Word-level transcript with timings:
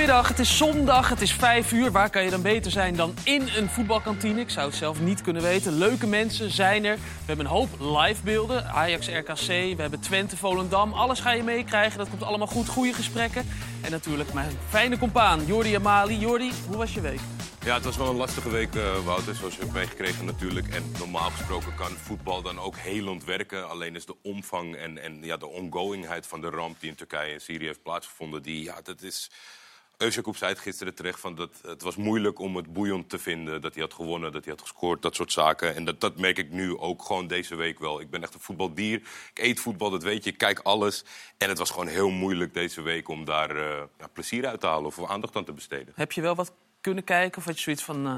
Goedemiddag, 0.00 0.28
het 0.28 0.38
is 0.38 0.56
zondag, 0.56 1.08
het 1.08 1.20
is 1.20 1.32
5 1.32 1.72
uur. 1.72 1.90
Waar 1.90 2.10
kan 2.10 2.24
je 2.24 2.30
dan 2.30 2.42
beter 2.42 2.70
zijn 2.70 2.96
dan 2.96 3.14
in 3.24 3.48
een 3.56 3.68
voetbalkantine? 3.68 4.40
Ik 4.40 4.50
zou 4.50 4.66
het 4.66 4.76
zelf 4.76 5.00
niet 5.00 5.22
kunnen 5.22 5.42
weten. 5.42 5.72
Leuke 5.72 6.06
mensen 6.06 6.50
zijn 6.50 6.84
er. 6.84 6.96
We 6.96 7.26
hebben 7.26 7.44
een 7.44 7.50
hoop 7.50 7.68
livebeelden. 7.78 8.66
Ajax, 8.66 9.08
RKC, 9.08 9.46
we 9.46 9.76
hebben 9.76 10.00
Twente, 10.00 10.36
Volendam. 10.36 10.92
Alles 10.92 11.20
ga 11.20 11.32
je 11.32 11.42
meekrijgen, 11.42 11.98
dat 11.98 12.08
komt 12.08 12.22
allemaal 12.22 12.46
goed. 12.46 12.68
Goede 12.68 12.92
gesprekken. 12.92 13.46
En 13.80 13.90
natuurlijk 13.90 14.32
mijn 14.32 14.58
fijne 14.68 14.98
compaan 14.98 15.46
Jordi 15.46 15.74
Amali. 15.74 16.18
Jordi, 16.18 16.52
hoe 16.66 16.76
was 16.76 16.94
je 16.94 17.00
week? 17.00 17.20
Ja, 17.64 17.74
het 17.74 17.84
was 17.84 17.96
wel 17.96 18.08
een 18.08 18.16
lastige 18.16 18.50
week, 18.50 18.74
uh, 18.74 19.04
Wouter, 19.04 19.34
zoals 19.34 19.54
je 19.54 19.60
hebt 19.60 19.72
meegekregen 19.72 20.24
natuurlijk. 20.24 20.68
En 20.68 20.92
normaal 20.98 21.30
gesproken 21.30 21.74
kan 21.74 21.90
voetbal 21.90 22.42
dan 22.42 22.58
ook 22.58 22.76
helend 22.76 23.24
werken. 23.24 23.68
Alleen 23.68 23.96
is 23.96 24.06
de 24.06 24.16
omvang 24.22 24.76
en, 24.76 24.98
en 24.98 25.18
ja, 25.22 25.36
de 25.36 25.46
ongoingheid 25.46 26.26
van 26.26 26.40
de 26.40 26.50
ramp 26.50 26.80
die 26.80 26.90
in 26.90 26.96
Turkije 26.96 27.32
en 27.32 27.40
Syrië 27.40 27.66
heeft 27.66 27.82
plaatsgevonden... 27.82 28.42
Die, 28.42 28.64
ja, 28.64 28.80
dat 28.82 29.02
is... 29.02 29.30
Eusjakub 30.00 30.36
zei 30.36 30.52
het 30.52 30.60
gisteren 30.60 30.94
terecht, 30.94 31.20
van 31.20 31.34
dat 31.34 31.50
het 31.62 31.82
was 31.82 31.96
moeilijk 31.96 32.38
om 32.38 32.56
het 32.56 32.72
boeiend 32.72 33.08
te 33.08 33.18
vinden. 33.18 33.60
Dat 33.60 33.74
hij 33.74 33.82
had 33.82 33.94
gewonnen, 33.94 34.32
dat 34.32 34.44
hij 34.44 34.52
had 34.52 34.62
gescoord, 34.62 35.02
dat 35.02 35.14
soort 35.14 35.32
zaken. 35.32 35.74
En 35.74 35.84
dat, 35.84 36.00
dat 36.00 36.18
merk 36.18 36.38
ik 36.38 36.50
nu 36.50 36.78
ook 36.78 37.02
gewoon 37.02 37.26
deze 37.26 37.54
week 37.54 37.78
wel. 37.78 38.00
Ik 38.00 38.10
ben 38.10 38.22
echt 38.22 38.34
een 38.34 38.40
voetbaldier. 38.40 38.96
Ik 39.34 39.38
eet 39.42 39.60
voetbal, 39.60 39.90
dat 39.90 40.02
weet 40.02 40.24
je. 40.24 40.30
Ik 40.30 40.38
kijk 40.38 40.58
alles. 40.58 41.04
En 41.36 41.48
het 41.48 41.58
was 41.58 41.70
gewoon 41.70 41.86
heel 41.86 42.10
moeilijk 42.10 42.54
deze 42.54 42.82
week 42.82 43.08
om 43.08 43.24
daar 43.24 43.56
uh, 43.56 43.82
ja, 43.98 44.06
plezier 44.12 44.46
uit 44.46 44.60
te 44.60 44.66
halen 44.66 44.86
of 44.86 45.10
aandacht 45.10 45.36
aan 45.36 45.44
te 45.44 45.52
besteden. 45.52 45.92
Heb 45.96 46.12
je 46.12 46.20
wel 46.20 46.34
wat 46.34 46.52
kunnen 46.80 47.04
kijken 47.04 47.38
of 47.38 47.44
had 47.44 47.56
je 47.56 47.62
zoiets 47.62 47.82
van... 47.82 48.06
Uh... 48.06 48.16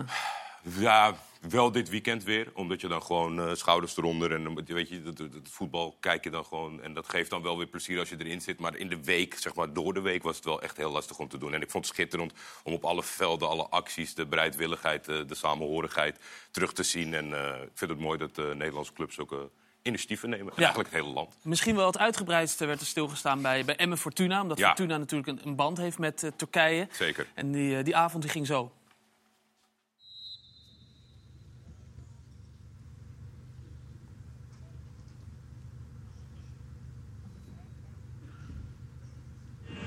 Ja, 0.82 1.14
wel 1.48 1.72
dit 1.72 1.88
weekend 1.88 2.24
weer. 2.24 2.50
Omdat 2.54 2.80
je 2.80 2.88
dan 2.88 3.02
gewoon 3.02 3.38
uh, 3.38 3.54
schouders 3.54 3.96
eronder 3.96 4.32
en 4.32 4.64
weet 4.64 4.88
je, 4.88 5.02
het, 5.04 5.18
het, 5.18 5.48
voetbal 5.50 5.96
kijk 6.00 6.24
je 6.24 6.30
dan 6.30 6.44
gewoon. 6.44 6.82
En 6.82 6.94
dat 6.94 7.08
geeft 7.08 7.30
dan 7.30 7.42
wel 7.42 7.58
weer 7.58 7.66
plezier 7.66 7.98
als 7.98 8.08
je 8.08 8.16
erin 8.18 8.40
zit. 8.40 8.60
Maar 8.60 8.76
in 8.76 8.88
de 8.88 9.04
week, 9.04 9.34
zeg 9.38 9.54
maar 9.54 9.72
door 9.72 9.94
de 9.94 10.00
week, 10.00 10.22
was 10.22 10.36
het 10.36 10.44
wel 10.44 10.62
echt 10.62 10.76
heel 10.76 10.90
lastig 10.90 11.18
om 11.18 11.28
te 11.28 11.38
doen. 11.38 11.54
En 11.54 11.62
ik 11.62 11.70
vond 11.70 11.84
het 11.86 11.94
schitterend 11.94 12.32
om 12.62 12.72
op 12.72 12.84
alle 12.84 13.02
velden, 13.02 13.48
alle 13.48 13.68
acties, 13.68 14.14
de 14.14 14.26
bereidwilligheid, 14.26 15.04
de, 15.04 15.24
de 15.24 15.34
samenhorigheid 15.34 16.18
terug 16.50 16.72
te 16.72 16.82
zien. 16.82 17.14
En 17.14 17.28
uh, 17.28 17.62
ik 17.62 17.70
vind 17.74 17.90
het 17.90 18.00
mooi 18.00 18.18
dat 18.18 18.34
de 18.34 18.52
Nederlandse 18.56 18.92
clubs 18.92 19.18
ook. 19.18 19.50
Initiatieven 19.82 20.30
nemen. 20.30 20.52
Ja. 20.56 20.62
Eigenlijk 20.62 20.90
het 20.90 21.02
hele 21.02 21.14
land. 21.14 21.36
Misschien 21.42 21.76
wel 21.76 21.86
het 21.86 21.98
uitgebreidste 21.98 22.66
werd 22.66 22.80
er 22.80 22.86
stilgestaan 22.86 23.42
bij, 23.42 23.64
bij 23.64 23.76
Emmen 23.76 23.98
Fortuna. 23.98 24.40
Omdat 24.42 24.58
ja. 24.58 24.66
Fortuna 24.66 24.98
natuurlijk 24.98 25.28
een, 25.28 25.46
een, 25.48 25.56
band 25.56 25.78
heeft 25.78 25.98
met 25.98 26.22
uh, 26.22 26.30
Turkije. 26.36 26.88
Zeker. 26.92 27.26
En 27.34 27.52
die, 27.52 27.76
uh, 27.76 27.84
die 27.84 27.96
avond 27.96 28.22
die 28.22 28.32
ging 28.32 28.46
zo. 28.46 28.72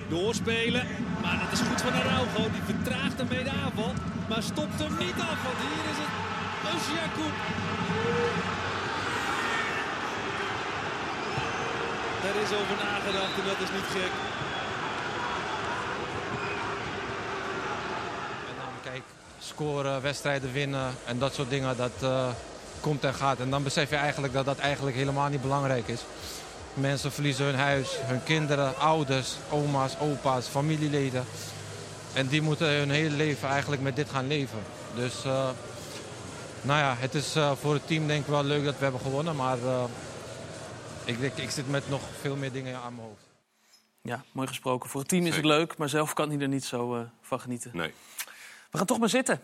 Doorspelen, 0.10 0.88
maar 1.22 1.40
dat 1.44 1.52
is 1.60 1.68
goed 1.68 1.82
van 1.82 1.94
Araujo. 1.94 2.52
Die 2.52 2.76
vertraagt 2.76 3.20
ermee 3.20 3.44
de 3.44 3.50
aanval, 3.50 3.94
maar 4.30 4.44
stopt 4.44 4.80
hem 4.80 4.98
niet 4.98 5.20
af. 5.20 5.38
Want 5.46 5.60
hier 5.66 5.86
is 5.92 6.00
het 6.04 6.14
Osjakoub. 6.74 7.36
Daar 12.24 12.36
is 12.44 12.52
over 12.60 12.76
nagedacht 12.86 13.36
en 13.40 13.46
dat 13.46 13.60
is 13.66 13.72
niet 13.76 13.90
gek. 13.92 14.12
En 18.50 18.56
dan 18.58 18.92
kijk, 18.92 19.04
scoren, 19.40 20.02
wedstrijden 20.02 20.52
winnen 20.52 20.94
en 21.06 21.20
dat 21.20 21.34
soort 21.34 21.50
dingen, 21.50 21.78
dat 21.78 21.92
uh, 22.04 22.28
komt 22.80 23.04
en 23.04 23.14
gaat. 23.14 23.40
En 23.40 23.50
dan 23.50 23.64
besef 23.64 23.90
je 23.90 23.96
eigenlijk 23.96 24.34
dat 24.34 24.46
dat 24.46 24.58
eigenlijk 24.58 24.96
helemaal 24.96 25.30
niet 25.30 25.42
belangrijk 25.42 25.88
is. 25.88 26.02
Mensen 26.76 27.12
verliezen 27.12 27.46
hun 27.46 27.56
huis, 27.56 27.98
hun 28.02 28.24
kinderen, 28.24 28.78
ouders, 28.78 29.36
oma's, 29.50 30.00
opa's, 30.00 30.48
familieleden. 30.48 31.26
En 32.14 32.28
die 32.28 32.42
moeten 32.42 32.68
hun 32.68 32.90
hele 32.90 33.16
leven 33.16 33.50
eigenlijk 33.50 33.82
met 33.82 33.96
dit 33.96 34.10
gaan 34.10 34.28
leven. 34.28 34.60
Dus 34.96 35.26
uh, 35.26 35.50
nou 36.62 36.80
ja, 36.80 36.96
het 36.98 37.16
is 37.16 37.36
uh, 37.36 37.52
voor 37.52 37.74
het 37.74 37.88
team 37.88 38.08
denk 38.08 38.22
ik 38.22 38.28
wel 38.28 38.44
leuk 38.44 38.64
dat 38.64 38.78
we 38.78 38.84
hebben 38.84 39.02
gewonnen. 39.02 39.36
Maar 39.36 39.58
uh, 39.58 39.84
ik, 41.06 41.20
ik, 41.20 41.38
ik, 41.38 41.50
zit 41.50 41.70
met 41.70 41.90
nog 41.90 42.02
veel 42.22 42.36
meer 42.36 42.52
dingen 42.52 42.76
aan 42.76 42.96
mijn 42.96 43.08
hoofd. 43.08 43.24
Ja, 44.02 44.24
mooi 44.32 44.48
gesproken. 44.48 44.90
Voor 44.90 45.00
het 45.00 45.10
team 45.10 45.26
is 45.26 45.36
het 45.36 45.46
leuk, 45.46 45.78
maar 45.78 45.90
zelf 45.90 46.14
kan 46.14 46.30
hij 46.30 46.40
er 46.40 46.48
niet 46.48 46.66
zo 46.66 46.96
uh, 46.96 47.02
van 47.22 47.40
genieten. 47.40 47.72
Nee. 47.74 47.94
We 48.72 48.78
gaan 48.78 48.86
toch 48.86 49.00
maar 49.00 49.10
zitten. 49.10 49.42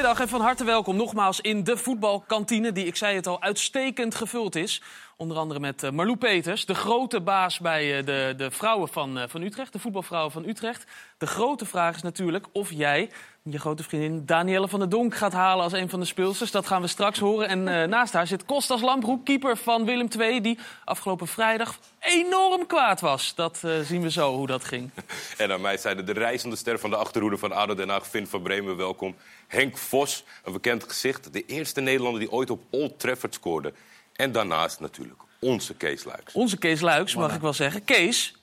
Goedemiddag 0.00 0.28
en 0.28 0.38
van 0.38 0.46
harte 0.46 0.64
welkom 0.64 0.96
nogmaals 0.96 1.40
in 1.40 1.64
de 1.64 1.76
voetbalkantine... 1.76 2.72
die, 2.72 2.86
ik 2.86 2.96
zei 2.96 3.16
het 3.16 3.26
al, 3.26 3.42
uitstekend 3.42 4.14
gevuld 4.14 4.56
is. 4.56 4.82
Onder 5.16 5.36
andere 5.36 5.60
met 5.60 5.82
uh, 5.82 5.90
Marlou 5.90 6.16
Peters, 6.16 6.66
de 6.66 6.74
grote 6.74 7.20
baas 7.20 7.58
bij 7.58 7.98
uh, 7.98 8.06
de, 8.06 8.34
de 8.36 8.50
vrouwen 8.50 8.88
van, 8.88 9.18
uh, 9.18 9.24
van 9.28 9.42
Utrecht. 9.42 9.72
De 9.72 9.78
voetbalvrouwen 9.78 10.32
van 10.32 10.48
Utrecht. 10.48 10.86
De 11.18 11.26
grote 11.26 11.66
vraag 11.66 11.96
is 11.96 12.02
natuurlijk 12.02 12.46
of 12.52 12.72
jij 12.72 13.10
je 13.42 13.58
grote 13.58 13.82
vriendin 13.82 14.26
Danielle 14.26 14.68
van 14.68 14.78
der 14.78 14.88
Donk 14.88 15.14
gaat 15.14 15.32
halen 15.32 15.64
als 15.64 15.72
een 15.72 15.88
van 15.88 16.00
de 16.00 16.06
speelsters. 16.06 16.50
Dat 16.50 16.66
gaan 16.66 16.80
we 16.82 16.88
straks 16.88 17.18
horen. 17.18 17.48
En 17.48 17.90
naast 17.90 18.12
haar 18.12 18.26
zit 18.26 18.44
Kostas 18.44 18.80
Lambroek, 18.80 19.24
keeper 19.24 19.56
van 19.56 19.84
Willem 19.84 20.08
II... 20.18 20.40
die 20.40 20.58
afgelopen 20.84 21.26
vrijdag 21.26 21.78
enorm 22.00 22.66
kwaad 22.66 23.00
was. 23.00 23.34
Dat 23.34 23.62
zien 23.82 24.02
we 24.02 24.10
zo, 24.10 24.34
hoe 24.34 24.46
dat 24.46 24.64
ging. 24.64 24.90
En 25.36 25.52
aan 25.52 25.60
mij 25.60 25.76
zeiden 25.76 26.06
de 26.06 26.12
reizende 26.12 26.56
ster 26.56 26.78
van 26.78 26.90
de 26.90 26.96
achterhoede 26.96 27.38
van 27.38 27.52
ADO 27.52 27.74
Den 27.74 27.88
Haag... 27.88 28.06
Vin 28.06 28.26
van 28.26 28.42
Bremen, 28.42 28.76
welkom. 28.76 29.16
Henk 29.48 29.76
Vos, 29.76 30.24
een 30.44 30.52
bekend 30.52 30.84
gezicht. 30.84 31.32
De 31.32 31.44
eerste 31.46 31.80
Nederlander 31.80 32.20
die 32.20 32.32
ooit 32.32 32.50
op 32.50 32.62
Old 32.70 32.98
Trafford 32.98 33.34
scoorde. 33.34 33.72
En 34.12 34.32
daarnaast 34.32 34.80
natuurlijk 34.80 35.20
onze 35.40 35.74
Kees 35.74 36.04
Luiks. 36.04 36.34
Onze 36.34 36.56
Kees 36.56 36.80
Luiks, 36.80 37.14
mag 37.14 37.34
ik 37.34 37.40
wel 37.40 37.52
zeggen. 37.52 37.84
Kees, 37.84 38.34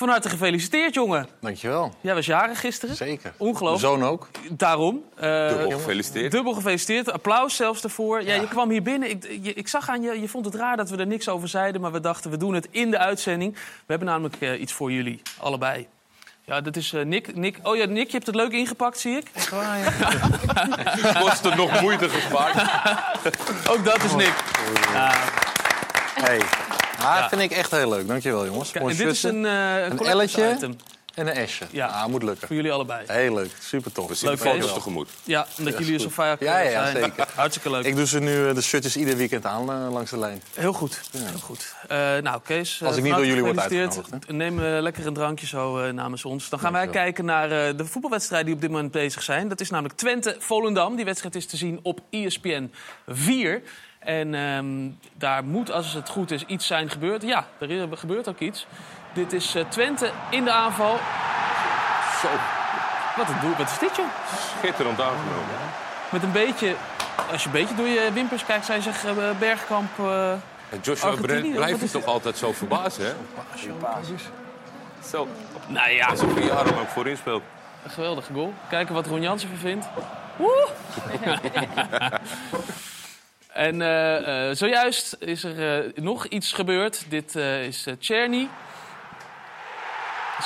van 0.00 0.08
harte 0.08 0.28
gefeliciteerd, 0.28 0.94
jongen. 0.94 1.26
Dankjewel. 1.40 1.94
Jij 2.00 2.14
was 2.14 2.26
jarig 2.26 2.60
gisteren. 2.60 2.96
Zeker. 2.96 3.32
Ongelooflijk. 3.36 3.82
Mijn 3.82 4.00
zoon 4.00 4.10
ook. 4.12 4.28
Daarom. 4.50 5.04
Uh, 5.22 5.48
dubbel 5.48 5.70
gefeliciteerd. 5.70 6.32
Dubbel 6.32 6.52
gefeliciteerd. 6.52 7.12
Applaus 7.12 7.56
zelfs 7.56 7.82
ervoor. 7.82 8.22
Ja. 8.22 8.34
ja 8.34 8.40
je 8.40 8.48
kwam 8.48 8.70
hier 8.70 8.82
binnen. 8.82 9.10
Ik, 9.10 9.38
je, 9.42 9.54
ik, 9.54 9.68
zag 9.68 9.88
aan 9.88 10.02
je, 10.02 10.20
je 10.20 10.28
vond 10.28 10.44
het 10.44 10.54
raar 10.54 10.76
dat 10.76 10.90
we 10.90 10.96
er 10.96 11.06
niks 11.06 11.28
over 11.28 11.48
zeiden... 11.48 11.80
maar 11.80 11.92
we 11.92 12.00
dachten, 12.00 12.30
we 12.30 12.36
doen 12.36 12.54
het 12.54 12.68
in 12.70 12.90
de 12.90 12.98
uitzending. 12.98 13.54
We 13.54 13.60
hebben 13.86 14.08
namelijk 14.08 14.40
uh, 14.40 14.60
iets 14.60 14.72
voor 14.72 14.92
jullie, 14.92 15.22
allebei. 15.38 15.86
Ja, 16.44 16.60
dat 16.60 16.76
is 16.76 16.92
uh, 16.92 17.04
Nick. 17.04 17.36
Nick. 17.36 17.58
Oh 17.62 17.76
ja, 17.76 17.84
Nick, 17.84 18.06
je 18.06 18.12
hebt 18.12 18.26
het 18.26 18.34
leuk 18.34 18.52
ingepakt, 18.52 18.98
zie 18.98 19.16
ik. 19.16 19.26
Echt 19.32 19.50
waar, 19.50 19.78
ja. 19.78 19.90
Kost 21.22 21.44
het 21.44 21.56
nog 21.56 21.80
moeite 21.80 22.08
gespaard. 22.08 22.56
Ook 23.70 23.84
dat 23.84 24.04
is 24.04 24.14
Nick. 24.14 24.34
Ja. 24.92 25.12
Hey. 26.14 26.40
Ah, 27.00 27.18
ja. 27.18 27.28
vind 27.28 27.40
ik 27.40 27.50
echt 27.50 27.70
heel 27.70 27.88
leuk. 27.88 28.08
Dankjewel, 28.08 28.46
jongens. 28.46 28.70
Kijk, 28.70 28.88
en 28.88 28.96
dit 28.96 29.06
is 29.06 29.22
een, 29.22 29.44
uh, 29.44 29.84
een 29.84 29.98
elletje 29.98 30.56
en 31.14 31.26
een 31.26 31.34
esje. 31.34 31.64
Ja, 31.70 31.86
ah, 31.86 32.06
moet 32.06 32.22
lukken. 32.22 32.46
Voor 32.46 32.56
jullie 32.56 32.72
allebei. 32.72 33.04
Heel 33.06 33.34
leuk. 33.34 33.50
Super 33.58 33.92
tof. 33.92 34.08
We 34.08 34.14
zien 34.14 34.38
foto's 34.38 34.72
tegemoet. 34.72 35.08
Ja, 35.24 35.46
omdat 35.58 35.78
jullie 35.78 35.98
zo 35.98 36.08
vaak 36.08 36.40
ja, 36.40 36.58
ja, 36.58 36.70
zijn. 36.70 37.04
Zeker. 37.04 37.26
Hartstikke 37.34 37.70
leuk. 37.70 37.84
Ik 37.84 37.96
doe 37.96 38.06
ze 38.06 38.20
nu 38.20 38.54
de 38.54 38.62
shirtjes 38.62 38.96
ieder 38.96 39.16
weekend 39.16 39.46
aan 39.46 39.62
uh, 39.70 39.92
langs 39.92 40.10
de 40.10 40.18
lijn. 40.18 40.42
Heel 40.54 40.72
goed. 40.72 41.00
Ja. 41.10 41.18
Heel 41.18 41.38
goed. 41.38 41.74
Uh, 41.82 41.96
nou, 42.16 42.40
Kees, 42.44 42.82
Als 42.82 42.96
ik 42.96 43.02
niet 43.02 43.14
door 43.14 43.26
jullie 43.26 43.42
word 43.42 43.58
uitgenodigd. 43.58 44.30
Neem 44.30 44.58
uh, 44.58 44.80
lekker 44.80 45.06
een 45.06 45.14
drankje 45.14 45.46
zo 45.46 45.92
namens 45.92 46.24
ons. 46.24 46.48
Dan 46.48 46.58
gaan 46.58 46.72
wij 46.72 46.88
kijken 46.88 47.24
naar 47.24 47.48
de 47.76 47.86
voetbalwedstrijden 47.86 48.46
die 48.46 48.54
op 48.54 48.60
dit 48.60 48.70
moment 48.70 48.92
bezig 48.92 49.22
zijn. 49.22 49.48
Dat 49.48 49.60
is 49.60 49.70
namelijk 49.70 49.98
Twente-Volendam. 49.98 50.96
Die 50.96 51.04
wedstrijd 51.04 51.34
is 51.34 51.46
te 51.46 51.56
zien 51.56 51.80
op 51.82 52.00
ESPN 52.10 52.72
4. 53.06 53.62
En 54.00 54.34
um, 54.34 54.98
daar 55.14 55.44
moet, 55.44 55.72
als 55.72 55.92
het 55.92 56.08
goed 56.08 56.30
is, 56.30 56.44
iets 56.44 56.66
zijn 56.66 56.90
gebeurd. 56.90 57.22
Ja, 57.22 57.46
er 57.58 57.88
gebeurt 57.96 58.28
ook 58.28 58.38
iets. 58.38 58.66
Dit 59.12 59.32
is 59.32 59.56
uh, 59.56 59.64
Twente 59.68 60.10
in 60.30 60.44
de 60.44 60.52
aanval. 60.52 60.98
Zo. 62.20 62.28
Wat 63.16 63.28
een 63.28 63.40
doel. 63.40 63.56
Wat 63.56 63.70
is 63.70 63.78
dit, 63.78 63.96
joh? 63.96 64.06
Schitterend 64.58 65.00
aangenomen. 65.00 65.54
Met 66.10 66.22
een 66.22 66.32
beetje... 66.32 66.74
Als 67.30 67.42
je 67.42 67.46
een 67.46 67.54
beetje 67.54 67.74
door 67.74 67.86
je 67.86 68.10
wimpers 68.12 68.44
kijkt, 68.44 68.64
zijn 68.64 68.82
ze 68.82 68.90
uh, 68.90 69.38
Bergkamp... 69.38 69.98
Uh, 70.00 70.32
Joshua 70.82 71.14
Brent 71.14 71.54
blijft 71.54 71.80
het 71.80 71.90
toch 71.90 72.04
altijd 72.04 72.36
zo 72.36 72.52
verbazen, 72.52 73.04
hè? 73.04 73.12
Zo. 75.08 75.28
Nou 75.66 75.90
ja. 75.90 76.06
Alsof 76.06 76.34
hij 76.34 76.44
jaren 76.44 76.74
lang 76.74 76.88
voorin 76.88 77.16
speelt. 77.16 77.42
Een 77.84 77.90
geweldige 77.90 78.32
goal. 78.32 78.52
Kijken 78.68 78.94
wat 78.94 79.06
Ron 79.06 79.20
Jansen 79.20 79.48
vindt. 79.58 79.86
Woe! 80.36 80.68
En 83.52 83.80
uh, 83.80 84.48
uh, 84.48 84.54
zojuist 84.54 85.16
is 85.18 85.44
er 85.44 85.84
uh, 85.84 85.92
nog 85.94 86.26
iets 86.26 86.52
gebeurd. 86.52 87.04
Dit 87.08 87.34
is 87.34 87.86
Czerny. 87.98 88.36
Die 88.38 88.48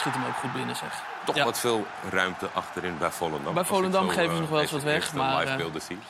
schiet 0.03 0.15
hem 0.15 0.25
ook 0.25 0.37
goed 0.37 0.53
binnen, 0.53 0.77
zeg. 0.77 1.03
Toch 1.25 1.35
ja. 1.37 1.45
wat 1.45 1.61
veel 1.61 1.87
ruimte 2.11 2.49
achterin 2.55 2.99
bij 2.99 3.11
Volendam. 3.11 3.55
Bij 3.55 3.65
Volendam 3.65 4.09
geven 4.09 4.35
ze 4.35 4.41
nog 4.41 4.51
wel 4.51 4.61
eens 4.61 4.71
wat 4.71 4.83
weg. 4.83 5.15
Maar 5.15 5.61
zien. 5.89 6.01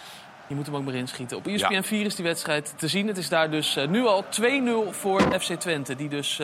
je 0.46 0.54
moet 0.54 0.66
hem 0.66 0.76
ook 0.76 0.84
maar 0.84 0.94
inschieten. 0.94 1.36
Op 1.36 1.46
ESPN 1.46 1.72
ja. 1.72 1.82
4 1.82 2.06
is 2.06 2.14
die 2.14 2.24
wedstrijd 2.24 2.74
te 2.76 2.88
zien. 2.88 3.06
Het 3.06 3.16
is 3.16 3.28
daar 3.28 3.50
dus 3.50 3.78
nu 3.88 4.06
al 4.06 4.24
2-0 4.24 4.90
voor 4.90 5.40
FC 5.40 5.52
Twente. 5.52 5.96
Die 5.96 6.08
dus 6.08 6.40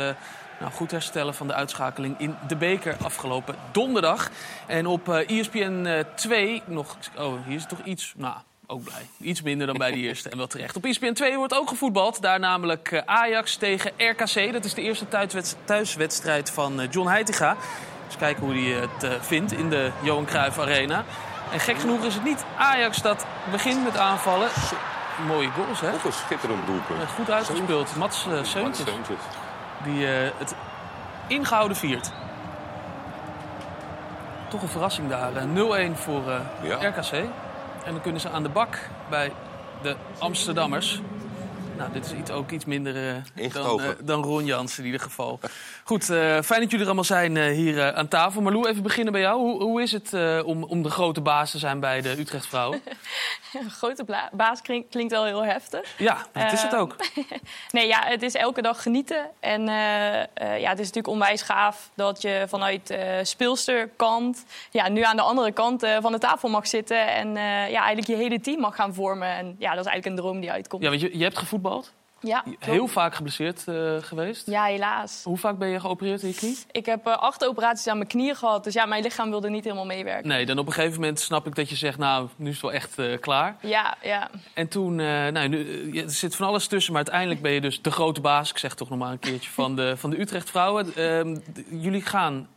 Nou, 0.61 0.73
goed 0.73 0.91
herstellen 0.91 1.35
van 1.35 1.47
de 1.47 1.55
uitschakeling 1.55 2.19
in 2.19 2.37
de 2.49 2.57
beker 2.57 2.97
afgelopen 3.03 3.55
donderdag. 3.73 4.31
En 4.67 4.87
op 4.87 5.09
eh 5.09 5.39
ESPN 5.39 5.85
eh, 5.87 6.05
2 6.15 6.63
nog... 6.67 6.97
Oh, 7.19 7.47
hier 7.47 7.57
is 7.57 7.67
toch 7.67 7.85
iets... 7.85 8.15
Nou, 8.17 8.37
ook 8.71 8.83
blij. 8.85 9.07
Iets 9.21 9.43
minder 9.43 9.67
dan 9.67 9.77
bij 9.79 9.91
de 9.91 9.97
eerste 9.99 10.29
en 10.29 10.37
wel 10.37 10.47
terecht. 10.47 10.77
Op 10.77 10.85
ESPN 10.85 11.13
2 11.13 11.37
wordt 11.37 11.55
ook 11.55 11.69
gevoetbald. 11.69 12.23
Daar 12.23 12.39
namelijk 12.41 12.93
eh, 12.93 13.03
Ajax 13.05 13.57
tegen 13.57 13.93
RKC. 13.97 14.53
Dat 14.53 14.65
is 14.65 14.75
de 14.75 14.83
eerste 14.83 15.09
thuiswedst- 15.09 15.57
thuiswedstrijd 15.65 16.51
van 16.51 16.81
eh, 16.81 16.87
John 16.91 17.09
Heitinga. 17.09 17.57
Dus 18.07 18.17
kijken 18.17 18.43
hoe 18.45 18.53
hij 18.55 18.81
het 18.81 19.03
eh, 19.03 19.11
vindt 19.21 19.53
in 19.53 19.71
de 19.71 19.91
Johan 20.03 20.25
Cruijff 20.25 20.59
Arena. 20.59 21.05
En 21.53 21.61
gek 21.61 21.79
genoeg 21.79 22.05
is 22.05 22.15
het 22.15 22.25
niet 22.25 22.45
Ajax 22.57 23.03
dat 23.03 23.27
begint 23.51 23.85
met 23.85 23.97
aanvallen. 23.97 24.49
Mooie 25.27 25.51
goals, 25.51 25.81
hè? 25.81 25.93
Ook 25.93 26.05
een 26.05 26.13
schitterend 26.13 26.67
doelpunt. 26.67 27.09
Goed 27.17 27.31
uitgespeeld. 27.31 27.97
Mats 27.97 28.23
Seuntjes, 28.43 28.87
Steuntjes. 28.87 29.19
die 29.85 30.07
het 30.07 30.55
ingehouden 31.27 31.77
viert. 31.77 32.11
Toch 34.49 34.63
een 34.63 34.69
verrassing 34.69 35.09
daar. 35.09 35.37
eh, 35.37 35.45
0-1 35.45 35.97
voor 35.97 36.23
Ja. 36.63 36.77
RKC. 36.89 37.25
En 37.85 37.93
dan 37.93 38.01
kunnen 38.01 38.21
ze 38.21 38.31
aan 38.31 38.43
de 38.43 38.49
bak 38.49 38.89
bij 39.11 39.33
de 39.83 39.97
Amsterdammers. 40.19 41.01
Nou, 41.81 41.93
dit 41.93 42.05
is 42.05 42.13
iets, 42.13 42.31
ook 42.31 42.51
iets 42.51 42.65
minder 42.65 43.09
eh, 43.37 43.53
dan, 43.53 43.81
eh, 43.81 43.89
dan 44.03 44.23
Ron 44.23 44.45
Jans 44.45 44.79
in 44.79 44.85
ieder 44.85 45.01
geval. 45.01 45.39
Goed, 45.85 46.11
eh, 46.11 46.17
fijn 46.41 46.61
dat 46.61 46.71
jullie 46.71 46.79
er 46.79 46.85
allemaal 46.85 47.05
zijn 47.05 47.37
eh, 47.37 47.53
hier 47.55 47.93
aan 47.95 48.09
tafel. 48.09 48.41
Marlou, 48.43 48.69
even 48.69 48.83
beginnen 48.83 49.13
bij 49.13 49.23
jou. 49.23 49.39
Hoe, 49.41 49.63
hoe 49.63 49.83
is 49.83 49.93
het 49.93 50.13
eh, 50.13 50.41
om, 50.45 50.63
om 50.65 50.83
de 50.83 50.91
grote 50.91 51.21
baas 51.21 51.51
te 51.51 51.59
zijn 51.59 51.81
bij 51.81 52.01
de 52.01 52.19
Utrecht 52.19 52.47
Vrouwen? 52.47 52.83
Een 53.53 53.71
grote 53.81 54.05
baas 54.33 54.63
klink- 54.63 54.91
klinkt 54.91 55.13
wel 55.13 55.25
heel 55.25 55.45
heftig. 55.45 55.95
Ja, 55.99 56.27
dat 56.33 56.53
is 56.53 56.63
het 56.63 56.75
ook. 56.77 56.97
Nee, 57.71 57.87
ja, 57.87 58.03
het 58.05 58.23
is 58.23 58.35
elke 58.35 58.63
dag 58.63 58.83
genieten. 58.83 59.27
En 59.41 59.69
eh, 59.69 60.21
eh, 60.21 60.27
ja, 60.35 60.69
het 60.69 60.79
is 60.79 60.87
natuurlijk 60.87 61.09
onwijs 61.09 61.43
gaaf 61.43 61.91
dat 61.95 62.23
je 62.23 62.45
vanuit 62.49 62.91
eh 62.91 63.19
speelsterkant... 63.23 64.45
Ja, 64.71 64.89
nu 64.89 65.03
aan 65.03 65.17
de 65.17 65.23
andere 65.23 65.53
kant 65.53 65.83
eh, 65.83 65.97
van 66.01 66.13
de 66.13 66.19
tafel 66.19 66.49
mag 66.49 66.67
zitten... 66.67 67.09
en 67.15 67.37
eh, 67.37 67.43
ja, 67.71 67.79
eigenlijk 67.79 68.07
je 68.07 68.17
hele 68.17 68.41
team 68.41 68.61
mag 68.61 68.75
gaan 68.75 68.95
vormen. 68.95 69.29
En 69.29 69.57
ja, 69.59 69.75
dat 69.75 69.85
is 69.85 69.91
eigenlijk 69.91 70.07
een 70.07 70.17
droom 70.17 70.41
die 70.41 70.51
uitkomt. 70.51 70.83
Ja, 70.83 70.89
want 70.89 71.01
je, 71.01 71.19
je 71.19 71.23
hebt 71.25 71.39
gevoetbald. 71.39 71.70
Ja, 72.23 72.45
Heel 72.59 72.87
vaak 72.87 73.15
geblesseerd 73.15 73.69
eh, 73.69 73.97
geweest. 74.01 74.47
Ja, 74.47 74.65
helaas. 74.65 75.21
Hoe 75.25 75.37
vaak 75.37 75.59
ben 75.59 75.69
je 75.69 75.81
geopereerd 75.81 76.23
in 76.23 76.29
je 76.29 76.35
knie? 76.35 76.59
Ik 76.71 76.87
heb 76.87 77.07
eh, 77.07 77.17
acht 77.17 77.45
operaties 77.45 77.87
aan 77.87 77.97
mijn 77.97 78.09
knieën 78.09 78.37
gehad. 78.37 78.65
Dus 78.65 78.75
ja, 78.75 78.87
mijn 78.87 79.03
lichaam 79.03 79.31
wilde 79.31 79.51
niet 79.51 79.65
helemaal 79.65 79.87
meewerken. 79.87 80.29
Nee, 80.29 80.47
dan 80.47 80.59
op 80.59 80.67
een 80.67 80.73
gegeven 80.73 81.01
moment 81.01 81.21
snap 81.21 81.47
ik 81.47 81.55
dat 81.55 81.69
je 81.69 81.77
zegt, 81.77 81.99
nou, 81.99 82.29
nu 82.37 82.49
is 82.49 82.53
het 82.55 82.63
wel 82.63 82.73
echt 82.73 82.99
eh, 82.99 83.21
klaar. 83.21 83.57
Ja, 83.61 83.97
ja. 84.03 84.31
En 84.55 84.69
toen, 84.69 84.95
nou, 84.95 85.49
nu, 85.49 85.91
er 85.99 86.11
zit 86.11 86.37
van 86.37 86.47
alles 86.47 86.67
tussen, 86.67 86.93
maar 86.93 87.03
uiteindelijk 87.03 87.43
ben 87.43 87.53
je 87.53 87.61
dus 87.61 87.83
de 87.83 87.91
grote 87.91 88.21
baas, 88.21 88.51
ik 88.51 88.59
zeg 88.59 88.75
toch 88.75 88.89
nog 88.89 88.99
maar 88.99 89.13
een 89.13 89.19
keertje, 89.19 89.51
van 89.51 89.77
de, 89.77 89.97
van 89.97 90.11
de 90.11 90.21
Utrecht 90.21 90.51
Vrouwen. 90.51 90.95
Ehm, 90.95 91.37
jullie 91.71 92.03
gaan 92.03 92.49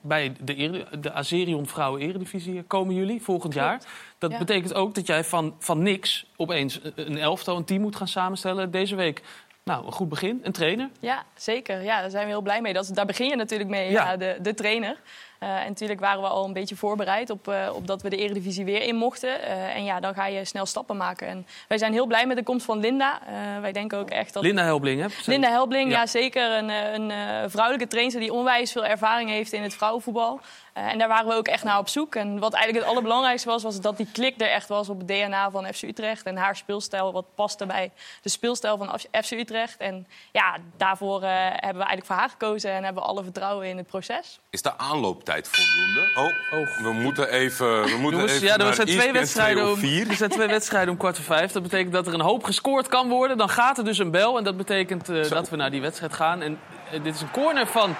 bij 0.00 0.32
de, 0.40 0.86
de 1.00 1.12
Azerion 1.12 1.66
Vrouwen 1.66 2.00
Eredivisie 2.00 2.62
komen 2.62 2.94
jullie 2.94 3.22
volgend 3.22 3.52
Klopt. 3.52 3.66
jaar. 3.68 3.82
Dat 4.20 4.30
Ja. 4.30 4.38
betekent 4.38 4.74
ook 4.74 4.94
dat 4.94 5.06
jij 5.06 5.24
van, 5.24 5.54
van 5.58 5.82
niks 5.82 6.26
opeens 6.36 6.80
een 6.94 7.18
elftal, 7.18 7.56
een 7.56 7.64
team 7.64 7.80
moet 7.80 7.96
gaan 7.96 8.08
samenstellen 8.08 8.70
deze 8.70 8.96
week. 8.96 9.22
Nou, 9.64 9.86
een 9.86 9.92
goed 9.92 10.08
begin, 10.08 10.40
een 10.42 10.52
trainer. 10.52 10.90
Ja, 11.00 11.22
zeker. 11.34 11.82
Ja, 11.82 12.00
daar 12.00 12.10
zijn 12.10 12.24
we 12.24 12.30
heel 12.30 12.40
blij 12.40 12.60
mee. 12.60 12.72
Dat, 12.72 12.90
daar 12.94 13.06
begin 13.06 13.28
je 13.28 13.36
natuurlijk 13.36 13.70
mee, 13.70 13.90
Ja. 13.90 14.10
ja. 14.10 14.16
de, 14.16 14.36
de 14.42 14.54
trainer. 14.54 14.96
Eh, 15.38 15.60
en 15.60 15.66
natuurlijk 15.68 16.00
waren 16.00 16.22
we 16.22 16.28
al 16.28 16.44
een 16.44 16.52
beetje 16.52 16.76
voorbereid 16.76 17.30
op, 17.30 17.48
eh, 17.48 17.70
op 17.74 17.86
dat 17.86 18.02
we 18.02 18.08
de 18.10 18.16
Eredivisie 18.16 18.64
weer 18.64 18.82
in 18.82 18.96
mochten. 18.96 19.42
Eh, 19.42 19.76
en 19.76 19.84
ja, 19.84 20.00
dan 20.00 20.14
ga 20.14 20.26
je 20.26 20.44
snel 20.44 20.66
stappen 20.66 20.96
maken. 20.96 21.26
En 21.28 21.46
wij 21.68 21.78
zijn 21.78 21.92
heel 21.92 22.06
blij 22.06 22.26
met 22.26 22.36
de 22.36 22.42
komst 22.42 22.64
van 22.66 22.78
Linda. 22.80 23.20
Wij 23.60 23.72
denken 23.72 23.98
ook 23.98 24.10
echt 24.10 24.32
dat... 24.32 24.42
Linda 24.42 24.62
Helbling, 24.62 25.00
hè? 25.00 25.06
Linda 25.26 25.48
Helbling, 25.48 25.90
Ja. 25.90 25.98
ja. 25.98 26.06
zeker. 26.06 26.50
Een, 26.52 26.68
een 27.10 27.50
vrouwelijke 27.50 27.88
trainer 27.88 28.20
die 28.20 28.32
onwijs 28.32 28.72
veel 28.72 28.84
ervaring 28.86 29.30
heeft 29.30 29.52
in 29.52 29.62
het 29.62 29.74
vrouwenvoetbal. 29.74 30.40
Eh, 30.80 30.92
en 30.92 30.98
daar 30.98 31.08
waren 31.08 31.26
we 31.26 31.34
ook 31.34 31.48
echt 31.48 31.64
naar 31.64 31.78
op 31.78 31.88
zoek. 31.88 32.14
En 32.14 32.38
wat 32.38 32.52
eigenlijk 32.52 32.84
het 32.84 32.94
allerbelangrijkste 32.94 33.48
was, 33.48 33.62
was 33.62 33.80
dat 33.80 33.96
die 33.96 34.08
klik 34.12 34.40
er 34.40 34.50
echt 34.50 34.68
was 34.68 34.88
op 34.88 34.98
het 34.98 35.08
DNA 35.08 35.50
van 35.50 35.66
FC 35.66 35.82
Utrecht. 35.82 36.26
En 36.26 36.36
haar 36.36 36.56
speelstijl, 36.56 37.12
wat 37.12 37.24
paste 37.34 37.66
bij 37.66 37.90
de 38.22 38.28
speelstijl 38.28 38.76
van 38.76 38.98
FC 39.24 39.30
Utrecht. 39.30 39.76
En 39.78 40.06
ja, 40.32 40.56
daarvoor 40.76 41.22
eh, 41.22 41.30
hebben 41.38 41.82
we 41.82 41.88
eigenlijk 41.88 42.06
voor 42.06 42.16
haar 42.16 42.30
gekozen 42.30 42.70
en 42.70 42.84
hebben 42.84 43.02
we 43.02 43.08
alle 43.08 43.22
vertrouwen 43.22 43.66
in 43.66 43.76
het 43.76 43.86
proces. 43.86 44.40
Is 44.50 44.62
de 44.62 44.78
aanlooptijd 44.78 45.48
voldoende? 45.48 46.10
Oh, 46.14 46.82
we 46.82 46.92
moeten 46.92 47.28
even, 47.28 47.82
we 47.84 47.96
moeten 47.96 48.18
Jongens, 48.20 48.32
even 48.32 48.46
ja, 48.46 48.52
er 48.52 48.64
naar 48.64 48.74
zijn 48.74 48.86
twee 48.86 49.12
wedstrijden 49.12 49.70
om, 49.70 49.76
vier. 49.76 50.08
er 50.08 50.14
zijn 50.14 50.30
twee 50.30 50.48
wedstrijden 50.58 50.90
om 50.90 50.96
kwart 50.96 51.16
voor 51.16 51.24
vijf. 51.24 51.52
Dat 51.52 51.62
betekent 51.62 51.92
dat 51.92 52.06
er 52.06 52.14
een 52.14 52.20
hoop 52.20 52.44
gescoord 52.44 52.88
kan 52.88 53.08
worden. 53.08 53.38
Dan 53.38 53.48
gaat 53.48 53.78
er 53.78 53.84
dus 53.84 53.98
een 53.98 54.10
bel 54.10 54.38
en 54.38 54.44
dat 54.44 54.56
betekent 54.56 55.08
eh, 55.08 55.28
dat 55.28 55.48
we 55.48 55.56
naar 55.56 55.70
die 55.70 55.80
wedstrijd 55.80 56.12
gaan. 56.12 56.42
En 56.42 56.58
dit 57.02 57.14
is 57.14 57.20
een 57.20 57.30
corner 57.30 57.66
van 57.66 57.96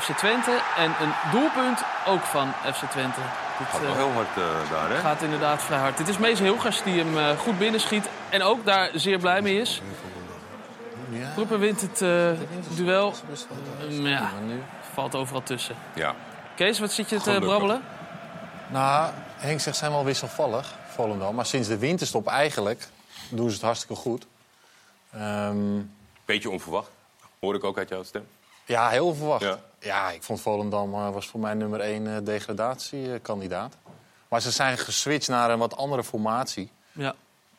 FC 0.00 0.12
Twente 0.16 0.60
en 0.76 0.94
een 1.00 1.12
doelpunt 1.30 1.80
ook 2.06 2.22
van 2.22 2.52
FC 2.74 2.84
Twente. 2.90 3.20
Dit, 3.58 3.66
Gaat 3.68 3.80
eh, 3.80 3.86
wel 3.86 3.94
heel 3.94 4.12
hard 4.12 4.28
eh, 4.36 4.70
daar, 4.70 4.88
hè? 4.90 4.96
gaat 4.96 5.22
inderdaad 5.22 5.62
vrij 5.62 5.78
hard. 5.78 5.96
Dit 5.96 6.08
is 6.08 6.18
Mees 6.18 6.38
Hilgers 6.38 6.82
die 6.82 6.98
hem 6.98 7.18
eh, 7.18 7.38
goed 7.38 7.58
binnenschiet 7.58 8.08
en 8.28 8.42
ook 8.42 8.64
daar 8.64 8.90
zeer 8.94 9.18
blij 9.18 9.42
mee 9.42 9.60
is. 9.60 9.82
Proeper 11.34 11.58
wint 11.58 11.80
het 11.80 12.02
eh, 12.02 12.30
duel. 12.76 13.14
Mm, 13.90 14.06
ja, 14.06 14.30
valt 14.94 15.14
overal 15.14 15.42
tussen. 15.42 15.76
Ja. 15.94 16.14
Kees, 16.56 16.78
wat 16.78 16.92
zit 16.92 17.10
je 17.10 17.20
te 17.20 17.36
brabbelen? 17.40 17.82
Nou, 18.68 19.10
Henk 19.36 19.60
zegt 19.60 19.76
zijn 19.76 19.90
wel 19.90 20.04
wisselvallig, 20.04 20.74
Volendam. 20.94 21.34
Maar 21.34 21.46
sinds 21.46 21.68
de 21.68 21.78
winterstop 21.78 22.26
eigenlijk 22.26 22.88
doen 23.28 23.48
ze 23.48 23.54
het 23.54 23.64
hartstikke 23.64 23.94
goed. 23.94 24.26
Ehm, 25.12 25.56
Beetje 26.24 26.50
onverwacht. 26.50 26.88
Hoor 27.40 27.54
ik 27.54 27.64
ook 27.64 27.78
uit 27.78 27.88
jouw 27.88 28.02
stem. 28.02 28.26
ja, 28.64 28.88
heel 28.88 29.14
verwacht. 29.14 29.42
Ja. 29.42 29.58
Ja. 29.86 30.10
ik 30.10 30.22
vond 30.22 30.40
Volendam 30.40 30.94
eh, 30.94 31.10
was 31.10 31.26
voor 31.26 31.40
mij 31.40 31.54
nummer 31.54 31.80
één 31.80 32.06
eh, 32.06 32.16
degradatiekandidaat. 32.24 33.76
Maar 34.28 34.40
ze 34.42 34.50
zijn 34.50 34.78
geswitcht 34.78 35.28
naar 35.28 35.50
een 35.50 35.58
wat 35.58 35.76
andere 35.76 36.04
formatie. 36.04 36.70
Ja. 36.92 37.14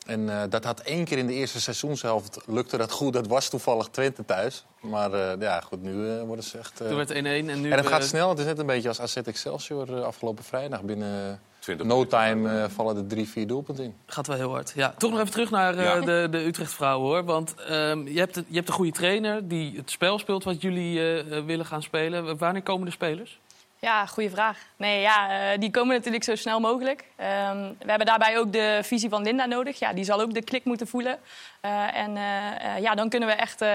En 0.06 0.30
eh, 0.30 0.44
dat 0.50 0.64
had 0.64 0.80
één 0.80 1.06
keer 1.06 1.18
in 1.18 1.28
de 1.28 1.34
eerste 1.34 1.62
seizoenshelft 1.62 2.40
lukte 2.46 2.78
dat 2.78 2.92
goed. 2.92 3.14
Dat 3.14 3.28
was 3.28 3.50
toevallig 3.50 3.88
Twente 3.88 4.26
thuis. 4.26 4.66
Maar 4.80 5.40
ja, 5.40 5.60
goed, 5.60 5.82
nu 5.82 6.20
worden 6.20 6.44
ze 6.44 6.58
echt... 6.58 6.76
Toen 6.76 6.96
werd 6.96 7.12
1-1 7.12 7.14
en 7.14 7.62
nu... 7.62 7.72
en 7.72 7.78
het 7.78 7.88
gaat 7.88 8.04
snel. 8.04 8.30
Het 8.30 8.40
is 8.40 8.46
net 8.46 8.60
een 8.60 8.66
beetje 8.66 8.88
als 8.88 9.02
AZ 9.02 9.16
Excelsior 9.16 10.04
afgelopen 10.04 10.44
vrijdag. 10.44 10.82
Binnen 10.82 11.40
20 11.68 11.86
no 11.86 12.06
time 12.08 12.50
eh, 12.62 12.70
vallen 12.70 12.98
er 12.98 13.08
drie, 13.08 13.28
vier 13.30 13.48
doelpunten 13.48 13.84
in. 13.84 13.96
Gaat 14.06 14.28
wel 14.28 14.36
heel 14.36 14.50
hard. 14.52 14.72
Ja, 14.76 14.94
toch 14.98 15.12
nog 15.12 15.20
even 15.20 15.32
terug 15.32 15.50
naar 15.50 15.76
eh, 15.78 15.84
Ja. 15.84 16.00
de, 16.00 16.28
de 16.32 16.46
Utrecht 16.46 16.72
vrouwen 16.74 17.08
hoor. 17.08 17.24
Want 17.24 17.56
ehm, 17.56 18.08
je, 18.08 18.20
hebt, 18.20 18.36
een- 18.36 18.46
je 18.48 18.56
hebt 18.56 18.68
een 18.68 18.74
goede 18.74 18.92
trainer 18.92 19.48
die 19.48 19.78
het 19.78 19.92
spel 19.92 20.20
speelt 20.20 20.44
wat 20.44 20.62
jullie 20.62 21.00
eh, 21.00 21.38
eh, 21.38 21.46
willen 21.46 21.66
gaan 21.66 21.82
spelen. 21.84 22.38
Wanneer 22.38 22.62
komen 22.64 22.86
de 22.86 22.92
spelers? 22.92 23.40
Ja, 23.80 24.06
goede 24.06 24.30
vraag. 24.30 24.58
Nee, 24.78 25.02
ja, 25.02 25.52
eh, 25.52 25.60
die 25.60 25.72
komen 25.72 25.96
natuurlijk 25.96 26.24
zo 26.24 26.36
snel 26.36 26.60
mogelijk. 26.60 27.04
Ehm, 27.16 27.58
we 27.80 27.86
hebben 27.90 28.08
daarbij 28.08 28.38
ook 28.40 28.54
de 28.54 28.80
visie 28.84 29.10
van 29.10 29.24
Linda 29.24 29.46
nodig. 29.46 29.80
Ja, 29.80 29.94
die 29.94 30.04
zal 30.04 30.22
ook 30.22 30.34
de 30.34 30.42
klik 30.44 30.64
moeten 30.66 30.88
voelen. 30.88 31.20
Eh, 31.62 31.98
en 31.98 32.18
eh, 32.18 32.76
eh, 32.76 32.82
ja, 32.82 32.96
dan 32.96 33.10
kunnen 33.10 33.30
we 33.30 33.36
echt 33.36 33.62
eh, 33.62 33.70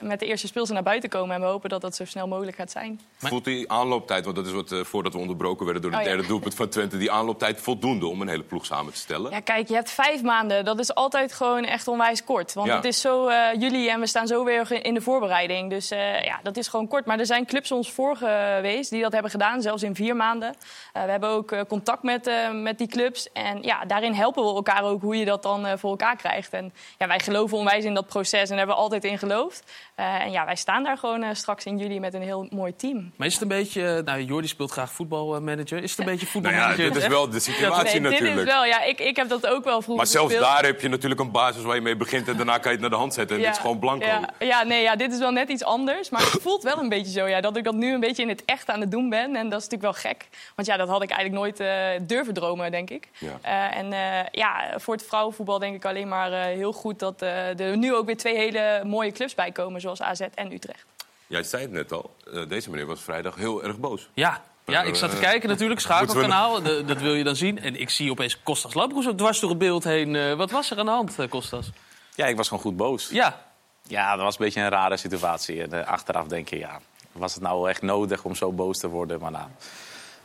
met 0.00 0.20
de 0.20 0.26
eerste 0.26 0.46
speelster 0.46 0.74
naar 0.74 0.82
buiten 0.82 1.08
komen. 1.08 1.34
En 1.34 1.40
we 1.40 1.46
hopen 1.46 1.68
dat 1.68 1.80
dat 1.80 1.96
zo 1.96 2.04
snel 2.04 2.26
mogelijk 2.28 2.56
gaat 2.56 2.70
zijn. 2.70 3.00
Voelt 3.16 3.44
die 3.44 3.70
aanlooptijd, 3.72 4.24
want 4.24 4.36
dat 4.36 4.46
is 4.46 4.52
wat 4.52 4.72
eh, 4.72 4.80
voordat 4.84 5.12
we 5.12 5.18
onderbroken 5.18 5.64
werden 5.64 5.82
door 5.82 5.90
het 5.90 6.00
Oh, 6.00 6.06
ja. 6.06 6.12
derde 6.12 6.28
doelpunt 6.28 6.54
van 6.54 6.68
Twente, 6.68 6.98
die 6.98 7.10
aanlooptijd 7.10 7.60
voldoende 7.60 8.06
om 8.06 8.20
een 8.20 8.28
hele 8.28 8.42
ploeg 8.42 8.64
samen 8.66 8.92
te 8.92 8.98
stellen? 8.98 9.30
Ja, 9.30 9.40
kijk, 9.40 9.68
je 9.68 9.74
hebt 9.74 9.90
vijf 9.90 10.22
maanden. 10.22 10.64
Dat 10.64 10.78
is 10.78 10.94
altijd 10.94 11.32
gewoon 11.32 11.64
echt 11.64 11.88
onwijs 11.88 12.24
kort. 12.24 12.52
Want 12.54 12.68
Ja. 12.68 12.76
het 12.76 12.84
is 12.84 13.00
zo 13.00 13.26
eh, 13.28 13.60
juli 13.60 13.88
en 13.88 14.00
we 14.00 14.06
staan 14.06 14.26
zo 14.26 14.44
weer 14.44 14.84
in 14.84 14.94
de 14.94 15.00
voorbereiding. 15.00 15.70
Dus 15.70 15.90
eh, 15.90 16.22
ja, 16.24 16.40
dat 16.42 16.56
is 16.56 16.68
gewoon 16.68 16.88
kort. 16.88 17.04
Maar 17.06 17.18
er 17.18 17.26
zijn 17.26 17.46
clubs 17.46 17.72
ons 17.72 17.92
voor 17.92 18.16
geweest 18.16 18.90
die 18.90 19.02
dat 19.02 19.12
hebben 19.12 19.30
gedaan, 19.30 19.62
zelfs 19.62 19.82
in 19.82 19.94
vier 19.94 20.16
maanden. 20.16 20.54
Eh, 20.92 21.04
we 21.04 21.10
hebben 21.10 21.28
ook 21.28 21.52
eh, 21.52 21.60
contact 21.68 22.02
met, 22.02 22.26
eh, 22.26 22.50
met 22.50 22.78
die 22.78 22.86
clubs. 22.88 23.32
En 23.32 23.62
ja, 23.62 23.84
daarin 23.84 24.12
helpen 24.12 24.42
we 24.44 24.54
elkaar 24.54 24.82
ook 24.82 25.02
hoe 25.02 25.16
je 25.18 25.24
dat 25.24 25.42
dan 25.42 25.78
voor 25.78 25.90
elkaar 25.90 26.16
krijgt. 26.16 26.52
En 26.52 26.72
ja, 26.98 27.06
wij 27.06 27.20
geloven 27.20 27.58
onwijs 27.58 27.84
in 27.84 27.94
dat 27.94 28.06
proces 28.06 28.50
en 28.50 28.58
hebben 28.58 28.76
altijd 28.76 29.04
in 29.04 29.18
geloofd. 29.18 29.72
Eh, 29.96 30.20
en 30.24 30.30
ja, 30.30 30.44
wij 30.44 30.56
staan 30.56 30.82
daar 30.84 30.98
gewoon 30.98 31.22
eh, 31.22 31.28
straks 31.32 31.64
in 31.64 31.78
juli 31.78 32.00
met 32.00 32.14
een 32.14 32.22
heel 32.22 32.46
mooi 32.50 32.76
team. 32.76 33.12
Maar 33.16 33.26
is 33.26 33.32
het 33.32 33.42
een 33.42 33.48
beetje... 33.48 33.96
eh, 33.96 34.02
Nou, 34.04 34.20
Jordi 34.22 34.48
speelt 34.48 34.70
graag 34.70 34.92
voetbalmanager. 34.92 35.82
Is 35.82 35.90
het 35.90 35.98
een 35.98 36.04
beetje 36.04 36.26
Nou 36.32 36.44
ja, 36.44 36.50
voetbalmanager? 36.50 36.92
dit 36.92 36.96
is 37.02 37.06
wel 37.08 37.30
de 37.30 37.40
situatie 37.40 38.00
nee, 38.00 38.10
dit 38.10 38.20
natuurlijk. 38.20 38.46
is 38.48 38.52
wel, 38.54 38.64
ja, 38.64 38.82
ik, 38.82 39.00
ik 39.00 39.16
heb 39.16 39.28
dat 39.28 39.46
ook 39.46 39.64
wel 39.64 39.82
vroeger 39.82 39.96
Maar 39.96 40.06
zelfs 40.06 40.32
gespeeld. 40.32 40.52
daar 40.54 40.64
heb 40.64 40.80
je 40.80 40.88
natuurlijk 40.88 41.20
een 41.20 41.30
basis 41.30 41.62
waar 41.62 41.74
je 41.74 41.80
mee 41.80 41.96
begint 41.96 42.28
en 42.28 42.36
daarna 42.36 42.52
kan 42.58 42.62
je 42.64 42.70
het 42.70 42.80
naar 42.80 42.90
de 42.90 42.96
hand 42.96 43.14
zetten. 43.14 43.36
En 43.36 43.42
dit 43.42 43.50
is 43.50 43.58
gewoon 43.58 43.78
blanco. 43.78 44.06
Ja, 44.06 44.28
ja, 44.38 44.62
nee, 44.64 44.82
ja, 44.82 44.96
dit 44.96 45.12
is 45.12 45.18
wel 45.18 45.30
net 45.30 45.48
iets 45.48 45.64
anders. 45.64 46.10
Maar 46.10 46.20
het 46.20 46.42
voelt 46.42 46.62
wel 46.62 46.78
een 46.78 46.88
beetje 46.88 47.12
zo 47.12 47.26
ja, 47.26 47.40
dat 47.40 47.56
ik 47.56 47.64
dat 47.64 47.74
nu 47.74 47.94
een 47.94 48.00
beetje 48.00 48.22
in 48.22 48.28
het 48.28 48.42
echt 48.44 48.70
aan 48.70 48.80
het 48.80 48.90
doen 48.90 49.08
ben. 49.08 49.36
En 49.36 49.48
dat 49.48 49.60
is 49.62 49.68
natuurlijk 49.68 49.82
wel 50.02 50.12
gek. 50.12 50.28
Want 50.54 50.68
ja, 50.68 50.76
dat 50.76 50.88
had 50.88 51.02
ik 51.02 51.10
eigenlijk 51.10 51.40
nooit 51.42 51.60
eh, 51.60 52.06
durven 52.06 52.34
dromen, 52.34 52.70
denk 52.70 52.90
ik. 52.90 53.08
Ja. 53.18 53.38
Eh, 53.42 53.78
en 53.78 53.92
eh, 53.92 54.26
ja, 54.30 54.72
voor 54.76 54.94
het 54.94 55.06
vrouwenvoetbal 55.06 55.58
denk 55.58 55.74
ik 55.74 55.84
alleen 55.84 56.08
maar 56.08 56.32
eh, 56.32 56.40
heel 56.44 56.72
goed 56.72 56.98
dat 56.98 57.22
eh, 57.22 57.60
er 57.60 57.76
nu 57.76 57.94
ook 57.94 58.06
weer 58.06 58.16
twee 58.16 58.36
hele 58.36 58.82
mooie 58.84 59.12
clubs 59.12 59.34
bij 59.34 59.52
komen, 59.52 59.80
zoals 59.94 60.02
AZ 60.02 60.20
en 60.34 60.52
Utrecht. 60.52 60.84
Jij 61.26 61.42
zei 61.42 61.62
het 61.62 61.70
net 61.72 61.92
al, 61.92 62.16
eh, 62.32 62.48
deze 62.48 62.70
meneer 62.70 62.86
was 62.86 63.00
vrijdag 63.00 63.34
heel 63.34 63.64
erg 63.64 63.78
boos. 63.78 64.08
Ja. 64.14 64.42
Ja, 64.64 64.82
ik 64.82 64.94
zat 64.94 65.10
te 65.10 65.16
Eh, 65.16 65.22
kijken 65.22 65.48
natuurlijk, 65.48 65.80
schakelkanaal. 65.86 66.62
Dat 66.62 67.00
wil 67.00 67.14
je 67.14 67.24
dan 67.24 67.36
zien. 67.36 67.58
En 67.58 67.80
ik 67.80 67.90
zie 67.90 68.10
opeens 68.10 68.42
Kostas 68.42 68.74
Labroes 68.74 69.08
ook 69.08 69.16
dwars 69.16 69.40
door 69.40 69.50
het 69.50 69.58
beeld 69.58 69.84
heen. 69.84 70.16
Eh, 70.16 70.32
wat 70.34 70.50
was 70.50 70.70
er 70.70 70.78
aan 70.78 70.84
de 70.84 70.90
hand, 70.90 71.18
eh, 71.18 71.28
Kostas? 71.28 71.70
Ja, 72.14 72.26
ik 72.26 72.36
was 72.36 72.48
gewoon 72.48 72.62
goed 72.62 72.76
boos. 72.76 73.08
Ja, 73.08 73.44
Ja, 73.88 74.10
dat 74.16 74.24
was 74.24 74.38
een 74.38 74.44
beetje 74.44 74.60
een 74.60 74.68
rare 74.68 74.96
situatie. 74.96 75.62
En, 75.62 75.72
eh, 75.72 75.86
achteraf 75.86 76.26
denk 76.26 76.48
je, 76.48 76.58
ja, 76.58 76.80
was 77.12 77.34
het 77.34 77.42
nou 77.42 77.68
echt 77.68 77.82
nodig 77.82 78.24
om 78.24 78.34
zo 78.34 78.52
boos 78.52 78.78
te 78.78 78.88
worden? 78.88 79.20
Maar 79.20 79.30
nou, 79.30 79.46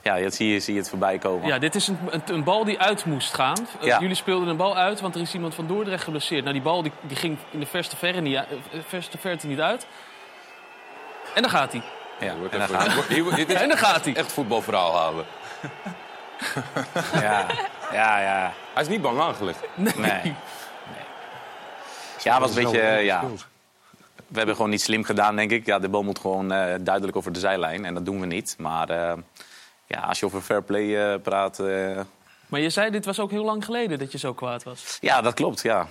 ja, 0.02 0.20
jetzt 0.20 0.36
zie 0.38 0.54
je, 0.54 0.60
zie 0.60 0.74
je 0.74 0.80
het 0.80 0.90
voorbij 0.90 1.18
komen. 1.18 1.48
Ja, 1.48 1.60
dit 1.60 1.76
is 1.76 1.88
een, 1.88 1.98
een, 2.10 2.22
een 2.26 2.44
bal 2.44 2.64
die 2.64 2.80
uit 2.80 3.06
moest 3.06 3.34
gaan. 3.34 3.58
Eh, 3.80 3.86
Ja. 3.88 4.00
Jullie 4.00 4.16
speelden 4.16 4.48
een 4.48 4.58
bal 4.58 4.78
uit, 4.78 5.00
want 5.02 5.16
er 5.16 5.22
is 5.22 5.34
iemand 5.34 5.56
van 5.56 5.68
Dordrecht 5.68 6.04
geblesseerd. 6.04 6.42
Nou, 6.42 6.54
die 6.54 6.64
bal 6.64 6.82
die, 6.84 6.92
die 7.02 7.18
ging 7.18 7.38
in 7.52 7.60
de 7.60 7.66
verste, 7.66 7.96
verre 7.98 8.22
niet, 8.22 8.34
u- 8.34 8.38
eh, 8.38 8.80
verste 8.88 9.18
verte 9.18 9.48
niet 9.48 9.60
uit. 9.60 9.86
En 11.36 11.42
dan 11.42 11.52
gaat 11.52 11.72
hij. 11.72 11.82
Ja, 12.20 12.28
en 12.28 12.50
dan 12.52 12.62
even- 12.62 12.80
gaat- 12.80 13.08
Hier 13.08 13.24
wordt- 13.24 13.38
Dit 13.38 13.50
is 13.50 13.56
En 13.62 13.68
dan 13.68 13.78
gaat 13.78 14.06
hij. 14.06 14.16
echt 14.16 14.32
voetbalverhaal 14.32 14.98
halen. 14.98 15.26
ja, 17.14 17.46
ja, 17.92 18.20
ja. 18.22 18.54
Hij 18.74 18.84
is 18.84 18.90
niet 18.90 19.02
bang 19.02 19.20
aangelegd. 19.20 19.60
Nee. 19.76 19.94
nee. 19.98 20.34
Ja, 22.24 22.40
was 22.40 22.56
een 22.56 22.64
beetje, 22.64 22.82
ja. 22.82 23.24
We 24.28 24.38
hebben 24.38 24.56
gewoon 24.56 24.72
niet 24.72 24.82
slim 24.82 25.04
gedaan, 25.04 25.36
denk 25.36 25.52
ik. 25.52 25.66
Ja, 25.66 25.80
de 25.80 25.90
bal 25.90 26.04
moet 26.04 26.20
gewoon 26.20 26.52
eh, 26.52 26.74
duidelijk 26.82 27.18
over 27.18 27.32
de 27.32 27.40
zijlijn. 27.40 27.86
En 27.86 27.94
dat 27.94 28.06
doen 28.06 28.20
we 28.20 28.26
niet. 28.26 28.56
Maar 28.58 28.90
eh, 28.90 29.14
ja, 29.92 30.00
als 30.02 30.20
je 30.20 30.26
over 30.26 30.42
fair 30.42 30.64
play 30.64 31.14
eh, 31.14 31.22
praat... 31.22 31.60
eh, 31.60 32.00
Maar 32.48 32.60
je 32.60 32.70
zei, 32.70 32.90
dit 32.92 33.06
was 33.06 33.20
ook 33.20 33.32
heel 33.32 33.44
lang 33.46 33.66
geleden 33.66 34.00
dat 34.00 34.12
je 34.12 34.18
zo 34.18 34.34
kwaad 34.34 34.64
was. 34.64 34.98
ja, 35.02 35.22
dat 35.22 35.34
klopt, 35.34 35.62
ja. 35.62 35.88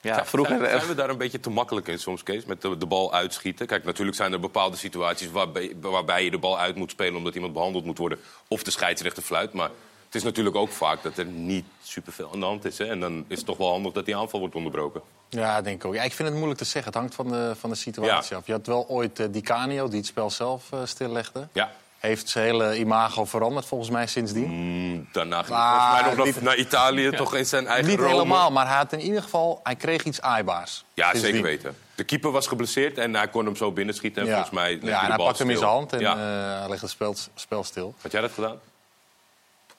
Ja, 0.00 0.24
vroeger... 0.26 0.58
Zijn, 0.58 0.70
eh, 0.70 0.76
zijn 0.76 0.88
we 0.88 0.94
daar 0.94 1.10
een 1.10 1.18
beetje 1.18 1.40
te 1.40 1.50
makkelijk 1.50 1.88
in 1.88 1.98
soms, 1.98 2.22
Kees? 2.22 2.44
Met 2.44 2.62
de, 2.62 2.76
de 2.76 2.86
bal 2.86 3.12
uitschieten. 3.14 3.66
Kijk, 3.66 3.84
natuurlijk 3.84 4.16
zijn 4.16 4.32
er 4.32 4.40
bepaalde 4.40 4.76
situaties 4.76 5.30
waarbij, 5.30 5.72
waarbij 5.80 6.24
je 6.24 6.30
de 6.30 6.38
bal 6.38 6.58
uit 6.58 6.76
moet 6.76 6.90
spelen 6.90 7.16
omdat 7.16 7.34
iemand 7.34 7.52
behandeld 7.52 7.84
moet 7.84 7.98
worden. 7.98 8.18
Of 8.48 8.62
de 8.62 8.70
scheidsrechter 8.70 9.22
fluit. 9.22 9.52
Maar 9.52 9.70
het 10.04 10.14
is 10.14 10.22
natuurlijk 10.22 10.56
ook 10.56 10.70
vaak 10.70 11.02
dat 11.02 11.18
er 11.18 11.24
niet 11.24 11.64
superveel 11.82 12.30
aan 12.32 12.40
de 12.40 12.46
hand 12.46 12.64
is. 12.64 12.78
Hè? 12.78 12.84
En 12.84 13.00
dan 13.00 13.24
is 13.28 13.36
het 13.36 13.46
toch 13.46 13.56
wel 13.56 13.70
handig 13.70 13.92
dat 13.92 14.04
die 14.04 14.16
aanval 14.16 14.40
wordt 14.40 14.54
onderbroken. 14.54 15.00
Ja, 15.28 15.62
denk 15.62 15.76
ik 15.82 15.84
ook. 15.88 15.94
Ja, 15.94 16.02
ik 16.02 16.12
vind 16.12 16.28
het 16.28 16.36
moeilijk 16.36 16.58
te 16.60 16.64
zeggen. 16.66 16.92
Het 16.92 17.00
hangt 17.00 17.14
van 17.14 17.28
de, 17.28 17.52
van 17.58 17.70
de 17.70 17.76
situatie 17.76 18.32
Ja. 18.32 18.38
af. 18.40 18.46
Je 18.46 18.52
had 18.52 18.66
wel 18.66 18.88
ooit 18.88 19.20
eh, 19.20 19.26
Di 19.30 19.40
Canio, 19.40 19.88
die 19.88 19.96
het 19.98 20.06
spel 20.06 20.30
zelf 20.30 20.70
stillegde. 20.84 21.48
Ja. 21.52 21.70
Heeft 22.06 22.28
zijn 22.28 22.44
hele 22.44 22.78
imago 22.78 23.24
veranderd 23.24 23.66
volgens 23.66 23.90
mij 23.90 24.06
sindsdien. 24.06 24.48
Mm, 24.50 25.08
daarna 25.12 25.42
ging 25.42 25.56
hij 25.58 25.68
volgens 25.78 26.06
mij 26.06 26.14
nog 26.14 26.24
niet- 26.26 26.42
naar, 26.42 26.56
Italië, 26.56 27.10
toch 27.10 27.34
in 27.34 27.46
zijn 27.46 27.66
eigen 27.66 27.88
Niet 27.90 27.98
Rome. 27.98 28.10
helemaal, 28.10 28.50
maar 28.50 28.66
hij 28.66 28.76
had 28.76 28.92
in 28.92 29.00
ieder 29.00 29.22
geval... 29.22 29.60
Hij 29.62 29.76
kreeg 29.76 30.04
iets 30.04 30.20
aaibaars. 30.20 30.84
Ja, 30.94 31.16
zeker 31.16 31.42
weten. 31.42 31.76
De 31.94 32.04
keeper 32.04 32.30
was 32.30 32.46
geblesseerd 32.46 32.98
en 32.98 33.14
hij 33.14 33.28
kon 33.28 33.44
hem 33.44 33.56
zo 33.56 33.72
binnenschieten. 33.72 34.22
En 34.22 34.28
Ja, 34.28 34.34
volgens 34.34 34.54
mij 34.54 34.78
ja 34.82 35.00
en 35.02 35.06
hij 35.06 35.16
pakte 35.16 35.42
hem 35.42 35.50
in 35.50 35.58
zijn 35.58 35.70
hand 35.70 35.92
en 35.92 36.00
Ja. 36.00 36.16
hij 36.18 36.68
legde 36.68 36.80
het 36.86 36.90
spel, 36.90 37.14
spel 37.34 37.64
stil. 37.64 37.94
Had 38.02 38.12
jij 38.12 38.20
dat 38.20 38.32
gedaan? 38.32 38.56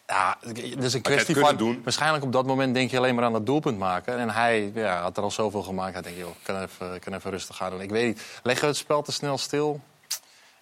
Ja, 0.07 0.37
is 0.79 0.93
een 0.93 1.01
kwestie 1.01 1.35
van... 1.35 1.55
doen? 1.57 1.81
Waarschijnlijk 1.83 2.23
op 2.23 2.31
dat 2.31 2.45
moment 2.45 2.73
denk 2.73 2.91
je 2.91 2.97
alleen 2.97 3.15
maar 3.15 3.23
aan 3.23 3.31
dat 3.33 3.45
doelpunt 3.45 3.77
maken. 3.77 4.17
En 4.19 4.29
hij 4.29 4.71
ja, 4.75 5.01
had 5.01 5.17
er 5.17 5.23
al 5.23 5.31
zoveel 5.31 5.63
gemaakt. 5.63 5.93
Hij 5.93 6.01
denkt, 6.01 6.19
joh, 6.19 6.29
ik 6.29 6.35
kan 6.43 6.61
even, 6.61 6.99
kan 6.99 7.13
even 7.13 7.31
rustig 7.31 7.55
gaan 7.55 7.69
doen. 7.71 7.81
Ik 7.81 7.89
weet 7.89 8.05
niet, 8.05 8.21
leggen 8.43 8.63
we 8.63 8.69
het 8.69 8.77
spel 8.79 9.01
te 9.01 9.11
snel 9.11 9.37
stil? 9.37 9.81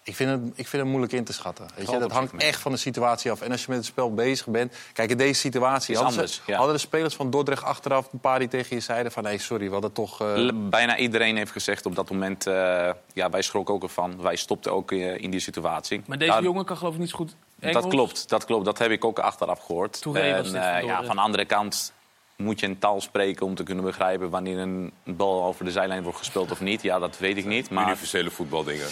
Ik 0.06 0.16
vind 0.16 0.30
het, 0.30 0.40
ik 0.54 0.66
vind 0.68 0.82
het 0.82 0.90
moeilijk 0.90 1.12
in 1.12 1.24
te 1.24 1.32
schatten. 1.32 1.66
Weet 1.74 1.90
je? 1.90 1.98
Dat 1.98 2.12
hangt 2.12 2.34
echt 2.36 2.60
van 2.60 2.72
de 2.72 2.78
situatie 2.78 3.30
af. 3.30 3.40
En 3.40 3.50
als 3.50 3.60
je 3.60 3.66
met 3.68 3.76
het 3.76 3.86
spel 3.86 4.14
bezig 4.14 4.46
bent... 4.46 4.74
Kijk, 4.92 5.10
in 5.10 5.16
deze 5.16 5.40
situatie 5.40 5.94
Is 5.94 6.00
hadden, 6.00 6.14
ze- 6.14 6.20
anders, 6.20 6.42
ja. 6.46 6.56
hadden 6.56 6.74
de 6.74 6.80
spelers 6.80 7.14
van 7.14 7.30
Dordrecht 7.30 7.62
achteraf... 7.62 8.12
een 8.12 8.18
paar 8.18 8.38
die 8.38 8.48
tegen 8.48 8.76
je 8.76 8.82
zeiden 8.82 9.12
van... 9.12 9.22
nee, 9.22 9.38
sorry, 9.38 9.66
we 9.66 9.72
hadden 9.72 9.92
toch... 9.92 10.20
eh, 10.20 10.50
Bijna 10.54 10.96
iedereen 10.96 11.36
heeft 11.36 11.52
gezegd 11.52 11.86
op 11.86 11.94
dat 11.94 12.10
moment... 12.10 12.46
eh, 12.46 12.90
ja, 13.12 13.30
wij 13.30 13.42
schrokken 13.42 13.74
ook 13.74 13.82
ervan. 13.82 14.22
Wij 14.22 14.36
stopten 14.36 14.72
ook 14.72 14.92
eh, 14.92 15.18
in 15.22 15.30
die 15.30 15.40
situatie. 15.40 16.02
Maar 16.06 16.18
deze 16.18 16.32
Ja, 16.32 16.40
jongen 16.40 16.64
kan 16.64 16.76
geloof 16.76 16.94
ik 16.94 17.00
niet 17.00 17.10
zo 17.10 17.16
goed 17.16 17.34
Engels. 17.60 17.82
Dat 17.82 17.90
klopt, 17.92 18.28
dat 18.28 18.44
klopt. 18.44 18.64
Dat 18.64 18.78
heb 18.78 18.90
ik 18.90 19.04
ook 19.04 19.18
achteraf 19.18 19.60
gehoord. 19.60 20.02
En, 20.04 20.42
dit 20.42 20.50
van 20.52 20.60
ja, 20.84 21.04
van 21.04 21.16
de 21.16 21.22
andere 21.22 21.44
kant 21.44 21.92
moet 22.36 22.60
je 22.60 22.66
een 22.66 22.78
taal 22.78 23.00
spreken 23.00 23.46
om 23.46 23.54
te 23.54 23.62
kunnen 23.62 23.84
begrijpen 23.84 24.30
wanneer 24.30 24.58
een 24.58 24.92
bal 25.04 25.44
over 25.44 25.64
de 25.64 25.70
zijlijn 25.70 26.02
wordt 26.02 26.18
gespeeld 26.18 26.50
of 26.50 26.60
niet. 26.60 26.82
Ja, 26.82 26.98
dat 26.98 27.18
weet 27.18 27.36
ik 27.36 27.44
niet. 27.44 27.70
Maar, 27.70 27.86
Universele 27.86 28.30
voetbaldingen. 28.30 28.86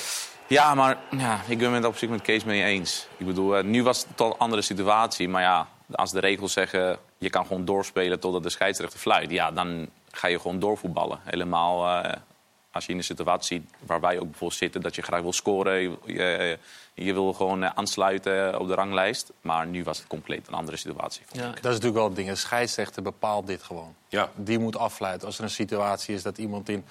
Ja, 0.47 0.75
maar 0.75 0.99
ja, 1.11 1.41
ik 1.49 1.59
ben 1.59 1.73
het 1.73 1.85
op 1.85 1.97
zich 1.97 2.09
met 2.09 2.23
Kees 2.23 2.45
mee 2.45 2.65
eens. 2.65 3.09
Ik 3.17 3.27
bedoel, 3.27 3.57
eh, 3.57 3.65
nu 3.65 3.83
was 3.83 4.07
het 4.09 4.21
een 4.21 4.35
andere 4.39 4.63
situatie. 4.63 5.29
Maar 5.29 5.43
ja, 5.43 5.69
als 5.93 6.11
de 6.13 6.21
regels 6.21 6.53
zeggen 6.53 6.99
je 7.19 7.31
kan 7.31 7.47
gewoon 7.47 7.65
doorspelen 7.65 8.21
totdat 8.21 8.43
de 8.43 8.49
scheidsrechter 8.49 8.99
fluit. 8.99 9.31
Ja, 9.31 9.51
dan 9.51 9.89
ga 10.11 10.29
je 10.29 10.41
gewoon 10.41 10.59
doorvoetballen. 10.59 11.21
Helemaal 11.25 12.03
eh, 12.03 12.13
als 12.71 12.87
je 12.87 12.93
in 12.93 12.99
een 12.99 13.05
situatie 13.05 13.59
ziet 13.59 13.71
waar 13.87 14.01
wij 14.01 14.15
ook 14.15 14.25
bijvoorbeeld 14.25 14.59
zitten... 14.59 14.81
dat 14.81 14.95
je 14.95 15.03
graag 15.03 15.23
wil 15.23 15.33
scoren, 15.33 15.81
je, 15.81 15.99
je, 16.05 16.59
je 16.95 17.13
wil 17.13 17.33
gewoon 17.33 17.63
eh, 17.63 17.71
aansluiten 17.75 18.61
op 18.61 18.69
de 18.69 18.75
ranglijst. 18.75 19.33
Maar 19.41 19.67
nu 19.67 19.85
was 19.85 19.99
het 19.99 20.07
compleet 20.07 20.49
een 20.49 20.55
andere 20.55 20.77
situatie. 20.77 21.23
vond 21.27 21.43
Ja. 21.43 21.49
ik. 21.49 21.55
Dat 21.55 21.73
is 21.73 21.79
natuurlijk 21.81 21.95
wel 21.95 22.05
het 22.05 22.17
ding. 22.17 22.29
Een 22.29 22.37
scheidsrechter 22.37 23.03
bepaalt 23.03 23.47
dit 23.47 23.63
gewoon. 23.63 23.95
Ja. 24.09 24.31
Die 24.35 24.59
moet 24.59 24.77
afluiten. 24.77 25.27
Als 25.27 25.39
er 25.39 25.45
een 25.45 25.51
situatie 25.51 26.15
is 26.15 26.23
dat 26.23 26.39
iemand 26.39 26.69
in... 26.69 26.85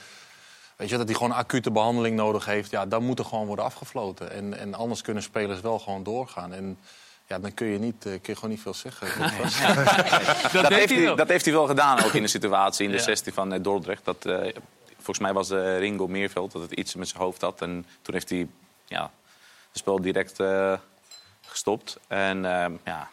Weet 0.83 0.91
je, 0.91 0.97
dat 0.97 1.07
hij 1.07 1.17
gewoon 1.17 1.31
acute 1.31 1.71
behandeling 1.71 2.15
nodig 2.15 2.45
heeft... 2.45 2.71
Ja, 2.71 2.85
dan 2.85 3.03
moet 3.03 3.19
er 3.19 3.25
gewoon 3.25 3.45
worden 3.45 3.65
afgefloten. 3.65 4.31
En, 4.31 4.57
en 4.57 4.73
anders 4.73 5.01
kunnen 5.01 5.23
spelers 5.23 5.61
wel 5.61 5.79
gewoon 5.79 6.03
doorgaan. 6.03 6.53
En 6.53 6.77
ja, 7.27 7.39
dan 7.39 7.53
kun 7.53 7.67
je, 7.67 7.79
niet, 7.79 8.05
eh, 8.05 8.11
kun 8.11 8.19
je 8.21 8.35
gewoon 8.35 8.49
niet 8.49 8.61
veel 8.61 8.73
zeggen. 8.73 9.07
Dat, 10.61 10.67
heeft 10.67 10.89
hij 10.89 11.15
dat 11.15 11.27
heeft 11.27 11.45
hij 11.45 11.53
wel 11.53 11.67
gedaan, 11.67 12.03
ook 12.03 12.13
in 12.13 12.21
de 12.21 12.27
situatie 12.27 12.85
in 12.85 12.91
de 12.91 12.97
Ja. 12.97 13.03
16 13.03 13.33
van 13.33 13.53
eh, 13.53 13.63
Dordrecht. 13.63 14.05
Dat, 14.05 14.25
eh, 14.25 14.53
volgens 14.95 15.19
mij 15.19 15.33
was 15.33 15.49
eh, 15.49 15.77
Ringo 15.77 16.07
Meerveld 16.07 16.51
dat 16.51 16.61
het 16.61 16.71
iets 16.71 16.95
met 16.95 17.07
zijn 17.07 17.21
hoofd 17.21 17.41
had. 17.41 17.61
En 17.61 17.85
toen 18.01 18.13
heeft 18.13 18.29
hij 18.29 18.47
ja, 18.85 19.11
het 19.69 19.77
spel 19.77 20.01
direct 20.01 20.39
eh, 20.39 20.73
gestopt. 21.45 21.97
En 22.07 22.45
eh, 22.45 22.71
ja, 22.83 23.09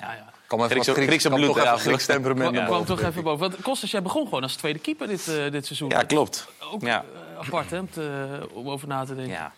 Ja, 0.00 0.12
ja. 0.12 0.32
Kom 0.46 0.58
even 0.58 0.70
Griekse- 0.70 0.90
wat 0.90 0.98
Grieks, 1.04 1.08
Griekse 1.24 1.28
bloed, 1.28 1.46
toch 1.46 1.56
even 1.64 1.70
ja. 1.70 1.76
Grieks 1.78 2.06
temperament 2.06 2.64
Kwam, 2.64 2.84
toch 2.84 3.00
even 3.02 3.22
boven. 3.22 3.50
Want 3.50 3.62
Kostas, 3.62 3.90
jij 3.90 4.02
begon 4.02 4.24
gewoon 4.24 4.42
als 4.42 4.54
tweede 4.56 4.78
keeper 4.78 5.06
dit, 5.06 5.28
eh, 5.28 5.50
dit 5.50 5.66
seizoen. 5.66 5.88
ja 5.88 6.02
klopt. 6.02 6.48
Ook 6.72 6.82
Ja. 6.82 7.04
eh, 7.38 7.46
apart, 7.46 7.70
hè, 7.70 7.78
om, 7.78 7.90
te- 7.90 8.48
om 8.52 8.68
over 8.70 8.88
na 8.88 9.04
te 9.04 9.14
denken. 9.14 9.32
Ja. 9.34 9.52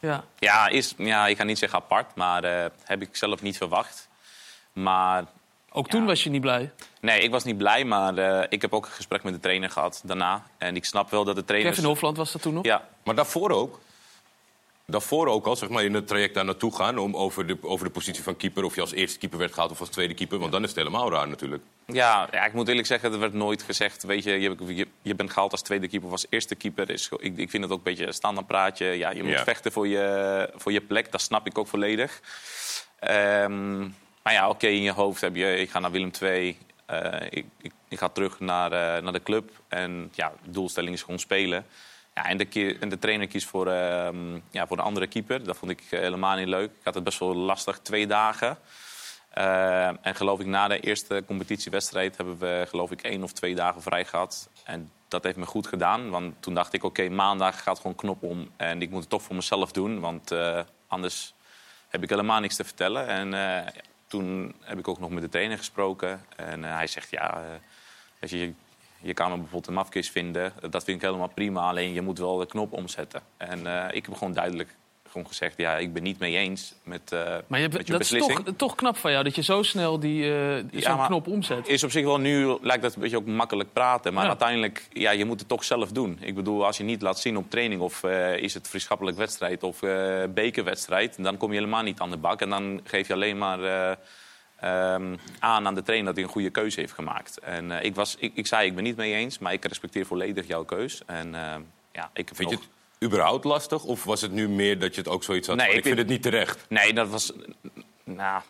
Ja. 0.00 0.24
Ja, 0.38 0.68
is, 0.68 0.94
ja, 0.96 1.26
ik 1.26 1.36
ga 1.36 1.44
niet 1.44 1.58
zeggen 1.58 1.78
apart, 1.78 2.14
maar 2.14 2.44
eh, 2.44 2.70
heb 2.84 3.02
ik 3.02 3.16
zelf 3.16 3.42
niet 3.42 3.56
verwacht. 3.56 4.08
Maar 4.72 5.24
Ook 5.72 5.88
toen 5.88 6.06
was 6.06 6.24
je 6.24 6.30
niet 6.30 6.40
blij. 6.40 6.70
nee, 7.00 7.20
ik 7.20 7.30
was 7.30 7.44
niet 7.44 7.56
blij, 7.58 7.84
maar 7.84 8.18
eh, 8.18 8.46
ik 8.48 8.62
heb 8.62 8.72
ook 8.72 8.84
een 8.86 8.92
gesprek 8.92 9.22
met 9.22 9.32
de 9.34 9.40
trainer 9.40 9.70
gehad 9.70 10.00
daarna. 10.04 10.42
En 10.58 10.76
ik 10.76 10.84
snap 10.84 11.10
wel 11.10 11.24
dat 11.24 11.34
de 11.36 11.44
trainer... 11.44 11.70
Kevin 11.70 11.84
Hofland 11.88 12.16
was 12.16 12.32
dat 12.32 12.42
toen 12.42 12.54
nog. 12.54 12.64
Ja, 12.64 12.82
Maar 13.04 13.14
daarvoor 13.14 13.50
ook. 13.50 13.80
Daarvoor 14.90 15.26
ook 15.26 15.46
al, 15.46 15.56
zeg 15.56 15.68
maar, 15.68 15.84
in 15.84 15.94
het 15.94 16.06
traject 16.06 16.34
daar 16.34 16.44
naartoe 16.44 16.76
gaan... 16.76 16.98
om 16.98 17.16
over 17.16 17.46
de, 17.46 17.56
over 17.62 17.86
de 17.86 17.92
positie 17.92 18.22
van 18.22 18.36
keeper, 18.36 18.64
of 18.64 18.74
je 18.74 18.80
als 18.80 18.92
eerste 18.92 19.18
keeper 19.18 19.38
werd 19.38 19.52
gehaald... 19.52 19.70
of 19.70 19.80
als 19.80 19.88
tweede 19.88 20.14
keeper, 20.14 20.38
want 20.38 20.52
dan 20.52 20.62
is 20.62 20.68
het 20.68 20.78
helemaal 20.78 21.10
raar 21.10 21.28
natuurlijk. 21.28 21.62
Ja, 21.86 22.28
ja, 22.32 22.44
ik 22.44 22.52
moet 22.52 22.68
eerlijk 22.68 22.86
zeggen, 22.86 23.12
er 23.12 23.18
werd 23.18 23.32
nooit 23.32 23.62
gezegd... 23.62 24.02
weet 24.02 24.24
je, 24.24 24.30
je, 24.40 24.56
je, 24.66 24.86
je 25.02 25.14
bent 25.14 25.30
gehaald 25.30 25.52
als 25.52 25.62
tweede 25.62 25.88
keeper 25.88 26.06
of 26.06 26.12
als 26.12 26.26
eerste 26.28 26.54
keeper. 26.54 26.90
Is, 26.90 27.08
ik, 27.18 27.36
ik 27.36 27.50
vind 27.50 27.62
het 27.62 27.72
ook 27.72 27.78
een 27.78 27.84
beetje 27.84 28.06
een 28.06 28.12
standaard 28.12 28.46
praatje. 28.46 28.86
Ja, 28.86 29.10
je 29.10 29.22
moet 29.22 29.32
Ja. 29.32 29.44
vechten 29.44 29.72
voor 29.72 29.86
je, 29.88 30.50
voor 30.54 30.72
je 30.72 30.80
plek, 30.80 31.12
dat 31.12 31.20
snap 31.20 31.46
ik 31.46 31.58
ook 31.58 31.66
volledig. 31.68 32.20
Ehm, 32.98 33.78
maar 34.22 34.32
ja, 34.32 34.48
oké, 34.48 34.66
in 34.66 34.82
je 34.82 34.92
hoofd 34.92 35.20
heb 35.20 35.36
je... 35.36 35.56
ik 35.56 35.70
ga 35.70 35.78
naar 35.78 35.90
Willem 35.90 36.10
II, 36.22 36.58
eh, 36.86 37.20
ik, 37.30 37.44
ik, 37.60 37.72
ik 37.88 37.98
ga 37.98 38.08
terug 38.08 38.40
naar, 38.40 38.72
eh, 38.72 39.02
naar 39.02 39.12
de 39.12 39.22
club. 39.22 39.50
En 39.68 40.10
ja, 40.14 40.32
de 40.44 40.50
doelstelling 40.50 40.94
is 40.94 41.02
gewoon 41.02 41.18
spelen. 41.18 41.66
En, 42.24 42.36
de, 42.88 42.98
trainer 42.98 43.26
kiest 43.26 43.46
voor, 43.46 43.66
ehm, 43.66 44.38
ja, 44.50 44.66
voor 44.66 44.78
een 44.78 44.84
andere 44.84 45.06
keeper. 45.06 45.44
Dat 45.44 45.56
vond 45.56 45.70
ik 45.70 45.80
eh, 45.90 46.00
helemaal 46.00 46.36
niet 46.36 46.48
leuk. 46.48 46.70
Ik 46.70 46.84
had 46.84 46.94
het 46.94 47.04
best 47.04 47.18
wel 47.18 47.34
lastig, 47.34 47.78
twee 47.78 48.06
dagen. 48.06 48.58
Eh, 49.38 49.86
en 49.86 50.14
geloof 50.14 50.40
ik, 50.40 50.46
na 50.46 50.68
de 50.68 50.80
eerste 50.80 51.22
competitiewedstrijd 51.26 52.16
hebben 52.16 52.38
we 52.38 52.64
geloof 52.68 52.90
ik 52.90 53.02
één 53.02 53.22
of 53.22 53.32
twee 53.32 53.54
dagen 53.54 53.82
vrij 53.82 54.04
gehad. 54.04 54.48
En 54.64 54.90
dat 55.08 55.24
heeft 55.24 55.36
me 55.36 55.46
goed 55.46 55.66
gedaan. 55.66 56.10
Want 56.10 56.42
toen 56.42 56.54
dacht 56.54 56.72
ik, 56.72 56.84
oké, 56.84 57.08
maandag 57.08 57.62
gaat 57.62 57.76
gewoon 57.76 57.96
knop 57.96 58.22
om. 58.22 58.50
En 58.56 58.82
ik 58.82 58.90
moet 58.90 59.00
het 59.00 59.10
toch 59.10 59.22
voor 59.22 59.34
mezelf 59.34 59.72
doen. 59.72 60.00
Want 60.00 60.30
eh, 60.30 60.60
anders 60.86 61.34
heb 61.88 62.02
ik 62.02 62.08
helemaal 62.08 62.40
niks 62.40 62.56
te 62.56 62.64
vertellen. 62.64 63.06
En 63.06 63.34
eh, 63.34 63.72
toen 64.06 64.54
heb 64.60 64.78
ik 64.78 64.88
ook 64.88 64.98
nog 64.98 65.10
met 65.10 65.22
de 65.22 65.28
trainer 65.28 65.58
gesproken. 65.58 66.24
En 66.36 66.64
hij 66.64 66.86
zegt, 66.86 67.10
ja, 67.10 67.42
weet 68.18 68.30
je, 68.30 68.52
je- 69.02 69.14
kan 69.14 69.26
me 69.30 69.34
bijvoorbeeld 69.36 69.66
een 69.66 69.74
mafkist 69.74 70.10
vinden. 70.10 70.52
Dat 70.70 70.84
vind 70.84 70.96
ik 70.96 71.02
helemaal 71.06 71.30
prima. 71.34 71.68
Alleen 71.68 71.92
je 71.92 72.02
moet 72.02 72.18
wel 72.18 72.36
de 72.36 72.46
knop 72.46 72.72
omzetten. 72.72 73.22
En 73.36 73.66
eh, 73.66 73.96
ik 73.96 74.06
heb 74.06 74.14
gewoon 74.14 74.32
duidelijk 74.34 74.76
gewoon 75.10 75.26
gezegd, 75.26 75.56
ja, 75.56 75.76
ik 75.76 75.92
ben 75.92 76.02
niet 76.02 76.18
mee 76.18 76.36
eens 76.36 76.74
met, 76.82 77.12
eh 77.12 77.36
Maar 77.46 77.60
je, 77.60 77.68
met 77.68 77.86
je 77.86 77.92
dat 77.92 78.00
is 78.00 78.08
toch, 78.08 78.42
toch 78.56 78.74
knap 78.74 78.96
van 78.96 79.10
jou, 79.10 79.24
dat 79.24 79.34
je 79.34 79.42
zo 79.42 79.62
snel 79.62 80.00
die, 80.00 80.34
eh 80.34 80.64
zo'n 80.72 81.06
knop 81.06 81.26
omzet. 81.26 81.68
Is 81.68 81.84
op 81.84 81.90
zich 81.90 82.04
wel 82.04 82.18
nu, 82.18 82.56
lijkt 82.60 82.82
dat 82.82 82.94
een 82.94 83.00
beetje 83.00 83.16
ook 83.16 83.26
makkelijk 83.26 83.72
praten. 83.72 84.12
Maar 84.12 84.22
Ja. 84.22 84.28
uiteindelijk, 84.28 84.88
ja, 84.92 85.10
je 85.10 85.24
moet 85.24 85.38
het 85.38 85.48
toch 85.48 85.64
zelf 85.64 85.92
doen. 85.92 86.18
Ik 86.20 86.34
bedoel, 86.34 86.66
als 86.66 86.76
je 86.76 86.84
niet 86.84 87.02
laat 87.02 87.18
zien 87.18 87.36
op 87.36 87.50
training... 87.50 87.80
of 87.80 88.02
is 88.36 88.54
het 88.54 88.68
vriendschappelijk 88.68 89.16
wedstrijd 89.16 89.62
of 89.62 89.80
bekerwedstrijd... 90.34 91.22
dan 91.22 91.36
kom 91.36 91.50
je 91.52 91.58
helemaal 91.58 91.82
niet 91.82 92.00
aan 92.00 92.10
de 92.10 92.16
bak. 92.16 92.40
En 92.40 92.50
dan 92.50 92.80
geef 92.84 93.06
je 93.06 93.12
alleen 93.12 93.38
maar 93.38 93.58
eh, 94.58 94.94
ehm, 94.94 95.16
aan 95.38 95.66
aan 95.66 95.74
de 95.74 95.82
trainer 95.82 96.06
dat 96.06 96.14
hij 96.14 96.24
een 96.24 96.30
goede 96.30 96.50
keuze 96.50 96.80
heeft 96.80 96.92
gemaakt. 96.92 97.38
En 97.38 97.70
eh, 97.70 97.84
ik, 97.84 97.94
was, 97.94 98.16
ik, 98.18 98.32
ik 98.34 98.46
zei, 98.46 98.66
ik 98.66 98.74
ben 98.74 98.84
niet 98.84 98.96
mee 98.96 99.14
eens, 99.14 99.38
maar 99.38 99.52
ik 99.52 99.64
respecteer 99.64 100.06
volledig 100.06 100.46
jouw 100.46 100.64
keus. 100.64 101.02
En 101.06 101.34
eh, 101.34 101.54
ja, 101.92 102.10
ik 102.12 102.30
Vind 102.34 102.50
je 102.50 102.56
het 102.56 102.68
überhaupt 103.02 103.44
lastig? 103.44 103.84
Of 103.84 104.04
was 104.04 104.20
het 104.20 104.32
nu 104.32 104.48
meer 104.48 104.78
dat 104.78 104.94
je 104.94 105.00
het 105.00 105.10
ook 105.10 105.22
zoiets 105.22 105.46
had 105.46 105.56
Nee, 105.56 105.66
van, 105.66 105.76
ik 105.76 105.82
vind 105.82 105.98
het 105.98 106.06
niet 106.06 106.22
terecht? 106.22 106.66
Nee, 106.68 106.92
dat 106.92 107.08
was 107.08 107.32
nou, 108.04 108.42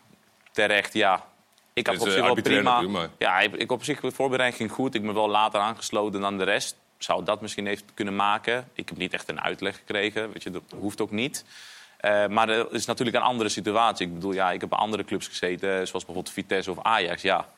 terecht, 0.52 0.92
ja. 0.92 1.24
Ik 1.72 1.86
heb 1.86 2.00
op 2.00 2.06
is, 2.06 2.12
zich 2.12 2.22
eh, 2.22 2.26
wel 2.26 2.42
prima. 2.42 3.10
Ja, 3.18 3.38
ik, 3.38 3.54
ik 3.54 3.72
op 3.72 3.84
zich 3.84 4.00
de 4.00 4.10
voorbereiding 4.10 4.60
ging 4.60 4.72
goed. 4.72 4.94
Ik 4.94 5.02
ben 5.02 5.14
wel 5.14 5.28
later 5.28 5.60
aangesloten 5.60 6.20
dan 6.20 6.38
de 6.38 6.44
rest. 6.44 6.76
zou 6.98 7.24
dat 7.24 7.40
misschien 7.40 7.66
heeft 7.66 7.84
kunnen 7.94 8.16
maken. 8.16 8.68
Ik 8.72 8.88
heb 8.88 8.98
niet 8.98 9.12
echt 9.12 9.28
een 9.28 9.40
uitleg 9.40 9.76
gekregen, 9.76 10.32
weet 10.32 10.42
je, 10.42 10.50
dat 10.50 10.62
hoeft 10.78 11.00
ook 11.00 11.10
niet. 11.10 11.44
Eh, 11.98 12.26
maar 12.26 12.48
er 12.48 12.72
is 12.72 12.86
natuurlijk 12.86 13.16
een 13.16 13.22
andere 13.22 13.48
situatie. 13.48 14.06
Ik 14.06 14.14
bedoel, 14.14 14.32
ja, 14.32 14.50
ik 14.50 14.60
heb 14.60 14.68
bij 14.68 14.78
andere 14.78 15.04
clubs 15.04 15.26
gezeten, 15.28 15.68
zoals 15.68 16.04
bijvoorbeeld 16.04 16.30
Vitesse 16.30 16.70
of 16.70 16.78
Ajax. 16.82 17.22
Ja, 17.22 17.48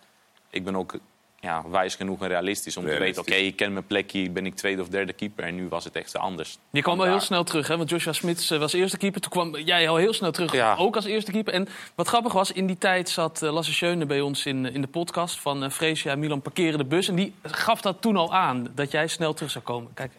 ik 0.51 0.65
ben 0.65 0.77
ook 0.77 0.99
ja, 1.41 1.63
wijs 1.69 1.95
genoeg 1.95 2.21
en 2.23 2.29
realistisch 2.29 2.77
om 2.77 2.87
te 2.87 2.99
weten... 2.99 3.23
Oké, 3.23 3.35
ik 3.35 3.57
ken 3.57 3.73
mijn 3.73 3.87
plekje, 3.87 4.31
ben 4.31 4.47
ik 4.47 4.55
tweede 4.55 4.83
of 4.83 4.89
derde 4.89 5.13
keeper... 5.13 5.45
en 5.45 5.55
nu 5.55 5.69
was 5.69 5.85
het 5.85 5.97
echt 5.97 6.17
anders. 6.17 6.59
Je 6.71 6.83
kwam 6.83 6.97
wel 6.99 7.07
heel 7.07 7.21
snel 7.21 7.45
terug, 7.45 7.69
hè? 7.69 7.77
want 7.77 7.91
Joshua 7.91 8.13
Smits 8.13 8.51
eh, 8.51 8.59
was 8.59 8.73
eerste 8.73 8.97
keeper. 8.97 9.21
Toen 9.21 9.31
kwam 9.31 9.57
jij 9.57 9.89
al 9.89 9.97
heel 9.97 10.13
snel 10.13 10.31
terug, 10.33 10.53
Ja. 10.53 10.75
ook 10.77 10.97
als 10.97 11.05
eerste 11.05 11.31
keeper. 11.31 11.53
En 11.53 11.69
wat 11.95 12.09
grappig 12.09 12.33
was, 12.33 12.53
in 12.53 12.67
die 12.67 12.79
tijd 12.79 13.09
zat 13.09 13.43
eh, 13.43 13.53
Lasse 13.53 13.73
Schöne 13.73 14.07
bij 14.07 14.21
ons 14.21 14.47
in, 14.47 14.67
in 14.73 14.81
de 14.81 14.87
podcast... 14.89 15.41
van 15.41 15.65
uh, 15.65 15.71
Freesia 15.71 16.17
Milan 16.17 16.43
parkeren 16.43 16.79
de 16.79 16.85
bus. 16.85 17.09
En 17.09 17.15
die 17.15 17.35
gaf 17.43 17.81
dat 17.81 17.97
toen 18.01 18.17
al 18.17 18.35
aan, 18.35 18.67
dat 18.75 18.91
jij 18.91 19.07
snel 19.07 19.33
terug 19.35 19.51
zou 19.51 19.65
komen. 19.65 19.95
Kijk, 19.95 20.13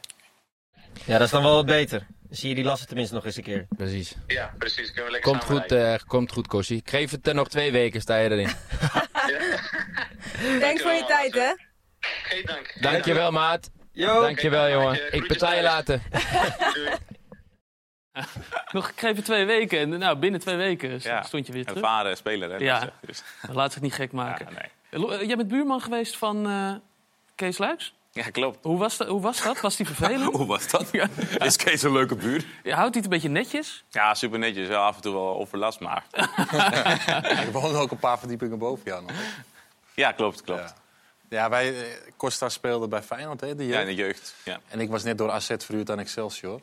Ja, 1.05 1.13
dat 1.17 1.21
is 1.21 1.31
dan 1.31 1.43
wel 1.43 1.55
wat 1.55 1.65
beter. 1.65 2.07
Zie 2.31 2.49
je 2.49 2.55
die 2.55 2.63
lasten 2.63 2.87
tenminste 2.87 3.15
nog 3.15 3.25
eens 3.25 3.35
een 3.35 3.43
keer. 3.43 3.65
Precies. 3.77 4.15
Ja, 4.27 4.53
precies. 4.57 4.87
Kunnen 4.87 5.05
we 5.05 5.11
lekker 5.11 5.31
Komt 5.31 5.43
goed, 5.43 5.71
eh 5.71 5.95
komt 6.07 6.31
goed, 6.31 6.47
Kossi. 6.47 6.75
Ik 6.75 6.89
geef 6.89 7.11
het 7.11 7.27
er 7.27 7.35
nog 7.35 7.47
twee 7.49 7.71
weken, 7.71 8.01
sta 8.01 8.17
je 8.17 8.29
erin. 8.29 8.49
Dank 10.59 10.79
voor 10.79 10.91
je 10.91 11.03
tijd, 11.07 11.33
hè? 11.33 11.53
Geen 11.99 12.45
dank. 12.45 12.75
Dankjewel, 12.81 13.31
maat. 13.31 13.71
Dankjewel, 13.93 14.69
jongen. 14.69 15.13
Ik 15.13 15.27
betaal 15.27 15.53
je 15.53 15.61
later. 15.61 16.01
nog, 18.71 18.89
ik 18.89 18.99
geef 18.99 19.15
je 19.15 19.21
twee 19.21 19.45
weken. 19.45 19.79
En 19.79 19.89
nou, 19.89 20.17
binnen 20.17 20.39
twee 20.39 20.55
weken 20.55 20.99
Ja, 21.01 21.21
stond 21.23 21.47
je 21.47 21.53
weer 21.53 21.65
terug. 21.65 21.77
Ervaren 21.83 22.17
speler, 22.17 22.49
hè? 22.49 22.55
Ja. 22.57 22.79
Dus, 22.79 22.89
eh, 22.89 23.07
dus- 23.07 23.55
Laat 23.55 23.73
zich 23.73 23.81
niet 23.81 23.93
gek 23.93 24.11
maken. 24.11 24.47
ja, 24.49 24.67
nee. 24.99 25.09
Eh, 25.19 25.27
Jij 25.27 25.35
bent 25.35 25.47
buurman 25.47 25.81
geweest 25.81 26.17
van 26.17 26.47
eh, 26.49 26.73
Kees 27.35 27.57
Luiks? 27.57 27.93
Ja, 28.11 28.29
klopt. 28.29 28.57
Hoe 28.61 28.77
was, 28.77 28.97
dat, 28.97 29.07
hoe 29.07 29.21
was 29.21 29.43
dat? 29.43 29.59
Was 29.61 29.75
die 29.75 29.85
vervelend? 29.85 30.35
Hoe 30.37 30.45
was 30.45 30.67
dat? 30.67 30.87
Ja. 30.91 31.07
Is 31.39 31.55
Kees 31.55 31.81
een 31.83 31.91
leuke 31.91 32.15
buurt? 32.15 32.45
Ja, 32.63 32.75
Houdt 32.75 32.93
hij 32.93 33.03
het 33.03 33.03
een 33.03 33.09
beetje 33.09 33.29
netjes? 33.29 33.83
Ja, 33.89 34.13
super 34.13 34.39
netjes. 34.39 34.67
Wel 34.67 34.81
af 34.81 34.95
en 34.95 35.01
toe 35.01 35.13
wel 35.13 35.35
overlast, 35.39 35.79
maar... 35.79 36.03
Ik 37.47 37.51
woon 37.51 37.75
ook 37.75 37.91
een 37.91 37.99
paar 37.99 38.19
verdiepingen 38.19 38.57
boven 38.57 38.83
jou 38.85 39.01
nog. 39.01 39.11
Ja, 39.93 40.11
klopt, 40.11 40.41
klopt. 40.41 40.59
Ja. 40.61 40.73
Ja, 41.29 41.49
wij, 41.49 41.69
eh, 41.81 41.87
Costa 42.17 42.49
speelde 42.49 42.87
bij 42.87 43.01
Feyenoord, 43.01 43.41
hè, 43.41 43.55
de 43.55 43.63
Ja, 43.65 43.69
jeugd. 43.69 43.81
in 43.89 43.95
de 43.95 44.01
jeugd. 44.01 44.35
Ja. 44.43 44.59
En 44.67 44.79
ik 44.79 44.89
was 44.89 45.03
net 45.03 45.17
door 45.17 45.31
AZ 45.31 45.51
verhuurd 45.57 45.89
aan 45.91 45.99
Excelsior. 45.99 46.59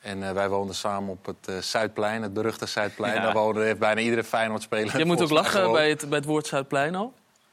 En 0.00 0.22
eh, 0.28 0.32
wij 0.32 0.48
woonden 0.48 0.74
samen 0.74 1.10
op 1.10 1.26
het 1.26 1.48
eh, 1.48 1.58
Zuidplein, 1.58 2.22
het 2.22 2.32
beruchte 2.32 2.66
Zuidplein. 2.66 3.14
Ja. 3.14 3.22
Daar 3.22 3.32
woonde 3.32 3.62
heeft 3.62 3.78
bijna 3.78 4.00
iedere 4.00 4.24
Feyenoord-speler. 4.24 4.96
Jij 4.96 5.04
moet 5.04 5.20
ook 5.22 5.30
lachen 5.30 5.72
bij 5.72 5.88
het, 5.88 6.08
bij 6.08 6.18
het 6.18 6.26
woord 6.26 6.46
Zuidplein 6.46 6.94
al. 6.94 7.12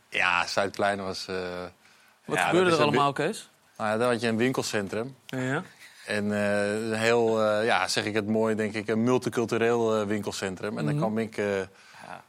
Ja, 0.09 0.47
Zuidplein 0.47 1.03
was... 1.03 1.27
eh, 1.27 1.35
Wat 2.27 2.37
Ja, 2.37 2.45
gebeurde 2.47 2.71
er 2.71 2.81
allemaal, 2.81 3.13
Kees? 3.13 3.49
nou 3.77 3.89
ja, 3.89 3.97
daar 3.97 4.11
had 4.11 4.21
je 4.21 4.27
een 4.27 4.37
winkelcentrum. 4.37 5.15
Ja. 5.25 5.63
En 6.05 6.31
eh, 6.33 6.73
een 6.73 6.93
heel, 6.93 7.41
eh, 7.43 7.65
ja, 7.65 7.87
zeg 7.87 8.05
ik 8.05 8.13
het 8.13 8.27
mooi, 8.27 8.55
denk 8.55 8.73
ik, 8.73 8.87
een 8.87 9.03
multicultureel 9.03 9.95
eh, 9.99 10.05
winkelcentrum. 10.07 10.77
En 10.77 10.85
dan 10.85 10.93
Mhm. 10.93 11.03
kwam 11.03 11.17
ik 11.17 11.41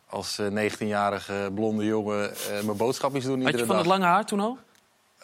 als 0.07 0.39
eh, 0.39 0.47
19-jarige 0.47 1.51
blonde 1.55 1.85
jongen 1.85 2.33
mijn 2.65 2.77
boodschapjes 2.77 3.25
doen 3.25 3.43
Had 3.43 3.51
je 3.53 3.59
van 3.59 3.67
dag. 3.69 3.77
het 3.77 3.87
lange 3.87 4.05
haar 4.05 4.25
toen 4.25 4.41
al? 4.41 4.59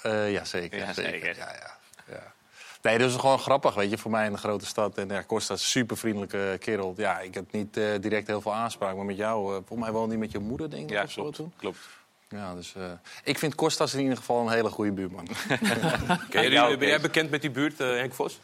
Ja, 0.02 0.44
zeker. 0.44 0.78
Ja, 0.78 0.92
zeker. 0.92 1.10
zeker. 1.10 1.36
Ja, 1.36 1.52
ja, 1.52 1.70
ja. 2.14 2.32
Nee, 2.82 2.98
dat 2.98 3.10
is 3.10 3.16
gewoon 3.16 3.38
grappig, 3.38 3.74
weet 3.74 3.90
je, 3.90 3.98
voor 3.98 4.10
mij 4.10 4.26
in 4.26 4.32
de 4.32 4.38
grote 4.38 4.66
stad. 4.66 4.98
En 4.98 5.08
ja, 5.08 5.22
Costa 5.26 5.54
is 5.54 5.60
een 5.60 5.66
super 5.66 5.96
vriendelijke 5.96 6.56
kerel. 6.60 6.94
Ja, 6.96 7.18
ik 7.20 7.34
heb 7.34 7.52
niet 7.52 7.74
direct 8.00 8.26
heel 8.26 8.40
veel 8.40 8.54
aanspraak, 8.54 8.96
maar 8.96 9.04
met 9.04 9.16
jou, 9.16 9.50
volgens 9.52 9.78
mij 9.80 9.90
woonde 9.92 10.08
hij 10.10 10.18
met 10.18 10.32
je 10.32 10.38
moeder, 10.38 10.70
denk 10.70 10.82
ik, 10.82 10.90
Ja, 10.90 11.02
of 11.02 11.10
zo 11.10 11.30
toen. 11.30 11.52
klopt. 11.56 11.78
Ja, 12.34 12.54
dus 12.54 12.74
eh, 12.74 12.90
ik 13.24 13.38
vind 13.38 13.54
Costas 13.54 13.94
in 13.94 14.00
ieder 14.00 14.16
geval 14.16 14.40
een 14.46 14.52
hele 14.52 14.70
goede 14.70 14.92
buurman. 14.92 15.26
Ken 16.30 16.78
ben 16.78 16.88
jij 16.88 17.00
bekend 17.00 17.30
met 17.30 17.40
die 17.40 17.50
buurt, 17.50 17.80
eh, 17.80 17.86
Henk 17.88 18.14
Vos? 18.14 18.40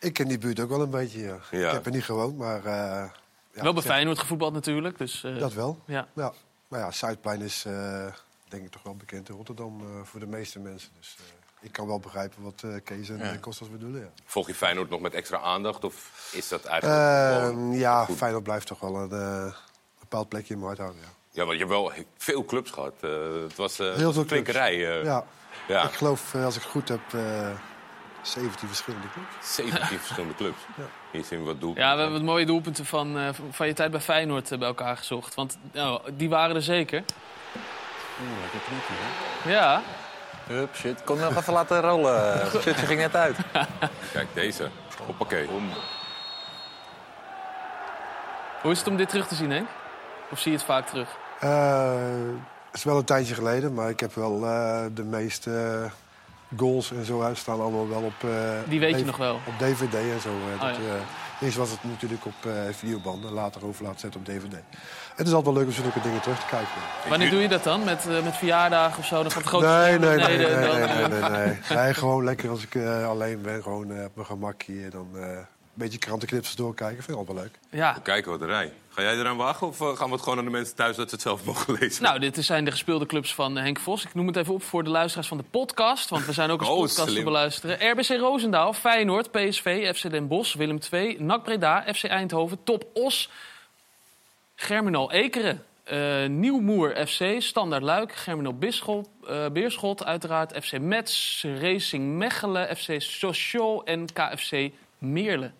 Ik 0.00 0.12
ken 0.12 0.28
die 0.28 0.38
buurt 0.38 0.60
ook 0.60 0.68
wel 0.68 0.80
een 0.80 0.90
beetje, 0.90 1.20
ja. 1.20 1.38
Ja. 1.50 1.66
Ik 1.68 1.72
heb 1.74 1.86
er 1.86 1.92
niet 1.92 2.04
gewoond, 2.04 2.38
maar... 2.38 2.58
eh, 2.64 3.10
ja, 3.52 3.62
wel 3.62 3.72
bij 3.72 3.82
Feyenoord 3.82 4.18
gevoetbald 4.18 4.52
natuurlijk. 4.52 4.98
Dus, 4.98 5.24
eh, 5.24 5.38
Dat 5.38 5.52
wel, 5.52 5.78
Ja. 5.86 6.08
ja. 6.14 6.32
Maar 6.68 6.80
ja, 6.80 6.90
Zuidplein 6.90 7.40
is 7.40 7.64
eh, 7.64 8.06
denk 8.48 8.64
ik 8.64 8.70
toch 8.70 8.82
wel 8.82 8.94
bekend 8.96 9.28
in 9.28 9.34
Rotterdam 9.34 9.80
eh, 9.80 9.86
voor 10.04 10.20
de 10.20 10.26
meeste 10.26 10.58
mensen. 10.58 10.90
Dus 10.98 11.16
eh, 11.18 11.24
ik 11.60 11.72
kan 11.72 11.86
wel 11.86 11.98
begrijpen 12.00 12.42
wat 12.42 12.62
eh, 12.64 12.70
Kees 12.84 13.08
en 13.08 13.18
Ja. 13.18 13.36
Kostas 13.36 13.70
bedoelen, 13.70 14.00
ja. 14.00 14.08
Volg 14.24 14.46
je 14.46 14.54
Feyenoord 14.54 14.90
nog 14.90 15.00
met 15.00 15.14
extra 15.14 15.38
aandacht? 15.38 15.84
Of 15.84 16.28
is 16.32 16.48
dat 16.48 16.64
eigenlijk 16.64 17.00
Ehm, 17.00 17.72
ja, 17.72 18.04
goed? 18.04 18.16
Feyenoord 18.16 18.44
blijft 18.44 18.66
toch 18.66 18.80
wel 18.80 18.96
een 19.12 19.54
bepaald 20.00 20.28
plekje 20.28 20.54
in 20.54 20.60
mijn 20.60 20.66
hart 20.76 20.78
houden, 20.82 21.00
ja. 21.02 21.08
Ja, 21.36 21.44
want 21.44 21.52
je 21.52 21.58
hebt 21.58 21.70
wel 21.70 21.92
veel 22.18 22.44
clubs 22.44 22.70
gehad. 22.70 22.92
Eh, 23.00 23.10
het 23.42 23.56
was 23.56 23.78
eh, 23.78 23.94
Heel 23.94 24.12
veel 24.12 24.22
een 24.22 24.28
flinke 24.28 24.50
clubs. 24.50 24.66
rij. 24.66 24.98
eh. 24.98 25.04
ja. 25.04 25.24
ja. 25.68 25.82
Ik 25.82 25.92
geloof, 25.92 26.34
als 26.34 26.56
ik 26.56 26.62
het 26.62 26.70
goed 26.70 26.88
heb, 26.88 27.00
eh 27.14 27.50
17 28.22 28.68
verschillende 28.68 29.06
clubs. 29.12 29.54
17 29.54 29.98
verschillende 30.04 30.34
clubs. 30.34 30.58
Ja. 30.76 30.82
Hier 31.10 31.24
zien 31.24 31.38
we 31.38 31.44
wat 31.44 31.60
doel. 31.60 31.74
Ja, 31.76 31.92
we 31.94 32.00
hebben 32.00 32.12
wat 32.18 32.22
mooie 32.28 32.46
doelpunten 32.46 32.84
van, 32.86 33.18
eh, 33.18 33.28
van 33.50 33.66
je 33.66 33.72
tijd 33.72 33.90
bij 33.90 34.00
Feyenoord 34.00 34.48
bij 34.58 34.68
elkaar 34.68 34.96
gezocht. 34.96 35.34
Want 35.34 35.58
nou, 35.72 36.00
die 36.12 36.28
waren 36.28 36.56
er 36.56 36.62
zeker. 36.62 37.04
Ja, 39.44 39.82
Hup, 40.46 40.74
shit. 40.76 41.04
Kon 41.04 41.18
nog 41.18 41.36
even 41.36 41.52
laten 41.52 41.80
rollen. 41.80 42.46
Shit, 42.62 42.64
die 42.64 42.86
ging 42.86 43.00
net 43.00 43.16
uit. 43.16 43.36
Kijk, 44.12 44.28
deze. 44.34 44.68
Hoppakee. 45.06 45.48
hoe 48.62 48.72
is 48.72 48.78
het 48.78 48.88
om 48.88 48.96
dit 48.96 49.08
terug 49.08 49.26
te 49.26 49.34
zien, 49.34 49.50
Henk? 49.50 49.68
Of 50.30 50.38
zie 50.40 50.50
je 50.52 50.56
het 50.56 50.66
vaak 50.66 50.86
terug? 50.86 51.08
Eh, 51.40 51.90
Het 52.70 52.84
is 52.84 52.84
wel 52.84 52.96
een 52.98 53.04
tijdje 53.04 53.34
geleden, 53.34 53.74
maar 53.74 53.88
ik 53.90 54.00
heb 54.00 54.14
wel 54.14 54.46
eh, 54.46 54.84
de 54.94 55.04
meeste 55.04 55.50
eh, 55.84 55.90
goals 56.58 56.92
en 56.92 57.04
zo 57.04 57.22
uitstaan 57.22 57.60
allemaal 57.60 57.88
wel 57.88 58.02
op... 58.02 58.30
eh, 58.30 58.30
Die 58.68 58.80
weet 58.80 58.98
je 58.98 59.04
nog 59.04 59.16
wel. 59.16 59.34
Op 59.34 59.52
DVD 59.58 59.94
en 59.94 60.20
zo. 60.22 60.28
eh, 60.28 60.60
dat, 60.60 60.76
ja. 60.76 60.82
eh, 60.82 61.46
eerst 61.46 61.56
was 61.56 61.70
het 61.70 61.78
natuurlijk 61.84 62.24
op 62.24 62.34
eh, 62.46 62.52
videobanden, 62.70 63.32
later 63.32 63.64
over 63.66 63.84
laten 63.84 64.00
zetten 64.00 64.20
op 64.20 64.26
DVD. 64.26 64.52
Het 65.16 65.26
is 65.26 65.32
altijd 65.32 65.54
wel 65.54 65.64
leuk 65.64 65.66
om 65.76 65.82
zulke 65.82 66.00
dingen 66.00 66.20
terug 66.20 66.38
te 66.40 66.46
kijken. 66.46 66.68
Wanneer 67.08 67.30
doe 67.30 67.40
je 67.40 67.48
dat 67.48 67.64
dan? 67.64 67.84
Met, 67.84 68.06
eh, 68.08 68.22
met 68.22 68.36
verjaardagen 68.36 68.98
of 68.98 69.06
zo? 69.06 69.22
Dan 69.22 69.30
gaat 69.30 69.40
het 69.40 69.48
grote 69.50 69.66
Nee, 69.66 69.98
nee, 69.98 70.16
nee, 70.16 70.36
nee, 70.36 70.46
nee, 70.46 70.56
nee, 70.56 70.80
eh, 70.82 71.08
nee, 71.08 71.30
nee. 71.30 71.58
Nee, 71.78 71.94
gewoon 71.94 72.24
lekker 72.24 72.50
als 72.50 72.62
ik 72.62 72.74
eh, 72.74 73.08
alleen 73.08 73.40
ben, 73.42 73.62
gewoon 73.62 73.92
eh, 73.92 74.04
op 74.04 74.14
mijn 74.14 74.26
gemakje. 74.26 74.88
Dan 74.90 75.08
eh, 75.14 75.38
beetje 75.82 75.98
krantenknipsels 75.98 76.56
doorkijken, 76.56 77.02
vind 77.02 77.18
ik 77.20 77.26
wel 77.26 77.36
leuk. 77.36 77.58
Ja, 77.70 77.92
Kijken 78.02 78.30
wat 78.30 78.40
een 78.40 78.46
rij. 78.46 78.72
Ga 78.88 79.02
jij 79.02 79.16
eraan 79.18 79.36
wagen 79.36 79.66
of 79.66 79.80
eh, 79.80 79.96
gaan 79.96 80.06
we 80.08 80.12
het 80.14 80.22
gewoon 80.22 80.38
aan 80.38 80.44
de 80.44 80.50
mensen 80.50 80.74
thuis 80.74 80.96
dat 80.96 81.08
ze 81.08 81.14
het 81.14 81.24
zelf 81.24 81.44
mogen 81.44 81.74
lezen? 81.80 82.02
nou, 82.02 82.18
dit 82.18 82.36
zijn 82.44 82.64
de 82.64 82.70
gespeelde 82.70 83.06
clubs 83.06 83.34
van 83.34 83.56
eh, 83.56 83.62
Henk 83.62 83.78
Vos. 83.78 84.04
Ik 84.04 84.14
noem 84.14 84.26
het 84.26 84.36
even 84.36 84.54
op 84.54 84.62
voor 84.62 84.84
de 84.84 84.90
luisteraars 84.90 85.28
van 85.28 85.36
de 85.36 85.42
podcast. 85.50 86.08
Want 86.08 86.26
we 86.26 86.32
zijn 86.32 86.50
ook 86.50 86.60
als 86.60 86.68
Oh, 86.74 86.76
podcast 86.76 87.14
te 87.14 87.22
beluisteren. 87.22 87.90
RBC 87.90 88.08
Roosendaal, 88.08 88.72
Feyenoord, 88.72 89.30
PSV, 89.30 89.94
FC 89.96 90.10
Den 90.10 90.28
Bosch, 90.28 90.54
Willem 90.54 90.78
II, 90.92 91.16
NAC 91.22 91.42
Breda, 91.42 91.84
FC 91.94 92.04
Eindhoven, 92.04 92.58
Top 92.64 92.86
Os, 92.94 93.30
Germinal 94.54 95.12
Ekeren. 95.12 95.64
eh 95.84 96.26
Nieuwmoer 96.28 97.06
FC, 97.06 97.34
Standaard 97.38 97.82
Luik, 97.82 98.14
Germinal 98.14 98.54
Bisschop, 98.54 99.06
eh, 99.28 99.46
Beerschot 99.52 100.04
uiteraard, 100.04 100.64
FC 100.64 100.78
Metz, 100.78 101.44
Racing 101.60 102.16
Mechelen, 102.16 102.76
FC 102.76 102.94
Sochaux 102.98 103.82
en 103.84 104.06
KFC 104.12 104.70
Meerle. 104.98 105.50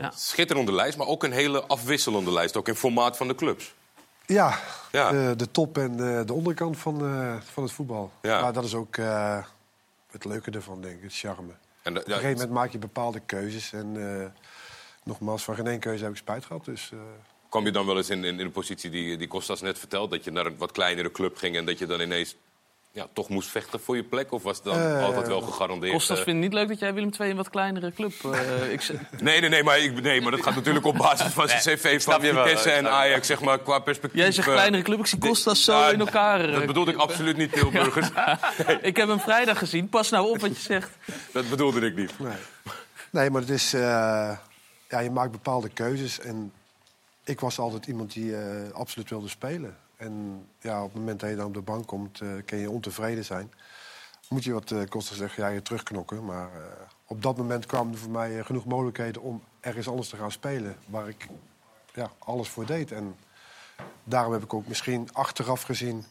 Ja. 0.00 0.12
Schitterende 0.16 0.72
lijst, 0.72 0.98
maar 0.98 1.06
ook 1.06 1.24
een 1.24 1.32
hele 1.32 1.62
afwisselende 1.62 2.32
lijst. 2.32 2.56
Ook 2.56 2.68
in 2.68 2.74
formaat 2.74 3.16
van 3.16 3.28
de 3.28 3.34
clubs. 3.34 3.74
Ja, 4.26 4.58
Ja. 4.92 5.10
De, 5.10 5.34
de 5.36 5.50
top 5.50 5.78
en 5.78 6.18
eh, 6.18 6.26
de 6.26 6.32
onderkant 6.32 6.78
van, 6.78 7.00
eh, 7.04 7.36
van 7.52 7.62
het 7.62 7.72
voetbal. 7.72 8.12
Ja. 8.22 8.40
Maar 8.40 8.52
dat 8.52 8.64
is 8.64 8.74
ook 8.74 8.96
eh, 8.96 9.44
het 10.10 10.24
leuke 10.24 10.50
ervan, 10.50 10.80
denk 10.80 10.96
ik, 10.96 11.02
het 11.02 11.16
charme. 11.16 11.52
En, 11.82 11.92
Op 11.98 12.06
een 12.06 12.12
gegeven 12.12 12.32
moment 12.32 12.50
maak 12.50 12.70
je 12.72 12.78
bepaalde 12.78 13.20
keuzes. 13.20 13.72
En 13.72 14.20
eh, 14.20 14.26
nogmaals, 15.04 15.44
van 15.44 15.54
geen 15.54 15.66
één 15.66 15.80
keuze 15.80 16.02
heb 16.02 16.12
ik 16.12 16.18
spijt 16.18 16.44
gehad. 16.44 16.64
Dus 16.64 16.90
eh, 16.92 16.98
kwam 17.48 17.64
je 17.64 17.70
dan 17.72 17.86
wel 17.86 17.96
eens 17.96 18.10
in, 18.10 18.24
in, 18.24 18.38
in 18.40 18.46
de 18.46 18.50
positie 18.52 18.90
die, 18.90 19.16
die 19.16 19.28
Kostas 19.28 19.60
net 19.60 19.78
vertelt... 19.78 20.10
dat 20.10 20.24
je 20.24 20.30
naar 20.30 20.46
een 20.46 20.56
wat 20.58 20.72
kleinere 20.72 21.10
club 21.10 21.36
ging 21.36 21.56
en 21.56 21.64
dat 21.64 21.78
je 21.78 21.86
dan 21.86 22.00
ineens 22.00 22.36
ja, 22.96 23.06
toch 23.12 23.28
moest 23.28 23.48
vechten 23.48 23.80
voor 23.80 23.96
je 23.96 24.02
plek? 24.02 24.32
Of 24.32 24.42
was 24.42 24.56
het 24.56 24.64
dan 24.64 24.78
Eh, 24.78 25.04
altijd 25.04 25.26
wel 25.28 25.40
gegarandeerd? 25.40 25.92
Kostas 25.92 26.18
eh, 26.18 26.24
vindt 26.24 26.42
het 26.42 26.50
niet 26.52 26.58
leuk 26.60 26.68
dat 26.68 26.78
jij 26.78 26.94
Willem 26.94 27.10
II 27.20 27.30
een 27.30 27.36
wat 27.36 27.50
kleinere 27.50 27.92
club... 27.92 28.12
eh, 28.24 28.72
ik, 28.72 28.90
Nee, 29.20 29.40
nee, 29.40 29.50
nee, 29.50 29.62
maar, 29.62 29.78
ik, 29.78 30.00
nee, 30.02 30.20
maar 30.20 30.30
dat 30.30 30.42
gaat 30.42 30.54
natuurlijk 30.54 30.86
op 30.86 30.96
basis 30.96 31.32
van 31.32 31.48
zijn 31.48 31.60
cv 31.60 32.02
van 32.02 32.20
Vitesse 32.20 32.70
en 32.70 32.88
Ajax, 32.88 33.26
zeg 33.26 33.40
maar, 33.40 33.58
qua 33.58 33.78
perspectief. 33.78 34.20
Jij 34.20 34.32
zegt 34.32 34.48
kleinere 34.48 34.82
club, 34.82 34.98
ik 34.98 35.06
zie 35.06 35.18
Kostas 35.18 35.64
zo 35.64 35.88
in 35.88 36.00
elkaar. 36.00 36.50
Dat 36.50 36.66
bedoelde 36.66 36.90
ik 36.90 36.96
absoluut 36.96 37.36
niet, 37.36 37.52
Tilburgers. 37.52 38.08
Ik 38.80 38.96
heb 38.96 39.08
hem 39.08 39.20
vrijdag 39.20 39.58
gezien. 39.58 39.88
Pas 39.88 40.10
nou 40.10 40.28
op 40.28 40.40
wat 40.40 40.56
je 40.56 40.62
zegt. 40.62 40.90
dat 41.32 41.48
bedoelde 41.48 41.80
ik 41.86 41.96
niet. 41.96 42.18
nee. 42.18 42.32
nee, 43.10 43.30
maar 43.30 43.40
het 43.40 43.50
is, 43.50 43.74
eh, 43.74 43.80
ja, 44.88 44.98
je 45.00 45.10
maakt 45.10 45.30
bepaalde 45.30 45.68
keuzes. 45.68 46.20
En 46.20 46.52
ik 47.24 47.40
was 47.40 47.58
altijd 47.58 47.86
iemand 47.86 48.12
die 48.12 48.36
eh, 48.36 48.72
absoluut 48.72 49.10
wilde 49.10 49.28
spelen. 49.28 49.76
En 49.96 50.46
ja, 50.60 50.82
op 50.82 50.90
het 50.90 50.98
moment 50.98 51.20
dat 51.20 51.30
je 51.30 51.36
dan 51.36 51.46
op 51.46 51.54
de 51.54 51.60
bank 51.60 51.86
komt, 51.86 52.20
eh 52.20 52.28
kun 52.44 52.58
je 52.58 52.70
ontevreden 52.70 53.24
zijn. 53.24 53.52
Moet 54.28 54.44
je 54.44 54.52
wat 54.52 54.70
uh, 54.70 54.84
kosten 54.88 55.16
zeggen, 55.16 55.42
ja, 55.42 55.48
je 55.48 55.62
terugknokken. 55.62 56.24
Maar 56.24 56.54
eh, 56.54 56.62
op 57.06 57.22
dat 57.22 57.36
moment 57.36 57.66
kwamen 57.66 57.92
er 57.92 57.98
voor 57.98 58.10
mij 58.10 58.38
eh, 58.38 58.44
genoeg 58.44 58.64
mogelijkheden 58.64 59.22
om 59.22 59.42
ergens 59.60 59.88
anders 59.88 60.08
te 60.08 60.16
gaan 60.16 60.32
spelen. 60.32 60.76
Waar 60.86 61.08
ik 61.08 61.28
ja, 61.94 62.10
alles 62.18 62.48
voor 62.48 62.66
deed. 62.66 62.92
En 62.92 63.16
daarom 64.04 64.32
heb 64.32 64.42
ik 64.42 64.54
ook 64.54 64.66
misschien 64.66 65.08
achteraf 65.12 65.62
gezien 65.62 66.04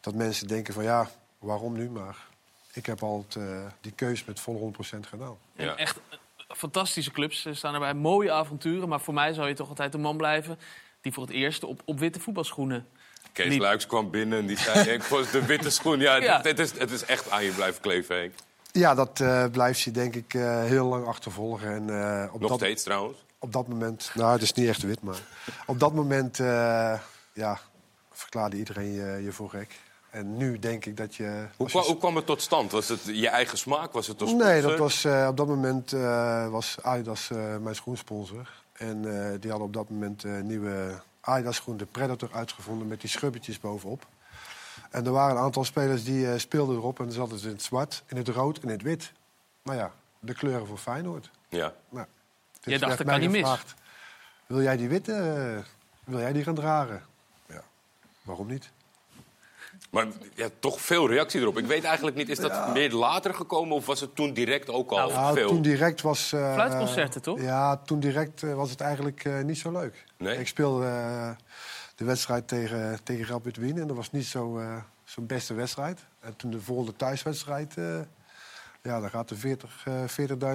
dat 0.00 0.14
mensen 0.14 0.48
denken 0.48 0.74
van 0.74 0.82
ja, 0.82 1.10
waarom 1.38 1.72
nu? 1.72 1.90
Maar 1.90 2.26
ik 2.72 2.86
heb 2.86 3.02
altijd 3.02 3.44
eh, 3.46 3.66
die 3.80 3.92
keus 3.92 4.24
met 4.24 4.40
volle 4.40 4.72
100% 4.72 4.78
gedaan. 5.00 5.36
En 5.56 5.76
Echt 5.76 6.00
eh, 6.08 6.18
fantastische 6.56 7.10
clubs 7.10 7.44
eh, 7.44 7.54
staan 7.54 7.74
erbij. 7.74 7.94
Mooie 7.94 8.32
avonturen. 8.32 8.88
Maar 8.88 9.00
voor 9.00 9.14
mij 9.14 9.32
zou 9.32 9.48
je 9.48 9.54
toch 9.54 9.68
altijd 9.68 9.94
een 9.94 10.00
man 10.00 10.16
blijven... 10.16 10.58
die 11.00 11.12
voor 11.12 11.22
het 11.22 11.32
eerst 11.32 11.64
op, 11.64 11.82
op 11.84 11.98
witte 11.98 12.20
voetbalschoenen... 12.20 12.88
Kees 13.32 13.46
liep. 13.48 13.60
Luiks 13.60 13.86
kwam 13.86 14.10
binnen 14.10 14.38
en 14.38 14.46
die 14.46 14.58
zei... 14.58 15.00
Voor 15.02 15.26
de 15.32 15.44
witte 15.46 15.70
schoen. 15.70 16.00
Ja, 16.00 16.16
Ja. 16.22 16.40
Het, 16.42 16.58
is, 16.58 16.78
het 16.78 16.90
is 16.90 17.04
echt 17.04 17.30
aan 17.30 17.44
je 17.44 17.50
blijven 17.50 17.80
kleven, 17.80 18.16
Henk. 18.16 18.32
Ja, 18.72 18.94
dat 18.94 19.20
eh, 19.20 19.44
blijft 19.52 19.80
je 19.80 19.90
denk 19.90 20.14
ik 20.14 20.34
eh, 20.34 20.62
heel 20.62 20.86
lang 20.86 21.06
achtervolgen. 21.06 21.68
En, 21.72 21.90
eh, 22.22 22.34
op 22.34 22.40
Nog 22.40 22.50
dat, 22.50 22.58
steeds 22.58 22.82
trouwens. 22.82 23.18
Op 23.38 23.52
dat 23.52 23.68
moment, 23.68 24.10
nou 24.14 24.32
het 24.32 24.42
is 24.42 24.52
niet 24.52 24.68
echt 24.68 24.82
wit, 24.82 25.02
maar 25.02 25.18
op 25.66 25.80
dat 25.80 25.94
moment 25.94 26.40
eh, 26.40 27.00
ja, 27.32 27.58
verklaarde 28.12 28.56
iedereen 28.56 28.92
je, 28.92 29.20
je 29.24 29.32
voor 29.32 29.50
gek. 29.50 29.80
En 30.10 30.36
nu 30.36 30.58
denk 30.58 30.84
ik 30.84 30.96
dat 30.96 31.14
je... 31.14 31.46
Hoe, 31.56 31.68
je- 31.72 31.96
kwam 31.98 32.16
het 32.16 32.26
tot 32.26 32.42
stand? 32.42 32.72
Was 32.72 32.88
het 32.88 33.00
je 33.04 33.28
eigen 33.28 33.58
smaak? 33.58 33.92
Was 33.92 34.06
het 34.06 34.20
een 34.20 34.36
Nee, 34.36 34.62
dat 34.62 34.78
was, 34.78 35.04
eh, 35.04 35.26
op 35.30 35.36
dat 35.36 35.46
moment 35.46 35.92
eh, 35.92 36.48
was 36.48 36.76
Adidas 36.82 37.30
eh, 37.30 37.56
mijn 37.56 37.74
schoensponsor. 37.74 38.50
En 38.72 38.96
eh, 39.04 39.40
die 39.40 39.50
hadden 39.50 39.68
op 39.68 39.74
dat 39.74 39.90
moment 39.90 40.22
een 40.22 40.46
nieuwe 40.46 41.00
Adidas 41.20 41.56
schoen, 41.56 41.76
de 41.76 41.86
Predator, 41.86 42.30
uitgevonden 42.32 42.88
met 42.88 43.00
die 43.00 43.10
schubbertjes 43.10 43.60
bovenop. 43.60 44.06
En 44.90 45.06
er 45.06 45.12
waren 45.12 45.36
een 45.36 45.42
aantal 45.42 45.64
spelers 45.64 46.04
die 46.04 46.32
eh, 46.32 46.38
speelden 46.38 46.76
erop 46.76 46.98
en 46.98 47.04
dan 47.04 47.14
zaten 47.14 47.38
ze 47.38 47.46
in 47.46 47.52
het 47.52 47.62
zwart, 47.62 48.02
in 48.06 48.16
het 48.16 48.28
rood 48.28 48.56
en 48.56 48.62
in 48.62 48.68
het 48.68 48.82
wit. 48.82 49.12
Nou 49.62 49.78
ja, 49.78 49.92
de 50.18 50.34
kleuren 50.34 50.66
voor 50.66 50.78
Feyenoord. 50.78 51.30
Ja. 51.48 51.74
Nou, 51.88 52.06
dus 52.60 52.72
Jij 52.72 52.78
dacht, 52.78 52.98
dat 52.98 53.06
kan 53.06 53.20
niet 53.20 53.30
mis. 53.30 53.64
Wil 54.46 54.62
jij 54.62 54.76
die 54.76 54.88
witte, 54.88 55.12
eh, 55.12 55.64
wil 56.04 56.18
jij 56.18 56.32
die 56.32 56.42
gaan 56.42 56.54
dragen? 56.54 57.02
Ja, 57.46 57.62
waarom 58.22 58.46
niet? 58.46 58.70
Maar 59.90 60.06
ja, 60.34 60.48
toch 60.58 60.80
veel 60.80 61.08
reactie 61.08 61.40
erop. 61.40 61.58
Ik 61.58 61.66
weet 61.66 61.84
eigenlijk 61.84 62.16
niet, 62.16 62.28
is 62.28 62.38
dat 62.38 62.72
meer 62.72 62.92
later 62.92 63.34
gekomen 63.34 63.76
of 63.76 63.86
was 63.86 64.00
het 64.00 64.14
toen 64.14 64.32
direct 64.32 64.70
ook 64.70 64.90
al 64.90 65.10
Nou, 65.10 65.34
veel? 65.34 65.48
toen 65.48 65.62
direct 65.62 66.00
was... 66.02 66.32
eh, 66.32 66.52
Fluitconcerten, 66.54 67.22
toch? 67.22 67.40
Ja, 67.40 67.76
toen 67.76 68.00
direct 68.00 68.42
eh, 68.42 68.54
was 68.54 68.70
het 68.70 68.80
eigenlijk 68.80 69.24
eh, 69.24 69.40
niet 69.42 69.58
zo 69.58 69.72
leuk. 69.72 70.04
Nee? 70.16 70.38
Ik 70.38 70.46
speelde 70.48 71.36
de 71.94 72.04
wedstrijd 72.04 72.48
tegen, 72.48 72.98
tegen 73.04 73.26
Rapid 73.26 73.56
Wien 73.56 73.78
en 73.78 73.86
dat 73.86 73.96
was 73.96 74.10
niet 74.10 74.26
zo, 74.26 74.58
eh, 74.58 74.76
zo'n 75.04 75.26
beste 75.26 75.54
wedstrijd. 75.54 76.00
En 76.20 76.36
toen 76.36 76.50
de 76.50 76.60
volgende 76.60 76.96
thuiswedstrijd, 76.96 77.76
eh, 77.76 77.98
ja, 78.82 79.00
dan 79.00 79.10
gaat 79.10 79.30
er 79.30 79.36
40, 79.36 79.82
eh 79.86 79.94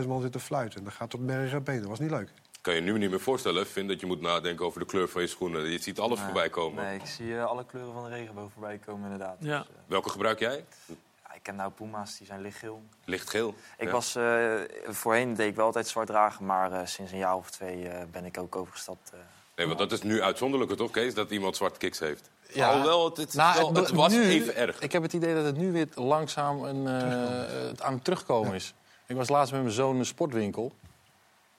40.000 0.01 0.07
man 0.07 0.21
zitten 0.21 0.41
fluiten. 0.41 0.77
En 0.77 0.83
dan 0.83 0.93
gaat 0.93 1.11
het 1.11 1.21
op 1.21 1.27
merg 1.27 1.51
en 1.53 1.63
been. 1.63 1.79
Dat 1.79 1.89
was 1.89 1.99
niet 1.99 2.09
leuk. 2.11 2.31
Kan 2.63 2.73
je 2.75 2.81
nu 2.81 2.97
niet 2.97 3.09
meer 3.09 3.19
voorstellen, 3.19 3.67
Vind 3.67 3.87
dat 3.89 3.99
je 3.99 4.05
moet 4.05 4.21
nadenken 4.21 4.65
over 4.65 4.79
de 4.79 4.85
kleur 4.85 5.07
van 5.09 5.21
je 5.21 5.27
schoenen. 5.27 5.65
Je 5.71 5.81
ziet 5.81 5.99
alles 5.99 6.19
voorbij 6.19 6.49
komen. 6.49 6.83
Nee, 6.83 6.95
ik 6.99 7.05
zie 7.05 7.37
eh, 7.37 7.45
alle 7.45 7.65
kleuren 7.65 7.93
van 7.93 8.03
de 8.03 8.09
regenboog 8.09 8.51
voorbij 8.53 8.77
komen 8.85 9.03
inderdaad. 9.11 9.35
Ja. 9.39 9.57
Dus, 9.57 9.67
eh, 9.67 9.73
Welke 9.85 10.09
gebruik 10.09 10.39
jij? 10.39 10.65
ja, 10.87 11.33
ik 11.33 11.43
ken 11.43 11.55
nou 11.55 11.71
Puma's, 11.71 12.17
die 12.17 12.27
zijn 12.27 12.41
lichtgeel. 12.41 12.83
Lichtgeel. 13.05 13.55
Ik 13.77 13.85
Ja. 13.87 13.91
was, 13.91 14.15
eh, 14.15 14.53
voorheen 14.87 15.33
deed 15.33 15.47
ik 15.49 15.55
wel 15.55 15.65
altijd 15.65 15.87
zwart 15.87 16.07
dragen, 16.07 16.45
maar 16.45 16.71
eh, 16.71 16.85
sinds 16.85 17.11
een 17.11 17.17
jaar 17.17 17.35
of 17.35 17.49
twee 17.51 17.87
eh, 17.87 18.03
ben 18.11 18.25
ik 18.25 18.37
ook 18.37 18.55
overgestapt. 18.55 19.09
eh. 19.13 19.19
Nee, 19.55 19.67
want 19.67 19.79
dat 19.79 19.91
is 19.91 20.01
nu 20.01 20.21
uitzonderlijker 20.21 20.77
toch, 20.77 20.91
Kees, 20.91 21.13
dat 21.13 21.31
iemand 21.31 21.55
zwarte 21.55 21.79
kiks 21.79 21.99
heeft. 21.99 22.29
Ja. 22.53 22.67
Alhoewel, 22.69 23.05
het, 23.05 23.17
het, 23.17 23.33
Nou, 23.33 23.57
wel- 23.59 23.67
het- 23.67 23.77
het 23.77 23.89
was 23.91 24.13
nu- 24.13 24.23
even 24.29 24.55
erg. 24.55 24.79
Ik 24.79 24.91
heb 24.91 25.01
het 25.03 25.13
idee 25.13 25.35
dat 25.35 25.45
het 25.45 25.57
nu 25.57 25.71
weer 25.71 25.87
langzaam 25.95 26.63
een, 26.63 26.87
eh, 26.87 27.67
het 27.69 27.81
aan 27.81 27.93
het 27.93 28.03
terugkomen 28.03 28.53
is. 28.53 28.73
Ik 29.07 29.15
was 29.15 29.29
laatst 29.29 29.51
met 29.53 29.61
mijn 29.61 29.73
zoon 29.73 29.93
in 29.93 29.99
een 29.99 30.05
sportwinkel. 30.05 30.73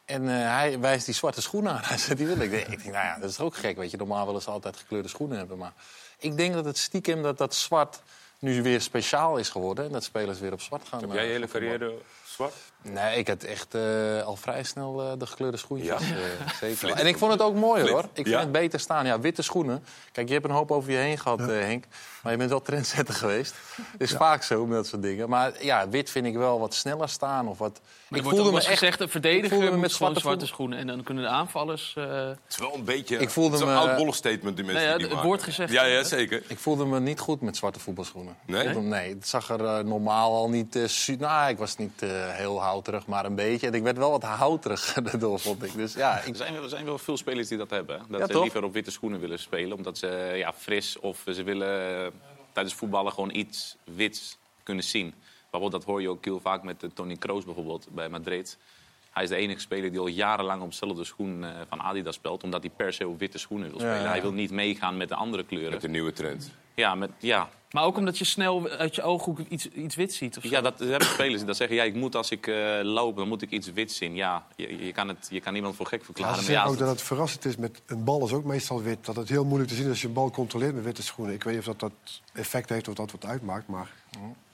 En 0.05 0.29
eh, 0.29 0.57
hij 0.57 0.81
wijst 0.81 1.05
die 1.05 1.15
zwarte 1.15 1.43
schoenen 1.43 1.73
aan. 1.73 1.81
Hij 1.93 1.99
zegt, 1.99 2.17
die 2.19 2.27
wil 2.27 2.41
ik. 2.41 2.53
Ik 2.53 2.69
denk, 2.69 2.85
nou 2.85 3.05
ja, 3.05 3.19
dat 3.19 3.31
is 3.31 3.41
ook 3.41 3.57
gek. 3.57 3.77
Weet 3.77 3.91
je, 3.91 3.97
normaal 3.97 4.27
willen 4.27 4.43
ze 4.43 4.51
altijd 4.51 4.77
gekleurde 4.77 5.09
schoenen 5.09 5.39
hebben. 5.39 5.59
Maar 5.59 5.73
ik 6.19 6.37
denk 6.37 6.55
dat 6.55 6.65
het 6.65 6.79
stiekem 6.79 7.23
dat 7.23 7.39
dat 7.39 7.55
zwart 7.55 8.03
nu 8.39 8.63
weer 8.63 8.81
speciaal 8.81 9.37
is 9.37 9.49
geworden. 9.49 9.85
En 9.85 9.93
dat 9.93 10.05
spelers 10.05 10.41
weer 10.41 10.53
op 10.53 10.61
zwart 10.61 10.89
gaan. 10.89 11.01
Heb 11.01 11.09
eh, 11.09 11.15
jij 11.15 11.25
je 11.25 11.31
hele 11.33 11.49
carrière 11.49 11.95
zwart? 12.35 12.55
Nee, 12.83 13.19
ik 13.19 13.29
had 13.29 13.43
echt 13.43 13.75
eh, 13.75 14.23
al 14.23 14.37
vrij 14.37 14.63
snel 14.63 15.03
eh, 15.03 15.13
de 15.19 15.27
gekleurde 15.27 15.57
schoentjes. 15.57 16.09
Ja. 16.09 16.17
zeker. 16.61 16.91
En 16.91 17.07
ik 17.07 17.19
vond 17.19 17.33
het 17.33 17.43
ook 17.43 17.55
mooi 17.55 17.91
hoor. 17.91 18.03
Ik 18.03 18.09
vind 18.15 18.29
Ja? 18.29 18.39
het 18.41 18.53
beter 18.53 18.81
staan. 18.81 19.07
Ja, 19.07 19.21
witte 19.21 19.43
schoenen. 19.43 19.85
Kijk, 20.13 20.27
je 20.27 20.35
hebt 20.35 20.47
een 20.47 20.51
hoop 20.51 20.71
over 20.71 20.91
je 20.91 20.97
heen 20.97 21.19
gehad, 21.19 21.41
eh, 21.41 21.47
Henk. 21.47 21.85
Maar 22.23 22.33
je 22.33 22.39
bent 22.39 22.51
wel 22.51 22.63
trendsetter 22.63 23.15
geweest. 23.25 23.55
Het 23.93 24.01
is 24.01 24.13
vaak 24.13 24.43
zo 24.43 24.67
met 24.67 24.77
dat 24.77 24.87
soort 24.87 25.03
dingen. 25.03 25.29
Maar 25.29 25.65
ja, 25.65 25.89
wit 25.89 26.11
vind 26.11 26.27
ik 26.27 26.35
wel 26.37 26.59
wat 26.59 26.75
sneller 26.75 27.09
staan. 27.09 27.49
Of 27.49 27.59
wat... 27.59 27.81
Maar 28.23 28.33
ik 28.33 28.39
wel 28.39 28.55
eens 28.55 28.65
echt- 28.65 28.79
gezegd, 28.79 29.01
een 29.01 29.09
verdediger 29.09 29.49
voelde 29.57 29.71
me 29.71 29.77
met 29.77 29.93
zwarte 29.93 30.21
zwarte 30.21 30.47
schoenen. 30.47 30.79
En 30.79 30.87
dan 30.87 31.03
kunnen 31.03 31.23
de 31.25 31.29
aanvallers... 31.31 31.95
eh, 31.97 32.27
Het 32.29 32.39
is 32.49 32.57
wel 32.59 32.75
een 32.75 32.85
beetje 32.85 33.17
Ik 33.19 33.31
voelde 33.31 33.51
het 33.57 33.61
is 33.61 33.67
een 33.69 33.75
me- 33.75 33.81
oudbollig 33.81 34.15
statement, 34.15 34.57
die 34.57 34.65
mensen 34.65 34.75
Nou 34.75 34.87
ja, 34.87 34.93
die 34.95 35.03
het 35.05 35.13
maken. 35.15 35.29
wordt 35.29 35.43
gezegd, 35.43 35.73
Ja, 35.73 35.85
ja, 35.85 36.03
zeker. 36.03 36.43
Ik 36.47 36.59
voelde 36.59 36.85
me 36.85 37.01
niet 37.01 37.19
goed 37.21 37.41
met 37.41 37.57
zwarte 37.57 37.81
voetbalschoenen. 37.81 38.37
Nee? 38.47 38.69
Nee, 38.75 39.09
het 39.15 39.29
zag 39.29 39.49
er 39.51 39.65
eh, 39.65 39.79
normaal 39.85 40.33
al 40.35 40.49
niet... 40.49 40.77
eh, 40.77 40.87
su- 40.87 41.17
nou, 41.17 41.49
ik 41.51 41.59
was 41.59 41.77
niet 41.77 42.03
eh, 42.03 42.11
heel 42.13 42.61
houterig, 42.63 43.07
maar 43.07 43.25
een 43.25 43.35
beetje. 43.35 43.67
En 43.67 43.75
ik 43.75 43.83
werd 43.83 43.97
wel 43.97 44.11
wat 44.11 44.23
houterig 44.23 44.93
daardoor, 45.11 45.41
vond 45.41 45.63
ik. 45.65 45.75
Dus 45.75 45.95
ja, 45.95 46.19
ik, 46.19 46.29
Er 46.29 46.37
zijn, 46.37 46.53
wel- 46.55 46.63
er 46.63 46.69
zijn 46.69 46.85
wel 46.85 46.99
veel 46.99 47.17
spelers 47.17 47.49
die 47.49 47.59
dat 47.59 47.71
hebben. 47.71 47.97
hè. 47.99 48.03
Dat 48.09 48.21
Ja, 48.21 48.27
ze 48.27 48.33
toch? 48.33 48.43
liever 48.43 48.65
op 48.65 48.73
witte 48.73 48.91
schoenen 48.91 49.21
willen 49.21 49.39
spelen. 49.39 49.77
Omdat 49.77 49.99
ze 49.99 50.33
ja, 50.37 50.53
fris 50.59 50.99
of 50.99 51.23
ze 51.33 51.43
willen 51.43 52.13
tijdens 52.53 52.75
voetballen 52.75 53.13
gewoon 53.13 53.35
iets 53.35 53.77
wits 53.85 54.37
kunnen 54.63 54.85
zien. 54.85 55.15
Bijvoorbeeld, 55.55 55.85
dat 55.85 55.93
hoor 55.93 56.03
je 56.03 56.09
ook 56.09 56.25
heel 56.25 56.41
vaak 56.41 56.63
met 56.63 56.83
eh, 56.83 56.91
Tony 56.95 57.17
Kroos 57.17 57.45
bijvoorbeeld 57.45 57.89
bij 57.91 58.09
Madrid. 58.09 58.59
Hij 59.11 59.23
is 59.23 59.29
de 59.29 59.37
enige 59.37 59.61
speler 59.61 59.91
die 59.91 60.01
al 60.01 60.07
jarenlang 60.07 60.63
op 60.63 60.71
dezelfde 60.71 61.05
schoen 61.05 61.45
eh, 61.45 61.51
van 61.69 61.81
Adidas 61.81 62.15
speelt. 62.15 62.43
Omdat 62.43 62.63
hij 62.63 62.71
per 62.77 62.93
se 62.93 63.09
op 63.09 63.19
witte 63.19 63.39
schoenen 63.39 63.69
wil 63.69 63.79
spelen. 63.79 64.01
ja. 64.01 64.09
Hij 64.09 64.23
wil 64.23 64.33
niet 64.33 64.51
meegaan 64.51 64.97
met 64.97 65.09
de 65.09 65.15
andere 65.15 65.45
kleuren. 65.45 65.71
Met 65.71 65.81
de 65.81 65.89
nieuwe 65.89 66.13
trend. 66.13 66.53
Ja, 66.75 66.95
met, 66.95 67.11
ja. 67.19 67.49
Maar 67.71 67.85
ook 67.85 67.97
omdat 67.97 68.19
je 68.19 68.25
snel 68.25 68.69
uit 68.69 68.95
je 68.95 69.03
ooghoek 69.03 69.39
iets, 69.49 69.69
iets 69.69 69.95
wit 69.95 70.15
ziet. 70.15 70.37
Of 70.37 70.43
zo. 70.43 70.49
ja 70.49 70.61
dat 70.61 70.79
hebben 70.79 71.09
spelers 71.09 71.37
die 71.37 71.47
dat 71.47 71.57
zeggen. 71.57 71.77
Ja, 71.77 71.83
ik 71.83 71.95
moet 71.95 72.15
als 72.15 72.31
ik 72.31 72.47
eh, 72.47 72.81
loop, 72.83 73.17
dan 73.17 73.29
moet 73.29 73.43
ik 73.43 73.51
iets 73.51 73.73
wits 73.73 73.97
zien. 73.97 74.15
Ja, 74.15 74.47
je, 74.57 74.85
je, 74.85 74.93
kan, 74.93 75.09
het, 75.09 75.27
je 75.31 75.41
kan 75.41 75.53
niemand 75.53 75.77
voor 75.77 75.87
gek 75.87 75.99
Ja, 75.99 76.05
verklaren. 76.05 76.37
ze 76.37 76.45
zeggen 76.45 76.65
ja, 76.65 76.71
ook 76.71 76.79
dat 76.79 76.89
het 76.89 77.03
verrassend 77.03 77.45
is 77.45 77.57
met 77.57 77.83
een 77.87 78.05
bal 78.05 78.25
is 78.25 78.33
ook 78.33 78.45
meestal 78.45 78.83
wit. 78.83 79.05
Dat 79.05 79.17
het 79.17 79.29
heel 79.29 79.45
moeilijk 79.45 79.71
te 79.71 79.77
zien 79.77 79.85
is 79.85 79.91
als 79.91 80.01
je 80.01 80.07
een 80.07 80.13
bal 80.13 80.31
controleert 80.31 80.75
met 80.75 80.85
witte 80.85 81.03
schoenen. 81.03 81.35
Ik 81.35 81.43
weet 81.43 81.55
niet 81.55 81.69
of 81.69 81.77
dat, 81.77 81.81
dat 81.81 82.21
effect 82.33 82.69
heeft 82.69 82.89
of 82.89 82.95
dat 82.95 83.11
wat 83.11 83.27
uitmaakt, 83.27 83.69
maar... 83.69 83.91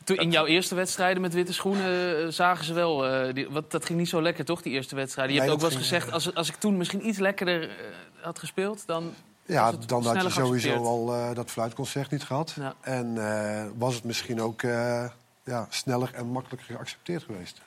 Toen 0.05 0.17
in 0.17 0.31
jouw 0.31 0.47
eerste 0.47 0.75
wedstrijden 0.75 1.23
met 1.23 1.35
witte 1.35 1.53
schoenen 1.53 2.19
eh, 2.25 2.29
zagen 2.29 2.65
ze 2.65 2.73
wel... 2.75 3.07
eh, 3.07 3.35
die, 3.35 3.49
wat, 3.51 3.71
dat 3.71 3.85
ging 3.85 3.99
niet 3.99 4.09
zo 4.09 4.23
lekker, 4.23 4.45
toch, 4.45 4.63
die 4.63 4.73
eerste 4.73 4.95
wedstrijden? 4.97 5.35
Je 5.35 5.41
Nee, 5.41 5.49
hebt 5.51 5.63
ook 5.63 5.69
wel 5.71 5.79
eens 5.79 5.89
gezegd, 5.89 6.13
als, 6.13 6.35
als 6.35 6.49
ik 6.49 6.55
toen 6.55 6.77
misschien 6.77 7.07
iets 7.07 7.19
lekkerder 7.19 7.63
eh, 7.63 7.75
had 8.21 8.39
gespeeld... 8.39 8.83
dan 8.87 9.15
Ja, 9.47 9.73
dan 9.87 10.05
had 10.07 10.23
je 10.23 10.31
sowieso 10.31 10.85
al 10.85 11.15
eh, 11.15 11.35
dat 11.35 11.51
fluitconcert 11.51 12.11
niet 12.11 12.25
gehad. 12.25 12.55
Ja. 12.57 12.75
En 12.81 13.19
eh, 13.19 13.65
was 13.77 13.95
het 13.95 14.05
misschien 14.05 14.41
ook 14.43 14.63
eh, 14.63 15.05
ja, 15.45 15.67
sneller 15.71 16.11
en 16.15 16.27
makkelijker 16.27 16.75
geaccepteerd 16.75 17.23
geweest. 17.23 17.61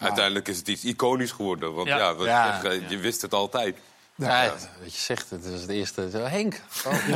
Uiteindelijk 0.00 0.48
is 0.48 0.58
het 0.58 0.68
iets 0.68 0.84
iconisch 0.84 1.32
geworden. 1.32 1.74
Want 1.74 1.88
Ja. 1.88 2.14
ja, 2.18 2.60
je 2.88 2.98
wist 2.98 3.22
het 3.22 3.34
altijd. 3.34 3.78
Ja, 4.28 4.50
wat 4.82 4.94
je 4.94 5.00
zegt, 5.00 5.30
het 5.30 5.44
is 5.44 5.60
het 5.60 5.70
eerste. 5.70 6.10
Zo, 6.10 6.18
Henk, 6.18 6.60
oh, 6.86 7.06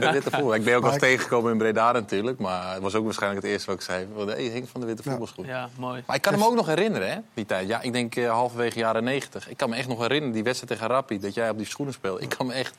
de 0.00 0.10
witte 0.12 0.30
voetbal. 0.34 0.54
Ik 0.54 0.64
ben 0.64 0.74
ook 0.76 0.82
wel 0.82 0.90
eens 0.92 1.00
Maar 1.00 1.08
ik- 1.10 1.16
tegengekomen 1.16 1.52
in 1.52 1.58
Breda 1.58 1.92
natuurlijk. 1.92 2.38
Maar 2.38 2.72
het 2.72 2.82
was 2.82 2.94
ook 2.94 3.04
waarschijnlijk 3.04 3.42
het 3.42 3.52
eerste 3.52 3.66
wat 3.70 3.76
ik 3.78 3.82
zei. 3.84 4.06
Van, 4.16 4.28
hey, 4.28 4.44
Henk 4.44 4.68
van 4.68 4.80
de 4.80 4.86
witte 4.86 5.02
voetbalschoen. 5.02 5.46
Ja, 5.46 5.68
mooi. 5.78 6.02
Maar 6.06 6.16
ik 6.16 6.22
kan 6.22 6.32
hem 6.32 6.44
ook 6.44 6.54
nog 6.54 6.66
herinneren, 6.66 7.10
hè, 7.10 7.18
die 7.34 7.46
tijd. 7.46 7.68
Ja, 7.68 7.80
ik 7.80 7.92
denk 7.92 8.16
eh, 8.16 8.30
halverwege 8.30 8.78
jaren 8.78 9.04
negentig. 9.04 9.48
Ik 9.48 9.56
kan 9.56 9.70
me 9.70 9.76
echt 9.76 9.88
nog 9.88 9.98
herinneren, 10.00 10.34
die 10.34 10.42
wedstrijd 10.42 10.72
tegen 10.72 10.94
Rappi, 10.94 11.18
dat 11.18 11.34
jij 11.34 11.50
op 11.50 11.56
die 11.56 11.66
schoenen 11.66 11.94
speelde. 11.94 12.20
Ik 12.20 12.28
kan 12.36 12.46
me 12.46 12.52
echt... 12.52 12.74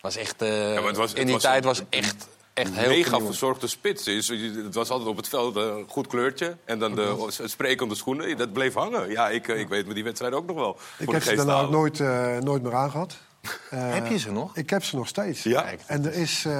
was 0.00 0.16
echt 0.16 0.42
eh, 0.42 0.48
maar 0.50 0.82
het 0.82 0.96
was- 0.96 1.10
in 1.12 1.16
het 1.16 1.24
die 1.24 1.34
was 1.34 1.42
tijd 1.42 1.64
was 1.64 1.82
echt, 1.88 2.28
echt 2.58 2.74
heel 2.74 2.88
Mega 2.88 3.20
verzorgde 3.20 3.66
spits. 3.66 4.06
Is- 4.06 4.28
Het 4.28 4.74
was 4.74 4.90
altijd 4.90 5.08
op 5.08 5.16
het 5.16 5.28
veld 5.28 5.56
eh, 5.56 5.62
een 5.62 5.84
goed 5.88 6.06
kleurtje. 6.06 6.56
En 6.64 6.78
dan 6.78 6.94
de 6.94 7.26
sprekende 7.44 7.94
schoenen. 7.94 8.36
Dat 8.36 8.52
bleef 8.52 8.74
hangen. 8.74 9.10
Ja, 9.10 9.28
ik, 9.28 9.48
eh, 9.48 9.58
ik 9.60 9.68
weet 9.68 9.86
me 9.86 9.94
die 9.94 10.04
wedstrijd 10.04 10.32
ook 10.32 10.46
nog 10.46 10.56
wel. 10.56 10.70
Ik 10.98 11.04
voor 11.04 11.14
heb 11.14 11.22
de 11.22 11.28
ze 11.28 11.34
geest 11.34 11.46
daarna 11.46 11.62
ook 11.66 11.70
nooit, 11.70 12.00
eh, 12.00 12.36
nooit 12.38 12.62
meer 12.62 12.74
aangehad. 12.74 13.16
Eh, 13.70 13.92
Heb 13.92 14.06
je 14.06 14.18
ze 14.18 14.32
nog? 14.32 14.56
Ik 14.56 14.70
heb 14.70 14.84
ze 14.84 14.96
nog 14.96 15.08
steeds. 15.08 15.42
Ja? 15.42 15.62
Kijk, 15.62 15.80
En 15.86 16.04
er 16.04 16.12
is, 16.14 16.44
eh 16.44 16.52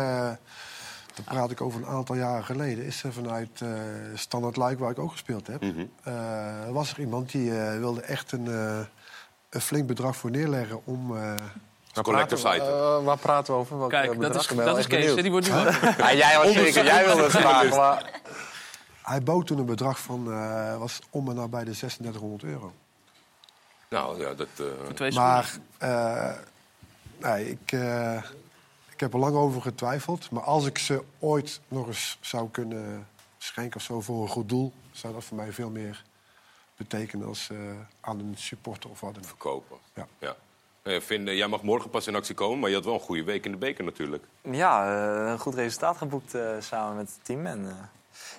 daar 1.14 1.24
praat 1.24 1.50
ik 1.50 1.60
over 1.60 1.80
een 1.80 1.86
aantal 1.86 2.14
jaren 2.16 2.44
geleden... 2.44 2.84
is 2.84 3.02
er 3.02 3.12
vanuit 3.12 3.60
eh 3.60 3.68
Standard 4.14 4.56
Luik, 4.56 4.78
waar 4.78 4.90
ik 4.90 4.98
ook 4.98 5.10
gespeeld 5.10 5.46
heb... 5.46 5.62
Mhm. 5.62 5.84
eh, 6.02 6.14
was 6.70 6.92
er 6.92 7.00
iemand 7.00 7.30
die 7.32 7.58
eh, 7.58 7.78
wilde 7.78 8.00
echt 8.00 8.32
een, 8.32 8.46
eh, 8.46 8.78
een 9.50 9.60
flink 9.60 9.86
bedrag 9.86 10.16
voor 10.16 10.30
neerleggen... 10.30 10.80
om 10.86 11.12
eh, 11.98 12.06
Een 12.06 12.12
collector 12.12 12.38
site. 12.38 12.64
Eh, 12.64 13.04
waar 13.04 13.18
praten 13.18 13.54
we 13.54 13.60
over? 13.60 13.82
Eh, 13.82 13.86
Kijk, 13.88 14.06
dat 14.06 14.18
bedrag? 14.18 14.50
is, 14.50 14.56
dat 14.56 14.78
is 14.78 14.86
Kees, 14.86 15.14
die 15.14 15.30
wordt 15.30 15.46
nu 15.50 15.54
jij 16.16 16.38
was 16.38 16.52
zeker, 16.52 16.84
jij 16.84 17.04
wilde 17.04 17.22
het 17.22 17.30
vragen. 17.32 17.76
Maar... 17.76 18.20
Hij 19.02 19.22
bood 19.22 19.46
toen 19.46 19.58
een 19.58 19.66
bedrag 19.66 19.98
van, 19.98 20.32
eh, 20.32 20.78
was 20.78 20.98
om 21.10 21.28
en 21.28 21.34
nabij 21.34 21.64
de 21.64 21.70
3600 21.70 22.42
euro. 22.42 22.72
Nou 23.88 24.20
ja, 24.20 24.34
dat... 24.34 24.48
eh. 24.98 25.14
Maar 25.14 25.58
eh, 25.78 26.32
nee, 27.18 27.50
ik, 27.50 27.72
eh, 27.72 28.22
ik 28.92 29.00
heb 29.00 29.12
er 29.12 29.18
lang 29.18 29.34
over 29.36 29.62
getwijfeld. 29.62 30.30
Maar 30.30 30.42
als 30.42 30.66
ik 30.66 30.78
ze 30.78 31.02
ooit 31.18 31.60
nog 31.68 31.86
eens 31.86 32.18
zou 32.20 32.48
kunnen 32.50 33.06
schenken 33.38 33.76
of 33.76 33.82
zo 33.82 34.00
voor 34.00 34.22
een 34.22 34.28
goed 34.28 34.48
doel... 34.48 34.72
zou 34.92 35.12
dat 35.14 35.24
voor 35.24 35.36
mij 35.36 35.52
veel 35.52 35.70
meer 35.70 36.04
betekenen 36.76 37.26
als 37.26 37.48
eh, 37.50 37.58
aan 38.00 38.18
een 38.18 38.34
supporter 38.36 38.90
of 38.90 39.00
wat 39.00 39.14
dan 39.14 39.22
ook. 39.22 39.28
verkopen. 39.28 39.76
Ja. 39.94 40.06
Ja. 40.18 40.36
Finn, 41.02 41.28
eh, 41.28 41.36
jij 41.36 41.46
mag 41.46 41.62
morgen 41.62 41.90
pas 41.90 42.06
in 42.06 42.14
actie 42.16 42.34
komen, 42.34 42.58
maar 42.58 42.68
je 42.68 42.74
had 42.74 42.84
wel 42.84 42.94
een 42.94 43.00
goede 43.00 43.24
week 43.24 43.44
in 43.44 43.50
de 43.50 43.56
beker 43.58 43.84
natuurlijk. 43.84 44.24
Ja, 44.42 44.84
eh, 45.24 45.30
een 45.30 45.38
goed 45.38 45.54
resultaat 45.54 45.96
geboekt 45.96 46.34
eh, 46.34 46.42
samen 46.58 46.96
met 46.96 47.08
het 47.14 47.24
team. 47.24 47.46
En, 47.46 47.64
eh, 47.68 47.74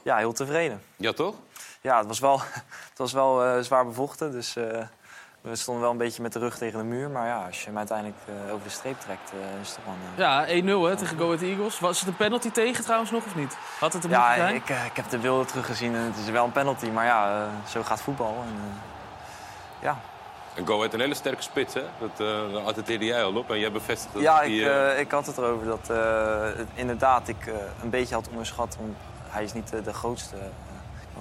Ja, 0.03 0.17
heel 0.17 0.33
tevreden. 0.33 0.81
Ja, 0.95 1.11
toch? 1.13 1.35
Ja, 1.81 1.97
het 1.97 2.07
was 2.07 2.19
wel, 2.19 2.39
het 2.89 2.97
was 2.97 3.13
wel 3.13 3.43
eh, 3.45 3.59
zwaar 3.61 3.85
bevochten. 3.85 4.31
Dus 4.31 4.55
eh, 4.55 4.83
we 5.41 5.55
stonden 5.55 5.83
wel 5.83 5.91
een 5.91 5.97
beetje 5.97 6.21
met 6.21 6.33
de 6.33 6.39
rug 6.39 6.57
tegen 6.57 6.79
de 6.79 6.85
muur. 6.85 7.09
Maar 7.09 7.27
ja, 7.27 7.45
als 7.45 7.59
je 7.59 7.65
hem 7.67 7.77
uiteindelijk 7.77 8.17
eh, 8.25 8.53
over 8.53 8.63
de 8.63 8.69
streep 8.69 8.99
trekt, 8.99 9.31
eh, 9.31 9.61
is 9.61 9.67
het 9.67 9.75
toch 9.75 9.85
wel... 9.85 9.93
een, 9.93 10.11
eh, 10.13 10.17
Ja, 10.17 10.45
1-0 10.47 10.89
hè, 10.89 10.95
tegen 10.95 11.17
Go 11.17 11.25
Ahead 11.25 11.41
Eagles. 11.41 11.79
Was 11.79 11.99
het 11.99 12.07
een 12.07 12.15
penalty 12.15 12.51
tegen 12.51 12.83
trouwens 12.83 13.11
nog 13.11 13.25
of 13.25 13.35
niet? 13.35 13.57
Had 13.79 13.93
het 13.93 14.03
er 14.03 14.09
Ja, 14.09 14.19
moeten 14.27 14.43
zijn? 14.43 14.55
ik, 14.55 14.69
eh, 14.69 14.85
ik 14.85 14.95
heb 14.95 15.09
de 15.09 15.17
beelden 15.17 15.47
teruggezien 15.47 15.95
en 15.95 16.01
het 16.01 16.17
is 16.17 16.29
wel 16.29 16.45
een 16.45 16.51
penalty. 16.51 16.89
Maar 16.89 17.05
ja, 17.05 17.41
eh, 17.43 17.69
zo 17.69 17.83
gaat 17.83 18.01
voetbal. 18.01 18.35
En, 18.47 18.55
eh, 18.57 19.83
ja. 19.83 19.99
En 20.59 20.67
Go 20.67 20.81
heeft 20.81 20.93
een 20.93 20.99
hele 20.99 21.13
sterke 21.13 21.41
spits, 21.41 21.73
hè? 21.73 21.83
Dat 21.99 22.19
uh, 22.27 22.53
daar 22.53 22.63
attendeerde 22.63 23.05
jij 23.05 23.23
al 23.23 23.35
op. 23.35 23.49
En 23.51 23.59
jij 23.59 23.71
bevestigt 23.71 24.13
dat 24.13 24.21
Ja, 24.21 24.41
die, 24.41 24.59
ik, 24.61 24.67
eh, 24.67 24.91
eh, 24.91 24.99
ik 24.99 25.11
had 25.11 25.25
het 25.25 25.37
erover 25.37 25.65
dat 25.65 25.89
eh, 25.89 26.41
het, 26.43 26.67
inderdaad 26.73 27.27
ik 27.27 27.47
eh, 27.47 27.53
een 27.83 27.89
beetje 27.89 28.15
had 28.15 28.29
onderschat. 28.29 28.75
Want 28.79 28.97
hij 29.27 29.43
is 29.43 29.53
niet 29.53 29.73
eh, 29.73 29.83
de 29.83 29.93
grootste. 29.93 30.35
eh, 30.35 30.41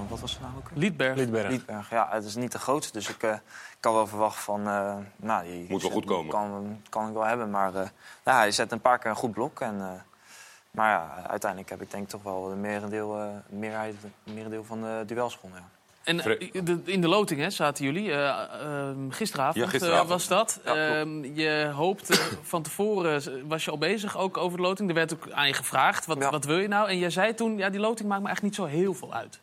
wat 0.09 0.20
was 0.20 0.31
zijn 0.31 0.42
naam 0.42 0.55
ook? 0.57 0.68
Liedberg. 0.74 1.16
Liedberg. 1.16 1.48
Liedberg. 1.48 1.90
Ja, 1.90 2.09
het 2.11 2.24
is 2.24 2.35
niet 2.35 2.53
de 2.53 2.59
grootste. 2.59 2.92
Dus 2.92 3.09
ik 3.09 3.22
eh, 3.22 3.35
kan 3.81 3.94
wel 3.94 4.07
verwachten 4.07 4.42
van... 4.42 4.68
eh, 4.68 4.94
nou, 5.16 5.44
die 5.44 5.66
Moet 5.68 5.83
wel 5.83 5.90
goed 5.90 6.05
komen. 6.05 6.31
Kan, 6.31 6.83
kan 6.88 7.09
ik 7.09 7.14
wel 7.14 7.24
hebben. 7.27 7.51
Maar 7.51 7.74
eh, 7.74 7.88
nou, 8.24 8.38
hij 8.38 8.51
zet 8.51 8.72
een 8.72 8.81
paar 8.81 8.98
keer 8.98 9.11
een 9.11 9.16
goed 9.16 9.33
blok. 9.33 9.61
En, 9.61 9.81
eh, 9.81 9.87
maar 10.70 10.90
ja, 10.90 11.24
uiteindelijk 11.29 11.70
heb 11.70 11.83
ik 11.83 11.90
denk 11.90 12.03
ik 12.03 12.09
toch 12.09 12.22
wel 12.22 12.48
de 12.48 12.55
merendeel, 12.55 13.18
eh 13.20 13.27
meerheid, 13.48 13.94
merendeel 14.22 14.64
van 14.64 14.81
de 14.81 15.03
duels 15.07 15.35
gewonnen. 15.35 15.61
Ja. 15.61 15.77
En 16.04 16.20
eh, 16.20 16.48
in 16.84 17.00
de 17.00 17.08
loting 17.08 17.40
hè, 17.40 17.50
zaten 17.50 17.84
jullie. 17.84 18.12
eh, 18.12 18.28
ehm, 18.61 19.11
gisteravond, 19.11 19.64
Ja, 19.64 19.70
gisteravond. 19.70 20.02
eh, 20.04 20.08
was 20.11 20.28
dat. 20.28 20.61
Ja. 20.64 20.98
Ehm, 21.00 21.24
je 21.24 21.70
hoopte 21.74 22.14
van 22.52 22.62
tevoren, 22.62 23.48
was 23.48 23.64
je 23.64 23.70
al 23.70 23.78
bezig 23.78 24.16
ook 24.18 24.37
over 24.37 24.56
de 24.58 24.62
loting. 24.62 24.88
Er 24.88 24.94
werd 24.94 25.12
ook 25.14 25.30
aan 25.30 25.46
je 25.46 25.52
gevraagd, 25.54 26.06
wat, 26.06 26.18
wat 26.30 26.44
wil 26.44 26.58
je 26.58 26.68
nou? 26.68 26.88
En 26.88 26.98
jij 26.98 27.11
zei 27.11 27.34
toen, 27.34 27.56
ja, 27.58 27.70
die 27.70 27.80
loting 27.80 28.08
maakt 28.08 28.20
me 28.22 28.26
eigenlijk 28.26 28.58
niet 28.58 28.68
zo 28.68 28.76
heel 28.76 28.94
veel 28.94 29.14
uit. 29.14 29.40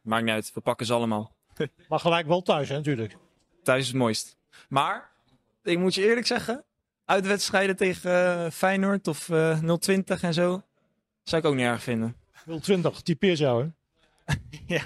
Maakt 0.00 0.24
niet 0.24 0.32
uit, 0.34 0.50
we 0.54 0.60
pakken 0.60 0.86
ze 0.86 0.92
allemaal. 0.92 1.32
Maar 1.88 2.00
gelijk 2.00 2.26
wel 2.26 2.42
thuis, 2.42 2.68
hè, 2.68 2.74
natuurlijk. 2.76 3.16
Thuis 3.62 3.80
is 3.82 3.88
het 3.88 3.96
mooist. 3.96 4.36
Maar, 4.68 5.10
ik 5.62 5.78
moet 5.78 5.94
je 5.94 6.06
eerlijk 6.06 6.26
zeggen, 6.26 6.64
uitwedstrijden 7.04 7.76
tegen 7.76 8.52
Feyenoord 8.52 9.08
of 9.08 9.28
eh 9.28 9.58
020 9.78 10.22
en 10.22 10.34
zo, 10.34 10.62
zou 11.22 11.42
ik 11.42 11.48
ook 11.48 11.54
niet 11.54 11.64
erg 11.64 11.82
vinden. 11.82 12.16
020, 12.60 13.00
typeert 13.02 13.38
jou, 13.38 13.62
hè? 13.62 13.68
ja. 14.66 14.80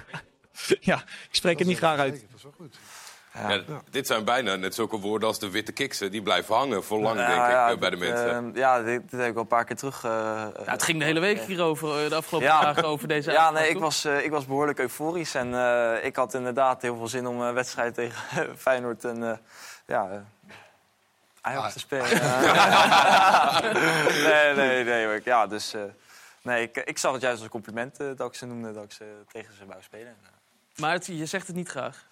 ja, 0.79 0.95
ik 1.29 1.35
spreek 1.35 1.57
het 1.59 1.67
niet 1.67 1.77
graag 1.77 1.99
uit. 1.99 2.13
Dat 2.13 2.37
is 2.37 2.43
wel 2.43 2.53
goed. 2.57 2.77
ja, 3.33 3.61
Dit 3.89 4.07
zijn 4.07 4.23
bijna 4.25 4.55
net 4.55 4.75
zulke 4.75 4.97
woorden 4.99 5.27
als 5.27 5.39
de 5.39 5.49
witte 5.49 5.71
kiksen. 5.71 6.11
Die 6.11 6.21
blijven 6.21 6.55
hangen 6.55 6.83
voor 6.83 6.99
lang, 6.99 7.19
Ja, 7.19 7.27
denk 7.27 7.41
ik, 7.41 7.49
ja, 7.51 7.69
eh, 7.71 7.77
bij 7.77 7.89
de 7.89 7.95
mensen. 7.95 8.49
eh, 8.53 8.55
ja, 8.59 8.81
dit, 8.83 9.01
dit 9.09 9.19
heb 9.19 9.27
ik 9.27 9.33
wel 9.33 9.41
een 9.41 9.47
paar 9.47 9.65
keer 9.65 9.75
terug... 9.75 10.03
eh, 10.03 10.11
Ja, 10.65 10.71
het 10.71 10.83
ging 10.83 10.99
de 10.99 11.05
hele 11.05 11.19
week 11.19 11.39
hierover, 11.39 12.03
eh, 12.03 12.09
de 12.09 12.15
afgelopen 12.15 12.47
Ja. 12.49 12.61
dagen, 12.61 12.83
over 12.85 13.07
deze 13.07 13.31
Ja, 13.39 13.51
nee, 13.51 13.69
ik 13.69 13.79
was, 13.79 14.05
eh, 14.05 14.23
ik 14.23 14.31
was 14.31 14.45
behoorlijk 14.45 14.79
euforisch. 14.79 15.35
En 15.35 15.53
eh, 15.55 16.05
ik 16.05 16.15
had 16.15 16.33
inderdaad 16.33 16.81
heel 16.81 16.95
veel 16.97 17.07
zin 17.07 17.27
om 17.27 17.41
een 17.41 17.53
wedstrijd 17.53 17.93
tegen 17.93 18.57
Feyenoord 18.57 19.03
en 19.05 19.23
eh, 19.29 19.37
ja, 19.87 20.25
Ajax 21.41 21.73
te 21.73 21.79
spelen. 21.79 22.09
nee, 24.23 24.53
nee, 24.55 24.83
nee. 24.83 25.05
hoor. 25.05 25.21
Ja, 25.23 25.47
dus, 25.47 25.73
eh, 25.73 25.81
nee 26.43 26.61
ik, 26.61 26.77
ik 26.77 26.97
zag 26.97 27.11
het 27.11 27.21
juist 27.21 27.35
als 27.37 27.45
een 27.45 27.51
compliment 27.51 27.99
eh, 27.99 28.07
dat 28.15 28.27
ik 28.27 28.35
ze 28.35 28.45
noemde, 28.45 28.73
dat 28.73 28.83
ik 28.83 28.91
ze 28.91 29.05
tegen 29.31 29.53
ze 29.57 29.65
wou 29.65 29.81
spelen. 29.81 30.15
Maar 30.75 30.91
het- 30.91 31.05
je 31.05 31.25
zegt 31.25 31.47
het 31.47 31.55
niet 31.55 31.69
graag. 31.69 32.05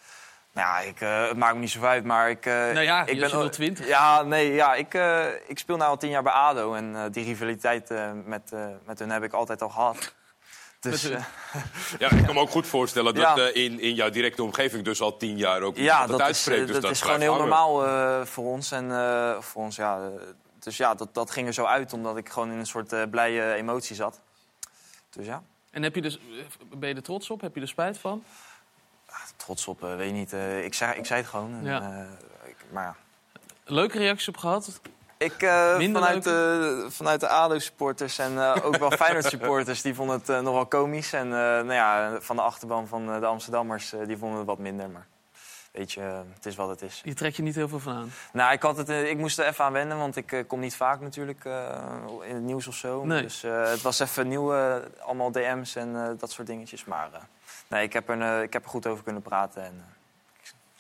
Nou 0.54 0.68
ja, 0.68 0.80
ik, 0.90 1.02
eh, 1.02 1.28
het 1.28 1.38
maakt 1.38 1.54
me 1.54 1.60
niet 1.60 1.70
zo 1.72 1.84
uit, 1.84 2.04
maar 2.04 2.30
ik... 2.30 2.46
Nou 2.46 2.80
ja, 2.82 3.06
ik 3.06 3.16
je 3.18 3.34
ook- 3.38 3.52
020. 3.52 3.88
Ja, 3.88 4.22
nee, 4.22 4.54
ja, 4.54 4.74
ik, 4.74 4.94
eh, 4.94 5.26
ik 5.48 5.60
speel 5.60 5.78
nu 5.78 5.84
al 5.84 5.98
tien 5.98 6.10
jaar 6.10 6.24
bij 6.24 6.32
ADO. 6.34 6.74
En 6.74 6.96
eh, 6.96 7.04
die 7.12 7.24
rivaliteit 7.26 7.92
eh, 7.92 8.12
met, 8.26 8.52
eh, 8.54 8.66
met 8.86 9.00
hun 9.00 9.10
heb 9.10 9.24
ik 9.24 9.34
altijd 9.34 9.62
al 9.62 9.70
gehad. 9.70 10.14
Dus, 10.80 11.02
Ja, 12.00 12.12
ik 12.12 12.26
kan 12.26 12.34
me 12.36 12.40
ook 12.42 12.50
goed 12.50 12.68
voorstellen 12.68 13.14
dat 13.14 13.38
Ja. 13.38 13.46
eh, 13.48 13.64
in, 13.66 13.80
in 13.80 13.94
jouw 13.94 14.10
directe 14.10 14.44
omgeving 14.44 14.84
dus 14.86 15.02
al 15.02 15.18
tien 15.18 15.38
jaar 15.38 15.62
ook 15.62 15.76
ja, 15.76 15.82
iemand 15.92 16.10
dat 16.10 16.20
is, 16.20 16.26
uitspreekt. 16.26 16.62
dus 16.66 16.72
dat 16.74 16.82
dat 16.82 16.92
is 16.92 17.02
gewoon 17.02 17.20
heel 17.20 17.32
hangen. 17.32 17.48
normaal 17.48 17.86
eh, 17.86 18.26
voor 18.26 18.46
ons. 18.46 18.72
En 18.72 18.92
eh, 18.92 19.40
voor 19.42 19.64
ons, 19.64 19.76
ja. 19.76 20.10
Dus 20.64 20.78
ja, 20.78 20.96
dat, 20.96 21.14
dat 21.14 21.32
ging 21.32 21.48
er 21.48 21.54
zo 21.54 21.66
uit, 21.66 21.94
omdat 21.94 22.18
ik 22.18 22.30
gewoon 22.30 22.52
in 22.52 22.58
een 22.58 22.66
soort 22.66 22.94
eh, 22.94 23.04
blije 23.10 23.54
emotie 23.54 23.96
zat. 23.96 24.20
Dus 25.10 25.26
ja, 25.26 25.44
En 25.72 25.84
heb 25.84 25.96
je 25.96 26.02
dus, 26.02 26.18
eh, 26.18 26.24
ben 26.78 26.90
je 26.90 26.96
er 26.96 27.04
trots 27.04 27.30
op? 27.30 27.42
Heb 27.42 27.56
je 27.56 27.62
er 27.62 27.68
spijt 27.68 27.98
van? 27.98 28.24
trots 29.36 29.68
op, 29.68 29.84
eh, 29.84 29.96
weet 29.96 30.08
je 30.08 30.14
niet. 30.14 30.34
ik, 30.66 30.74
zei, 30.74 30.98
ik 30.98 31.06
zei 31.06 31.22
het 31.22 31.30
gewoon. 31.30 31.64
Ja. 31.64 32.08
ik, 32.44 32.56
maar 32.72 32.84
ja. 32.84 32.96
Leuke 33.66 33.98
reacties 33.98 34.28
op 34.28 34.38
gehad? 34.38 34.82
Ik, 35.18 35.42
Minder 35.78 36.02
vanuit, 36.02 36.24
de, 36.24 36.88
vanuit 36.90 37.20
de 37.20 37.28
ADO-supporters 37.28 38.18
en 38.18 38.38
ook 38.40 38.78
wel 38.78 38.92
Feyenoord-supporters... 38.92 39.82
die 39.82 39.96
vonden 39.96 40.22
het 40.24 40.44
nog 40.44 40.54
wel 40.54 40.66
komisch. 40.66 41.14
En 41.14 41.30
nou 41.30 41.74
ja, 41.74 42.18
van 42.22 42.36
de 42.36 42.42
achterban 42.42 42.88
van 42.88 43.20
de 43.20 43.26
Amsterdammers... 43.26 43.94
die 44.06 44.18
vonden 44.18 44.38
het 44.38 44.48
wat 44.48 44.58
minder. 44.58 44.90
Maar 44.90 45.08
weet 45.72 45.92
je, 45.92 46.02
het 46.34 46.46
is 46.46 46.56
wat 46.56 46.70
het 46.70 46.82
is. 46.82 47.02
Je 47.04 47.14
trekt 47.14 47.36
je 47.36 47.44
niet 47.44 47.56
heel 47.56 47.68
veel 47.68 47.80
van 47.80 47.94
aan. 47.94 48.12
Nou, 48.34 48.54
ik, 48.54 48.62
had 48.62 48.78
het, 48.78 48.90
eh, 48.90 49.10
ik 49.10 49.18
moest 49.18 49.40
er 49.40 49.48
even 49.48 49.66
aan 49.66 49.72
wennen, 49.72 49.98
want 49.98 50.16
ik 50.16 50.32
eh, 50.32 50.48
kom 50.48 50.60
niet 50.60 50.76
vaak 50.76 51.00
natuurlijk 51.00 51.46
eh, 51.46 52.08
in 52.24 52.36
het 52.36 52.44
nieuws 52.44 52.68
of 52.68 52.76
zo. 52.76 53.06
Nee. 53.06 53.22
Dus 53.22 53.42
het 53.42 53.82
was 53.82 54.00
even 54.00 54.28
nieuw, 54.28 54.54
allemaal 55.00 55.32
DM's 55.32 55.76
en 55.76 56.18
dat 56.18 56.32
soort 56.32 56.48
dingetjes. 56.48 56.86
Maar 56.86 57.10
nee, 57.68 57.84
ik 57.84 57.94
heb, 57.94 58.10
er, 58.10 58.44
ik 58.44 58.54
heb 58.54 58.64
er 58.64 58.70
goed 58.70 58.88
over 58.88 59.04
kunnen 59.04 59.22
praten 59.22 59.64
en 59.64 59.86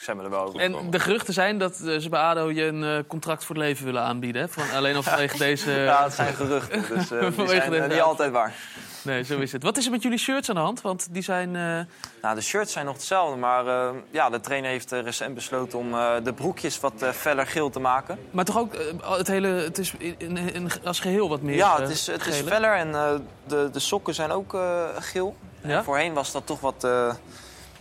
ik, 0.01 0.23
er 0.23 0.29
wel 0.29 0.41
over. 0.41 0.59
En 0.59 0.89
de 0.89 0.99
geruchten 0.99 1.33
zijn 1.33 1.57
dat 1.57 1.79
eh, 1.79 1.97
ze 1.97 2.09
bij 2.09 2.19
ADO 2.19 2.51
je 2.51 2.63
een 2.63 2.83
eh, 2.83 2.97
contract 3.07 3.43
voor 3.45 3.55
het 3.55 3.63
leven 3.65 3.85
willen 3.85 4.01
aanbieden. 4.01 4.41
Hè? 4.41 4.47
Van, 4.47 4.63
alleen 4.75 4.95
al 4.95 5.03
vanwege 5.11 5.37
deze... 5.37 5.71
Ja, 5.71 6.03
het 6.03 6.13
zijn 6.13 6.33
geruchten, 6.33 6.83
dus, 6.89 7.11
eh, 7.11 7.19
die 7.21 7.31
Vanwege 7.31 7.55
zijn, 7.61 7.73
eh, 7.73 7.89
niet 7.89 8.01
altijd 8.01 8.31
waar. 8.31 8.53
Nee, 9.03 9.23
zo 9.23 9.39
is 9.39 9.51
het. 9.51 9.63
Wat 9.63 9.77
is 9.77 9.85
er 9.85 9.91
met 9.91 10.01
jullie 10.01 10.17
shirts 10.17 10.49
aan 10.49 10.55
de 10.55 10.61
hand? 10.61 10.81
Want 10.81 11.07
die 11.11 11.21
zijn... 11.23 11.55
eh, 11.55 11.79
Nou, 12.21 12.35
de 12.35 12.41
shirts 12.41 12.71
zijn 12.71 12.85
nog 12.85 12.95
hetzelfde, 12.95 13.37
maar 13.37 13.67
eh, 13.67 13.89
ja, 14.11 14.29
de 14.29 14.39
trainer 14.39 14.69
heeft 14.69 14.91
eh, 14.91 15.01
recent 15.01 15.33
besloten 15.35 15.79
om 15.79 15.93
eh, 15.93 16.11
de 16.23 16.33
broekjes 16.33 16.79
wat 16.79 17.01
eh, 17.01 17.09
feller 17.09 17.47
geel 17.47 17.69
te 17.69 17.79
maken. 17.79 18.19
Maar 18.31 18.45
toch 18.45 18.57
ook 18.57 18.73
eh, 18.73 19.17
het 19.17 19.27
hele... 19.27 19.47
Het 19.47 19.77
is 19.77 19.93
in, 19.97 20.15
in- 20.17 20.37
in- 20.37 20.69
als 20.83 20.99
geheel 20.99 21.29
wat 21.29 21.41
meer 21.41 21.55
Ja, 21.55 21.73
eh, 21.75 21.79
het 21.81 21.89
is, 21.89 22.07
het 22.07 22.25
is 22.27 22.35
feller 22.41 22.75
en 22.75 22.95
eh, 22.95 23.13
de, 23.47 23.69
de 23.71 23.79
sokken 23.79 24.13
zijn 24.13 24.31
ook 24.31 24.53
eh, 24.53 24.83
geel. 24.99 25.35
Ja? 25.63 25.83
Voorheen 25.83 26.13
was 26.13 26.31
dat 26.31 26.45
toch 26.45 26.59
wat... 26.59 26.83
eh, 26.83 27.13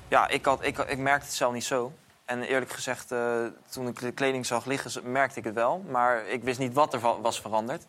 ja, 0.08 0.28
ik, 0.28 0.44
had, 0.44 0.58
ik, 0.62 0.78
ik 0.78 0.98
merkte 0.98 1.26
het 1.26 1.34
zelf 1.34 1.52
niet 1.52 1.64
zo. 1.64 1.92
En 2.30 2.42
eerlijk 2.42 2.70
gezegd, 2.70 3.12
eh, 3.12 3.44
toen 3.70 3.88
ik 3.88 4.00
de 4.00 4.12
kleding 4.12 4.46
zag 4.46 4.64
liggen, 4.64 5.12
merkte 5.12 5.38
ik 5.38 5.44
het 5.44 5.54
wel. 5.54 5.84
Maar 5.88 6.26
ik 6.26 6.42
wist 6.42 6.58
niet 6.58 6.72
wat 6.72 6.94
er 6.94 7.00
was 7.00 7.40
veranderd. 7.40 7.86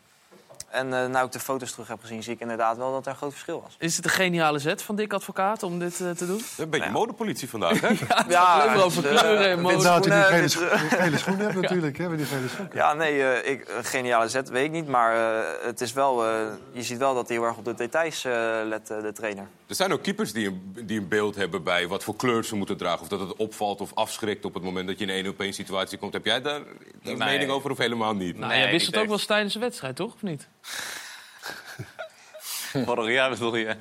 En 0.71 0.93
eh 0.93 1.05
nu 1.07 1.25
ik 1.25 1.31
de 1.31 1.39
foto's 1.39 1.71
terug 1.71 1.87
heb 1.87 2.01
gezien, 2.01 2.23
zie 2.23 2.33
ik 2.33 2.39
inderdaad 2.39 2.77
wel 2.77 2.91
dat 2.91 3.05
er 3.05 3.11
een 3.11 3.17
groot 3.17 3.31
verschil 3.31 3.61
was. 3.61 3.75
Is 3.79 3.95
het 3.95 4.05
een 4.05 4.11
geniale 4.11 4.59
zet 4.59 4.81
van 4.81 4.95
Dick 4.95 5.13
Advocaat 5.13 5.63
om 5.63 5.79
dit 5.79 5.99
eh, 6.01 6.09
te 6.09 6.25
doen? 6.27 6.41
Een 6.57 6.69
beetje 6.69 6.89
modepolitie 6.89 7.49
vandaag, 7.49 7.81
hè? 7.81 7.87
Ja, 8.29 8.63
Overal 8.63 8.83
over 8.83 9.01
kleuren 9.03 9.49
en 9.49 9.61
mode. 9.61 9.83
Nou, 9.83 10.01
dat 10.01 10.03
je 10.03 10.39
die 10.39 10.47
schoenen, 10.47 10.71
gele, 10.75 10.79
wit- 10.81 10.89
scho- 10.89 10.97
gele 10.97 11.17
schoenen 11.17 11.45
hebt 11.45 11.61
natuurlijk, 11.61 11.97
hè? 11.97 12.15
die 12.15 12.25
gele 12.25 12.47
sokken. 12.47 12.77
Ja, 12.79 12.93
nee, 12.93 13.23
eh, 13.23 13.51
ik, 13.51 13.69
een 13.77 13.83
geniale 13.85 14.27
zet 14.29 14.49
weet 14.49 14.65
ik 14.65 14.71
niet. 14.71 14.87
Maar 14.87 15.15
eh, 15.15 15.65
het 15.65 15.81
is 15.81 15.93
wel, 15.93 16.25
eh, 16.25 16.31
je 16.71 16.83
ziet 16.83 16.97
wel 16.97 17.13
dat 17.13 17.27
hij 17.27 17.37
heel 17.37 17.45
erg 17.45 17.57
op 17.57 17.65
de 17.65 17.73
details 17.73 18.25
eh, 18.25 18.31
let, 18.65 18.87
de 18.87 19.11
trainer. 19.13 19.47
Er 19.67 19.75
zijn 19.75 19.93
ook 19.93 20.01
keepers 20.03 20.33
die 20.33 20.47
een, 20.47 20.75
die 20.85 20.99
een 20.99 21.07
beeld 21.07 21.35
hebben 21.35 21.63
bij 21.63 21.87
wat 21.87 22.03
voor 22.03 22.15
kleur 22.15 22.43
ze 22.43 22.55
moeten 22.55 22.77
dragen. 22.77 23.01
Of 23.01 23.07
dat 23.07 23.19
het 23.19 23.35
opvalt 23.35 23.81
of 23.81 23.91
afschrikt 23.93 24.45
op 24.45 24.53
het 24.53 24.63
moment 24.63 24.87
dat 24.87 24.97
je 24.99 25.03
in 25.05 25.09
een 25.09 25.15
1 25.23 25.27
op 25.27 25.39
1 25.39 25.53
situatie 25.53 25.97
komt. 25.97 26.13
Heb 26.13 26.25
jij 26.25 26.41
daar 26.41 26.55
een 26.55 26.65
Nee. 27.03 27.15
mening 27.15 27.51
over 27.51 27.71
of 27.71 27.77
helemaal 27.77 28.13
niet? 28.15 28.37
Nou, 28.37 28.51
Nee, 28.51 28.61
jij 28.61 28.71
wist 28.71 28.85
het 28.85 28.95
ook 28.95 28.99
echt. 29.01 29.09
wel 29.09 29.17
eens 29.17 29.27
tijdens 29.27 29.53
de 29.53 29.59
wedstrijd, 29.59 29.95
toch? 29.95 30.13
Of 30.13 30.21
niet? 30.21 30.47
Vorig 32.85 33.13
jaar 33.13 33.29
bedoel 33.29 33.55
je? 33.55 33.75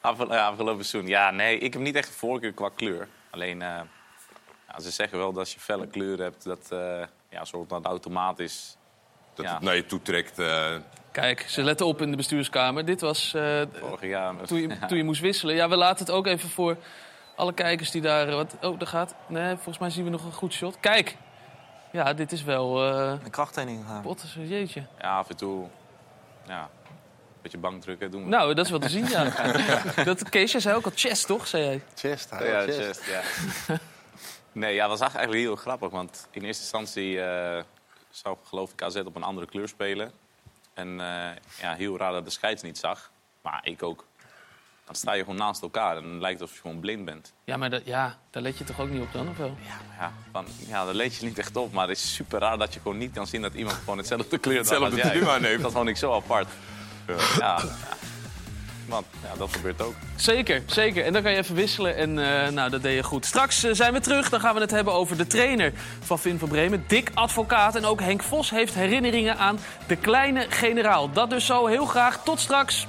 Afgelopen 0.00 0.84
seizoen. 0.84 1.06
Ja, 1.06 1.30
nee, 1.30 1.58
ik 1.58 1.72
heb 1.72 1.82
niet 1.82 1.94
echt 1.94 2.08
een 2.08 2.14
voorkeur 2.14 2.52
qua 2.52 2.70
kleur. 2.74 3.08
Alleen, 3.30 3.62
eh, 3.62 3.80
ja, 4.68 4.80
ze 4.80 4.90
zeggen 4.90 5.18
wel 5.18 5.30
dat 5.30 5.38
als 5.38 5.52
je 5.54 5.60
felle 5.60 5.86
kleur 5.86 6.18
hebt, 6.18 6.44
dat 6.44 6.66
eh 6.70 7.02
ja, 7.30 7.44
soort 7.44 7.68
dat 7.68 7.84
automatisch... 7.84 8.76
Dat 9.34 9.46
ja, 9.46 9.52
het 9.54 9.62
naar 9.62 9.76
je 9.76 9.86
toe 9.86 10.02
trekt. 10.02 10.38
eh, 10.38 10.76
Kijk, 11.12 11.44
ze 11.48 11.62
letten 11.62 11.86
op 11.86 12.00
in 12.00 12.10
de 12.10 12.16
bestuurskamer. 12.16 12.84
Dit 12.84 13.00
was 13.00 13.34
eh, 13.34 13.62
vorig 13.72 14.10
jaar... 14.10 14.34
toen, 14.42 14.60
je, 14.60 14.78
toen 14.88 14.96
je 14.96 15.04
moest 15.04 15.20
wisselen. 15.20 15.54
Ja, 15.54 15.68
we 15.68 15.76
laten 15.76 16.06
het 16.06 16.14
ook 16.14 16.26
even 16.26 16.48
voor 16.48 16.76
alle 17.36 17.52
kijkers 17.52 17.90
die 17.90 18.00
daar... 18.02 18.30
Wat, 18.30 18.54
oh, 18.62 18.78
daar 18.78 18.88
gaat... 18.88 19.14
Nee, 19.26 19.54
volgens 19.54 19.78
mij 19.78 19.90
zien 19.90 20.04
we 20.04 20.10
nog 20.10 20.24
een 20.24 20.32
goed 20.32 20.52
shot. 20.52 20.76
Kijk! 20.80 21.16
Ja, 21.92 22.12
dit 22.14 22.32
is 22.32 22.42
wel... 22.42 22.84
eh 22.92 23.12
Een 23.24 23.30
krachttraining 23.30 23.84
gedaan. 23.86 24.02
Pot, 24.02 24.24
jeetje. 24.38 24.86
Ja, 25.00 25.16
af 25.16 25.28
en 25.28 25.36
toe... 25.36 25.66
Ja, 26.46 26.60
een 26.62 27.40
beetje 27.42 27.58
bang 27.58 27.82
drukken 27.82 28.10
doen 28.10 28.22
we. 28.22 28.28
Nou, 28.28 28.54
dat 28.54 28.64
is 28.64 28.70
wel 28.70 28.80
te 28.80 28.88
zien, 28.88 29.08
ja. 29.08 29.24
dat, 30.04 30.28
Kees, 30.28 30.52
jij 30.52 30.60
zei 30.60 30.76
ook 30.76 30.84
al 30.84 30.92
chest, 30.94 31.26
toch? 31.26 31.46
Zei 31.46 31.64
jij? 31.64 31.82
Chest, 31.94 32.30
hij 32.30 32.46
Ja, 32.48 32.62
chest. 32.64 32.78
chest, 32.78 33.04
ja. 33.06 33.22
nee, 34.52 34.74
ja, 34.74 34.88
dat 34.88 34.98
was 34.98 35.00
eigenlijk 35.14 35.32
heel 35.42 35.56
grappig. 35.56 35.90
Want 35.90 36.28
in 36.30 36.42
eerste 36.44 36.62
instantie 36.62 37.20
eh, 37.20 37.62
zou 38.10 38.36
geloof 38.44 38.72
ik 38.72 38.82
AZ 38.82 38.96
op 38.96 39.16
een 39.16 39.22
andere 39.22 39.46
kleur 39.46 39.68
spelen. 39.68 40.12
En 40.74 41.00
eh, 41.00 41.30
ja, 41.60 41.74
heel 41.74 41.98
raar 41.98 42.12
dat 42.12 42.24
de 42.24 42.30
scheids 42.30 42.62
niet 42.62 42.78
zag. 42.78 43.10
Maar 43.42 43.60
ik 43.62 43.82
ook. 43.82 44.06
Dan 44.86 44.94
sta 44.94 45.12
je 45.12 45.20
gewoon 45.20 45.36
naast 45.38 45.62
elkaar 45.62 45.96
en 45.96 46.02
dan 46.02 46.20
lijkt 46.20 46.32
het 46.40 46.40
alsof 46.40 46.56
je 46.56 46.62
gewoon 46.62 46.80
blind 46.80 47.04
bent. 47.04 47.32
Ja, 47.44 47.56
maar 47.56 47.70
dat, 47.70 47.82
ja, 47.84 48.16
daar 48.30 48.42
let 48.42 48.58
je 48.58 48.64
toch 48.64 48.80
ook 48.80 48.88
niet 48.90 49.02
op 49.02 49.12
dan, 49.12 49.28
of 49.28 49.36
wel? 49.36 49.56
Ja, 49.98 50.12
van, 50.32 50.46
ja, 50.68 50.84
daar 50.84 50.94
leed 50.94 51.16
je 51.16 51.26
niet 51.26 51.38
echt 51.38 51.56
op. 51.56 51.72
Maar 51.72 51.88
het 51.88 51.96
is 51.96 52.14
super 52.14 52.40
raar 52.40 52.58
dat 52.58 52.74
je 52.74 52.80
gewoon 52.80 52.98
niet 52.98 53.12
kan 53.12 53.26
zien 53.26 53.42
dat 53.42 53.54
iemand 53.54 53.76
gewoon 53.76 53.98
hetzelfde 53.98 54.38
kleur 54.38 54.62
draagt 54.64 54.82
als 54.82 54.92
Hetzelfde 54.94 55.40
jij. 55.40 55.48
heeft. 55.50 55.62
Dat 55.62 55.72
vond 55.72 55.88
ik 55.88 55.96
zo 55.96 56.12
apart. 56.14 56.48
Ja. 57.06 57.14
Ja, 57.38 57.58
Want 58.88 59.06
ja, 59.22 59.36
dat 59.38 59.52
gebeurt 59.52 59.82
ook. 59.82 59.94
Zeker, 60.16 60.62
zeker. 60.66 61.04
En 61.04 61.12
dan 61.12 61.22
kan 61.22 61.32
je 61.32 61.38
even 61.38 61.54
wisselen 61.54 61.96
en 61.96 62.18
eh, 62.44 62.50
nou, 62.52 62.70
dat 62.70 62.82
deed 62.82 62.94
je 62.96 63.02
goed. 63.02 63.26
Straks 63.26 63.62
eh, 63.64 63.74
zijn 63.74 63.92
we 63.92 64.00
terug. 64.00 64.28
Dan 64.28 64.40
gaan 64.40 64.54
we 64.54 64.60
het 64.60 64.70
hebben 64.70 64.92
over 64.92 65.16
de 65.16 65.26
trainer 65.26 65.72
van 66.00 66.18
Vin 66.18 66.38
van 66.38 66.48
Bremen. 66.48 66.84
Dick 66.86 67.10
Advocaat. 67.14 67.74
En 67.76 67.84
ook 67.84 68.00
Henk 68.00 68.22
Vos 68.22 68.50
heeft 68.50 68.74
herinneringen 68.74 69.38
aan 69.38 69.58
de 69.86 69.96
kleine 69.96 70.46
generaal. 70.48 71.10
Dat 71.12 71.30
dus 71.30 71.46
zo 71.46 71.66
heel 71.66 71.86
graag. 71.86 72.22
Tot 72.24 72.40
straks. 72.40 72.86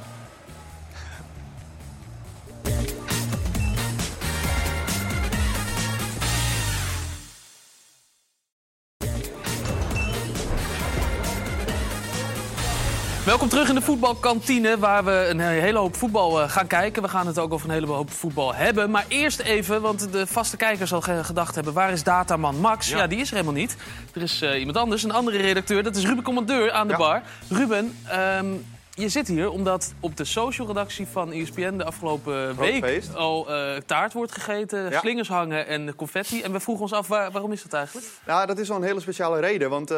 Welkom 13.25 13.49
terug 13.49 13.69
in 13.69 13.75
de 13.75 13.81
voetbalkantine, 13.81 14.77
waar 14.79 15.05
we 15.05 15.27
een 15.29 15.39
hele 15.39 15.77
hoop 15.77 15.95
voetbal 15.95 16.41
eh, 16.41 16.49
gaan 16.49 16.67
kijken. 16.67 17.01
We 17.01 17.07
gaan 17.09 17.27
het 17.27 17.39
ook 17.39 17.53
over 17.53 17.67
een 17.67 17.73
hele 17.73 17.87
hoop 17.87 18.11
voetbal 18.11 18.55
hebben. 18.55 18.91
Maar 18.91 19.05
eerst 19.07 19.39
even, 19.39 19.81
want 19.81 20.11
de 20.11 20.27
vaste 20.27 20.57
kijker 20.57 20.87
zal 20.87 21.01
ge- 21.01 21.23
gedacht 21.23 21.55
hebben... 21.55 21.73
waar 21.73 21.91
is 21.91 22.03
dataman 22.03 22.59
Max? 22.59 22.89
Ja, 22.89 23.07
die 23.07 23.19
is 23.19 23.27
er 23.29 23.33
helemaal 23.35 23.53
niet. 23.59 23.75
Er 24.13 24.21
is 24.21 24.41
eh, 24.41 24.59
iemand 24.59 24.77
anders, 24.77 25.03
een 25.03 25.11
andere 25.11 25.37
redacteur. 25.37 25.83
Dat 25.83 25.95
is 25.95 26.05
Ruben 26.05 26.23
Commandeur 26.23 26.71
aan 26.71 26.87
de 26.87 26.95
bar. 26.97 27.21
Ruben, 27.49 27.97
ehm, 28.07 28.45
je 28.95 29.09
zit 29.09 29.27
hier 29.27 29.49
omdat 29.49 29.93
op 29.99 30.17
de 30.17 30.23
social 30.25 30.67
redactie 30.67 31.07
van 31.07 31.31
E 31.31 31.41
ESPN... 31.41 31.77
de 31.77 31.83
afgelopen 31.83 32.55
week 32.57 32.83
feest. 32.83 33.15
al 33.15 33.49
eh, 33.53 33.75
taart 33.85 34.13
wordt 34.13 34.31
gegeten, 34.31 34.89
Ja. 34.89 34.99
slingers 34.99 35.27
hangen 35.27 35.67
en 35.67 35.95
confetti. 35.95 36.41
En 36.41 36.51
we 36.51 36.59
vroegen 36.59 36.83
ons 36.83 36.93
af, 36.93 37.07
waar- 37.07 37.31
waarom 37.31 37.51
is 37.51 37.63
dat 37.63 37.73
eigenlijk? 37.73 38.07
Nou, 38.25 38.47
dat 38.47 38.57
is 38.59 38.67
wel 38.67 38.77
een 38.77 38.83
hele 38.83 38.99
speciale 38.99 39.39
reden. 39.39 39.69
Want 39.69 39.91
eh, 39.91 39.97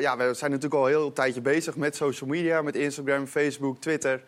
ja, 0.00 0.16
we 0.16 0.34
zijn 0.34 0.50
natuurlijk 0.50 0.80
al 0.80 0.86
een 0.88 0.94
heel 0.94 1.12
tijdje 1.12 1.40
bezig 1.40 1.76
met 1.76 1.96
social 1.96 2.30
media, 2.30 2.62
met 2.62 2.76
Instagram, 2.76 3.26
Facebook, 3.26 3.80
Twitter. 3.80 4.20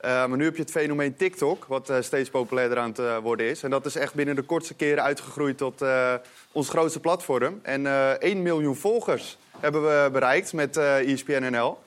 Eh, 0.00 0.10
maar 0.10 0.36
nu 0.36 0.44
heb 0.44 0.56
je 0.56 0.62
het 0.62 0.70
fenomeen 0.70 1.16
TikTok, 1.16 1.64
wat 1.68 1.92
steeds 2.00 2.30
populairder 2.30 2.78
aan 2.78 2.92
het 2.96 3.22
worden 3.22 3.46
is. 3.46 3.62
En 3.62 3.70
dat 3.70 3.86
is 3.86 3.96
echt 3.96 4.14
binnen 4.14 4.36
de 4.36 4.42
kortste 4.42 4.74
keren 4.74 5.02
uitgegroeid 5.02 5.58
tot 5.58 5.84
ons 6.52 6.68
grootste 6.68 7.00
platform. 7.00 7.60
En 7.62 7.86
eh 7.86 8.10
1 8.18 8.42
miljoen 8.42 8.76
volgers 8.76 9.38
hebben 9.60 9.82
we 9.82 10.08
bereikt 10.12 10.52
met 10.52 10.76
ESPN 10.76 11.42
NL. 11.50 11.78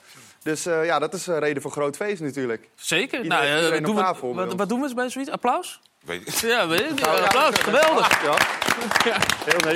Dus 0.49 0.65
eh, 0.65 0.85
ja, 0.85 0.99
dat 0.99 1.13
is 1.13 1.27
een 1.27 1.39
reden 1.39 1.61
voor 1.61 1.71
groot 1.71 1.95
feest 1.95 2.21
natuurlijk. 2.21 2.69
Zeker. 2.75 3.21
Iedereen, 3.23 3.27
nou, 3.43 3.45
ja, 3.51 3.55
iedereen 3.57 3.83
doen 3.83 3.91
op 4.07 4.15
we- 4.21 4.27
wat, 4.33 4.45
ons. 4.45 4.53
wat 4.55 4.69
doen 4.69 4.81
we 4.81 4.93
bij 4.93 5.09
zoiets? 5.09 5.31
Applaus? 5.31 5.79
Weet. 6.05 6.39
Ja, 6.39 6.67
weet 6.67 6.79
je? 6.79 6.93
Nou, 6.93 7.17
ja, 7.17 7.23
applaus. 7.23 7.49
dat- 7.51 7.59
Geweldig. 7.59 8.23
Ja. 8.23 8.37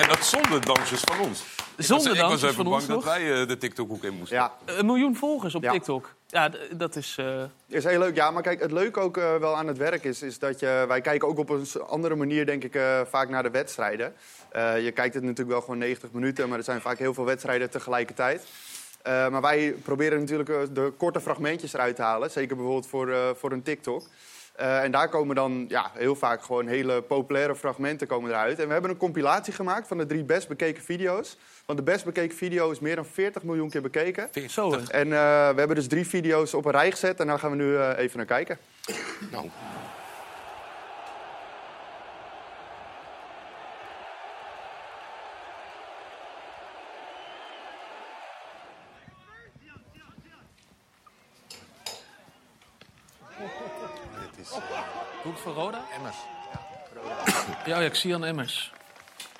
En 0.01 0.07
dat 0.07 0.25
zonder 0.25 0.65
dansjes 0.65 0.99
van 0.99 1.19
ons. 1.19 1.43
Zonder 1.77 2.13
ik 2.15 2.21
was, 2.21 2.25
ik 2.25 2.29
was 2.29 2.41
even 2.43 2.53
van 2.55 2.63
bang 2.63 2.75
ons 2.75 2.85
dat 2.87 2.95
nog? 2.95 3.05
wij 3.05 3.41
eh, 3.41 3.47
de 3.47 3.57
TikTok-hoek 3.57 4.03
in 4.03 4.13
moesten. 4.13 4.37
Ja, 4.37 4.53
Een 4.65 4.85
miljoen 4.85 5.15
volgers 5.15 5.55
op 5.55 5.63
Ja. 5.63 5.71
TikTok. 5.71 6.13
Ja, 6.27 6.49
dat 6.71 6.95
is... 6.95 7.15
eh, 7.19 7.43
Is 7.67 7.83
heel 7.83 7.99
leuk, 7.99 8.15
ja. 8.15 8.31
Maar 8.31 8.41
kijk, 8.43 8.61
het 8.61 8.71
leuke 8.71 8.99
ook 8.99 9.17
eh, 9.17 9.35
wel 9.35 9.55
aan 9.57 9.67
het 9.67 9.77
werk 9.77 10.03
is, 10.03 10.21
is 10.21 10.39
dat 10.39 10.59
je, 10.59 10.85
wij 10.87 11.01
kijken 11.01 11.27
ook 11.27 11.37
op 11.37 11.49
een 11.49 11.65
andere 11.87 12.15
manier, 12.15 12.45
denk 12.45 12.63
ik, 12.63 12.75
eh, 12.75 13.01
vaak 13.09 13.29
naar 13.29 13.43
de 13.43 13.49
wedstrijden. 13.49 14.13
Eh, 14.51 14.83
je 14.83 14.91
kijkt 14.91 15.13
het 15.13 15.23
natuurlijk 15.23 15.49
wel 15.51 15.61
gewoon 15.61 15.77
90 15.77 16.11
minuten, 16.11 16.49
maar 16.49 16.57
er 16.57 16.63
zijn 16.63 16.81
vaak 16.81 16.97
heel 16.97 17.13
veel 17.13 17.25
wedstrijden 17.25 17.69
tegelijkertijd. 17.69 18.45
Eh, 19.03 19.29
maar 19.29 19.41
wij 19.41 19.75
proberen 19.83 20.19
natuurlijk 20.19 20.49
eh, 20.49 20.57
de 20.71 20.93
korte 20.97 21.21
fragmentjes 21.21 21.73
eruit 21.73 21.95
te 21.95 22.01
halen. 22.01 22.31
Zeker 22.31 22.55
bijvoorbeeld 22.55 22.87
voor, 22.87 23.11
eh, 23.11 23.29
voor 23.35 23.51
een 23.51 23.63
TikTok. 23.63 24.03
Eh, 24.55 24.83
en 24.83 24.91
daar 24.91 25.09
komen 25.09 25.35
dan 25.35 25.65
ja, 25.67 25.91
heel 25.93 26.15
vaak 26.15 26.43
gewoon 26.43 26.67
hele 26.67 27.01
populaire 27.01 27.55
fragmenten 27.55 28.07
komen 28.07 28.29
eruit. 28.29 28.59
En 28.59 28.67
we 28.67 28.73
hebben 28.73 28.91
een 28.91 28.97
compilatie 28.97 29.53
gemaakt 29.53 29.87
van 29.87 29.97
de 29.97 30.05
drie 30.05 30.23
best 30.23 30.47
bekeken 30.47 30.83
video's. 30.83 31.37
Want 31.65 31.79
de 31.79 31.85
best 31.85 32.05
bekeken 32.05 32.37
video 32.37 32.71
is 32.71 32.79
meer 32.79 32.95
dan 32.95 33.05
40 33.05 33.43
miljoen 33.43 33.69
keer 33.69 33.81
bekeken. 33.81 34.29
Zo, 34.49 34.71
hè? 34.71 34.77
En 34.87 35.05
eh, 35.05 35.49
we 35.49 35.57
hebben 35.57 35.75
dus 35.75 35.87
drie 35.87 36.07
video's 36.07 36.53
op 36.53 36.65
een 36.65 36.71
rij 36.71 36.91
gezet 36.91 37.19
en 37.19 37.27
daar 37.27 37.39
gaan 37.39 37.49
we 37.49 37.55
nu 37.55 37.77
eh, 37.77 37.97
even 37.97 38.17
naar 38.17 38.25
kijken. 38.25 38.57
Nou, 39.31 39.49
Het 55.23 55.39
voor 55.43 55.53
Roda? 55.53 55.81
Emmers. 55.97 56.15
Ja, 57.65 57.79
ja, 57.79 57.85
ik 57.85 57.95
zie 57.95 58.13
aan 58.13 58.23
Emmers. 58.25 58.71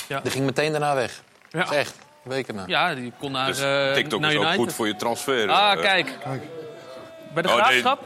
Ja. 0.07 0.19
Die 0.19 0.31
ging 0.31 0.45
meteen 0.45 0.71
daarna 0.71 0.95
weg. 0.95 1.21
Ja. 1.49 1.59
Dat 1.59 1.71
is 1.71 1.77
echt. 1.77 1.95
Weken 2.23 2.55
na. 2.55 2.63
Ja, 2.67 2.95
die 2.95 3.13
kon 3.19 3.31
naar, 3.31 3.47
dus 3.47 3.61
eh, 3.61 3.93
TikTok 3.93 4.19
naar 4.19 4.29
is 4.31 4.35
ook 4.37 4.43
United. 4.43 4.61
goed 4.61 4.73
voor 4.73 4.87
je 4.87 4.95
transfer. 4.95 5.49
Ah, 5.49 5.71
eh. 5.73 5.79
kijk. 5.81 6.17
Bij 7.33 7.43
de 7.43 7.49
Oh, 7.49 7.53
nee. 7.55 7.63
graafschap? 7.63 7.99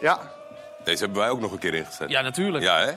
Ja, 0.00 0.32
Deze 0.84 1.04
hebben 1.04 1.20
wij 1.22 1.30
ook 1.30 1.40
nog 1.40 1.52
een 1.52 1.58
keer 1.58 1.74
ingezet. 1.74 2.08
Ja, 2.10 2.20
natuurlijk. 2.20 2.64
Ja, 2.64 2.78
hè? 2.80 2.92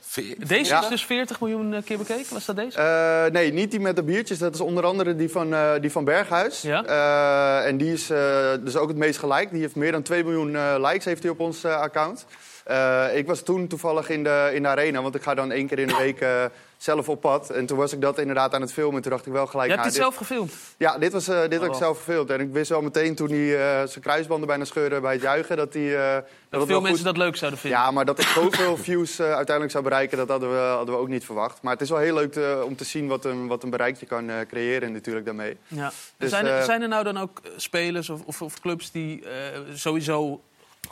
Veer- 0.00 0.46
Deze 0.46 0.70
Ja. 0.70 0.82
is 0.82 0.88
dus 0.88 1.04
40 1.04 1.40
miljoen 1.40 1.74
eh, 1.74 1.82
keer 1.84 1.98
bekeken. 1.98 2.32
Was 2.34 2.44
dat 2.44 2.56
deze? 2.56 2.78
Eh, 2.78 3.32
nee, 3.32 3.52
niet 3.52 3.70
die 3.70 3.80
met 3.80 3.96
de 3.96 4.02
biertjes. 4.02 4.38
Dat 4.38 4.54
is 4.54 4.60
onder 4.60 4.84
andere 4.84 5.16
die 5.16 5.30
van, 5.30 5.54
eh, 5.54 5.70
die 5.80 5.90
van 5.92 6.04
Berghuis. 6.04 6.62
Ja? 6.62 6.84
Eh, 6.84 7.66
en 7.68 7.76
die 7.76 7.92
is 7.92 8.10
eh, 8.10 8.50
dus 8.60 8.76
ook 8.76 8.88
het 8.88 8.96
meest 8.96 9.18
geliked. 9.18 9.50
Die 9.50 9.60
heeft 9.60 9.76
meer 9.76 9.92
dan 9.92 10.02
2 10.02 10.24
miljoen 10.24 10.56
eh, 10.56 10.74
likes 10.78 11.04
heeft 11.04 11.22
hij 11.22 11.30
op 11.32 11.40
ons 11.40 11.64
eh, 11.64 11.76
account. 11.80 12.26
Eh, 12.64 13.16
ik 13.16 13.26
was 13.26 13.42
toen 13.42 13.66
toevallig 13.66 14.08
in 14.08 14.22
de, 14.24 14.50
in 14.54 14.62
de 14.62 14.68
arena, 14.68 15.02
want 15.02 15.14
ik 15.14 15.22
ga 15.22 15.34
dan 15.34 15.50
één 15.52 15.66
keer 15.66 15.78
in 15.78 15.86
de 15.86 15.96
week 15.96 16.20
eh, 16.20 16.44
zelf 16.76 17.08
op 17.08 17.20
pad. 17.20 17.50
En 17.50 17.66
toen 17.66 17.78
was 17.78 17.92
ik 17.92 18.00
dat 18.00 18.18
inderdaad 18.18 18.54
aan 18.54 18.60
het 18.60 18.72
filmen. 18.72 18.96
En 18.96 19.02
toen 19.02 19.10
dacht 19.10 19.26
ik 19.26 19.32
wel 19.32 19.46
gelijk... 19.46 19.70
Je 19.70 19.74
hebt 19.76 19.82
nou, 19.88 19.92
dit 19.98 20.02
dit- 20.02 20.02
zelf 20.02 20.28
gefilmd. 20.28 20.52
Ja, 20.76 20.98
dit, 20.98 21.12
was, 21.12 21.28
eh, 21.28 21.40
dit 21.40 21.54
had 21.54 21.64
ik 21.66 21.70
Oh. 21.72 21.78
zelf 21.78 21.96
gefilmd. 21.96 22.30
En 22.30 22.40
ik 22.40 22.52
wist 22.52 22.68
wel 22.70 22.80
meteen 22.82 23.14
toen 23.14 23.30
hij 23.30 23.86
zijn 23.86 24.00
kruisbanden 24.04 24.46
bijna 24.48 24.64
scheurde 24.64 25.00
bij 25.00 25.12
het 25.12 25.22
juichen... 25.22 25.56
dat, 25.56 25.72
hij, 25.74 25.96
eh, 25.96 26.14
dat, 26.14 26.24
Dat 26.50 26.66
veel 26.66 26.80
mensen 26.80 27.04
goed... 27.04 27.14
dat 27.14 27.24
leuk 27.24 27.36
zouden 27.36 27.60
vinden. 27.60 27.80
Ja, 27.80 27.90
maar 27.90 28.04
dat 28.04 28.16
het 28.18 28.26
zoveel 28.26 28.76
views 28.86 29.20
uiteindelijk 29.20 29.70
zou 29.70 29.84
bereiken, 29.84 30.18
dat 30.18 30.28
hadden 30.28 30.50
we, 30.50 30.56
hadden 30.58 30.94
we 30.94 31.00
ook 31.00 31.08
niet 31.08 31.24
verwacht. 31.24 31.62
Maar 31.62 31.72
het 31.72 31.82
is 31.82 31.90
wel 31.90 31.98
heel 31.98 32.14
leuk 32.14 32.32
te- 32.32 32.62
om 32.64 32.76
te 32.76 32.84
zien 32.84 33.06
wat 33.08 33.24
een, 33.24 33.46
wat 33.46 33.62
een 33.62 33.70
bereik 33.70 33.96
je 33.96 34.06
kan 34.06 34.30
creëren 34.48 34.92
natuurlijk 34.92 35.26
daarmee. 35.26 35.56
Ja. 35.66 35.92
Dus, 36.16 36.30
zijn, 36.30 36.46
er, 36.46 36.64
zijn 36.64 36.82
er 36.82 36.88
nou 36.88 37.04
dan 37.04 37.18
ook 37.18 37.40
spelers 37.56 38.10
of, 38.10 38.20
of, 38.24 38.42
of 38.42 38.60
clubs 38.60 38.90
die 38.90 39.22
sowieso 39.74 40.40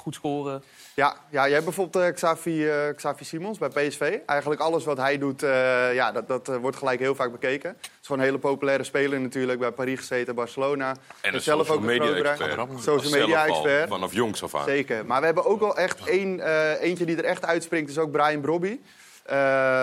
goed 0.01 0.15
scoren? 0.15 0.63
Ja, 0.95 1.17
ja 1.31 1.43
jij 1.45 1.53
hebt 1.53 1.65
bijvoorbeeld 1.65 2.05
eh, 2.05 2.13
Xavi, 2.13 2.69
eh, 2.69 2.95
Xavi 2.97 3.25
Simons 3.25 3.59
bij 3.59 3.69
PSV. 3.69 4.19
Eigenlijk 4.27 4.61
alles 4.61 4.85
wat 4.85 4.97
hij 4.97 5.19
doet, 5.19 5.43
eh, 5.43 5.95
ja, 5.95 6.13
dat, 6.13 6.29
dat 6.29 6.47
wordt 6.61 6.77
gelijk 6.77 7.01
heel 7.01 7.15
vaak 7.15 7.33
bekeken. 7.33 7.69
Het 7.71 7.89
is 8.01 8.07
gewoon 8.07 8.19
een 8.19 8.27
hele 8.27 8.39
populaire 8.39 8.85
speler 8.85 9.21
natuurlijk. 9.21 9.59
Bij 9.59 9.71
Paris 9.71 9.99
gezeten, 9.99 10.35
Barcelona. 10.35 10.97
En 11.21 11.35
een 11.35 11.41
Zelf 11.41 11.61
ook 11.61 11.67
social 11.67 11.91
een 11.91 11.99
media 11.99 12.31
expert. 12.31 12.83
Social 12.83 13.21
media 13.21 13.47
expert. 13.47 13.89
Vanaf 13.89 14.13
jongs 14.13 14.43
af 14.43 14.55
aan. 14.55 14.65
Zeker. 14.65 15.07
Maar 15.07 15.21
we 15.21 15.27
hebben 15.27 15.45
ook 15.45 15.61
wel 15.61 15.77
echt 15.77 16.09
één, 16.09 16.41
eh, 16.41 16.83
eentje 16.83 17.05
die 17.05 17.17
er 17.17 17.25
echt 17.25 17.45
uitspringt, 17.45 17.91
is 17.91 17.99
ook 17.99 18.11
Brian 18.11 18.41
Brobby. 18.41 18.81
Eh, 19.23 19.37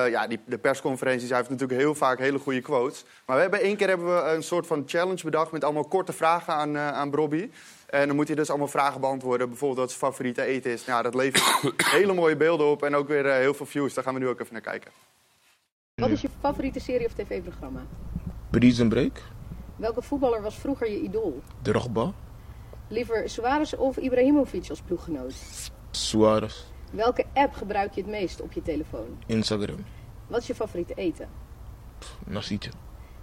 ja, 0.10 0.28
die, 0.28 0.40
de 0.46 0.58
persconferenties, 0.58 1.30
hij 1.30 1.38
heeft 1.38 1.50
natuurlijk 1.50 1.80
heel 1.80 1.96
vaak 1.96 2.20
hele 2.20 2.40
goede 2.40 2.62
quotes. 2.62 3.04
Maar 3.26 3.36
we 3.36 3.42
hebben 3.42 3.62
één 3.62 3.76
keer 3.76 3.88
hebben 3.88 4.16
we 4.16 4.32
een 4.32 4.44
soort 4.44 4.68
van 4.68 4.84
challenge 4.86 5.24
bedacht 5.24 5.52
met 5.52 5.64
allemaal 5.64 5.88
korte 5.88 6.14
vragen 6.14 6.54
aan, 6.54 6.76
eh 6.76 6.92
aan 6.92 7.10
Brobby. 7.10 7.50
En 7.88 8.08
dan 8.08 8.16
moet 8.16 8.28
hij 8.28 8.36
dus 8.36 8.50
allemaal 8.50 8.68
vragen 8.68 9.02
beantwoorden. 9.02 9.48
Bijvoorbeeld 9.50 9.80
wat 9.80 9.90
zijn 9.90 10.12
favoriete 10.12 10.42
eten 10.44 10.72
is. 10.72 10.86
Nou, 10.86 11.04
dat 11.04 11.16
levert 11.16 11.86
hele 11.98 12.14
mooie 12.14 12.36
beelden 12.38 12.68
op 12.68 12.84
en 12.84 12.96
ook 12.96 13.08
weer 13.08 13.26
eh, 13.26 13.38
heel 13.38 13.54
veel 13.54 13.66
views. 13.66 13.94
Daar 13.94 14.04
gaan 14.04 14.14
we 14.14 14.20
nu 14.20 14.28
ook 14.28 14.40
even 14.40 14.54
naar 14.54 14.62
kijken. 14.62 14.92
Wat 15.96 16.10
is 16.10 16.22
je 16.22 16.30
favoriete 16.40 16.80
serie 16.80 17.06
of 17.06 17.14
tv-programma? 17.14 17.86
Prison 18.50 18.90
Break, 18.90 19.22
Welke 19.76 20.02
voetballer 20.02 20.42
was 20.42 20.56
vroeger 20.56 20.92
je 20.92 21.02
idool? 21.02 21.42
Drogba, 21.62 22.12
Liever 22.88 23.30
Suarez 23.30 23.74
of 23.74 23.98
Ibrahimovic 23.98 24.70
als 24.70 24.82
ploeggenoot? 24.82 25.34
Suarez, 25.92 26.64
Welke 26.92 27.26
app 27.34 27.54
gebruik 27.54 27.94
je 27.94 28.02
het 28.02 28.10
meest 28.10 28.42
op 28.42 28.52
je 28.52 28.62
telefoon? 28.62 29.18
Instagram, 29.26 29.86
Wat 30.28 30.42
is 30.42 30.48
je 30.48 30.56
favoriete 30.56 30.94
eten? 30.94 31.30
Nasietje, 32.26 32.70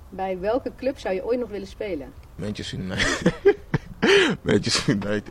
Bij 0.08 0.38
welke 0.38 0.72
club 0.76 0.98
zou 0.98 1.14
je 1.14 1.24
ooit 1.24 1.38
nog 1.40 1.48
willen 1.48 1.66
spelen? 1.66 2.12
Manchester 2.34 2.78
United. 2.78 3.32
Manchester 4.42 4.94
United. 4.94 5.30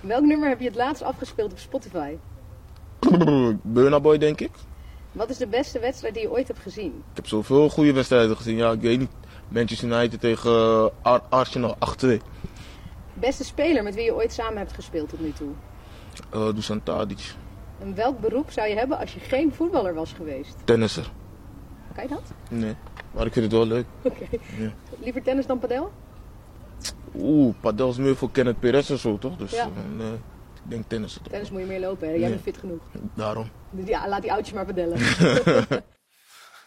Welk 0.00 0.24
nummer 0.24 0.48
heb 0.48 0.60
je 0.60 0.66
het 0.66 0.74
laatst 0.76 1.02
afgespeeld 1.02 1.52
op 1.52 1.58
Spotify? 1.58 2.16
Burna 3.62 4.00
Boy 4.00 4.18
denk 4.18 4.40
ik. 4.40 4.50
Wat 5.12 5.30
is 5.30 5.36
de 5.36 5.46
beste 5.46 5.78
wedstrijd 5.78 6.14
die 6.14 6.22
je 6.22 6.30
ooit 6.30 6.48
hebt 6.48 6.60
gezien? 6.60 6.92
Ik 7.10 7.16
heb 7.16 7.26
zoveel 7.26 7.68
goede 7.68 7.92
wedstrijden 7.92 8.36
gezien. 8.36 8.56
Ja, 8.56 8.72
ik 8.72 8.80
weet 8.80 8.98
niet. 8.98 9.10
Manchester 9.48 9.88
United 9.88 10.20
tegen 10.20 10.50
eh, 10.50 10.86
Ar- 11.02 11.22
Arsenal 11.28 11.76
8-2. 12.04 12.08
Beste 13.14 13.44
speler 13.44 13.82
met 13.82 13.94
wie 13.94 14.04
je 14.04 14.14
ooit 14.14 14.32
samen 14.32 14.56
hebt 14.58 14.72
gespeeld 14.72 15.08
tot 15.08 15.20
nu 15.20 15.32
toe? 15.32 15.48
Uh, 16.34 16.54
Dusan 16.54 16.82
Tadic. 16.82 17.34
En 17.78 17.94
welk 17.94 18.20
beroep 18.20 18.50
zou 18.50 18.68
je 18.68 18.74
hebben 18.76 18.98
als 18.98 19.14
je 19.14 19.20
geen 19.20 19.52
voetballer 19.54 19.94
was 19.94 20.12
geweest? 20.12 20.56
Tennisser. 20.64 21.10
Kan 21.94 22.02
je 22.02 22.08
dat? 22.08 22.22
Nee, 22.50 22.74
maar 23.10 23.26
ik 23.26 23.32
vind 23.32 23.44
het 23.44 23.54
wel 23.54 23.66
leuk. 23.66 23.86
Oké. 24.02 24.24
Ja. 24.58 24.72
Liever 25.02 25.22
tennis 25.22 25.46
dan 25.46 25.58
padel? 25.58 25.92
Oeh, 27.16 27.54
padel 27.60 27.88
is 27.90 27.96
meer 27.96 28.16
voor 28.16 28.30
Kenneth 28.30 28.58
Perez 28.60 28.90
en 28.90 28.98
zo, 28.98 29.18
toch? 29.18 29.36
Dus 29.36 29.50
Ja. 29.50 29.62
eh, 29.62 29.96
nee, 29.96 30.12
ik 30.12 30.70
denk 30.70 30.84
toch. 30.88 31.18
Tennis 31.30 31.50
moet 31.50 31.60
je 31.60 31.66
meer 31.66 31.80
lopen, 31.80 32.08
hè? 32.08 32.14
Jij 32.14 32.28
bent 32.28 32.42
fit 32.42 32.56
genoeg. 32.58 32.80
Daarom. 33.14 33.46
Dus 33.70 33.88
ja, 33.88 34.08
laat 34.08 34.22
die 34.22 34.32
oudjes 34.32 34.54
maar 34.54 34.64
padellen. 34.64 34.98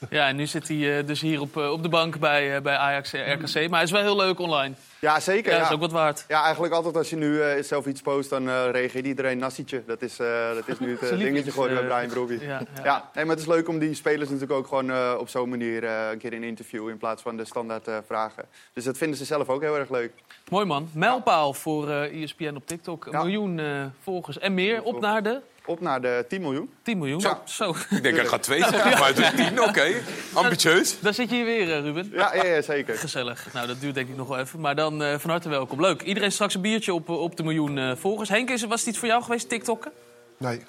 Ja, 0.09 0.27
en 0.27 0.35
nu 0.35 0.47
zit 0.47 0.67
hij 0.67 0.97
eh, 0.97 1.07
dus 1.07 1.21
hier 1.21 1.41
op, 1.41 1.57
eh, 1.57 1.71
op 1.71 1.83
de 1.83 1.89
bank 1.89 2.19
bij, 2.19 2.55
eh, 2.55 2.61
bij 2.61 2.75
Ajax 2.75 3.11
RKC. 3.11 3.53
Maar 3.53 3.69
hij 3.69 3.83
is 3.83 3.91
wel 3.91 4.01
heel 4.01 4.15
leuk 4.15 4.39
online. 4.39 4.73
Ja, 4.99 5.19
zeker. 5.19 5.53
Ja, 5.53 5.61
is 5.65 5.71
ook 5.71 5.79
wat 5.79 5.91
waard. 5.91 6.25
Ja, 6.27 6.43
eigenlijk 6.43 6.73
altijd 6.73 6.95
als 6.95 7.09
je 7.09 7.15
nu 7.15 7.63
zelf 7.63 7.85
iets 7.85 8.01
post, 8.01 8.29
dan 8.29 8.49
reageert 8.49 9.05
iedereen 9.05 9.37
Nassietje. 9.37 9.83
Dat 9.85 10.01
is, 10.01 10.15
dat 10.55 10.67
is 10.67 10.79
nu 10.79 10.97
het 10.99 11.19
dingetje 11.19 11.51
geworden 11.51 11.77
bij 11.77 11.87
Brian 11.87 12.07
Brobby. 12.09 12.37
ja, 12.41 12.47
Ja, 12.47 12.83
ja. 12.83 13.09
nee, 13.13 13.25
maar 13.25 13.35
het 13.35 13.43
is 13.45 13.51
leuk 13.51 13.67
om 13.67 13.79
die 13.79 13.93
spelers 13.93 14.29
natuurlijk 14.29 14.59
ook 14.59 14.67
gewoon 14.67 15.17
op 15.17 15.29
zo'n 15.29 15.49
manier 15.49 15.83
een 15.83 16.17
keer 16.17 16.33
in 16.33 16.41
een 16.41 16.47
interview 16.47 16.89
in 16.89 16.97
plaats 16.97 17.21
van 17.21 17.37
de 17.37 17.45
standaard 17.45 17.89
vragen. 18.05 18.45
Dus 18.73 18.83
dat 18.83 18.97
vinden 18.97 19.17
ze 19.17 19.25
zelf 19.25 19.49
ook 19.49 19.61
heel 19.61 19.77
erg 19.77 19.89
leuk. 19.89 20.11
Mooi 20.49 20.65
man. 20.65 20.89
Mijlpaal 20.93 21.53
voor 21.53 21.89
eh 21.89 22.23
ESPN 22.23 22.55
op 22.55 22.67
TikTok. 22.67 23.05
Een 23.05 23.11
miljoen 23.11 23.61
volgers 24.03 24.39
en 24.39 24.53
meer. 24.53 24.83
Op 24.83 24.99
naar 24.99 25.23
de 25.23 25.41
Op 25.67 25.79
naar 25.81 26.01
de 26.01 26.25
10 26.27 26.41
miljoen. 26.41 26.69
10 26.81 26.97
miljoen. 26.97 27.21
Zo. 27.21 27.41
Zo. 27.45 27.75
Ik 27.89 28.03
denk, 28.03 28.17
ik 28.17 28.27
ga 28.27 28.37
twee 28.37 28.59
zeggen, 28.63 28.99
maar 28.99 29.07
het 29.07 29.17
is 29.19 29.29
tien, 29.35 29.61
oké. 29.61 29.93
Ambitieus. 30.33 30.99
Daar 30.99 31.13
zit 31.13 31.29
je 31.29 31.35
hier 31.35 31.45
weer, 31.45 31.73
eh, 31.75 31.81
Ruben. 31.81 32.09
Ja, 32.13 32.35
ja, 32.35 32.45
ja, 32.45 32.61
zeker. 32.61 32.97
Gezellig. 32.97 33.47
Nou, 33.53 33.67
dat 33.67 33.79
duurt 33.81 33.95
denk 33.95 34.09
ik 34.09 34.15
nog 34.15 34.27
wel 34.27 34.37
even. 34.39 34.59
Maar 34.59 34.75
dan 34.75 35.03
eh, 35.03 35.17
van 35.19 35.29
harte 35.29 35.49
welkom. 35.49 35.81
Leuk. 35.81 36.01
Iedereen 36.01 36.31
straks 36.31 36.53
een 36.55 36.61
biertje 36.61 36.93
op, 36.93 37.09
eh, 37.09 37.21
op 37.21 37.37
de 37.37 37.43
miljoen 37.43 37.77
eh, 37.77 37.95
volgers. 37.95 38.29
Henk, 38.29 38.49
is, 38.49 38.63
was 38.63 38.79
het 38.79 38.89
iets 38.89 38.97
voor 38.97 39.07
jou 39.07 39.23
geweest, 39.23 39.49
TikTokken? 39.49 39.91
Nee. 40.37 40.61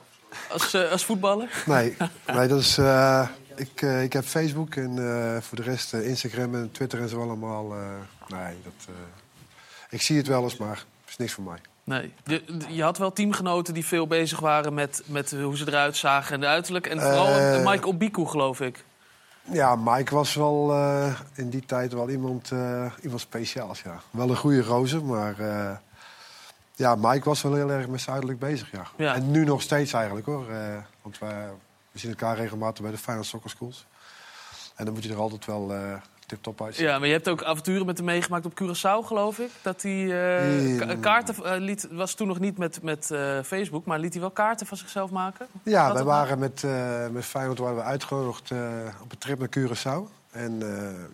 Als, 0.50 0.74
eh, 0.74 0.90
als 0.90 1.04
voetballer? 1.04 1.62
Nee, 1.66 1.96
nee 2.36 2.48
dat 2.48 2.60
is, 2.60 2.78
eh, 2.78 3.28
ik, 3.56 3.82
eh, 3.82 4.02
ik 4.02 4.12
heb 4.12 4.24
Facebook 4.24 4.74
en 4.74 4.98
eh, 4.98 5.42
voor 5.42 5.56
de 5.56 5.62
rest 5.62 5.94
eh, 5.94 6.06
Instagram 6.08 6.54
en 6.54 6.70
Twitter 6.72 7.00
en 7.00 7.08
zo 7.08 7.20
allemaal. 7.22 7.72
eh, 7.72 7.78
nee, 8.38 8.54
dat, 8.64 8.86
eh, 8.88 8.94
ik 9.90 10.02
zie 10.02 10.16
het 10.16 10.26
wel 10.26 10.42
eens, 10.42 10.56
maar 10.56 10.76
het 10.76 11.08
is 11.08 11.16
niks 11.16 11.32
voor 11.32 11.44
mij. 11.44 11.58
Nee. 11.88 12.12
Je, 12.24 12.42
je 12.68 12.82
had 12.82 12.98
wel 12.98 13.12
teamgenoten 13.12 13.74
die 13.74 13.86
veel 13.86 14.06
bezig 14.06 14.40
waren 14.40 14.74
met, 14.74 15.02
met 15.06 15.30
hoe 15.30 15.56
ze 15.56 15.66
eruit 15.66 15.96
zagen 15.96 16.34
en 16.34 16.40
de 16.40 16.46
uiterlijk. 16.46 16.86
En 16.86 17.00
vooral 17.00 17.26
Eh, 17.26 17.66
Mike 17.66 17.86
Obiku, 17.86 18.26
geloof 18.26 18.60
ik. 18.60 18.84
Ja, 19.42 19.76
Mike 19.76 20.14
was 20.14 20.34
wel 20.34 20.72
eh, 20.72 21.20
in 21.34 21.50
die 21.50 21.64
tijd 21.64 21.92
wel 21.92 22.10
iemand, 22.10 22.50
eh, 22.52 22.92
iemand 23.02 23.20
speciaals, 23.20 23.82
ja. 23.82 24.00
Wel 24.10 24.30
een 24.30 24.36
goede 24.36 24.62
rozer, 24.62 25.04
maar 25.04 25.34
ja, 26.74 26.94
Mike 26.94 27.28
was 27.28 27.42
wel 27.42 27.54
heel 27.54 27.70
erg 27.70 27.88
met 27.88 28.00
zijn 28.00 28.12
uiterlijk 28.12 28.40
bezig, 28.40 28.70
ja. 28.70 28.86
Ja. 28.96 29.14
En 29.14 29.30
nu 29.30 29.44
nog 29.44 29.62
steeds 29.62 29.92
eigenlijk, 29.92 30.26
hoor. 30.26 30.46
want 31.02 31.18
wij, 31.18 31.48
we 31.92 31.98
zien 31.98 32.10
elkaar 32.10 32.36
regelmatig 32.36 32.82
bij 32.82 32.90
de 32.90 32.98
Final 32.98 33.24
Soccer 33.24 33.50
Schools. 33.50 33.86
En 34.74 34.84
dan 34.84 34.94
moet 34.94 35.04
je 35.04 35.10
er 35.10 35.18
altijd 35.18 35.46
wel 35.46 35.72
tip-top. 36.28 36.68
Ja, 36.72 36.98
maar 36.98 37.06
je 37.06 37.12
hebt 37.12 37.28
ook 37.28 37.42
avonturen 37.42 37.86
met 37.86 37.96
hem 37.96 38.06
meegemaakt 38.06 38.46
op 38.46 38.52
Curaçao, 38.62 39.06
geloof 39.06 39.38
ik. 39.38 39.50
Dat 39.62 39.82
hij 39.82 40.02
eh, 40.02 40.78
ka- 40.78 40.94
kaarten 40.94 41.34
eh, 41.44 41.60
liet, 41.60 41.88
was 41.90 42.14
toen 42.14 42.26
nog 42.28 42.38
niet 42.38 42.58
met, 42.58 42.82
met 42.82 43.10
eh, 43.10 43.42
Facebook, 43.42 43.84
maar 43.84 43.98
liet 43.98 44.12
hij 44.12 44.20
wel 44.20 44.30
kaarten 44.30 44.66
van 44.66 44.76
zichzelf 44.76 45.10
maken? 45.10 45.46
Ja, 45.62 45.84
Had 45.84 45.92
wij 45.94 46.04
waren 46.04 46.38
met, 46.38 46.64
met 47.12 47.24
Feyenoord 47.24 47.58
waren 47.58 47.76
we 47.76 47.82
uitgenodigd 47.82 48.50
op 49.02 49.12
een 49.12 49.18
trip 49.18 49.38
naar 49.38 49.48
Curaçao. 49.58 50.12
En 50.30 50.58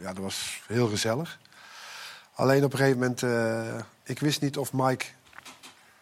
ja, 0.01 0.13
dat 0.13 0.23
was 0.23 0.63
heel 0.67 0.89
gezellig. 0.89 1.39
Alleen 2.35 2.65
op 2.65 2.73
een 2.73 2.79
gegeven 2.79 2.99
moment, 2.99 3.23
ik 4.03 4.19
wist 4.19 4.41
niet 4.41 4.59
of 4.59 4.73
Mike 4.73 5.05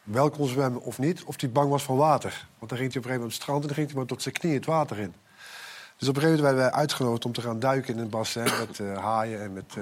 wel 0.02 0.30
kon 0.30 0.48
zwemmen 0.48 0.82
of 0.82 0.98
niet. 0.98 1.22
Of 1.24 1.40
hij 1.40 1.50
bang 1.50 1.70
was 1.70 1.82
van 1.82 1.96
water. 1.96 2.46
Want 2.58 2.70
dan 2.70 2.78
ging 2.78 2.92
hij 2.92 3.02
op 3.02 3.08
een 3.08 3.10
gegeven 3.10 3.10
moment 3.10 3.22
op 3.24 3.30
het 3.32 3.42
strand 3.42 3.60
en 3.60 3.66
dan 3.66 3.76
ging 3.76 3.86
hij 3.86 3.96
maar 3.96 4.06
tot 4.06 4.22
zijn 4.22 4.34
knie 4.34 4.54
het 4.54 4.66
water 4.66 4.98
in. 4.98 5.14
Dus 6.02 6.10
op 6.10 6.16
een 6.16 6.22
gegeven 6.22 6.44
moment 6.44 6.56
werden 6.58 6.72
wij 6.72 6.82
uitgenodigd 6.82 7.24
om 7.24 7.32
te 7.32 7.40
gaan 7.40 7.58
duiken 7.58 7.94
in 7.94 8.00
een 8.00 8.08
bassin 8.08 8.42
met 8.66 8.80
eh, 8.80 8.98
haaien 8.98 9.40
en 9.40 9.52
met 9.52 9.76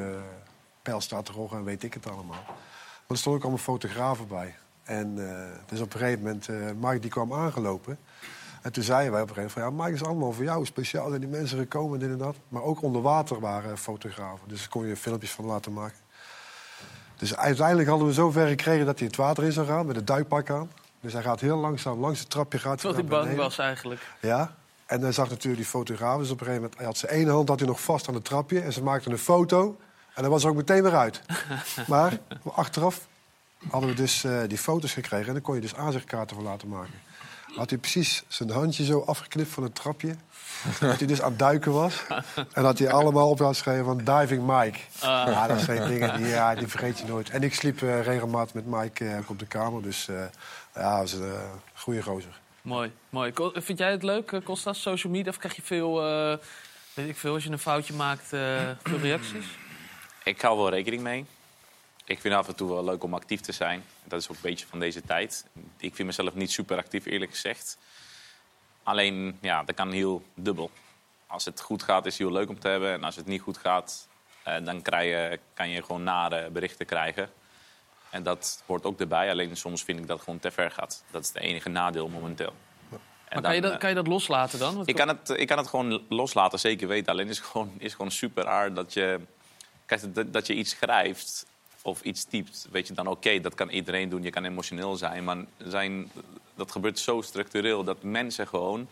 pijlstaartroggen 0.83 1.59
en 1.59 1.65
weet 1.65 1.83
ik 1.83 1.95
het 1.95 2.07
allemaal. 2.07 2.43
Maar 2.47 3.09
er 3.09 3.17
stonden 3.17 3.41
ook 3.41 3.49
allemaal 3.49 3.65
fotografen 3.65 4.29
bij. 4.29 4.55
En 4.83 5.29
eh, 5.29 5.47
dus 5.67 5.81
op 5.81 5.93
een 5.95 6.01
gegeven 6.01 6.23
moment, 6.23 6.49
eh 6.49 6.57
Mike 6.81 6.99
die 6.99 7.11
kwam 7.11 7.33
aangelopen. 7.33 7.99
En 8.63 8.73
toen 8.73 8.83
zeiden 8.83 9.13
wij 9.13 9.23
op 9.23 9.29
een 9.29 9.35
gegeven 9.35 9.61
moment 9.61 9.77
van... 9.77 9.85
ja, 9.85 9.91
Mike 9.91 10.03
is 10.03 10.09
allemaal 10.09 10.33
voor 10.33 10.45
jou 10.45 10.67
speciaal. 10.67 11.09
zijn 11.09 11.21
die 11.21 11.31
mensen 11.31 11.59
gekomen, 11.59 11.99
dit 11.99 12.11
en 12.11 12.19
dat. 12.19 12.37
Maar 12.49 12.63
ook 12.63 12.83
onder 12.83 13.03
water 13.03 13.41
waren 13.41 13.79
fotografen. 13.79 14.49
Dus 14.49 14.59
daar 14.59 14.69
kon 14.69 14.87
je 14.87 14.97
filmpjes 14.97 15.33
van 15.33 15.45
laten 15.45 15.73
maken. 15.73 15.99
Dus 17.17 17.37
uiteindelijk 17.37 17.89
hadden 17.89 18.07
we 18.07 18.13
zover 18.13 18.47
gekregen 18.47 18.87
dat 18.87 18.99
hij 18.99 19.09
het 19.09 19.17
water 19.17 19.45
in 19.45 19.53
zou 19.53 19.67
gaan... 19.67 19.87
met 19.87 19.97
het 19.97 20.07
duikpak 20.07 20.51
aan. 20.51 20.71
Dus 21.01 21.13
hij 21.13 21.23
gaat 21.23 21.41
heel 21.41 21.57
langzaam 21.57 22.01
langs 22.01 22.21
het 22.21 22.31
trapje 22.31 22.59
gaat 22.59 22.83
hij 22.83 22.93
Terwijl 22.93 23.01
hij 23.01 23.09
bang 23.09 23.23
beneden. 23.23 23.45
was 23.45 23.59
eigenlijk. 23.59 24.01
Ja, 24.21 24.55
en 24.91 25.01
hij 25.01 25.13
zag 25.13 25.29
natuurlijk 25.29 25.63
die 25.63 25.71
fotograaf. 25.71 26.19
Dus 26.19 26.31
op 26.31 26.41
een 26.41 26.47
gegeven 26.47 26.63
moment 26.63 26.77
hij 26.77 26.87
had 26.87 26.97
zijn 26.97 27.13
ene 27.13 27.31
hand 27.31 27.49
had 27.49 27.59
hij 27.59 27.69
nog 27.69 27.81
vast 27.81 28.09
aan 28.09 28.15
het 28.15 28.25
trapje. 28.25 28.61
En 28.61 28.73
ze 28.73 28.83
maakten 28.83 29.13
een 29.13 29.19
foto. 29.19 29.77
En 30.15 30.23
dan 30.23 30.31
was 30.31 30.45
ook 30.45 30.55
meteen 30.55 30.83
weer 30.83 30.97
uit. 30.97 31.23
maar 31.87 32.19
achteraf 32.55 33.09
hadden 33.71 33.91
we 33.91 33.97
dus 33.97 34.25
eh, 34.25 34.39
die 34.47 34.59
foto's 34.59 34.93
gekregen. 34.93 35.27
En 35.27 35.33
dan 35.33 35.43
kon 35.43 35.55
je 35.55 35.61
dus 35.61 35.75
aanzichtkaarten 35.75 36.37
van 36.37 36.45
laten 36.45 36.69
maken. 36.69 36.95
Had 37.55 37.71
hij 37.71 37.79
precies 37.79 38.25
zijn 38.29 38.51
handje 38.51 38.85
zo 38.85 39.01
afgeknipt 39.01 39.51
van 39.51 39.63
het 39.63 39.75
trapje. 39.75 40.15
dat 40.81 40.99
hij 40.99 41.07
dus 41.07 41.23
aan 41.23 41.31
het 41.31 41.39
duiken 41.39 41.73
was. 41.73 42.03
En 42.53 42.63
dat 42.63 42.79
hij 42.79 42.91
allemaal 42.91 43.31
op 43.31 43.39
had 43.39 43.49
geschreven 43.49 43.85
van 43.85 43.99
Diving 43.99 44.43
Mike. 44.47 44.79
Ah. 45.01 45.27
Ja, 45.27 45.47
dat 45.47 45.61
zijn 45.61 45.89
dingen 45.89 46.17
die, 46.17 46.27
ja, 46.27 46.55
die 46.55 46.69
vergeet 46.69 46.99
je 46.99 47.05
nooit. 47.05 47.31
En 47.31 47.43
ik 47.43 47.55
sliep 47.55 47.83
eh, 47.83 48.03
regelmatig 48.03 48.55
met 48.55 48.67
Mike 48.67 49.09
eh, 49.09 49.31
op 49.31 49.39
de 49.39 49.47
kamer. 49.47 49.83
Dus 49.83 50.09
ja, 50.75 51.01
dat 51.01 51.01
was 51.01 51.13
een 51.13 51.33
goede 51.75 52.03
gozer. 52.03 52.41
Mooi, 52.71 52.93
mooi. 53.09 53.33
Vind 53.55 53.79
jij 53.79 53.91
het 53.91 54.03
leuk, 54.03 54.33
eh, 54.33 54.41
Kostas, 54.45 54.83
social 54.83 55.13
media? 55.13 55.31
Of 55.31 55.37
krijg 55.37 55.57
je 55.57 55.63
veel, 55.63 56.07
eh, 56.07 56.39
weet 56.95 57.09
ik 57.09 57.17
veel, 57.17 57.35
als 57.35 57.45
je 57.45 57.51
een 57.51 57.59
foutje 57.59 57.95
maakt, 57.95 58.33
eh, 58.33 58.71
veel 58.83 58.99
reacties? 58.99 59.47
Ik 60.25 60.41
hou 60.41 60.59
wel 60.59 60.71
rekening 60.71 61.03
mee. 61.03 61.27
Ik 62.05 62.21
vind 62.21 62.35
af 62.35 62.49
en 62.49 62.55
toe 62.55 62.69
wel 62.69 62.85
leuk 62.85 63.03
om 63.03 63.15
actief 63.15 63.41
te 63.41 63.53
zijn. 63.53 63.85
Dat 64.05 64.21
is 64.21 64.29
ook 64.29 64.37
een 64.37 64.43
beetje 64.43 64.67
van 64.67 64.79
deze 64.79 65.03
tijd. 65.03 65.47
Ik 65.77 65.95
vind 65.95 66.09
mezelf 66.09 66.35
niet 66.35 66.51
super 66.51 66.77
actief, 66.77 67.07
eerlijk 67.07 67.31
gezegd. 67.31 67.79
Alleen, 68.83 69.39
ja, 69.41 69.63
dat 69.65 69.75
kan 69.75 69.91
heel 69.91 70.23
dubbel. 70.35 70.71
Als 71.27 71.45
het 71.45 71.61
goed 71.61 71.83
gaat, 71.83 72.07
is 72.07 72.19
het 72.19 72.23
heel 72.29 72.37
leuk 72.37 72.49
om 72.49 72.59
te 72.59 72.69
hebben. 72.69 72.93
En 72.93 73.05
als 73.05 73.17
het 73.17 73.27
niet 73.27 73.41
goed 73.41 73.59
gaat, 73.59 74.09
dan 74.63 74.83
krijg 74.83 75.11
je, 75.11 75.39
kan 75.55 75.69
je 75.69 75.83
gewoon 75.83 76.03
nare 76.03 76.51
berichten 76.51 76.87
krijgen. 76.87 77.31
En 78.11 78.23
dat 78.23 78.63
hoort 78.67 78.85
ook 78.85 79.01
erbij. 79.01 79.31
Alleen 79.31 79.57
soms 79.57 79.83
vind 79.83 79.99
ik 79.99 80.07
dat 80.07 80.17
het 80.17 80.25
gewoon 80.25 80.41
te 80.41 80.51
ver 80.51 80.71
gaat. 80.71 81.05
Dat 81.11 81.23
is 81.23 81.29
het 81.29 81.37
enige 81.37 81.69
nadeel 81.69 82.09
momenteel. 82.09 82.53
En 82.91 82.99
Maar 83.33 83.43
kan 83.43 83.55
je, 83.55 83.61
dat, 83.61 83.73
eh, 83.73 83.79
kan 83.79 83.89
je 83.89 83.95
dat 83.95 84.07
loslaten 84.07 84.59
dan? 84.59 84.83
Ik 84.85 84.95
kan, 84.95 85.09
het, 85.09 85.29
ik 85.29 85.47
kan 85.47 85.59
het 85.59 85.67
gewoon 85.67 86.03
loslaten, 86.09 86.59
zeker 86.59 86.89
weten. 86.89 87.13
Alleen 87.13 87.29
is 87.29 87.37
het 87.37 87.47
gewoon, 87.47 87.73
is 87.79 87.93
gewoon 87.93 88.11
super 88.11 88.47
aard 88.47 88.77
dat 88.77 88.93
je, 88.93 89.21
kijk, 89.87 90.15
dat, 90.15 90.33
dat 90.33 90.47
je 90.47 90.55
iets 90.55 90.71
schrijft 90.71 91.47
of 91.83 92.03
iets 92.03 92.25
typt. 92.25 92.67
Weet 92.71 92.89
je 92.89 92.95
dan, 92.95 93.07
oké, 93.07 93.41
dat 93.41 93.55
kan 93.55 93.69
iedereen 93.69 94.09
doen. 94.09 94.23
Je 94.23 94.31
kan 94.31 94.45
emotioneel 94.45 94.97
zijn. 94.97 95.25
Maar 95.25 95.45
zijn, 95.59 96.11
dat 96.55 96.71
gebeurt 96.71 96.99
zo 96.99 97.21
structureel 97.21 97.85
dat 97.85 98.03
mensen 98.03 98.47
gewoon... 98.47 98.89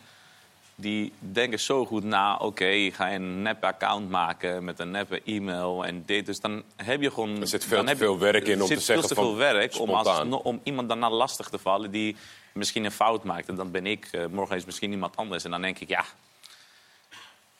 die 0.79 1.13
denken 1.19 1.59
zo 1.59 1.85
goed 1.85 2.03
na, 2.03 2.37
oké, 2.37 2.91
ga 2.91 3.07
je 3.07 3.15
een 3.15 3.41
nep 3.41 3.63
account 3.63 4.09
maken 4.09 4.63
met 4.63 4.79
een 4.79 4.91
neppe 4.91 5.21
e-mail 5.25 5.85
en 5.85 6.03
dit. 6.05 6.25
Dus 6.25 6.39
dan 6.39 6.63
heb 6.75 7.01
je 7.01 7.11
gewoon... 7.11 7.41
Er 7.41 7.47
zit 7.47 7.65
veel 7.65 7.83
te 7.83 7.95
veel 7.95 8.19
werk 8.19 8.47
in 8.47 8.55
om 8.55 8.61
er 8.61 8.67
te 8.67 8.73
zit 8.73 8.83
zeggen 8.83 9.07
veel 9.07 9.15
te 9.15 9.21
van 9.21 9.23
veel 9.23 9.35
werk 9.35 9.79
om, 9.79 9.89
als, 9.89 10.41
om 10.43 10.59
iemand 10.63 10.87
daarna 10.87 11.09
lastig 11.09 11.49
te 11.49 11.57
vallen 11.57 11.91
die 11.91 12.15
misschien 12.53 12.85
een 12.85 12.91
fout 12.91 13.23
maakt. 13.23 13.47
En 13.47 13.55
dan 13.55 13.71
ben 13.71 13.85
ik, 13.85 14.07
eh, 14.11 14.25
morgen 14.25 14.55
is 14.55 14.65
misschien 14.65 14.91
iemand 14.91 15.15
anders. 15.15 15.43
En 15.43 15.51
dan 15.51 15.61
denk 15.61 15.79
ik, 15.79 15.89
ja, 15.89 16.05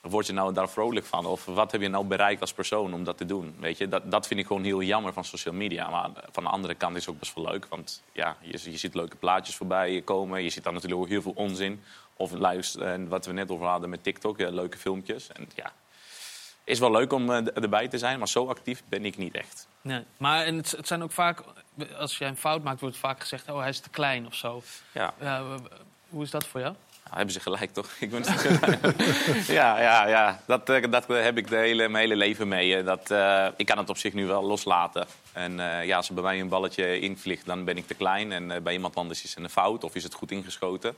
word 0.02 0.28
je 0.28 0.34
nou 0.34 0.54
daar 0.54 0.70
vrolijk 0.70 1.06
van? 1.06 1.26
Of 1.26 1.46
wat 1.46 1.72
heb 1.72 1.82
je 1.82 1.88
nou 1.88 2.06
bereikt 2.06 2.42
als 2.42 2.54
persoon 2.54 2.94
om 2.94 3.04
dat 3.04 3.18
te 3.18 3.26
doen? 3.26 3.56
Weet 3.60 3.78
je, 3.78 3.88
dat, 3.88 4.12
dat 4.12 4.28
vind 4.28 4.40
ik 4.40 4.46
gewoon 4.48 4.64
heel 4.64 4.82
jammer 4.82 5.14
van 5.14 5.26
social 5.26 5.54
media. 5.54 5.90
Maar 5.90 6.10
van 6.32 6.44
de 6.44 6.50
andere 6.50 6.76
kant 6.76 6.96
is 6.96 7.06
het 7.06 7.14
ook 7.14 7.20
best 7.20 7.36
wel 7.36 7.46
leuk. 7.46 7.66
Want 7.70 8.02
ja, 8.12 8.38
je, 8.42 8.72
je 8.72 8.78
ziet 8.78 8.96
leuke 8.96 9.16
plaatjes 9.16 9.56
voorbij 9.56 10.02
komen. 10.02 10.44
Je 10.44 10.50
ziet 10.50 10.64
dan 10.64 10.74
natuurlijk 10.74 11.02
ook 11.02 11.08
heel 11.08 11.22
veel 11.22 11.34
onzin. 11.36 11.82
Of 12.22 12.32
luister, 12.32 12.82
en 12.82 13.08
wat 13.08 13.26
we 13.26 13.32
net 13.34 13.52
over 13.52 13.66
hadden 13.68 13.90
met 13.90 14.04
TikTok, 14.04 14.40
leuke 14.40 14.78
filmpjes. 14.78 15.28
En 15.32 15.50
ja, 15.56 15.72
is 16.64 16.80
wel 16.80 16.92
leuk 16.92 17.14
om 17.14 17.32
eh, 17.32 17.58
erbij 17.58 17.88
te 17.88 17.98
zijn, 17.98 18.20
maar 18.20 18.28
zo 18.28 18.48
actief 18.48 18.82
ben 18.90 19.06
ik 19.06 19.18
niet 19.18 19.36
echt. 19.36 19.68
Nee. 19.82 20.04
Maar 20.18 20.46
en 20.46 20.58
het, 20.58 20.72
het 20.72 20.88
zijn 20.88 21.04
ook 21.04 21.12
vaak, 21.12 21.44
als 21.98 22.18
jij 22.18 22.28
een 22.28 22.38
fout 22.38 22.64
maakt, 22.64 22.80
wordt 22.82 22.98
vaak 22.98 23.20
gezegd: 23.20 23.50
oh, 23.50 23.60
hij 23.60 23.70
is 23.70 23.80
te 23.80 23.90
klein 23.90 24.26
of 24.26 24.36
zo. 24.36 24.62
Ja. 24.92 25.14
Hoe 26.10 26.24
is 26.24 26.32
dat 26.32 26.48
voor 26.48 26.60
jou? 26.60 26.74
Nou, 27.04 27.16
hebben 27.18 27.34
ze 27.34 27.40
gelijk, 27.40 27.74
toch? 27.74 27.90
Ik 28.00 28.10
ben 28.12 28.24
ja, 29.60 29.82
ja, 29.82 30.08
ja. 30.08 30.42
Dat, 30.48 30.70
eh, 30.70 30.92
dat 30.92 31.08
heb 31.08 31.38
ik 31.38 31.48
de 31.48 31.56
hele, 31.56 31.88
mijn 31.90 32.04
hele 32.04 32.16
leven 32.16 32.48
mee. 32.48 32.76
eh, 32.76 32.86
Dat, 32.86 33.12
eh, 33.12 33.48
ik 33.58 33.66
kan 33.66 33.78
het 33.78 33.90
op 33.90 33.98
zich 33.98 34.14
nu 34.14 34.26
wel 34.26 34.44
loslaten. 34.44 35.08
En 35.32 35.60
eh, 35.60 35.86
ja, 35.86 35.98
als 35.98 36.08
er 36.08 36.14
bij 36.14 36.24
mij 36.24 36.40
een 36.40 36.50
balletje 36.50 37.00
invliegt, 37.00 37.46
dan 37.46 37.64
ben 37.64 37.78
ik 37.78 37.88
te 37.88 37.94
klein. 37.94 38.32
En 38.32 38.52
eh, 38.52 38.62
bij 38.62 38.74
iemand 38.74 38.96
anders 38.96 39.24
is 39.24 39.36
het 39.36 39.44
een 39.44 39.50
fout 39.50 39.84
of 39.84 39.96
is 39.96 40.04
het 40.04 40.14
goed 40.14 40.32
ingeschoten. 40.32 40.96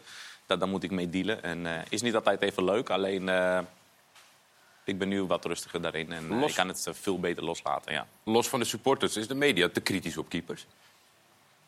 Dat, 0.52 0.60
daar 0.60 0.70
moet 0.70 0.84
ik 0.84 0.92
mee 0.92 1.10
dealen. 1.10 1.44
En 1.44 1.66
eh, 1.66 1.82
is 1.90 2.02
niet 2.02 2.16
altijd 2.16 2.42
even 2.42 2.64
leuk, 2.64 2.90
alleen 2.90 3.30
eh, 3.30 3.60
ik 4.84 4.98
ben 4.98 5.08
nu 5.08 5.24
wat 5.24 5.46
rustiger 5.46 5.82
daarin. 5.82 6.12
En 6.12 6.24
eh, 6.32 6.40
Los- 6.40 6.50
ik 6.50 6.56
kan 6.56 6.68
het 6.68 6.88
veel 6.92 7.20
beter 7.20 7.44
loslaten, 7.44 7.94
ja. 7.94 8.08
Los 8.24 8.50
van 8.50 8.60
de 8.60 8.66
supporters, 8.66 9.18
is 9.18 9.28
de 9.28 9.36
media 9.36 9.70
te 9.70 9.82
kritisch 9.82 10.18
op 10.18 10.30
keepers? 10.30 10.66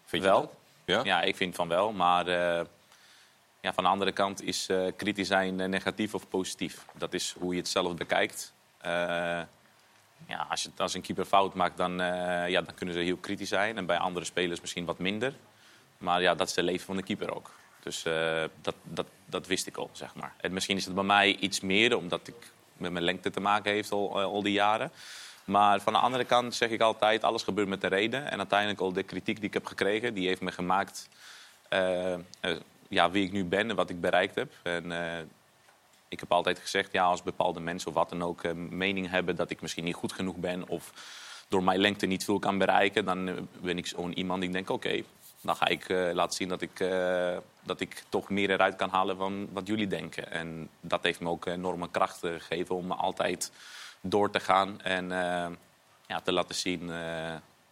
Vind 0.06 0.24
je 0.24 0.30
wel? 0.30 0.54
dat? 0.86 1.06
Ja? 1.06 1.22
ik 1.22 1.36
vind 1.36 1.56
van 1.56 1.68
wel. 1.68 1.92
Maar 1.92 2.28
ja, 3.62 3.74
van 3.74 3.84
de 3.84 3.90
andere 3.90 4.12
kant 4.12 4.42
is 4.42 4.70
kritisch 4.98 5.28
zijn 5.28 5.70
negatief 5.70 6.14
of 6.14 6.28
positief. 6.30 6.86
Dat 6.98 7.14
is 7.14 7.36
hoe 7.40 7.54
je 7.54 7.60
het 7.60 7.70
zelf 7.70 7.96
bekijkt. 7.96 8.54
Ja, 10.28 10.48
als, 10.50 10.64
je, 10.64 10.70
als 10.78 10.94
een 10.94 11.02
keeper 11.02 11.26
fout 11.26 11.54
maakt, 11.54 11.78
dan, 11.78 11.98
ja, 12.48 12.62
dan 12.62 12.74
kunnen 12.76 12.96
ze 12.96 13.02
heel 13.02 13.18
kritisch 13.18 13.50
zijn. 13.50 13.78
En 13.78 13.86
bij 13.86 13.98
andere 13.98 14.26
spelers 14.26 14.62
misschien 14.62 14.86
wat 14.86 15.00
minder. 15.00 15.34
Maar 15.98 16.22
ja, 16.22 16.36
dat 16.36 16.50
is 16.50 16.56
het 16.56 16.66
leven 16.66 16.86
van 16.86 16.96
de 16.96 17.04
keeper 17.04 17.36
ook. 17.36 17.52
Dus 17.84 18.06
eh, 18.06 18.44
dat, 18.62 18.76
dat, 18.84 19.06
dat 19.26 19.48
wist 19.48 19.68
ik 19.68 19.78
al, 19.78 19.90
zeg 19.92 20.16
maar. 20.16 20.34
En 20.38 20.54
misschien 20.54 20.78
is 20.78 20.86
het 20.86 20.96
bij 20.96 21.04
mij 21.04 21.36
iets 21.36 21.60
meer, 21.60 21.98
omdat 21.98 22.28
ik 22.28 22.52
met 22.78 22.92
mijn 22.92 23.04
lengte 23.04 23.30
te 23.30 23.40
maken 23.40 23.72
heeft 23.72 23.92
al, 23.92 24.20
eh, 24.20 24.26
al 24.26 24.44
die 24.44 24.54
jaren. 24.54 24.92
Maar 25.46 25.82
van 25.82 25.94
de 25.94 26.00
andere 26.00 26.26
kant 26.26 26.56
zeg 26.56 26.70
ik 26.70 26.82
altijd, 26.82 27.24
alles 27.24 27.44
gebeurt 27.44 27.68
met 27.68 27.82
de 27.82 27.88
reden. 27.88 28.32
En 28.32 28.38
uiteindelijk 28.38 28.80
al 28.80 28.94
de 28.94 29.04
kritiek 29.04 29.36
die 29.36 29.46
ik 29.46 29.54
heb 29.54 29.66
gekregen, 29.66 30.14
die 30.14 30.28
heeft 30.28 30.42
me 30.42 30.52
gemaakt 30.52 31.10
eh, 31.70 32.16
ja, 32.90 33.12
wie 33.12 33.26
ik 33.26 33.32
nu 33.32 33.46
ben 33.46 33.70
en 33.70 33.76
wat 33.76 33.90
ik 33.90 34.02
bereikt 34.02 34.36
heb. 34.36 34.52
En, 34.64 34.92
ik 36.08 36.20
heb 36.20 36.32
altijd 36.32 36.60
gezegd, 36.60 36.92
ja, 36.92 37.04
als 37.04 37.24
bepaalde 37.24 37.60
mensen 37.60 37.90
of 37.90 37.94
wat 37.94 38.10
dan 38.10 38.24
ook 38.24 38.54
mening 38.54 39.10
hebben 39.10 39.36
dat 39.36 39.50
ik 39.50 39.62
misschien 39.62 39.84
niet 39.84 39.96
goed 39.96 40.14
genoeg 40.14 40.36
ben 40.36 40.68
of 40.68 40.92
door 41.48 41.64
mijn 41.64 41.80
lengte 41.80 42.06
niet 42.06 42.24
veel 42.24 42.40
kan 42.40 42.58
bereiken, 42.58 43.06
dan 43.06 43.48
ben 43.62 43.78
ik 43.78 43.88
zo'n 43.88 44.18
iemand 44.18 44.42
die 44.42 44.50
denkt, 44.50 44.70
oké, 44.70 45.04
dan 45.44 45.56
ga 45.56 45.68
ik 45.68 45.90
eh, 45.90 46.14
laten 46.14 46.36
zien 46.36 46.48
dat 46.50 46.62
ik, 46.62 46.80
eh, 46.80 47.38
dat 47.64 47.80
ik 47.80 48.04
toch 48.10 48.30
meer 48.30 48.50
eruit 48.50 48.76
kan 48.76 48.90
halen 48.90 49.18
van 49.18 49.48
wat 49.52 49.68
jullie 49.68 49.88
denken. 49.88 50.32
En 50.32 50.70
dat 50.82 51.04
heeft 51.04 51.20
me 51.20 51.30
ook 51.30 51.46
enorme 51.46 51.90
kracht 51.92 52.24
eh, 52.24 52.32
gegeven 52.32 52.76
om 52.76 52.92
altijd 52.92 53.52
door 54.02 54.30
te 54.30 54.40
gaan 54.40 54.82
en 54.82 55.10
ja, 56.08 56.20
te 56.24 56.32
laten 56.32 56.56
zien 56.56 56.92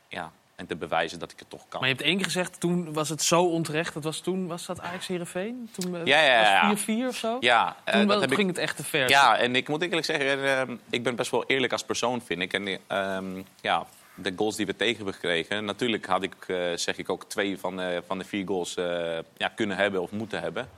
ja, 0.08 0.32
en 0.56 0.68
te 0.68 0.76
bewijzen 0.76 1.20
dat 1.20 1.32
ik 1.32 1.40
het 1.40 1.50
toch 1.50 1.62
kan. 1.70 1.80
Maar 1.80 1.90
je 1.90 1.96
hebt 1.96 2.08
één 2.08 2.16
keer 2.16 2.26
gezegd, 2.26 2.60
toen 2.60 2.94
was 2.94 3.10
het 3.10 3.22
zo 3.22 3.44
onterecht. 3.44 3.94
Dat 3.94 4.04
was 4.04 4.20
toen, 4.20 4.48
was 4.48 4.66
dat 4.66 4.80
Ajax 4.82 5.08
Heerenveen? 5.08 5.70
Toen 5.72 6.06
Ja, 6.06 6.22
ja, 6.22 6.42
ja. 6.42 6.70
was 6.70 6.82
4-4 6.82 7.08
of 7.08 7.16
zo? 7.16 7.38
Ja, 7.40 7.76
Toen 7.86 8.08
dat 8.08 8.22
heb 8.22 8.30
ik- 8.30 8.36
ging 8.38 8.48
het 8.50 8.58
echt 8.58 8.76
te 8.76 8.84
ver. 8.84 9.10
Ja, 9.10 9.38
en 9.38 9.56
ik 9.56 9.68
moet 9.68 9.82
eerlijk 9.82 10.06
zeggen, 10.06 10.80
ik 10.90 11.04
ben 11.04 11.16
best 11.16 11.32
wel 11.32 11.44
eerlijk 11.48 11.72
als 11.72 11.84
persoon, 11.84 12.22
vind 12.22 12.42
ik. 12.42 12.54
En 12.54 12.80
ehm, 12.88 13.42
ja, 13.62 13.86
de 14.16 14.34
goals 14.36 14.56
die 14.56 14.66
we 14.66 14.76
tegen 14.76 14.96
hebben 14.96 15.14
gekregen, 15.14 15.66
natuurlijk 15.66 16.06
had 16.06 16.24
ik, 16.24 16.36
eh, 16.48 16.58
zeg 16.76 16.98
ik 16.98 17.10
ook, 17.10 17.24
twee 17.24 17.60
van 17.60 17.78
de, 17.78 18.04
van 18.08 18.18
de 18.18 18.24
vier 18.24 18.48
goals 18.48 18.76
eh, 18.76 19.18
ja, 19.38 19.48
kunnen 19.56 19.78
hebben 19.78 20.02
of 20.02 20.12
moeten 20.12 20.42
hebben. 20.42 20.70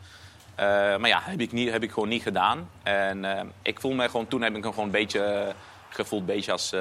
Eh, 0.55 0.65
maar 0.97 1.07
ja, 1.07 1.19
heb 1.23 1.39
ik, 1.39 1.51
niet, 1.51 1.69
heb 1.71 1.83
ik 1.83 1.91
gewoon 1.91 2.09
niet 2.09 2.21
gedaan. 2.23 2.69
En 2.83 3.37
eh, 3.37 3.43
ik 3.61 3.79
voel 3.79 3.93
me 3.93 4.09
gewoon, 4.09 4.27
toen 4.27 4.41
heb 4.41 4.55
ik 4.55 4.63
me 4.63 4.69
gewoon 4.69 4.85
een 4.85 4.91
beetje 4.91 5.23
eh, 5.23 5.53
gevoeld, 5.89 6.25
beetje 6.25 6.51
als 6.51 6.71
eh, 6.71 6.79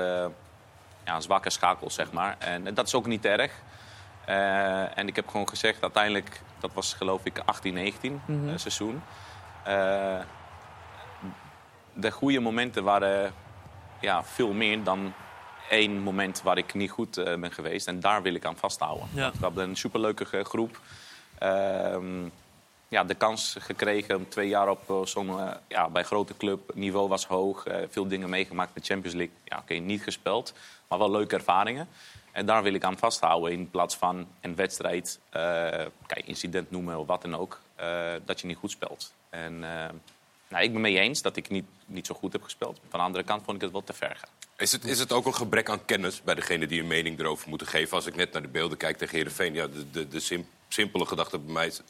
ja, 1.04 1.14
een 1.14 1.22
zwakke 1.22 1.50
schakel, 1.50 1.90
zeg 1.90 2.12
maar. 2.12 2.36
En 2.38 2.74
dat 2.74 2.86
is 2.86 2.94
ook 2.94 3.06
niet 3.06 3.24
erg. 3.24 3.52
Eh, 4.24 4.98
en 4.98 5.08
ik 5.08 5.16
heb 5.16 5.28
gewoon 5.28 5.48
gezegd, 5.48 5.82
uiteindelijk, 5.82 6.40
dat 6.60 6.72
was 6.74 6.94
geloof 6.94 7.20
ik 7.24 7.38
18, 7.44 7.74
19 7.74 8.20
Mhm. 8.26 8.48
eh, 8.48 8.56
seizoen. 8.56 9.02
Eh, 9.64 10.18
de 11.94 12.10
goede 12.10 12.40
momenten 12.40 12.84
waren 12.84 13.32
ja, 14.00 14.24
veel 14.24 14.52
meer 14.52 14.82
dan 14.82 15.12
één 15.72 15.98
moment 16.00 16.42
waar 16.42 16.58
ik 16.58 16.74
niet 16.74 16.90
goed 16.90 17.16
eh, 17.16 17.24
ben 17.40 17.52
geweest. 17.52 17.86
En 17.86 18.00
daar 18.00 18.22
wil 18.22 18.34
ik 18.34 18.44
aan 18.44 18.56
vasthouden. 18.56 19.08
Ja. 19.14 19.30
We 19.30 19.38
hadden 19.44 19.68
een 19.68 19.76
superleuke 19.76 20.24
ge- 20.24 20.44
groep. 20.44 20.80
Ehm, 21.38 22.24
ja, 22.88 23.04
de 23.04 23.14
kans 23.14 23.56
gekregen 23.58 24.16
om 24.16 24.28
twee 24.28 24.48
jaar 24.48 24.68
op 24.68 24.90
eh, 24.90 25.04
zo'n 25.04 25.40
eh, 25.40 25.50
ja, 25.68 25.88
bij 25.88 26.02
grote 26.04 26.36
club. 26.36 26.70
niveau 26.74 27.08
was 27.08 27.26
hoog. 27.26 27.66
eh, 27.66 27.76
veel 27.90 28.08
dingen 28.08 28.30
meegemaakt 28.30 28.74
met 28.74 28.86
Champions 28.86 29.16
League. 29.16 29.34
Ja, 29.44 29.58
oké, 29.58 29.74
niet 29.74 30.02
gespeeld, 30.02 30.52
maar 30.88 30.98
wel 30.98 31.10
leuke 31.10 31.34
ervaringen. 31.34 31.88
En 32.32 32.46
daar 32.46 32.62
wil 32.62 32.74
ik 32.74 32.84
aan 32.84 32.98
vasthouden 32.98 33.52
in 33.52 33.70
plaats 33.70 33.96
van 33.96 34.26
een 34.40 34.54
wedstrijd, 34.54 35.20
eh, 35.30 35.42
kijk, 36.06 36.22
incident 36.26 36.70
noemen 36.70 36.98
of 36.98 37.06
wat 37.06 37.22
dan 37.22 37.36
ook, 37.36 37.60
eh, 37.74 38.12
dat 38.24 38.40
je 38.40 38.46
niet 38.46 38.56
goed 38.56 38.70
speelt. 38.70 39.12
En 39.30 39.64
eh, 39.64 39.88
nou, 40.52 40.64
ik 40.64 40.72
ben 40.72 40.80
mee 40.80 40.98
eens 40.98 41.22
dat 41.22 41.36
ik 41.36 41.48
niet, 41.48 41.64
niet 41.86 42.06
zo 42.06 42.14
goed 42.14 42.32
heb 42.32 42.42
gespeeld. 42.42 42.80
Van 42.88 42.98
de 42.98 43.06
andere 43.06 43.24
kant 43.24 43.42
vond 43.44 43.56
ik 43.56 43.62
het 43.62 43.72
wel 43.72 43.84
te 43.84 43.92
ver 43.92 44.16
gaan. 44.16 44.30
Is 44.56 44.72
het, 44.72 44.84
is 44.84 44.98
het 44.98 45.12
ook 45.12 45.26
een 45.26 45.34
gebrek 45.34 45.68
aan 45.68 45.84
kennis 45.84 46.22
bij 46.22 46.34
degene 46.34 46.66
die 46.66 46.80
een 46.80 46.86
mening 46.86 47.18
erover 47.18 47.48
moeten 47.48 47.66
geven? 47.66 47.96
Als 47.96 48.06
ik 48.06 48.16
net 48.16 48.32
naar 48.32 48.42
de 48.42 48.48
beelden 48.48 48.78
kijk 48.78 48.98
tegen 48.98 49.16
Heerenveen... 49.16 49.54
Ja, 49.54 49.66
de, 49.66 49.90
de, 49.90 50.08
de 50.08 50.20
sim- 50.20 50.48
simpele 50.68 51.06
gedachte 51.06 51.38
bij 51.38 51.52
mij 51.52 51.66
is... 51.66 51.80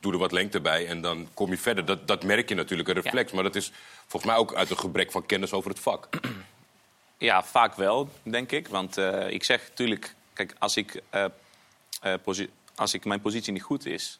doe 0.00 0.12
er 0.12 0.18
wat 0.18 0.32
lengte 0.32 0.60
bij 0.60 0.86
en 0.86 1.00
dan 1.00 1.28
kom 1.34 1.50
je 1.50 1.58
verder. 1.58 1.84
Dat, 1.84 2.06
dat 2.08 2.24
merk 2.24 2.48
je 2.48 2.54
natuurlijk, 2.54 2.88
een 2.88 2.94
reflex. 2.94 3.32
Maar 3.32 3.42
dat 3.42 3.56
is 3.56 3.72
volgens 4.06 4.32
mij 4.32 4.40
ook 4.40 4.54
uit 4.54 4.70
een 4.70 4.78
gebrek 4.78 5.10
van 5.10 5.26
kennis 5.26 5.52
over 5.52 5.70
het 5.70 5.80
vak. 5.80 6.08
Ja, 7.18 7.42
vaak 7.42 7.74
wel, 7.74 8.08
denk 8.22 8.52
ik. 8.52 8.68
Want 8.68 8.96
eh, 8.96 9.30
ik 9.30 9.44
zeg 9.44 9.68
natuurlijk, 9.68 10.14
kijk, 10.32 10.54
als 10.58 10.76
ik, 10.76 11.02
eh, 11.10 11.24
eh, 12.00 12.14
als 12.74 12.94
ik 12.94 13.04
mijn 13.04 13.20
positie 13.20 13.52
niet 13.52 13.62
goed 13.62 13.86
is 13.86 14.18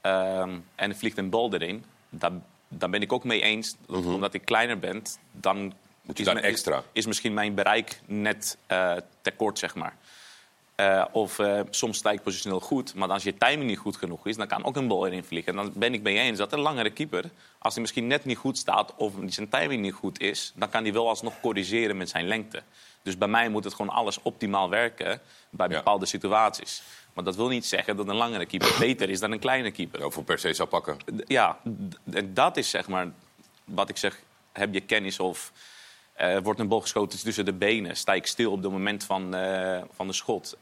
ehm, 0.00 0.58
en 0.74 0.90
er 0.90 0.96
vliegt 0.96 1.18
een 1.18 1.30
bal 1.30 1.52
erin, 1.54 1.84
dan, 2.08 2.44
dan 2.70 2.90
ben 2.90 3.02
ik 3.02 3.12
ook 3.12 3.24
mee 3.24 3.42
eens. 3.42 3.76
Dat, 3.86 4.04
Omdat 4.04 4.34
ik 4.34 4.44
kleiner 4.44 4.78
ben, 4.78 5.02
dan, 5.32 5.72
je 6.02 6.12
is, 6.14 6.24
dan 6.24 6.38
extra. 6.38 6.76
Is, 6.76 6.84
is 6.92 7.06
misschien 7.06 7.34
mijn 7.34 7.54
bereik 7.54 8.00
net 8.06 8.58
eh 8.66 8.96
tekort, 9.22 9.58
zeg 9.58 9.74
maar. 9.74 9.96
Eh, 10.80 11.04
of 11.12 11.38
eh, 11.38 11.60
soms 11.70 11.98
sta 11.98 12.10
ik 12.10 12.22
positioneel 12.22 12.60
goed, 12.60 12.94
maar 12.94 13.08
als 13.08 13.22
je 13.22 13.36
timing 13.36 13.68
niet 13.68 13.78
goed 13.78 13.96
genoeg 13.96 14.26
is, 14.26 14.36
dan 14.36 14.46
kan 14.46 14.64
ook 14.64 14.76
een 14.76 14.88
bal 14.88 15.06
erin 15.06 15.24
vliegen. 15.24 15.56
En 15.56 15.64
dan 15.64 15.72
ben 15.74 15.94
ik 15.94 16.02
mee 16.02 16.18
eens 16.18 16.38
dat 16.38 16.52
een 16.52 16.60
langere 16.60 16.90
keeper, 16.90 17.24
als 17.58 17.72
hij 17.72 17.82
misschien 17.82 18.06
net 18.06 18.24
niet 18.24 18.36
goed 18.36 18.58
staat 18.58 18.94
of 18.96 19.12
zijn 19.26 19.48
timing 19.48 19.82
niet 19.82 19.92
goed 19.92 20.20
is, 20.20 20.52
dan 20.54 20.68
kan 20.68 20.82
hij 20.82 20.92
wel 20.92 21.08
alsnog 21.08 21.40
corrigeren 21.40 21.96
met 21.96 22.08
zijn 22.08 22.26
lengte. 22.26 22.62
Dus 23.02 23.18
bij 23.18 23.28
mij 23.28 23.48
moet 23.48 23.64
het 23.64 23.74
gewoon 23.74 23.94
alles 23.94 24.22
optimaal 24.22 24.68
werken 24.68 25.20
bij 25.50 25.68
bepaalde 25.68 26.06
situaties. 26.06 26.82
Maar 27.12 27.24
dat 27.24 27.36
wil 27.36 27.48
niet 27.48 27.66
zeggen 27.66 27.96
dat 27.96 28.08
een 28.08 28.16
langere 28.16 28.46
keeper 28.46 28.76
beter 28.78 29.10
is 29.10 29.20
dan 29.20 29.32
een 29.32 29.38
kleine 29.38 29.70
keeper. 29.70 30.04
Of 30.04 30.14
voor 30.14 30.24
per 30.24 30.38
se 30.38 30.52
zou 30.52 30.68
pakken. 30.68 30.96
Ja, 31.26 31.58
en 32.12 32.34
dat 32.34 32.56
is 32.56 32.70
zeg 32.70 32.88
maar 32.88 33.12
wat 33.64 33.88
ik 33.88 33.96
zeg. 33.96 34.22
Heb 34.52 34.74
je 34.74 34.80
kennis 34.80 35.18
of 35.20 35.52
eh, 36.12 36.38
wordt 36.42 36.60
een 36.60 36.68
bal 36.68 36.80
geschoten 36.80 37.18
tussen 37.18 37.44
de 37.44 37.52
benen? 37.52 37.96
Sta 37.96 38.14
ik 38.14 38.26
stil 38.26 38.52
op 38.52 38.62
het 38.62 38.72
moment 38.72 39.04
van, 39.04 39.34
eh, 39.34 39.82
van 39.94 40.06
de 40.06 40.12
schot? 40.12 40.56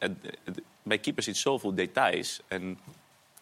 Bij 0.83 0.99
keepers 0.99 1.27
zit 1.27 1.37
zoveel 1.37 1.75
details. 1.75 2.41
En 2.49 2.79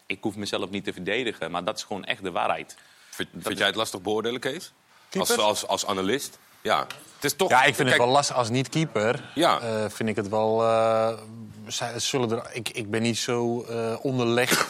ik 0.07 0.23
hoef 0.23 0.37
mezelf 0.37 0.71
niet 0.71 0.85
te 0.85 0.93
verdedigen, 0.93 1.51
maar 1.51 1.65
dat 1.65 1.77
is 1.77 1.85
gewoon 1.85 2.05
echt 2.05 2.23
de 2.23 2.31
waarheid. 2.31 2.77
Vind, 3.11 3.29
vind 3.39 3.59
jij 3.59 3.67
het 3.67 3.77
lastig 3.77 4.03
beoordelen, 4.03 4.41
Kees? 4.41 4.73
Als, 5.19 5.39
als, 5.39 5.67
als 5.67 5.87
analist? 5.87 6.39
Ja. 6.67 6.87
Het 7.15 7.25
is 7.25 7.37
toch... 7.37 7.49
Ja, 7.51 7.59
ik 7.59 7.75
vind 7.75 7.77
kijk, 7.77 7.91
het 7.91 7.99
wel 7.99 8.09
lastig 8.09 8.37
als 8.37 8.49
niet-keeper. 8.51 9.31
Ja. 9.35 9.61
eh, 9.61 9.85
vind 9.89 10.09
ik 10.09 10.17
het 10.17 10.29
wel... 10.29 10.63
eh, 10.63 11.19
zij- 11.67 11.99
zullen 11.99 12.31
er, 12.31 12.51
ik, 12.53 12.69
ik 12.69 12.91
ben 12.91 13.03
niet 13.03 13.19
zo 13.19 13.63
eh, 13.63 13.97
onderlegd 14.03 14.67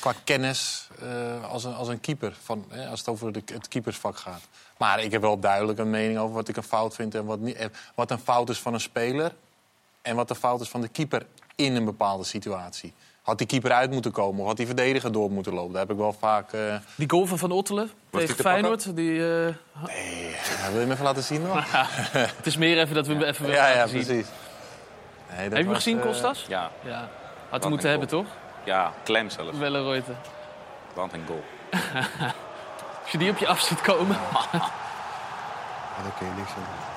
qua 0.00 0.12
kennis 0.24 0.88
als, 1.48 1.64
een, 1.64 1.74
als 1.74 1.88
een 1.88 2.00
keeper. 2.00 2.36
Van, 2.42 2.64
als 2.90 2.98
het 2.98 3.08
over 3.08 3.32
de, 3.32 3.42
het 3.52 3.68
keepersvak 3.68 4.16
gaat. 4.16 4.40
Maar 4.76 5.02
ik 5.02 5.12
heb 5.12 5.20
wel 5.20 5.38
duidelijk 5.38 5.78
een 5.78 5.90
mening 5.90 6.18
over 6.18 6.34
wat 6.34 6.48
ik 6.48 6.56
een 6.56 6.62
fout 6.62 6.94
vind... 6.94 7.14
en 7.14 7.24
wat, 7.24 7.38
niet, 7.38 7.68
wat 7.94 8.10
een 8.10 8.18
fout 8.18 8.48
is 8.48 8.58
van 8.58 8.74
een 8.74 8.80
speler... 8.80 9.34
en 10.02 10.16
wat 10.16 10.28
de 10.28 10.34
fout 10.34 10.60
is 10.60 10.68
van 10.68 10.80
de 10.80 10.88
keeper 10.88 11.26
in 11.54 11.76
een 11.76 11.84
bepaalde 11.84 12.24
situatie. 12.24 12.92
Had 13.26 13.38
die 13.38 13.46
keeper 13.46 13.72
uit 13.72 13.90
moeten 13.90 14.10
komen 14.12 14.40
of 14.40 14.46
had 14.46 14.56
die 14.56 14.66
verdediger 14.66 15.12
door 15.12 15.30
moeten 15.30 15.52
lopen? 15.54 15.72
Daar 15.72 15.80
heb 15.80 15.90
ik 15.90 15.96
wel 15.96 16.12
vaak... 16.12 16.52
eh, 16.52 16.60
Die 16.94 17.10
goal 17.10 17.26
van 17.26 17.38
Van 17.38 17.50
Ottelen 17.50 17.90
die 18.10 18.20
tegen? 18.20 18.36
Feyenoord. 18.36 18.96
Die, 18.96 19.12
eh, 19.12 19.46
ja, 19.46 20.66
wil 20.70 20.72
je 20.72 20.78
hem 20.78 20.90
even 20.90 21.04
laten 21.04 21.22
zien 21.22 21.42
nog? 21.42 21.64
het 22.36 22.46
is 22.46 22.56
meer 22.56 22.78
even 22.78 22.94
dat 22.94 23.06
we 23.06 23.12
hem 23.12 23.22
even 23.22 23.42
willen 23.44 23.56
Ja, 23.60 23.68
ja, 23.68 23.74
laten 23.76 23.90
zien. 23.90 24.04
precies. 24.04 24.26
Nee, 25.28 25.48
dat 25.48 25.52
Heb 25.52 25.58
je 25.58 25.64
hem 25.64 25.74
gezien, 25.74 25.98
eh, 25.98 26.04
Kostas? 26.04 26.44
Ja. 26.48 26.70
ja. 26.84 26.98
Had 27.00 27.08
Wat 27.50 27.60
hij 27.60 27.70
moeten 27.70 27.90
hebben, 27.90 28.08
goal. 28.08 28.22
toch? 28.22 28.32
Ja, 28.64 28.92
klem 29.04 29.30
zelfs. 29.30 29.58
Wellenreuter. 29.58 30.14
Want 30.94 31.12
een 31.12 31.24
goal. 31.26 31.44
Als 33.02 33.10
je 33.12 33.18
die 33.18 33.30
op 33.30 33.36
je 33.38 33.46
af 33.46 33.60
ziet 33.60 33.80
komen. 33.80 34.16
Ja, 34.32 34.58
daar 36.02 36.12
kun 36.18 36.26
je 36.26 36.32
niks 36.36 36.50
aan. 36.50 36.95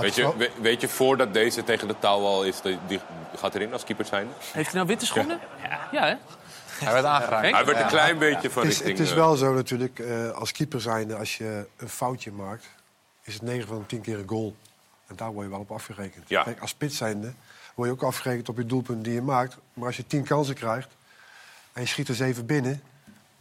Weet 0.00 0.14
je, 0.14 0.36
we- 0.36 0.50
weet 0.60 0.80
je 0.80 0.88
voordat 0.88 1.32
deze 1.32 1.64
tegen 1.64 1.88
de 1.88 1.98
touw 1.98 2.20
al 2.24 2.44
is, 2.44 2.60
die, 2.60 2.78
die 2.86 3.00
gaat 3.36 3.54
erin 3.54 3.72
als 3.72 3.84
keeper 3.84 4.04
zijn? 4.04 4.28
Heeft 4.52 4.66
hij 4.66 4.74
nou 4.74 4.86
witte 4.86 5.06
schoenen? 5.06 5.38
Ja, 5.92 6.06
hè? 6.06 6.14
Hij 6.84 6.92
werd 6.92 7.04
aangeraakt. 7.04 7.50
Hij 7.54 7.64
werd 7.64 7.80
een 7.80 7.86
klein 7.86 8.18
beetje 8.18 8.50
van 8.50 8.62
het 8.62 8.70
is, 8.70 8.76
richting... 8.78 8.98
het 8.98 9.06
is 9.06 9.12
eh, 9.12 9.18
wel 9.18 9.36
zo 9.36 9.54
natuurlijk, 9.54 9.98
eh, 9.98 10.30
als 10.30 10.52
keeper 10.52 10.80
zijnde, 10.80 11.16
als 11.16 11.36
je 11.36 11.66
een 11.76 11.88
foutje 11.88 12.32
maakt, 12.32 12.66
is 13.22 13.34
het 13.34 13.42
9 13.42 13.66
van 13.68 13.78
de 13.78 13.86
10 13.86 14.00
keer 14.00 14.18
een 14.18 14.28
goal. 14.28 14.56
En 15.06 15.16
daar 15.16 15.32
word 15.32 15.44
je 15.44 15.50
wel 15.50 15.60
op 15.60 15.70
afgerekend. 15.72 16.28
Ja. 16.28 16.42
Kijk, 16.42 16.60
als 16.60 16.70
spits 16.70 16.96
zijnde 16.96 17.32
word 17.74 17.88
je 17.88 17.94
ook 17.94 18.02
afgerekend 18.02 18.48
op 18.48 18.56
je 18.56 18.66
doelpunt 18.66 19.04
die 19.04 19.12
je 19.14 19.22
maakt. 19.22 19.56
Maar 19.74 19.86
als 19.86 19.96
je 19.96 20.06
10 20.06 20.24
kansen 20.24 20.54
krijgt 20.54 20.88
en 21.72 21.82
je 21.82 21.88
schiet 21.88 22.08
er 22.08 22.14
7 22.14 22.46
binnen, 22.46 22.82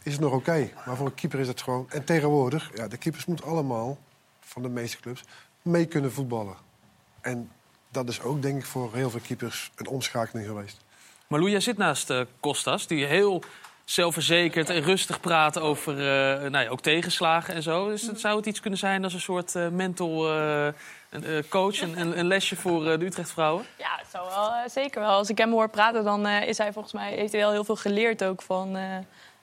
is 0.03 0.11
het 0.11 0.21
nog 0.21 0.33
oké. 0.33 0.69
Maar 0.85 0.95
voor 0.95 1.05
een 1.05 1.15
keeper 1.15 1.39
is 1.39 1.47
het 1.47 1.61
gewoon... 1.61 1.85
En 1.89 2.03
tegenwoordig, 2.03 2.71
ja, 2.75 2.87
de 2.87 2.97
keepers 2.97 3.25
moeten 3.25 3.45
allemaal, 3.45 3.97
van 4.39 4.61
de 4.61 4.69
meeste 4.69 4.97
clubs, 4.99 5.21
mee 5.69 5.85
kunnen 5.85 6.11
voetballen. 6.11 6.55
En 7.21 7.51
dat 7.89 8.09
is 8.09 8.21
ook, 8.21 8.41
denk 8.41 8.57
ik, 8.57 8.65
voor 8.65 8.93
heel 8.93 9.09
veel 9.09 9.19
keepers 9.19 9.71
een 9.75 9.87
omschakeling 9.87 10.47
geweest. 10.47 10.77
Maar 11.27 11.39
Lou, 11.39 11.51
jij 11.51 11.59
zit 11.59 11.77
naast 11.77 12.09
eh, 12.09 12.21
Kostas, 12.39 12.87
die 12.87 13.05
heel 13.05 13.43
zelfverzekerd 13.85 14.69
en 14.69 14.81
rustig 14.81 15.19
praat 15.19 15.59
over 15.59 15.93
eh, 15.93 16.49
nou 16.49 16.63
ja, 16.63 16.69
ook 16.69 16.81
tegenslagen 16.81 17.53
en 17.53 17.63
zo. 17.63 17.89
Dus 17.89 18.01
het, 18.07 18.19
zou 18.19 18.37
het 18.37 18.45
iets 18.45 18.59
kunnen 18.59 18.79
zijn 18.79 19.03
als 19.03 19.13
een 19.13 19.19
soort 19.21 19.55
eh, 19.55 19.67
mental 19.67 20.31
eh, 20.31 20.65
een, 21.09 21.23
eh, 21.23 21.43
coach, 21.49 21.81
een, 21.81 21.99
een, 21.99 22.19
een 22.19 22.27
lesje 22.27 22.55
voor 22.55 22.87
eh, 22.87 22.99
de 22.99 23.05
Utrecht 23.05 23.31
vrouwen? 23.31 23.65
Ja, 23.77 23.95
het 23.97 24.07
zou 24.11 24.29
wel, 24.29 24.53
eh, 24.53 24.69
zeker 24.69 25.01
wel. 25.01 25.09
Als 25.09 25.29
ik 25.29 25.37
hem 25.37 25.51
hoor 25.51 25.69
praten, 25.69 26.03
dan 26.03 26.25
eh, 26.25 26.47
is 26.47 26.57
hij 26.57 26.73
volgens 26.73 26.93
mij, 26.93 27.13
heeft 27.13 27.31
hij 27.31 27.41
wel 27.41 27.51
heel 27.51 27.63
veel 27.63 27.75
geleerd 27.75 28.23
ook 28.23 28.41
van 28.41 28.75
eh, 28.75 28.97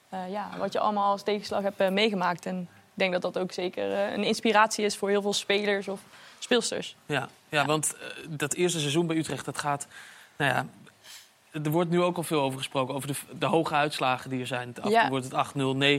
eh, 0.08 0.30
ja, 0.30 0.50
wat 0.58 0.72
je 0.72 0.78
allemaal 0.78 1.10
als 1.10 1.22
tegenslag 1.22 1.62
hebt 1.62 1.90
meegemaakt. 1.90 2.46
En 2.46 2.68
denk 2.96 3.12
dat 3.12 3.22
dat 3.22 3.38
ook 3.38 3.52
zeker 3.52 3.92
eh, 3.92 4.12
een 4.12 4.24
inspiratie 4.24 4.84
is 4.84 4.96
voor 4.96 5.08
heel 5.08 5.22
veel 5.22 5.32
spelers 5.32 5.88
of 5.88 6.00
speelsters. 6.38 6.96
Ja, 7.06 7.28
ja 7.48 7.64
want 7.64 7.94
eh, 7.94 8.26
dat 8.28 8.54
eerste 8.54 8.78
seizoen 8.78 9.06
bij 9.06 9.16
Utrecht, 9.16 9.44
dat 9.44 9.58
gaat... 9.58 9.86
Nou 10.36 10.52
ja, 10.52 10.66
er 11.64 11.70
wordt 11.70 11.90
nu 11.90 12.02
ook 12.02 12.16
al 12.16 12.22
veel 12.22 12.40
over 12.40 12.58
gesproken, 12.58 12.94
over 12.94 13.08
de, 13.08 13.14
de 13.38 13.46
hoge 13.46 13.74
uitslagen 13.74 14.30
die 14.30 14.40
er 14.40 14.46
zijn. 14.46 14.74
Het 14.74 14.88
Ja. 14.92 15.08
Wordt 15.08 15.24
het 15.30 15.46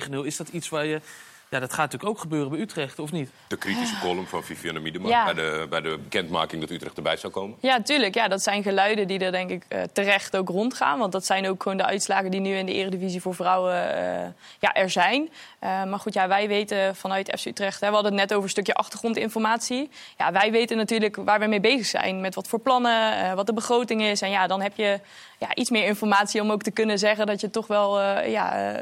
8-0, 0.04 0.10
9-0. 0.10 0.16
Is 0.26 0.38
dat 0.38 0.50
iets 0.50 0.70
waar 0.70 0.86
je 0.86 1.02
Ja, 1.50 1.60
dat 1.60 1.74
gaat 1.74 1.92
natuurlijk 1.92 2.10
ook 2.10 2.20
gebeuren 2.20 2.50
bij 2.50 2.60
Utrecht, 2.60 3.00
of 3.00 3.12
niet? 3.12 3.30
De 3.48 3.58
kritische 3.58 4.00
column 4.00 4.28
van 4.28 4.44
Vivianne 4.44 4.80
Miedema 4.80 5.08
Ja. 5.10 5.24
bij, 5.26 5.34
de, 5.34 5.66
bij 5.70 5.82
de 5.82 5.98
bekendmaking 5.98 6.62
dat 6.62 6.70
Utrecht 6.70 6.98
erbij 6.98 7.18
zou 7.18 7.34
komen. 7.34 7.58
Ja, 7.62 7.82
tuurlijk. 7.82 8.16
Ja, 8.16 8.28
dat 8.28 8.44
zijn 8.44 8.64
geluiden 8.64 9.08
die 9.08 9.20
er 9.20 9.32
denk 9.32 9.50
ik 9.50 9.64
eh, 9.68 9.82
terecht 9.94 10.38
ook 10.38 10.50
rondgaan. 10.50 11.00
Want 11.00 11.12
dat 11.12 11.26
zijn 11.26 11.48
ook 11.48 11.62
gewoon 11.64 11.78
de 11.78 11.86
uitslagen 11.86 12.32
die 12.32 12.40
nu 12.40 12.56
in 12.56 12.66
de 12.66 12.74
Eredivisie 12.74 13.22
voor 13.22 13.36
vrouwen 13.36 13.96
eh, 13.98 14.28
ja, 14.60 14.74
er 14.74 14.90
zijn. 14.90 15.30
Eh, 15.60 15.84
maar 15.84 16.00
goed, 16.00 16.14
ja, 16.14 16.28
wij 16.28 16.48
weten 16.48 16.96
vanuit 16.96 17.40
FC 17.40 17.46
Utrecht... 17.46 17.80
Hè, 17.82 17.88
we 17.88 17.94
hadden 17.94 18.12
het 18.12 18.22
net 18.22 18.32
over 18.32 18.44
een 18.44 18.50
stukje 18.50 18.74
achtergrondinformatie. 18.74 19.90
Ja, 20.18 20.32
wij 20.32 20.52
weten 20.52 20.78
natuurlijk 20.78 21.16
waar 21.16 21.40
we 21.40 21.46
mee 21.46 21.60
bezig 21.60 21.86
zijn. 21.86 22.22
Met 22.22 22.36
wat 22.36 22.48
voor 22.48 22.60
plannen, 22.60 23.24
eh, 23.24 23.34
wat 23.34 23.46
de 23.46 23.54
begroting 23.54 24.02
is. 24.02 24.22
En 24.22 24.30
ja, 24.30 24.48
dan 24.48 24.62
heb 24.62 24.72
je 24.76 25.00
ja, 25.38 25.56
iets 25.56 25.70
meer 25.70 25.86
informatie 25.86 26.42
om 26.42 26.52
ook 26.52 26.62
te 26.62 26.72
kunnen 26.72 27.00
zeggen... 27.00 27.26
dat 27.26 27.42
je 27.42 27.50
toch 27.50 27.68
wel 27.68 28.02
eh, 28.02 28.32
ja, 28.32 28.74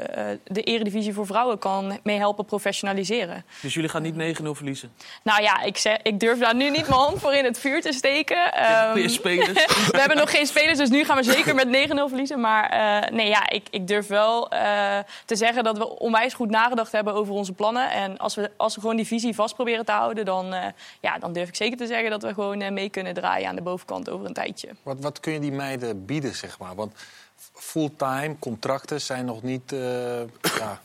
de 0.44 0.62
Eredivisie 0.62 1.14
voor 1.14 1.26
vrouwen 1.26 1.58
kan 1.58 1.98
mee 2.02 2.18
helpen 2.18 2.44
professionaliseren. 2.56 3.44
Dus 3.60 3.74
jullie 3.74 3.88
gaan 3.88 4.02
niet 4.02 4.38
9-0 4.40 4.42
verliezen? 4.50 4.92
Nou 5.22 5.42
ja, 5.42 5.62
ik, 5.62 5.76
zeg, 5.76 5.98
ik 6.02 6.20
durf 6.20 6.38
daar 6.38 6.54
nu 6.54 6.70
niet 6.70 6.88
mijn 6.88 7.00
hand 7.00 7.20
voor 7.20 7.34
in 7.34 7.44
het 7.44 7.58
vuur 7.58 7.80
te 7.80 7.92
steken. 7.92 8.52
Ehm, 8.52 9.08
spelers. 9.08 9.66
we 9.92 9.98
hebben 9.98 10.16
nog 10.16 10.30
geen 10.30 10.46
spelers, 10.46 10.78
dus 10.78 10.88
nu 10.88 11.04
gaan 11.04 11.16
we 11.16 11.22
zeker 11.22 11.54
met 11.54 11.66
9-0 11.66 11.70
verliezen. 11.94 12.40
Maar 12.40 12.68
eh, 12.68 13.10
nee, 13.10 13.28
ja, 13.28 13.48
ik, 13.48 13.66
ik 13.70 13.86
durf 13.86 14.06
wel 14.06 14.50
eh, 14.50 14.98
te 15.24 15.36
zeggen 15.36 15.64
dat 15.64 15.78
we 15.78 15.98
onwijs 15.98 16.34
goed 16.34 16.50
nagedacht 16.50 16.92
hebben 16.92 17.14
over 17.14 17.34
onze 17.34 17.52
plannen. 17.52 17.90
En 17.90 18.18
als 18.18 18.34
we, 18.34 18.50
als 18.56 18.74
we 18.74 18.80
gewoon 18.80 18.96
die 18.96 19.06
visie 19.06 19.34
vast 19.34 19.54
proberen 19.54 19.84
te 19.84 19.92
houden, 19.92 20.24
dan, 20.24 20.54
eh, 20.54 20.66
ja, 21.00 21.18
dan 21.18 21.32
durf 21.32 21.48
ik 21.48 21.56
zeker 21.56 21.76
te 21.76 21.86
zeggen 21.86 22.10
dat 22.10 22.22
we 22.22 22.34
gewoon 22.34 22.72
mee 22.72 22.90
kunnen 22.90 23.14
draaien 23.14 23.48
aan 23.48 23.56
de 23.56 23.62
bovenkant 23.62 24.10
over 24.10 24.26
een 24.26 24.32
tijdje. 24.32 24.68
Wat, 24.82 24.96
wat 25.00 25.20
kun 25.20 25.32
je 25.32 25.40
die 25.40 25.52
meiden 25.52 26.04
bieden, 26.04 26.34
zeg 26.34 26.58
maar? 26.58 26.74
Want 26.74 26.92
fulltime 27.52 28.36
contracten 28.38 29.00
zijn 29.00 29.24
nog 29.24 29.42
niet 29.42 29.72
eh, 29.72 30.20
ja, 30.58 30.80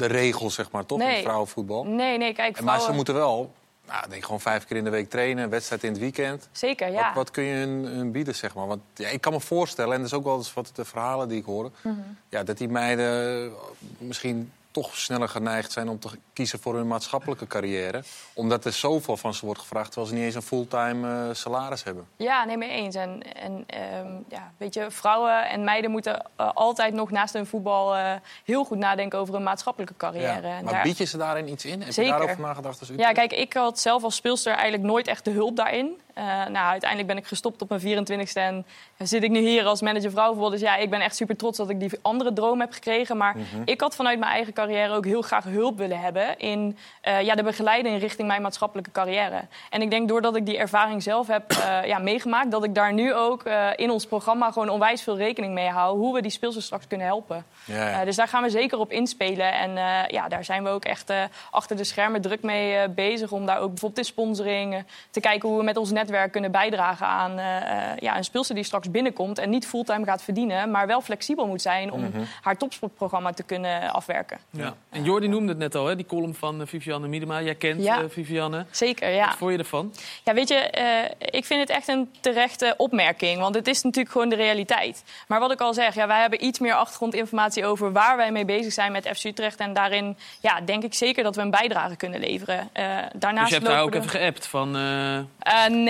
de 0.00 0.06
regel, 0.06 0.50
zeg 0.50 0.70
maar, 0.70 0.86
toch? 0.86 1.00
In 1.00 1.06
Nee. 1.06 1.22
vrouwenvoetbal. 1.22 1.84
Nee, 1.84 2.18
nee, 2.18 2.32
kijk, 2.32 2.56
En 2.56 2.64
Maar 2.64 2.72
ze 2.74 2.80
vrouwen... 2.80 2.94
moeten 2.96 3.14
wel, 3.14 3.52
nou, 3.86 4.04
ik 4.04 4.10
denk 4.10 4.24
gewoon 4.24 4.40
vijf 4.40 4.66
keer 4.66 4.76
in 4.76 4.84
de 4.84 4.90
week 4.90 5.10
trainen, 5.10 5.50
wedstrijd 5.50 5.84
in 5.84 5.90
het 5.90 6.00
weekend. 6.00 6.48
Zeker, 6.52 6.90
ja. 6.90 7.04
Wat, 7.06 7.14
wat 7.14 7.30
kun 7.30 7.42
je 7.44 7.54
hun, 7.54 7.84
hun 7.84 8.12
bieden, 8.12 8.34
zeg 8.34 8.54
maar? 8.54 8.66
Want 8.66 8.80
ja, 8.94 9.08
ik 9.08 9.20
kan 9.20 9.32
me 9.32 9.40
voorstellen, 9.40 9.92
en 9.92 9.98
dat 9.98 10.06
is 10.06 10.14
ook 10.16 10.24
wel 10.24 10.36
eens 10.36 10.54
wat 10.54 10.70
de 10.74 10.84
verhalen 10.84 11.28
die 11.28 11.38
ik 11.38 11.44
hoor... 11.44 11.70
Mhm. 11.82 11.94
Ja, 12.28 12.42
dat 12.42 12.58
die 12.58 12.68
meiden 12.68 13.52
misschien 13.98 14.52
toch 14.70 14.96
sneller 14.96 15.28
geneigd 15.28 15.72
zijn 15.72 15.88
om 15.88 15.98
te 15.98 16.08
kiezen 16.32 16.58
voor 16.60 16.74
hun 16.74 16.86
maatschappelijke 16.86 17.46
carrière. 17.46 18.02
Omdat 18.32 18.64
er 18.64 18.72
zoveel 18.72 19.16
van 19.16 19.34
ze 19.34 19.44
wordt 19.46 19.60
gevraagd, 19.60 19.86
terwijl 19.86 20.06
ze 20.06 20.14
niet 20.14 20.24
eens 20.24 20.34
een 20.34 20.42
fulltime 20.42 21.28
eh, 21.28 21.34
salaris 21.34 21.84
hebben. 21.84 22.06
Ja, 22.16 22.44
nee, 22.44 22.56
mee 22.56 22.70
eens. 22.70 22.94
En, 22.94 23.22
en 23.34 23.64
ehm, 23.66 24.12
ja, 24.28 24.52
weet 24.56 24.74
je, 24.74 24.90
vrouwen 24.90 25.48
en 25.48 25.64
meiden 25.64 25.90
moeten 25.90 26.26
eh, 26.36 26.50
altijd 26.54 26.94
nog 26.94 27.10
naast 27.10 27.34
hun 27.34 27.46
voetbal 27.46 27.96
eh, 27.96 28.12
heel 28.44 28.64
goed 28.64 28.78
nadenken 28.78 29.18
over 29.18 29.34
hun 29.34 29.42
maatschappelijke 29.42 29.94
carrière. 29.96 30.48
Ja. 30.48 30.60
Maar 30.62 30.72
daar- 30.72 30.82
bied 30.82 30.98
je 30.98 31.04
ze 31.04 31.16
daarin 31.16 31.48
iets 31.48 31.64
in? 31.64 31.82
Heb 31.82 31.92
Zeker. 31.92 32.12
je 32.12 32.18
daarover 32.18 32.40
nagedacht? 32.40 32.78
Als 32.80 32.88
Ja, 32.88 32.94
Utrecht? 32.94 33.14
kijk, 33.14 33.32
ik 33.32 33.52
had 33.52 33.78
zelf 33.80 34.02
als 34.02 34.14
speelster 34.16 34.52
eigenlijk 34.52 34.82
nooit 34.82 35.06
echt 35.06 35.24
de 35.24 35.30
hulp 35.30 35.56
daarin. 35.56 36.00
Eh, 36.20 36.26
nou, 36.26 36.70
uiteindelijk 36.70 37.08
ben 37.08 37.16
ik 37.16 37.26
gestopt 37.26 37.62
op 37.62 37.68
mijn 37.68 37.80
24ste 37.80 38.32
en 38.40 38.64
zit 38.98 39.22
ik 39.22 39.30
nu 39.30 39.38
hier 39.38 39.64
als 39.64 39.80
manager 39.80 40.10
vrouwenvoetbal. 40.10 40.50
Dus 40.50 40.60
ja, 40.60 40.76
ik 40.76 40.90
ben 40.90 41.00
echt 41.00 41.16
super 41.16 41.36
trots 41.36 41.56
dat 41.58 41.70
ik 41.70 41.80
die 41.80 41.90
andere 42.02 42.32
droom 42.32 42.60
heb 42.60 42.72
gekregen. 42.72 43.16
Maar 43.16 43.36
Mhm. 43.36 43.62
ik 43.64 43.80
had 43.80 43.94
vanuit 43.94 44.18
mijn 44.18 44.32
eigen 44.32 44.52
carrière 44.52 44.94
ook 44.94 45.04
heel 45.04 45.22
graag 45.22 45.44
hulp 45.44 45.78
willen 45.78 46.00
hebben 46.00 46.38
in 46.38 46.78
eh, 47.00 47.20
ja, 47.20 47.34
de 47.34 47.42
begeleiding 47.42 48.00
richting 48.00 48.28
mijn 48.28 48.42
maatschappelijke 48.42 48.90
carrière. 48.90 49.40
En 49.70 49.82
ik 49.82 49.90
denk 49.90 50.08
doordat 50.08 50.36
ik 50.36 50.46
die 50.46 50.58
ervaring 50.58 51.02
zelf 51.02 51.26
heb 51.26 51.50
eh, 51.50 51.84
ja, 51.86 51.98
meegemaakt, 51.98 52.50
dat 52.50 52.64
ik 52.64 52.74
daar 52.74 52.92
nu 52.92 53.14
ook 53.14 53.42
in 53.76 53.90
ons 53.90 54.06
programma 54.06 54.50
gewoon 54.50 54.68
onwijs 54.68 55.02
veel 55.02 55.16
rekening 55.16 55.52
mee 55.54 55.68
hou. 55.68 55.98
Hoe 55.98 56.14
we 56.14 56.22
die 56.22 56.30
speelsters 56.30 56.64
straks 56.64 56.86
kunnen 56.86 57.06
helpen. 57.06 57.44
Ja, 57.64 57.88
ja. 57.90 58.04
Dus 58.04 58.16
daar 58.16 58.28
gaan 58.28 58.42
we 58.42 58.50
zeker 58.50 58.78
op 58.78 58.92
inspelen. 58.92 59.52
En 59.52 59.70
ja, 60.08 60.28
daar 60.28 60.44
zijn 60.44 60.64
we 60.64 60.68
ook 60.70 60.84
echt 60.84 61.12
achter 61.50 61.76
de 61.76 61.84
schermen 61.84 62.20
druk 62.20 62.42
mee 62.42 62.88
bezig. 62.88 63.32
Om 63.32 63.46
daar 63.46 63.58
ook 63.58 63.68
bijvoorbeeld 63.68 63.98
in 63.98 64.04
sponsoring 64.12 64.84
te 65.10 65.20
kijken 65.20 65.48
hoe 65.48 65.58
we 65.58 65.64
met 65.64 65.76
ons 65.76 65.90
netwerk 65.90 66.08
kunnen 66.30 66.50
bijdragen 66.50 67.06
aan 67.06 67.38
eh, 67.38 67.56
eh, 67.56 67.96
ja, 67.98 68.16
een 68.16 68.24
speelster 68.24 68.54
die 68.54 68.64
straks 68.64 68.90
binnenkomt. 68.90 69.38
En 69.38 69.50
niet 69.50 69.66
fulltime 69.66 70.04
gaat 70.04 70.22
verdienen, 70.22 70.70
maar 70.70 70.86
wel 70.86 71.00
flexibel 71.00 71.46
moet 71.46 71.62
zijn 71.62 71.92
om 71.92 72.00
Mhm. 72.00 72.20
haar 72.42 72.56
topsportprogramma 72.56 73.32
te 73.32 73.42
kunnen 73.42 73.92
afwerken. 73.92 74.38
Ja. 74.50 74.74
En 74.90 75.04
Jordi 75.04 75.28
noemde 75.28 75.48
het 75.48 75.58
net 75.58 75.74
al, 75.74 75.86
hè, 75.86 75.96
die 75.96 76.06
column 76.06 76.34
van 76.34 76.60
eh, 76.60 76.66
Vivianne 76.66 77.08
Miedema. 77.08 77.40
Jij 77.42 77.54
kent 77.54 77.82
Ja. 77.82 77.98
eh, 77.98 78.04
Vivianne. 78.08 78.64
Zeker, 78.70 79.10
ja. 79.10 79.26
Wat 79.26 79.36
vond 79.36 79.52
je 79.52 79.58
ervan? 79.58 79.94
Ja, 80.24 80.34
weet 80.34 80.48
je, 80.48 80.54
eh, 80.54 81.10
ik 81.18 81.44
vind 81.44 81.60
het 81.60 81.70
echt 81.70 81.88
een 81.88 82.10
terechte 82.20 82.74
opmerking. 82.76 83.38
Want 83.40 83.54
het 83.54 83.66
is 83.68 83.82
natuurlijk 83.82 84.12
gewoon 84.12 84.28
de 84.28 84.36
realiteit. 84.36 85.04
Maar 85.28 85.40
wat 85.40 85.52
ik 85.52 85.60
al 85.60 85.74
zeg, 85.74 85.94
ja, 85.94 86.06
wij 86.06 86.20
hebben 86.20 86.44
iets 86.44 86.58
meer 86.58 86.74
achtergrondinformatie 86.74 87.66
over 87.66 87.92
waar 87.92 88.16
wij 88.16 88.32
mee 88.32 88.44
bezig 88.44 88.72
zijn 88.72 88.92
met 88.92 89.08
FC 89.14 89.24
Utrecht. 89.24 89.58
En 89.60 89.72
daarin 89.72 90.16
ja, 90.40 90.60
denk 90.60 90.82
ik 90.82 90.94
zeker 90.94 91.22
dat 91.22 91.36
we 91.36 91.42
een 91.42 91.50
bijdrage 91.50 91.96
kunnen 91.96 92.20
leveren. 92.20 92.68
Eh, 92.72 92.84
daarnaast 93.14 93.48
dus 93.50 93.58
je 93.58 93.64
hebt 93.64 93.76
daar 93.76 93.82
ook 93.82 93.94
even 93.94 94.08
geappt 94.10 94.46
van... 94.46 94.76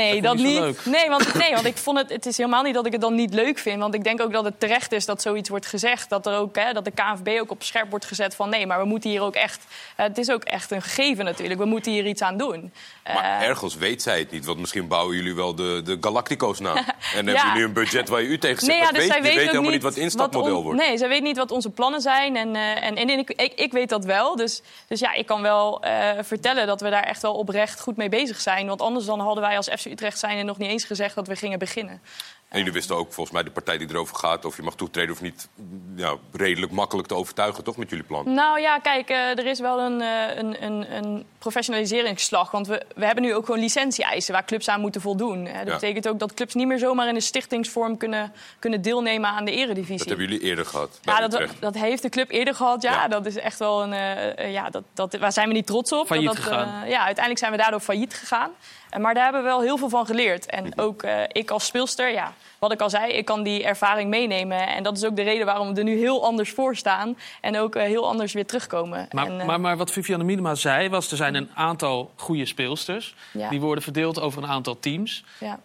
nee, 0.01 0.23
Dat 0.23 0.37
niet. 0.37 0.59
leuk? 0.59 0.85
Nee 0.85 1.09
want, 1.09 1.35
nee, 1.35 1.53
want 1.53 1.65
ik 1.65 1.77
vond 1.77 1.99
het. 1.99 2.11
Het 2.11 2.27
is 2.27 2.37
helemaal 2.37 2.63
niet 2.63 2.75
dat 2.75 2.87
ik 2.87 2.93
het 2.93 3.01
dan 3.01 3.15
niet 3.15 3.35
leuk 3.35 3.59
vind. 3.59 3.81
Want 3.81 3.95
ik 3.95 4.05
denk 4.05 4.21
ook 4.21 4.33
dat 4.33 4.45
het 4.45 4.61
terecht 4.61 4.93
is 4.93 5.07
dat 5.07 5.23
zoiets 5.23 5.49
wordt 5.49 5.67
gezegd. 5.67 6.09
Dat, 6.09 6.27
er 6.27 6.37
ook, 6.37 6.57
hè, 6.57 6.73
dat 6.73 6.85
de 6.85 6.91
KNVB 6.91 7.41
ook 7.41 7.51
op 7.51 7.63
scherp 7.63 7.91
wordt 7.91 8.05
gezet 8.05 8.35
van 8.35 8.49
nee, 8.49 8.67
maar 8.67 8.79
we 8.79 8.85
moeten 8.87 9.11
hier 9.11 9.23
ook 9.23 9.35
echt. 9.35 9.65
het 9.97 10.19
is 10.19 10.31
ook 10.31 10.45
echt 10.45 10.71
een 10.71 10.83
gegeven 10.83 11.25
natuurlijk. 11.25 11.61
We 11.61 11.67
moeten 11.67 11.93
hier 11.93 12.07
iets 12.07 12.23
aan 12.23 12.37
doen. 12.37 12.73
Maar 13.15 13.41
Eh, 13.41 13.47
ergens 13.49 13.75
weet 13.77 14.03
zij 14.03 14.19
het 14.19 14.31
niet, 14.31 14.45
want 14.45 14.59
misschien 14.59 14.89
bouwen 14.89 15.17
jullie 15.17 15.35
wel 15.35 15.55
de, 15.55 15.81
de 15.85 15.97
Galactico's 16.01 16.59
na. 16.61 16.75
En 16.77 16.85
hebben 17.15 17.35
Ja. 17.35 17.43
jullie 17.47 17.59
nu 17.59 17.65
een 17.65 17.73
budget 17.73 18.09
waar 18.09 18.23
je 18.23 18.29
u 18.29 18.39
tegen 18.39 18.59
zegt. 18.65 18.73
Nee, 18.73 18.81
ja, 18.81 18.91
dus 18.91 18.99
weet, 19.01 19.11
zij 19.13 19.23
weet 19.23 19.37
helemaal 19.47 19.71
niet 19.71 19.83
wat 19.83 19.95
het 19.95 20.03
instapmodel 20.03 20.57
on- 20.57 20.63
wordt. 20.63 20.79
Nee, 20.81 20.99
zij 20.99 21.09
weet 21.09 21.23
niet 21.23 21.37
wat 21.37 21.51
onze 21.51 21.71
plannen 21.71 22.01
zijn. 22.01 22.37
En, 22.37 22.57
eh, 22.57 22.85
en, 22.85 22.97
en 22.97 23.09
ik, 23.09 23.31
ik, 23.31 23.53
ik 23.55 23.73
weet 23.73 23.89
dat 23.89 24.05
wel. 24.05 24.37
Dus, 24.37 24.63
dus 24.89 25.01
ja, 25.01 25.13
ik 25.15 25.27
kan 25.27 25.43
wel 25.43 25.83
eh, 25.83 26.09
vertellen 26.23 26.67
dat 26.67 26.81
we 26.81 26.91
daar 26.91 27.03
echt 27.05 27.23
wel 27.23 27.35
oprecht 27.35 27.81
goed 27.81 27.97
mee 27.97 28.09
bezig 28.09 28.41
zijn. 28.41 28.67
Want 28.67 28.81
anders 28.83 29.05
dan 29.05 29.21
hadden 29.21 29.43
wij 29.45 29.57
als 29.57 29.69
FC 29.79 29.85
Utrecht 29.85 30.19
zijn 30.19 30.47
nog 30.47 30.59
niet 30.59 30.71
eens 30.71 30.85
gezegd 30.85 31.15
dat 31.15 31.27
we 31.27 31.37
gingen 31.37 31.59
beginnen. 31.59 32.03
En 32.51 32.59
jullie 32.59 32.73
wisten 32.73 32.97
ook, 32.97 33.13
volgens 33.13 33.31
mij, 33.37 33.43
de 33.45 33.51
partij 33.51 33.79
die 33.79 33.89
erover 33.91 34.17
gaat... 34.17 34.45
of 34.45 34.57
je 34.57 34.63
mag 34.63 34.75
toetreden 34.75 35.15
of 35.15 35.21
niet, 35.21 35.49
ja, 35.97 36.15
redelijk 36.33 36.73
makkelijk 36.73 37.09
te 37.09 37.15
overtuigen, 37.15 37.65
toch, 37.65 37.77
met 37.77 37.91
jullie 37.91 38.05
plan? 38.05 38.35
Nou 38.35 38.61
ja, 38.61 38.79
kijk, 38.79 39.09
eh, 39.09 39.17
er 39.39 39.47
is 39.47 39.61
wel 39.61 39.81
een, 39.81 40.01
eh, 40.01 40.37
een, 40.37 40.65
een, 40.65 40.95
een 40.97 41.25
professionaliseringsslag. 41.39 42.51
Want 42.51 42.67
we, 42.67 42.83
we 42.97 43.05
hebben 43.07 43.25
nu 43.25 43.35
ook 43.35 43.45
gewoon 43.45 43.61
licentie-eisen 43.61 44.33
waar 44.33 44.45
clubs 44.45 44.69
aan 44.69 44.81
moeten 44.81 45.01
voldoen. 45.01 45.45
Dat 45.45 45.53
Ja. 45.55 45.65
betekent 45.65 46.09
ook 46.09 46.19
dat 46.19 46.35
clubs 46.35 46.55
niet 46.55 46.67
meer 46.67 46.79
zomaar 46.79 47.09
in 47.09 47.15
een 47.15 47.23
stichtingsvorm 47.23 47.97
kunnen, 47.97 48.33
kunnen 48.59 48.83
deelnemen 48.83 49.31
aan 49.31 49.45
de 49.45 49.53
eredivisie. 49.53 49.99
Dat 49.99 50.09
hebben 50.09 50.27
jullie 50.29 50.43
eerder 50.43 50.67
gehad 50.67 50.99
Ja, 51.03 51.29
dat, 51.29 51.43
dat 51.61 51.75
heeft 51.75 52.03
de 52.03 52.09
club 52.09 52.31
eerder 52.31 52.55
gehad. 52.55 52.83
Ja, 52.83 53.09
dat 53.09 53.27
is 53.27 53.37
echt 53.37 53.59
wel 53.59 53.83
een. 53.83 53.93
eh, 53.93 54.39
eh, 54.39 54.53
ja, 54.53 54.71
dat, 54.71 54.83
dat, 54.95 55.17
waar 55.19 55.33
zijn 55.33 55.49
we 55.49 55.55
niet 55.55 55.67
trots 55.67 55.93
op? 55.93 56.07
Failliet 56.07 56.27
dat, 56.27 56.37
dat, 56.37 56.45
gegaan. 56.45 56.83
eh, 56.83 56.91
ja, 56.91 56.99
uiteindelijk 56.99 57.39
zijn 57.39 57.53
we 57.53 57.59
daardoor 57.59 57.81
failliet 57.81 58.15
gegaan. 58.15 58.51
Eh, 58.91 59.01
maar 59.01 59.15
daar 59.15 59.23
hebben 59.23 59.43
we 59.43 59.49
wel 59.49 59.61
heel 59.61 59.77
veel 59.77 59.89
van 59.89 60.07
geleerd. 60.07 60.47
En 60.47 60.79
ook 60.79 61.03
eh, 61.03 61.23
ik 61.29 61.51
als 61.51 61.67
speelster, 61.67 62.11
ja, 62.11 62.33
wat 62.59 62.73
ik 62.73 62.81
al 62.81 62.91
zei, 62.91 63.13
ik 63.13 63.25
kan 63.25 63.43
die 63.43 63.65
ervaring 63.65 64.11
meenemen. 64.11 64.69
En 64.69 64.83
dat 64.83 64.97
is 64.97 65.05
ook 65.05 65.17
de 65.17 65.23
reden 65.23 65.47
waarom 65.47 65.69
we 65.73 65.79
er 65.79 65.85
nu 65.85 65.99
heel 65.99 66.25
anders 66.25 66.51
voor 66.51 66.77
staan. 66.77 67.17
En 67.41 67.59
ook 67.59 67.75
eh, 67.75 67.83
heel 67.83 68.09
anders 68.09 68.33
weer 68.33 68.47
terugkomen. 68.47 69.09
Maar, 69.11 69.27
en, 69.27 69.47
maar, 69.47 69.61
maar 69.61 69.77
wat 69.77 69.91
Vivianne 69.91 70.25
Miedema 70.25 70.55
zei, 70.55 70.89
was 70.89 71.11
er 71.11 71.17
zijn 71.17 71.35
een 71.35 71.51
aantal 71.55 72.11
goede 72.17 72.47
speelsters. 72.47 73.15
Ja. 73.33 73.49
Die 73.49 73.61
worden 73.61 73.85
verdeeld 73.85 74.21
over 74.21 74.43
een 74.43 74.49
aantal 74.49 74.79
teams. 74.79 75.25
ja. 75.39 75.59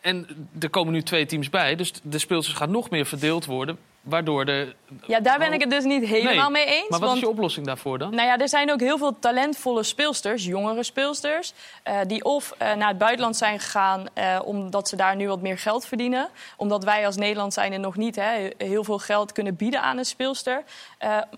En 0.00 0.48
er 0.60 0.70
komen 0.70 0.92
nu 0.92 1.02
twee 1.02 1.26
teams 1.26 1.50
bij, 1.50 1.74
dus 1.74 1.92
de 2.02 2.18
speelsters 2.18 2.56
gaan 2.56 2.70
nog 2.70 2.90
meer 2.90 3.06
verdeeld 3.06 3.44
worden. 3.44 3.78
Waardoor 4.04 4.44
de... 4.44 4.74
ja, 5.06 5.20
daar 5.20 5.38
ben 5.38 5.52
ik 5.52 5.60
het 5.60 5.70
dus 5.70 5.84
niet 5.84 6.04
helemaal 6.04 6.50
Nee. 6.50 6.64
mee 6.64 6.74
eens. 6.74 6.88
Maar 6.88 6.98
wat 6.98 7.08
want... 7.08 7.14
is 7.14 7.20
je 7.20 7.28
oplossing 7.28 7.66
daarvoor 7.66 7.98
dan? 7.98 8.14
Nou 8.14 8.28
ja, 8.28 8.38
er 8.38 8.48
zijn 8.48 8.72
ook 8.72 8.80
heel 8.80 8.98
veel 8.98 9.18
talentvolle 9.18 9.82
speelsters, 9.82 10.44
jongere 10.44 10.82
speelsters, 10.82 11.52
eh, 11.82 11.98
die 12.06 12.24
of 12.24 12.54
eh, 12.58 12.74
naar 12.74 12.88
het 12.88 12.98
buitenland 12.98 13.36
zijn 13.36 13.60
gegaan 13.60 14.06
eh, 14.14 14.40
omdat 14.44 14.88
ze 14.88 14.96
daar 14.96 15.16
nu 15.16 15.28
wat 15.28 15.40
meer 15.40 15.58
geld 15.58 15.86
verdienen. 15.86 16.28
Omdat 16.56 16.84
wij 16.84 17.06
als 17.06 17.16
Nederland 17.16 17.52
zijn 17.54 17.72
er 17.72 17.80
nog 17.80 17.96
niet 17.96 18.16
hè, 18.16 18.50
heel 18.58 18.84
veel 18.84 18.98
geld 18.98 19.32
kunnen 19.32 19.56
bieden 19.56 19.82
aan 19.82 19.98
een 19.98 20.04
speelster. 20.04 20.62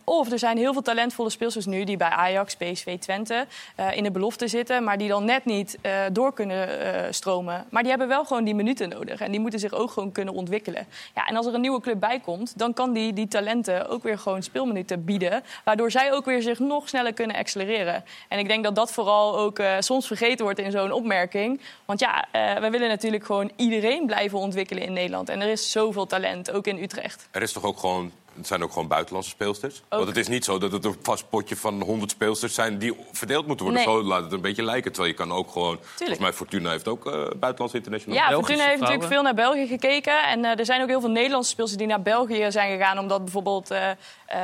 Of 0.04 0.32
er 0.32 0.38
zijn 0.38 0.56
heel 0.56 0.72
veel 0.72 0.82
talentvolle 0.82 1.30
speelsters 1.30 1.66
nu 1.66 1.84
die 1.84 1.96
bij 1.96 2.08
Ajax, 2.08 2.56
PSV, 2.56 2.98
Twente 2.98 3.46
in 3.92 4.02
de 4.02 4.10
belofte 4.10 4.48
zitten, 4.48 4.84
maar 4.84 4.98
die 4.98 5.08
dan 5.08 5.24
net 5.24 5.44
niet 5.44 5.78
door 6.12 6.32
kunnen 6.32 6.68
stromen. 7.14 7.64
Maar 7.70 7.82
die 7.82 7.90
hebben 7.90 8.08
wel 8.08 8.24
gewoon 8.24 8.44
die 8.44 8.54
minuten 8.54 8.88
nodig 8.88 9.20
en 9.20 9.30
die 9.30 9.40
moeten 9.40 9.60
zich 9.60 9.72
ook 9.72 9.90
gewoon 9.90 10.12
kunnen 10.12 10.34
ontwikkelen. 10.34 10.86
Ja, 11.14 11.26
en 11.26 11.36
als 11.36 11.46
er 11.46 11.54
een 11.54 11.60
nieuwe 11.60 11.80
club 11.80 12.00
bij 12.00 12.20
komt, 12.20 12.55
dan 12.57 12.72
kan 12.72 12.92
die 12.92 13.12
die 13.12 13.28
talenten 13.28 13.88
ook 13.88 14.02
weer 14.02 14.18
gewoon 14.18 14.42
speelminuten 14.42 15.04
bieden. 15.04 15.42
Waardoor 15.64 15.90
zij 15.90 16.12
ook 16.12 16.24
weer 16.24 16.42
zich 16.42 16.59
nog 16.59 16.88
sneller 16.88 17.12
kunnen 17.12 17.36
accelereren. 17.36 18.04
En 18.28 18.38
ik 18.38 18.48
denk 18.48 18.64
dat 18.64 18.74
dat 18.74 18.92
vooral 18.92 19.38
ook 19.38 19.59
eh, 19.59 19.74
soms 19.78 20.07
vergeten 20.07 20.44
wordt 20.44 20.59
in 20.59 20.70
zo'n 20.70 20.92
opmerking. 20.92 21.61
Want 21.84 22.00
ja, 22.00 22.26
eh 22.30 22.54
wij 22.57 22.70
willen 22.70 22.88
natuurlijk 22.88 23.24
gewoon 23.24 23.50
iedereen 23.57 24.07
blijven 24.07 24.38
ontwikkelen 24.38 24.82
in 24.82 24.92
Nederland. 24.92 25.28
En 25.28 25.40
er 25.40 25.48
is 25.48 25.70
zoveel 25.70 26.07
talent, 26.07 26.50
ook 26.50 26.66
in 26.66 26.82
Utrecht. 26.82 27.28
Er 27.30 27.42
is 27.42 27.52
toch 27.52 27.64
ook 27.64 27.78
gewoon 27.78 28.12
het 28.37 28.47
zijn 28.47 28.62
ook 28.62 28.72
gewoon 28.72 28.89
buitenlandse 28.89 29.30
speelsters. 29.30 29.82
Want 29.89 30.07
het 30.07 30.16
is 30.16 30.28
niet 30.28 30.45
zo 30.45 30.59
dat 30.59 30.72
het 30.72 30.84
een 30.84 30.97
vast 31.03 31.28
potje 31.28 31.57
van 31.57 31.82
100 31.82 32.11
speelsters 32.11 32.55
zijn 32.55 32.78
die 32.78 32.97
verdeeld 33.12 33.47
moeten 33.47 33.66
worden. 33.66 33.84
Nee. 33.84 33.95
Zo 33.95 34.03
laat 34.03 34.22
het 34.22 34.32
een 34.32 34.41
beetje 34.41 34.62
lijken. 34.62 34.93
Terwijl 34.93 35.12
je 35.12 35.18
kan 35.18 35.32
ook 35.32 35.51
gewoon. 35.51 35.78
Volgens 35.95 36.18
mij 36.18 36.32
Fortuna 36.32 36.70
heeft 36.70 36.89
ook 36.89 37.07
eh 37.07 37.12
buitenlandse 37.12 37.76
international. 37.76 38.18
Ja, 38.18 38.30
Fortuna 38.30 38.64
heeft 38.66 38.80
natuurlijk 38.80 39.09
veel 39.09 39.22
naar 39.22 39.34
België 39.34 39.66
gekeken. 39.66 40.22
En 40.24 40.45
eh, 40.45 40.59
er 40.59 40.64
zijn 40.64 40.82
ook 40.82 40.89
heel 40.89 41.01
veel 41.01 41.11
Nederlandse 41.11 41.51
spelers 41.51 41.76
die 41.76 41.87
naar 41.87 42.03
België 42.03 42.47
zijn 42.53 42.78
gegaan. 42.78 42.99
Omdat 42.99 43.22
bijvoorbeeld 43.24 43.70
eh, 43.70 43.91
eh, 43.91 43.97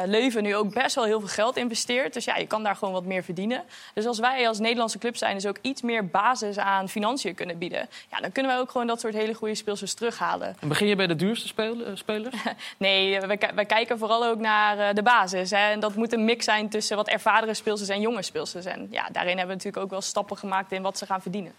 Leuven 0.07 0.43
nu 0.43 0.57
ook 0.57 0.75
best 0.75 0.95
wel 0.95 1.05
heel 1.05 1.19
veel 1.21 1.29
geld 1.29 1.57
investeert. 1.57 2.13
Dus 2.15 2.25
ja, 2.25 2.37
je 2.37 2.47
kan 2.47 2.63
daar 2.63 2.77
gewoon 2.77 2.95
wat 2.95 3.05
meer 3.05 3.25
verdienen. 3.25 3.65
Dus 3.95 4.07
als 4.07 4.19
wij 4.19 4.49
als 4.49 4.59
Nederlandse 4.59 4.99
club 4.99 5.17
zijn, 5.17 5.35
dus 5.35 5.47
ook 5.47 5.59
iets 5.61 5.83
meer 5.83 6.07
basis 6.07 6.59
aan 6.59 6.89
financiën 6.89 7.35
kunnen 7.35 7.59
bieden. 7.59 7.89
Ja, 8.11 8.19
dan 8.21 8.33
kunnen 8.33 8.53
wij 8.53 8.61
ook 8.61 8.71
gewoon 8.71 8.87
dat 8.87 9.01
soort 9.01 9.15
hele 9.15 9.35
goede 9.35 9.55
speelsters 9.55 9.95
terughalen. 9.95 10.57
En 10.61 10.69
begin 10.69 10.87
je 10.87 10.97
bij 10.97 11.07
de 11.07 11.17
duurste 11.17 11.49
spelers? 11.49 12.03
Nee, 12.79 13.21
wij, 13.21 13.37
ki- 13.37 13.55
wij 13.55 13.65
kijken 13.65 13.82
vooral 13.89 14.27
ook 14.27 14.39
naar 14.39 14.79
eh, 14.79 14.95
de 14.95 15.03
basis. 15.03 15.51
Hè. 15.51 15.71
En 15.71 15.81
dat 15.81 15.95
moet 15.95 16.13
een 16.13 16.25
mix 16.25 16.45
zijn 16.45 16.69
tussen 16.69 16.97
wat 16.97 17.09
ervaren 17.09 17.57
speelsters 17.57 17.91
en 17.91 18.01
jonge 18.01 18.23
speelsters. 18.23 18.65
En 18.65 18.89
ja, 18.91 19.09
daarin 19.13 19.39
hebben 19.39 19.47
we 19.47 19.65
natuurlijk 19.65 19.85
ook 19.85 19.91
wel 19.91 20.01
stappen 20.01 20.37
gemaakt 20.37 20.73
in 20.73 20.83
wat 20.83 20.99
ze 20.99 21.07
gaan 21.07 21.23
verdienen. 21.23 21.53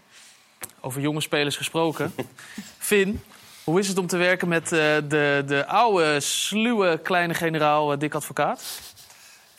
Over 0.79 1.01
jonge 1.01 1.21
spelers 1.21 1.57
gesproken. 1.57 2.15
Finn, 2.77 3.23
hoe 3.63 3.79
is 3.79 3.87
het 3.87 3.97
om 3.97 4.07
te 4.07 4.17
werken 4.17 4.47
met 4.47 4.63
eh, 4.63 4.69
de, 4.69 5.43
de 5.45 5.65
oude, 5.65 6.19
sluwe 6.19 6.97
kleine 6.97 7.33
generaal 7.33 7.91
eh, 7.91 7.99
Dick 7.99 8.13
Advocaat? 8.13 8.81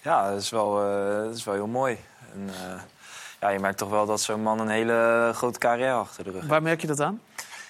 Ja, 0.04 0.30
dat 0.30 0.40
is 0.40 0.50
wel, 0.50 0.84
eh, 0.84 1.24
dat 1.24 1.36
is 1.36 1.44
wel 1.44 1.54
heel 1.54 1.66
mooi. 1.66 1.98
En, 2.32 2.48
eh, 2.48 2.80
ja, 3.40 3.48
je 3.48 3.58
merkt 3.58 3.78
toch 3.78 3.90
wel 3.90 4.06
dat 4.06 4.20
zo'n 4.20 4.42
man 4.42 4.60
een 4.60 4.68
hele 4.68 5.30
grote 5.34 5.58
carrière 5.58 5.92
achter 5.92 6.24
de 6.24 6.30
rug 6.30 6.38
heeft. 6.38 6.50
Waar 6.50 6.62
merk 6.62 6.80
je 6.80 6.86
dat 6.86 7.00
aan? 7.00 7.20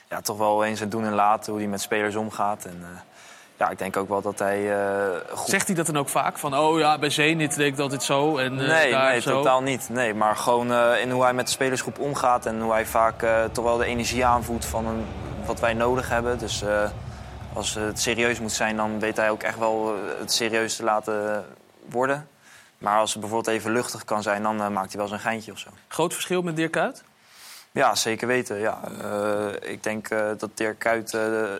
Ja, 0.08 0.20
toch 0.20 0.38
wel 0.38 0.64
eens 0.64 0.80
het 0.80 0.90
doen 0.90 1.04
en 1.04 1.12
laten, 1.12 1.52
hoe 1.52 1.60
hij 1.60 1.70
met 1.70 1.80
spelers 1.80 2.14
omgaat. 2.14 2.64
En, 2.64 2.80
eh, 2.82 3.00
ja, 3.56 3.70
ik 3.70 3.78
denk 3.78 3.96
ook 3.96 4.08
wel 4.08 4.22
dat 4.22 4.38
hij 4.38 4.72
eh, 4.72 5.20
goed... 5.30 5.48
Zegt 5.48 5.66
hij 5.66 5.76
dat 5.76 5.86
dan 5.86 5.96
ook 5.96 6.08
vaak? 6.08 6.38
Van, 6.38 6.56
oh 6.56 6.78
ja, 6.78 6.98
bij 6.98 7.10
Zenit 7.10 7.54
deed 7.54 7.66
ik 7.66 7.76
dat 7.76 7.90
dit 7.90 8.02
zo 8.02 8.36
en 8.36 8.60
eh, 8.60 8.68
nee, 8.68 8.90
daar 8.90 9.10
nee 9.10 9.20
zo. 9.20 9.30
totaal 9.30 9.62
niet. 9.62 9.88
Nee, 9.88 10.14
maar 10.14 10.36
gewoon 10.36 10.72
eh, 10.72 11.00
in 11.00 11.10
hoe 11.10 11.22
hij 11.22 11.34
met 11.34 11.46
de 11.46 11.52
spelersgroep 11.52 11.98
omgaat... 11.98 12.46
en 12.46 12.60
hoe 12.60 12.72
hij 12.72 12.86
vaak 12.86 13.26
toch 13.52 13.64
wel 13.64 13.76
de 13.76 13.84
energie 13.84 14.24
aanvoelt 14.24 14.64
van 14.64 14.86
een, 14.86 15.04
wat 15.46 15.60
wij 15.60 15.74
nodig 15.74 16.08
hebben. 16.08 16.38
Dus 16.38 16.64
als 17.52 17.74
het 17.74 18.00
serieus 18.00 18.40
moet 18.40 18.52
zijn, 18.52 18.76
dan 18.76 19.00
weet 19.00 19.16
hij 19.16 19.30
ook 19.30 19.42
echt 19.42 19.58
wel 19.58 19.94
het 20.18 20.32
serieus 20.32 20.76
te 20.76 20.84
laten 20.84 21.44
worden. 21.90 22.28
Maar 22.78 22.98
als 22.98 23.12
het 23.12 23.20
bijvoorbeeld 23.20 23.56
even 23.56 23.72
luchtig 23.72 24.04
kan 24.04 24.22
zijn, 24.22 24.42
dan 24.42 24.72
maakt 24.72 24.88
hij 24.88 24.98
wel 24.98 25.08
zijn 25.08 25.20
geintje 25.20 25.52
of 25.52 25.58
zo. 25.58 25.68
Groot 25.88 26.12
verschil 26.12 26.42
met 26.42 26.56
Dirk 26.56 26.70
Kuyt? 26.70 27.02
Ja, 27.72 27.94
zeker 27.94 28.26
weten. 28.26 28.58
Ja. 28.58 28.80
Ik 29.60 29.82
denk 29.82 30.08
dat 30.38 30.50
Dirk 30.54 30.78
Kuyt 30.78 31.12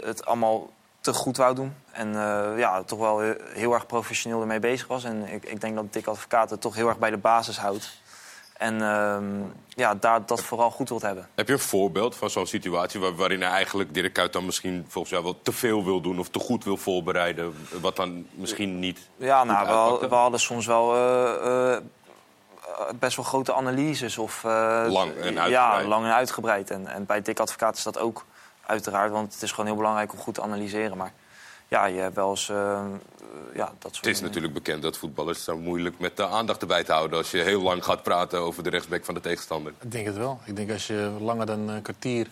het 0.05 0.25
allemaal 0.27 0.71
te 1.05 1.13
goed 1.13 1.37
wou 1.37 1.55
doen. 1.55 1.75
En 1.93 2.15
eh, 2.15 2.59
ja, 2.59 2.83
toch 2.83 2.99
wel 2.99 3.19
he- 3.19 3.35
heel 3.53 3.73
erg 3.73 3.87
professioneel 3.87 4.41
ermee 4.41 4.59
bezig 4.61 4.87
was. 4.87 5.05
En 5.05 5.27
ik, 5.33 5.45
ik 5.45 5.61
denk 5.61 5.75
dat 5.75 5.93
Dick 5.93 6.07
Advocaat 6.07 6.51
het 6.51 6.61
toch 6.61 6.75
heel 6.75 6.89
erg 6.89 6.99
bij 6.99 7.11
de 7.11 7.17
basis 7.17 7.59
houdt. 7.59 7.91
En 8.59 8.83
ehm, 8.83 9.25
ja, 9.69 9.95
daar 9.95 10.27
dat 10.27 10.43
vooral 10.43 10.71
goed 10.71 10.89
wilt 10.89 11.03
hebben. 11.03 11.29
Heb 11.35 11.47
je 11.47 11.53
een 11.53 11.59
voorbeeld 11.59 12.17
van 12.17 12.31
zo'n 12.31 12.47
situatie 12.47 13.01
waar- 13.01 13.15
waarin 13.15 13.41
hij 13.43 13.51
eigenlijk 13.51 13.95
Dirk 13.95 14.13
Kuyt 14.13 14.33
dan 14.33 14.45
misschien 14.45 14.85
volgens 14.89 15.13
jou 15.13 15.25
wel 15.25 15.39
te 15.43 15.53
veel 15.53 15.85
wil 15.85 16.01
doen 16.01 16.19
of 16.19 16.29
te 16.29 16.39
goed 16.39 16.65
wil 16.65 16.77
voorbereiden, 16.77 17.55
wat 17.81 17.97
dan 17.97 18.27
misschien 18.31 18.79
niet. 18.79 19.01
Ja, 19.17 19.45
nou, 19.45 19.99
we, 20.01 20.09
we 20.09 20.15
hadden 20.15 20.41
soms 20.41 20.67
wel 20.67 20.95
eh, 20.95 21.75
eh, 21.75 21.83
best 22.99 23.17
wel 23.17 23.25
grote 23.25 23.55
analyses. 23.55 24.19
Of, 24.19 24.43
Lang 24.43 24.95
en 25.15 25.41
uitgebreid. 25.41 25.51
Ja, 25.51 25.85
lang 25.85 26.05
en 26.05 26.15
uitgebreid. 26.15 26.71
En, 26.71 26.87
en 26.87 27.07
bij 27.07 27.23
Dick 27.23 27.41
Advocaat 27.41 27.77
is 27.77 27.83
dat 27.83 27.99
ook 27.99 28.25
uiteraard. 28.67 29.11
Want 29.11 29.33
het 29.33 29.43
is 29.43 29.51
gewoon 29.51 29.67
heel 29.67 29.77
belangrijk 29.77 30.13
om 30.13 30.19
goed 30.19 30.35
te 30.35 30.43
analyseren. 30.43 30.97
Maar 30.97 31.13
ja, 31.69 31.87
je 31.87 32.01
hebt 32.01 32.15
wel 32.15 32.31
eens 32.31 32.49
eh, 32.49 32.85
ja, 33.55 33.73
dat 33.79 33.95
soort 33.95 34.07
Het 34.07 34.15
is 34.15 34.21
natuurlijk 34.21 34.55
bekend 34.55 34.83
dat 34.83 34.99
voetballers 34.99 35.45
zo 35.45 35.59
moeilijk 35.59 35.99
met 35.99 36.17
de 36.17 36.27
aandacht 36.27 36.61
erbij 36.61 36.85
te 36.85 36.93
houden 36.93 37.19
als 37.19 37.31
je 37.31 37.39
heel 37.39 37.63
lang 37.63 37.85
gaat 37.85 38.03
praten 38.03 38.39
over 38.39 38.63
de 38.63 38.71
rechtsback 38.71 39.05
van 39.05 39.15
de 39.15 39.21
tegenstander. 39.21 39.73
Ik 39.81 39.93
denk 39.93 40.07
het 40.07 40.17
wel. 40.17 40.41
Ik 40.45 40.57
denk 40.57 40.71
als 40.71 40.87
je 40.87 41.13
langer 41.21 41.47
dan 41.47 41.69
een 41.69 41.83
kwartier... 41.83 42.27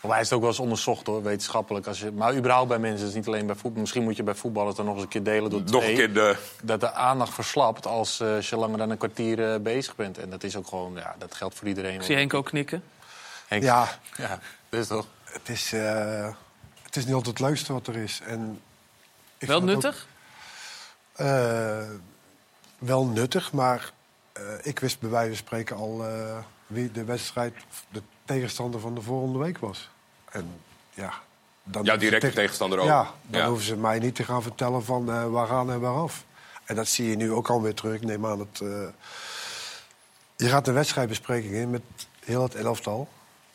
Waarbij 0.00 0.20
is 0.20 0.26
het 0.26 0.34
ook 0.34 0.40
wel 0.42 0.50
eens 0.50 0.60
onderzocht 0.60 1.06
hoor, 1.06 1.22
wetenschappelijk. 1.22 1.86
Als 1.86 2.00
je, 2.00 2.10
maar 2.10 2.36
überhaupt 2.36 2.68
bij 2.68 2.78
mensen, 2.78 3.06
dus 3.06 3.14
niet 3.14 3.26
alleen 3.26 3.46
bij 3.46 3.54
voetbal. 3.54 3.80
Misschien 3.80 4.02
moet 4.02 4.16
je 4.16 4.22
bij 4.22 4.34
voetballers 4.34 4.76
dan 4.76 4.84
nog 4.84 4.94
eens 4.94 5.02
een 5.02 5.08
keer 5.08 5.22
delen 5.22 5.50
door 5.50 5.62
Nog 5.64 5.84
een 5.84 5.94
keer 5.94 6.14
de... 6.14 6.36
Dat 6.62 6.80
de 6.80 6.92
aandacht 6.92 7.34
verslapt 7.34 7.86
als, 7.86 8.20
eh, 8.20 8.34
als 8.34 8.48
je 8.48 8.56
langer 8.56 8.78
dan 8.78 8.90
een 8.90 8.98
kwartier 8.98 9.52
eh, 9.52 9.60
bezig 9.60 9.96
bent. 9.96 10.18
En 10.18 10.30
dat 10.30 10.42
is 10.42 10.56
ook 10.56 10.66
gewoon, 10.66 10.94
ja, 10.94 11.14
dat 11.18 11.34
geldt 11.34 11.54
voor 11.54 11.68
iedereen. 11.68 11.94
Ik 11.94 12.02
zie 12.02 12.16
Henk 12.16 12.34
ook 12.34 12.46
knikken. 12.46 12.82
Henk, 13.46 13.62
Ja. 13.62 13.88
ja, 14.16 14.38
dat 14.68 14.80
is 14.80 14.86
toch. 14.86 15.06
Het 15.32 15.48
is, 15.48 15.72
eh, 15.72 16.28
het 16.82 16.96
is 16.96 17.04
niet 17.04 17.14
altijd 17.14 17.38
het 17.38 17.46
leukste 17.48 17.72
wat 17.72 17.86
er 17.86 17.96
is. 17.96 18.20
En 18.24 18.60
ik 19.38 19.48
Wel 19.48 19.62
nuttig? 19.62 20.06
ook, 21.12 21.26
eh, 21.26 21.88
wel 22.78 23.04
nuttig, 23.06 23.52
maar 23.52 23.92
eh, 24.32 24.42
ik 24.62 24.78
wist 24.78 25.00
bij 25.00 25.10
wijze 25.10 25.28
van 25.28 25.36
spreken 25.36 25.76
al 25.76 26.06
eh, 26.06 26.38
wie 26.66 26.90
de 26.92 27.04
wedstrijd, 27.04 27.54
de 27.88 28.02
tegenstander 28.24 28.80
van 28.80 28.94
de 28.94 29.02
volgende 29.02 29.38
week 29.38 29.58
was. 29.58 29.90
En 30.30 30.60
ja, 30.94 31.12
dan 31.62 31.84
Ja, 31.84 31.96
directe 31.96 32.20
tegen- 32.26 32.34
tegenstander 32.42 32.78
ook. 32.78 32.86
Ja, 32.86 33.10
dan 33.22 33.40
Ja. 33.40 33.46
hoeven 33.48 33.66
ze 33.66 33.76
mij 33.76 33.98
niet 33.98 34.14
te 34.14 34.24
gaan 34.24 34.42
vertellen 34.42 34.84
van 34.84 35.10
eh, 35.10 35.26
waar 35.28 35.50
aan 35.50 35.70
en 35.70 35.80
waaraf. 35.80 36.24
En 36.64 36.74
dat 36.76 36.88
zie 36.88 37.08
je 37.10 37.16
nu 37.16 37.32
ook 37.32 37.48
alweer 37.50 37.74
terug. 37.74 37.94
Ik 37.94 38.02
neem 38.02 38.26
aan 38.26 38.38
dat... 38.38 38.60
eh, 38.60 38.88
je 40.36 40.48
gaat 40.48 40.68
een 40.68 40.74
wedstrijdbespreking 40.74 41.52
in 41.54 41.70
met 41.70 41.82
heel 42.24 42.42
het 42.42 42.54
elftal. 42.54 43.08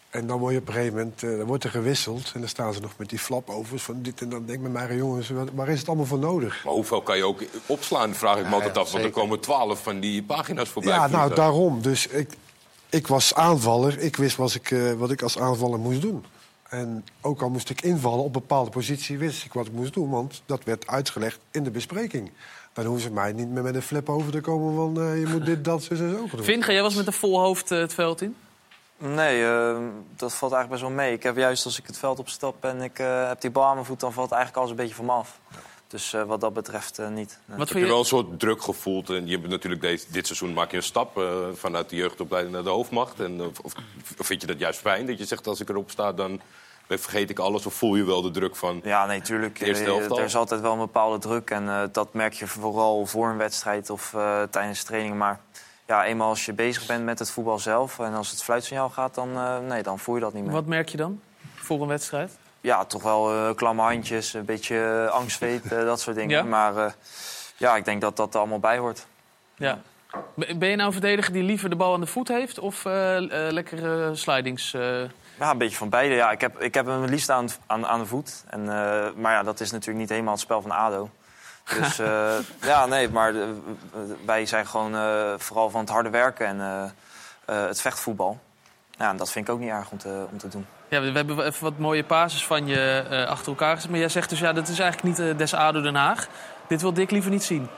En 0.10 0.28
dan 0.28 0.40
word 0.40 0.54
je 0.54 0.60
op 0.60 0.68
een 0.68 0.74
gegeven 0.74 0.96
moment 0.96 1.24
eh, 1.24 1.38
dan 1.38 1.46
wordt 1.46 1.64
er 1.64 1.70
gewisseld. 1.70 2.32
En 2.34 2.40
dan 2.40 2.50
staan 2.50 2.74
ze 2.74 2.80
nog 2.80 2.92
met 2.98 3.10
die 3.10 3.20
flapovers 3.20 3.84
van 3.84 4.02
dit 4.02 4.22
en 4.22 4.30
dat. 4.30 4.48
denk 4.48 4.58
ik 4.58 4.64
met 4.64 4.72
mijn 4.72 4.98
jongens, 4.98 5.30
wat- 5.30 5.50
waar 5.54 5.68
is 5.70 5.80
het 5.80 5.88
allemaal 5.88 6.06
voor 6.06 6.20
nodig? 6.20 6.64
Maar 6.64 6.74
hoeveel 6.74 7.02
kan 7.02 7.18
je 7.18 7.24
ook 7.24 7.42
opslaan, 7.66 8.14
vraag 8.14 8.38
ik 8.40 8.46
me 8.48 8.54
altijd 8.54 8.76
ja, 8.76 8.82
af. 8.82 8.92
Want 8.92 9.04
er 9.04 9.10
komen 9.12 9.40
twaalf 9.40 9.84
van 9.84 10.00
die 10.00 10.24
pagina's 10.24 10.70
voorbij. 10.70 10.94
Ja, 10.94 11.08
nou 11.08 11.34
daarom. 11.34 11.82
Dus 11.82 12.08
ik, 12.08 12.30
ik 12.90 13.08
was 13.08 13.34
aanvaller. 13.36 14.00
Ik 14.00 14.16
wist 14.16 14.36
wat 14.36 14.54
ik, 14.54 14.72
eh, 14.72 14.94
wat 14.94 15.12
ik 15.12 15.22
als 15.22 15.40
aanvaller 15.40 15.80
moest 15.80 16.02
doen. 16.02 16.26
En 16.70 17.06
ook 17.22 17.42
al 17.42 17.50
moest 17.50 17.70
ik 17.70 17.82
invallen 17.82 18.20
op 18.20 18.26
een 18.26 18.32
bepaalde 18.42 18.70
positie, 18.70 19.18
wist 19.18 19.46
ik 19.46 19.54
wat 19.54 19.66
ik 19.66 19.72
moest 19.72 19.94
doen. 19.94 20.10
Want 20.10 20.42
dat 20.46 20.64
werd 20.64 20.88
uitgelegd 20.88 21.40
in 21.52 21.64
de 21.64 21.72
bespreking. 21.72 22.32
Dan 22.74 22.86
hoeven 22.86 23.04
ze 23.04 23.12
mij 23.12 23.32
niet 23.34 23.50
meer 23.50 23.64
met 23.64 23.76
een 23.76 23.82
flip 23.82 24.10
over 24.10 24.32
te 24.32 24.42
komen 24.42 24.76
van 24.76 25.04
eh, 25.04 25.20
je 25.20 25.28
moet 25.28 25.46
dit, 25.46 25.66
dat, 25.66 25.84
zo 25.84 25.94
en 25.94 25.98
zo 25.98 26.28
doen. 26.36 26.44
Vin, 26.44 26.64
ga 26.64 26.72
jij 26.72 26.82
was 26.82 26.96
met 26.96 27.08
een 27.08 27.14
vol 27.14 27.40
hoofd 27.40 27.70
het 27.70 27.94
veld 27.94 28.22
in? 28.22 28.36
Nee, 28.98 29.46
eh, 29.46 29.78
dat 30.16 30.34
valt 30.34 30.54
eigenlijk 30.54 30.70
best 30.70 30.82
wel 30.82 31.06
mee. 31.06 31.14
Ik 31.14 31.24
heb 31.24 31.36
juist 31.36 31.66
als 31.66 31.80
ik 31.80 31.88
het 31.88 31.98
veld 31.98 32.20
opstap 32.20 32.64
en 32.64 32.82
ik 32.82 33.00
eh, 33.00 33.28
heb 33.28 33.42
die 33.42 33.52
bal 33.52 33.66
aan 33.66 33.74
mijn 33.74 33.86
voet... 33.86 34.00
dan 34.00 34.14
valt 34.14 34.32
eigenlijk 34.32 34.60
alles 34.60 34.72
een 34.72 34.84
beetje 34.84 34.96
van 34.96 35.06
me 35.06 35.12
af. 35.12 35.40
Dus 35.88 36.14
eh, 36.14 36.24
wat 36.24 36.42
dat 36.42 36.54
betreft 36.54 37.00
eh, 37.00 37.08
niet. 37.08 37.40
Nee. 37.46 37.60
Heb 37.60 37.68
je 37.68 37.86
wel 37.86 38.00
een 38.00 38.06
soort 38.06 38.40
druk 38.40 38.62
gevoeld? 38.62 39.10
En 39.10 39.28
je 39.28 39.38
hebt 39.38 39.48
natuurlijk 39.48 39.82
deze, 39.82 40.06
dit 40.12 40.26
seizoen 40.26 40.54
maak 40.54 40.72
je 40.72 40.78
een 40.78 40.84
stap 40.84 41.18
eh, 41.18 41.24
vanuit 41.54 41.90
de 41.90 41.96
jeugdopleiding 41.96 42.56
naar 42.56 42.64
de 42.64 42.70
hoofdmacht. 42.70 43.20
En, 43.20 43.42
of, 43.62 43.74
vind 44.18 44.42
je 44.42 44.48
dat 44.48 44.60
juist 44.60 44.80
fijn 44.80 45.06
dat 45.06 45.18
je 45.18 45.26
zegt 45.26 45.48
als 45.48 45.60
ik 45.60 45.70
erop 45.70 45.90
sta, 45.90 46.14
dan 46.14 46.42
vergeet 46.96 47.30
ik 47.30 47.40
alles? 47.40 47.66
Of 47.66 47.74
voel 47.74 47.96
je 47.96 48.04
wel 48.04 48.22
de 48.22 48.32
druk 48.32 48.56
van 48.56 48.80
Ja, 48.84 49.06
nee, 49.06 49.22
tuurlijk. 49.22 49.62
Er 49.62 50.24
is 50.24 50.36
altijd 50.36 50.62
wel 50.62 50.72
een 50.72 50.78
bepaalde 50.78 51.18
druk. 51.18 51.50
En 51.50 51.70
eh, 51.70 51.84
dat 51.92 52.14
merk 52.14 52.34
je 52.34 52.48
vooral 52.48 53.06
voor 53.06 53.30
een 53.30 53.38
wedstrijd 53.38 53.90
of 53.90 54.14
eh, 54.14 54.44
tijdens 54.44 54.84
trainingen. 54.84 55.18
Maar 55.18 55.40
ja, 55.88 56.06
eenmaal 56.06 56.30
als 56.30 56.46
je 56.46 56.54
bezig 56.54 56.86
bent 56.86 57.04
met 57.04 57.20
het 57.20 57.32
voetbal 57.32 57.60
zelf... 57.60 58.00
en 58.00 58.14
als 58.14 58.32
het 58.32 58.44
fluitsignaal 58.44 58.90
gaat, 58.90 59.16
dan, 59.16 59.30
eh, 59.36 59.60
nee, 59.60 59.84
dan 59.84 60.00
voel 60.00 60.16
je 60.16 60.22
dat 60.22 60.34
niet 60.34 60.44
meer. 60.44 60.52
Wat 60.52 60.66
merk 60.66 60.90
je 60.90 60.98
dan 60.98 61.22
voor 61.56 61.82
een 61.82 61.88
wedstrijd? 61.88 62.38
Ja, 62.62 62.86
toch 62.86 63.04
wel 63.04 63.32
eh, 63.32 63.56
klamme 63.56 63.82
handjes, 63.82 64.34
een 64.34 64.46
beetje 64.46 65.10
angstzweet, 65.12 65.72
eh, 65.72 65.84
dat 65.84 66.02
soort 66.02 66.16
dingen. 66.16 66.38
Ja? 66.38 66.44
Maar 66.44 66.96
ja, 67.58 67.76
ik 67.76 67.86
denk 67.86 68.02
dat 68.02 68.16
dat 68.16 68.34
er 68.34 68.40
allemaal 68.40 68.60
bij 68.60 68.78
hoort. 68.78 69.08
Ja. 69.56 69.80
Ben 70.36 70.70
je 70.70 70.76
nou 70.76 70.88
een 70.88 70.92
verdediger 70.92 71.34
die 71.34 71.44
liever 71.44 71.70
de 71.70 71.76
bal 71.76 71.94
aan 71.94 72.00
de 72.00 72.06
voet 72.06 72.28
heeft 72.28 72.60
of 72.60 72.84
lekkere 73.50 74.16
slidings? 74.16 74.72
Ja, 75.40 75.52
een 75.52 75.58
beetje 75.58 75.78
van 75.78 75.90
beide. 75.90 76.16
Ja, 76.16 76.32
ik, 76.32 76.42
heb, 76.42 76.62
ik 76.62 76.74
heb 76.74 76.86
hem 76.86 77.02
het 77.02 77.10
liefst 77.10 77.30
aan, 77.30 77.50
aan, 77.66 77.86
aan 77.86 78.00
de 78.00 78.06
voet. 78.06 78.44
En, 78.50 78.66
maar 79.22 79.34
ja, 79.34 79.44
dat 79.44 79.60
is 79.60 79.72
natuurlijk 79.72 80.00
niet 80.00 80.10
helemaal 80.10 80.34
het 80.34 80.42
spel 80.42 80.62
van 80.62 80.72
ADO. 80.72 81.10
Dus 81.80 82.00
eh, 82.10 82.34
ja, 82.62 82.86
nee, 82.86 83.10
maar 83.10 83.36
eh, 83.36 83.42
wij 84.26 84.46
zijn 84.46 84.68
gewoon 84.68 84.96
eh, 84.96 85.34
vooral 85.38 85.70
van 85.70 85.80
het 85.80 85.90
harde 85.90 86.10
werken 86.10 86.46
en 86.46 86.62
eh, 86.62 86.84
eh, 87.46 87.68
het 87.68 87.82
vechtvoetbal. 87.82 88.40
Ja, 88.98 89.10
en 89.10 89.18
dat 89.18 89.32
vind 89.32 89.48
ik 89.48 89.54
ook 89.54 89.60
niet 89.60 89.70
erg 89.70 89.90
om 89.92 89.98
te, 89.98 90.26
om 90.32 90.38
te 90.38 90.48
doen. 90.48 90.66
Ja, 90.90 91.02
we 91.02 91.12
hebben 91.12 91.46
even 91.46 91.64
wat 91.64 91.78
mooie 91.78 92.04
pases 92.04 92.46
van 92.46 92.68
je 92.68 93.06
eh, 93.10 93.26
achter 93.28 93.48
elkaar 93.48 93.76
gezet. 93.76 93.90
Maar 93.90 94.00
jij 94.00 94.10
zegt 94.10 94.30
dus, 94.30 94.40
ja, 94.40 94.54
dat 94.54 94.68
is 94.68 94.80
eigenlijk 94.80 95.18
niet 95.18 95.28
eh, 95.30 95.38
des 95.38 95.54
ADO 95.54 95.82
Den 95.82 95.96
Haag. 95.96 96.28
Dit 96.68 96.82
wil 96.82 96.94
Dick 96.94 97.12
liever 97.12 97.32
niet 97.32 97.44
zien. 97.44 97.70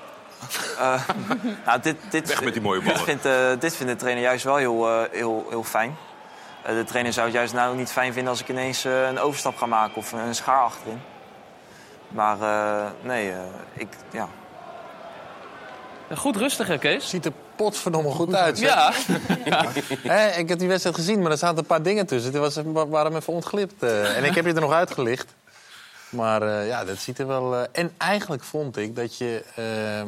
Eh, 0.80 1.02
nou, 1.66 1.80
dit, 1.82 1.96
dit, 2.10 2.28
Weg 2.28 2.44
met 2.44 2.54
die 2.54 2.62
mooie 2.62 2.80
dit 2.80 2.88
ballen. 2.88 3.06
vindt, 3.06 3.26
eh, 3.26 3.50
dit 3.60 3.76
vindt 3.76 3.92
de 3.92 3.98
trainer 3.98 4.24
juist 4.24 4.44
wel 4.44 4.56
heel, 4.56 4.88
eh, 4.90 5.02
heel, 5.12 5.46
heel 5.50 5.64
fijn. 5.64 5.96
Eh, 6.64 6.76
de 6.76 6.84
trainer 6.84 7.14
zou 7.14 7.26
het 7.26 7.36
juist 7.36 7.54
nou 7.54 7.76
niet 7.76 7.92
fijn 7.92 8.14
vinden 8.14 8.32
als 8.32 8.42
ik 8.42 8.50
ineens 8.50 8.86
eh, 8.86 9.08
een 9.08 9.20
overstap 9.20 9.58
ga 9.58 9.66
maken 9.66 9.96
of 9.96 10.12
een 10.12 10.36
schaar 10.36 10.62
achterin. 10.64 11.02
Maar 12.10 12.41
eh, 12.41 12.86
nee, 13.01 13.32
eh, 13.32 13.38
ik, 13.74 13.88
ja. 14.12 14.28
Goed 16.16 16.36
rustig, 16.36 16.68
hè, 16.68 16.78
Kees? 16.78 17.10
Ziet 17.10 17.26
er 17.26 17.32
potverdomme 17.55 18.10
goed 18.12 18.34
uit. 18.34 18.57
zeg. 18.57 18.68
Ja. 19.45 19.66
Hè, 20.01 20.28
ik 20.38 20.49
heb 20.49 20.60
die 20.60 20.68
wedstrijd 20.68 20.95
gezien, 20.95 21.22
maar 21.22 21.32
er 21.32 21.38
zaten 21.38 21.57
een 21.57 21.66
paar 21.66 21.82
dingen 21.84 22.05
tussen. 22.05 22.32
Die 22.32 22.39
was, 22.39 22.55
wa- 22.66 22.88
waren 22.88 23.12
me 23.12 23.18
even 23.18 23.34
ontglipt. 23.34 23.84
eh. 23.84 24.18
en 24.18 24.24
ik 24.24 24.36
heb 24.36 24.45
je 24.45 24.53
er 24.53 24.62
nog 24.62 24.72
uitgelicht. 24.72 25.36
Maar 26.10 26.41
eh, 26.41 26.68
ja, 26.68 26.86
dat 26.86 26.97
ziet 26.97 27.20
er 27.20 27.28
wel... 27.28 27.55
eh, 27.55 27.62
en 27.72 27.91
eigenlijk 27.97 28.43
vond 28.43 28.78
ik 28.78 28.95
dat 28.95 29.18
je... 29.18 29.43
ehm, 29.55 30.07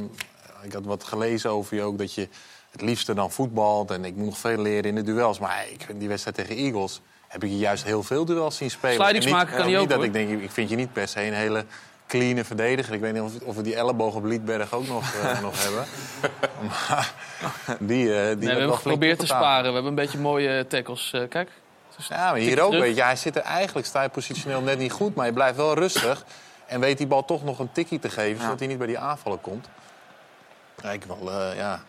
ik 0.61 0.73
had 0.73 0.85
wat 0.85 1.03
gelezen 1.03 1.49
over 1.51 1.75
je 1.75 1.83
ook, 1.83 1.97
dat 1.97 2.13
je 2.13 2.27
het 2.71 2.81
liefste 2.81 3.13
dan 3.13 3.31
voetbalt. 3.31 3.91
En 3.91 4.05
ik 4.05 4.15
moet 4.15 4.25
nog 4.25 4.37
veel 4.37 4.57
leren 4.57 4.83
in 4.89 4.95
de 4.95 5.03
duels. 5.03 5.39
Maar 5.39 5.65
ik 5.71 5.81
vind 5.85 5.99
die 5.99 6.07
wedstrijd 6.09 6.35
tegen 6.37 6.55
Eagles... 6.55 7.01
heb 7.27 7.43
ik 7.43 7.49
je 7.49 7.57
juist 7.57 7.83
heel 7.83 8.03
veel 8.03 8.25
duels 8.25 8.57
zien 8.57 8.71
spelen. 8.71 8.95
Slidings 8.95 9.27
maken 9.27 9.55
kan 9.55 9.65
hij 9.65 9.73
ook, 9.73 9.79
niet 9.79 9.89
dat 9.89 9.97
hoor. 9.97 10.07
ik 10.07 10.13
denk, 10.13 10.41
ik 10.41 10.51
vind 10.51 10.69
je 10.69 10.75
niet 10.75 10.93
per 10.93 11.07
se 11.07 11.21
een 11.23 11.33
hele 11.33 11.65
clean 12.11 12.45
verdediger. 12.45 12.93
Ik 12.93 12.99
weet 12.99 13.13
niet 13.13 13.21
of, 13.21 13.31
of 13.43 13.55
we 13.55 13.61
die 13.61 13.75
elleboog 13.75 14.15
op 14.15 14.23
Liedberg 14.23 14.73
ook 14.73 14.87
nog, 14.87 15.13
eh, 15.13 15.41
nog 15.47 15.63
hebben. 15.63 15.85
Maar 16.67 17.13
die, 17.79 18.15
eh 18.15 18.27
die 18.27 18.35
Nee, 18.35 18.35
we 18.35 18.45
hebben 18.45 18.67
wel 18.67 18.75
geprobeerd 18.75 19.19
te 19.19 19.25
sparen. 19.25 19.67
We 19.67 19.73
hebben 19.73 19.85
een 19.85 19.95
beetje 19.95 20.17
mooie 20.17 20.67
tackles. 20.67 21.13
Eh, 21.13 21.21
kijk. 21.29 21.49
Ja, 22.09 22.31
maar 22.31 22.39
hier 22.39 22.61
ook. 22.61 22.71
Weet 22.71 22.95
je, 22.95 23.03
hij 23.03 23.15
zit 23.15 23.35
er 23.35 23.41
eigenlijk, 23.41 23.87
sta 23.87 24.01
je 24.01 24.09
positioneel 24.09 24.61
net 24.61 24.77
niet 24.77 24.91
goed, 24.91 25.15
maar 25.15 25.25
je 25.25 25.33
blijft 25.33 25.57
wel 25.57 25.73
rustig. 25.73 26.25
En 26.65 26.79
weet 26.79 26.97
die 26.97 27.07
bal 27.07 27.25
toch 27.25 27.43
nog 27.43 27.59
een 27.59 27.71
tikkie 27.71 27.99
te 27.99 28.09
geven, 28.09 28.43
zodat 28.43 28.59
hij 28.59 28.67
niet 28.67 28.77
bij 28.77 28.87
die 28.87 28.99
aanvallen 28.99 29.41
komt. 29.41 29.69
Ik 30.91 31.03
wel, 31.03 31.53
ja. 31.55 31.81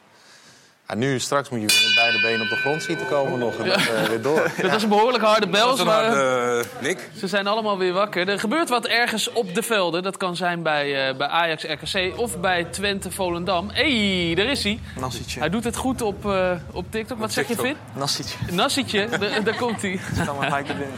Nu, 0.97 1.19
straks 1.19 1.49
moet 1.49 1.61
je 1.61 1.67
weer 1.67 1.85
met 1.87 1.95
beide 1.95 2.21
benen 2.21 2.41
op 2.43 2.49
de 2.49 2.57
grond 2.57 2.83
zien 2.83 2.97
te 2.97 3.05
komen 3.05 3.39
nog. 3.39 3.57
En 3.59 3.65
Ja. 3.65 3.71
dat, 3.77 3.87
eh, 3.87 4.03
weer 4.03 4.23
door. 4.23 4.51
Dat 4.63 4.71
was 4.71 4.83
een 4.83 4.89
behoorlijk 4.89 5.25
harde 5.25 5.49
bel. 5.49 5.65
Dat 5.67 5.75
is 5.75 5.81
een 5.81 5.87
maar- 5.87 6.65
Nick. 6.81 7.09
Ze 7.19 7.27
zijn 7.29 7.47
allemaal 7.47 7.79
weer 7.79 7.93
wakker. 7.93 8.29
Er 8.29 8.39
gebeurt 8.39 8.69
wat 8.69 8.87
ergens 8.87 9.33
op 9.33 9.55
de 9.55 9.63
velden. 9.63 10.03
Dat 10.03 10.17
kan 10.17 10.37
zijn 10.37 10.63
bij, 10.63 11.09
eh, 11.09 11.17
bij 11.17 11.27
Ajax 11.27 11.65
RKC 11.65 12.19
of 12.19 12.41
bij 12.41 12.65
Twente 12.65 13.11
Volendam. 13.11 13.71
Hé, 13.73 14.25
hey, 14.27 14.35
daar 14.35 14.47
is 14.47 14.63
hij. 14.63 14.81
Nassietje. 15.01 15.41
Hij 15.41 15.49
doet 15.51 15.65
het 15.65 15.77
goed 15.77 16.03
op, 16.03 16.27
eh, 16.27 16.51
op 16.73 16.85
TikTok. 16.91 17.19
Wat 17.19 17.33
zeg 17.33 17.49
je, 17.49 17.55
Vin? 17.55 17.77
Nassietje. 17.93 18.37
Nassietje, 18.51 19.09
daar, 19.09 19.43
daar 19.45 19.57
komt 19.57 19.83
hij. 19.83 20.01
kan 20.27 20.37
maar 20.37 20.45
gelijk 20.47 20.67
naar 20.67 20.77
binnen. 20.77 20.97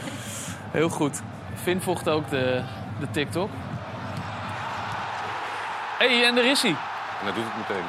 Heel 0.71 0.89
goed. 0.89 1.21
Vin 1.63 1.81
volgt 1.81 2.09
ook 2.09 2.29
de, 2.29 2.61
de 2.99 3.07
TikTok. 3.11 3.49
Hé, 5.97 6.17
hey, 6.17 6.25
en 6.27 6.35
daar 6.35 6.45
is 6.45 6.61
hij. 6.61 6.71
En 7.19 7.25
dat 7.25 7.35
doet 7.35 7.43
het 7.47 7.67
meteen. 7.67 7.85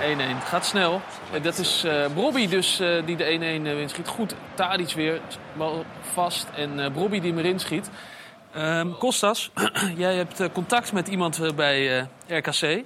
1-1. 0.00 0.44
Gaat 0.44 0.66
snel. 0.66 1.00
Eh, 1.32 1.42
Dat 1.42 1.58
is 1.58 1.84
eh 1.84 2.04
Brobby 2.14 2.48
dus 2.48 2.80
eh, 2.80 3.06
die 3.06 3.16
de 3.16 3.24
1-1 3.24 3.66
eh, 3.66 3.80
inschiet. 3.80 4.08
Goed, 4.08 4.34
Tadic 4.54 4.92
weer. 4.92 5.20
Bal 5.52 5.84
vast. 6.12 6.46
En 6.54 6.80
eh 6.80 6.92
Brobby 6.92 7.20
die 7.20 7.30
hem 7.30 7.38
erin 7.38 7.58
schiet. 7.60 7.90
Ehm, 8.54 8.90
Kostas, 8.98 9.50
jij 9.96 10.14
hebt 10.14 10.40
eh, 10.40 10.46
contact 10.52 10.92
met 10.92 11.08
iemand 11.08 11.56
bij 11.56 11.98
eh, 12.26 12.38
RKC. 12.38 12.84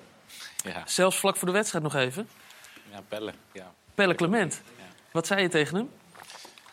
Ja. 0.64 0.82
Zelfs 0.84 1.16
vlak 1.16 1.36
voor 1.36 1.46
de 1.48 1.54
wedstrijd 1.54 1.84
nog 1.84 1.94
even. 1.94 2.28
Ja, 2.92 3.00
bellen. 3.08 3.34
Ja. 3.52 3.72
Pelle 3.94 4.14
Clement. 4.14 4.62
Wat 5.10 5.26
zei 5.26 5.42
je 5.42 5.48
tegen 5.48 5.76
hem? 5.76 5.90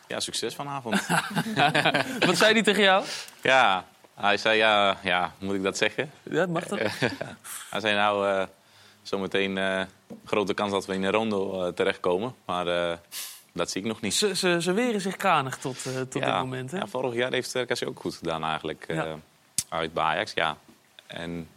ja, 0.08 0.20
succes 0.20 0.54
vanavond. 0.54 1.06
Wat 2.26 2.36
zei 2.36 2.52
hij 2.52 2.62
tegen 2.62 2.82
jou? 2.82 3.04
ja, 3.42 3.84
hij 4.14 4.36
zei 4.36 4.56
ja, 4.56 4.96
ja, 5.02 5.32
moet 5.38 5.54
ik 5.54 5.62
dat 5.62 5.76
zeggen? 5.76 6.10
Ja, 6.22 6.46
mag 6.46 6.64
dat? 6.64 6.78
hij 7.70 7.80
zei 7.80 7.94
nou, 7.94 8.28
eh, 8.28 8.46
zometeen 9.02 9.58
eh 9.58 9.82
grote 10.24 10.54
kans 10.54 10.72
dat 10.72 10.86
we 10.86 10.94
in 10.94 11.02
een 11.02 11.10
rondo 11.10 11.66
eh, 11.66 11.72
terechtkomen. 11.72 12.34
Maar 12.44 12.66
eh, 12.66 12.98
dat 13.52 13.70
zie 13.70 13.80
ik 13.80 13.86
nog 13.86 14.00
niet. 14.00 14.14
Ze, 14.14 14.36
ze, 14.36 14.62
ze 14.62 14.72
weren 14.72 15.00
zich 15.00 15.16
kranig 15.16 15.58
tot, 15.58 15.86
eh, 15.86 16.00
tot 16.00 16.22
ja, 16.22 16.32
dit 16.32 16.34
moment. 16.34 16.70
Hè? 16.70 16.78
ja, 16.78 16.86
vorig 16.86 17.14
jaar 17.14 17.32
heeft 17.32 17.54
RKC 17.54 17.88
ook 17.88 18.00
goed 18.00 18.14
gedaan 18.14 18.44
eigenlijk. 18.44 18.86
uit 19.68 19.92
bij 19.92 20.04
Ajax, 20.04 20.32
ja. 20.34 20.56
En 21.06 21.48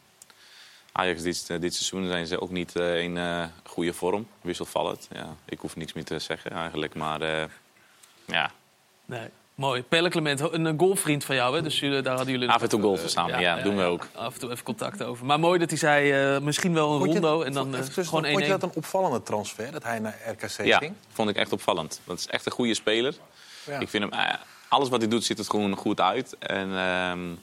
Ajax 0.91 1.21
dit, 1.21 1.47
dit 1.47 1.73
seizoen 1.73 2.07
zijn 2.07 2.27
ze 2.27 2.41
ook 2.41 2.51
niet 2.51 2.75
in 2.75 3.19
goede 3.63 3.93
vorm. 3.93 4.27
Wisselvallend. 4.41 5.07
Ja, 5.11 5.35
ik 5.45 5.59
hoef 5.59 5.75
niks 5.75 5.93
meer 5.93 6.03
te 6.05 6.19
zeggen 6.19 6.51
eigenlijk. 6.51 6.95
Maar 6.95 7.49
ja, 8.25 8.51
Nee. 9.05 9.29
Mooi. 9.55 9.83
Pelle 9.83 10.09
Clement, 10.09 10.39
een, 10.39 10.79
golfvriend 10.79 11.23
van 11.23 11.35
jou, 11.35 11.55
hè? 11.55 11.61
Dus 11.61 11.79
jullie, 11.79 12.01
daar 12.01 12.15
hadden 12.15 12.33
jullie... 12.33 12.49
af 12.49 12.61
en 12.61 12.69
toe 12.69 12.81
golfen 12.81 13.09
samen. 13.09 13.39
Ja, 13.39 13.61
doen 13.61 13.75
we 13.77 13.83
ook. 13.83 14.07
Af 14.13 14.33
en 14.33 14.39
toe 14.39 14.51
even 14.51 14.63
contact 14.63 15.03
over. 15.03 15.25
Maar 15.25 15.39
mooi 15.39 15.59
dat 15.59 15.69
hij 15.69 15.77
zei, 15.79 16.11
eh, 16.35 16.41
misschien 16.41 16.73
wel 16.73 16.91
een 16.93 16.99
Vond 16.99 17.13
je- 17.13 17.19
rondo 17.19 17.41
en 17.41 17.53
dan 17.53 17.75
eh, 17.75 17.81
gewoon 17.91 18.25
1-1. 18.25 18.31
Vond 18.31 18.43
je 18.43 18.49
dat 18.49 18.63
een 18.63 18.71
opvallende 18.75 19.23
transfer, 19.23 19.71
dat 19.71 19.83
hij 19.83 19.99
naar 19.99 20.17
RKC 20.27 20.65
Ja, 20.65 20.77
ging? 20.77 20.93
vond 21.13 21.29
ik 21.29 21.35
echt 21.35 21.51
opvallend. 21.51 22.01
Dat 22.03 22.17
is 22.19 22.27
echt 22.27 22.45
een 22.45 22.51
goede 22.51 22.73
speler. 22.73 23.13
Ja. 23.65 23.79
Ik 23.79 23.89
vind 23.89 24.03
hem, 24.03 24.13
eh, 24.13 24.33
alles 24.67 24.89
wat 24.89 24.99
hij 25.01 25.09
doet, 25.09 25.23
ziet 25.23 25.37
het 25.37 25.49
gewoon 25.49 25.75
goed 25.75 25.99
uit. 26.01 26.35
En 26.39 26.67
ehm, 26.77 27.27
ja, 27.29 27.35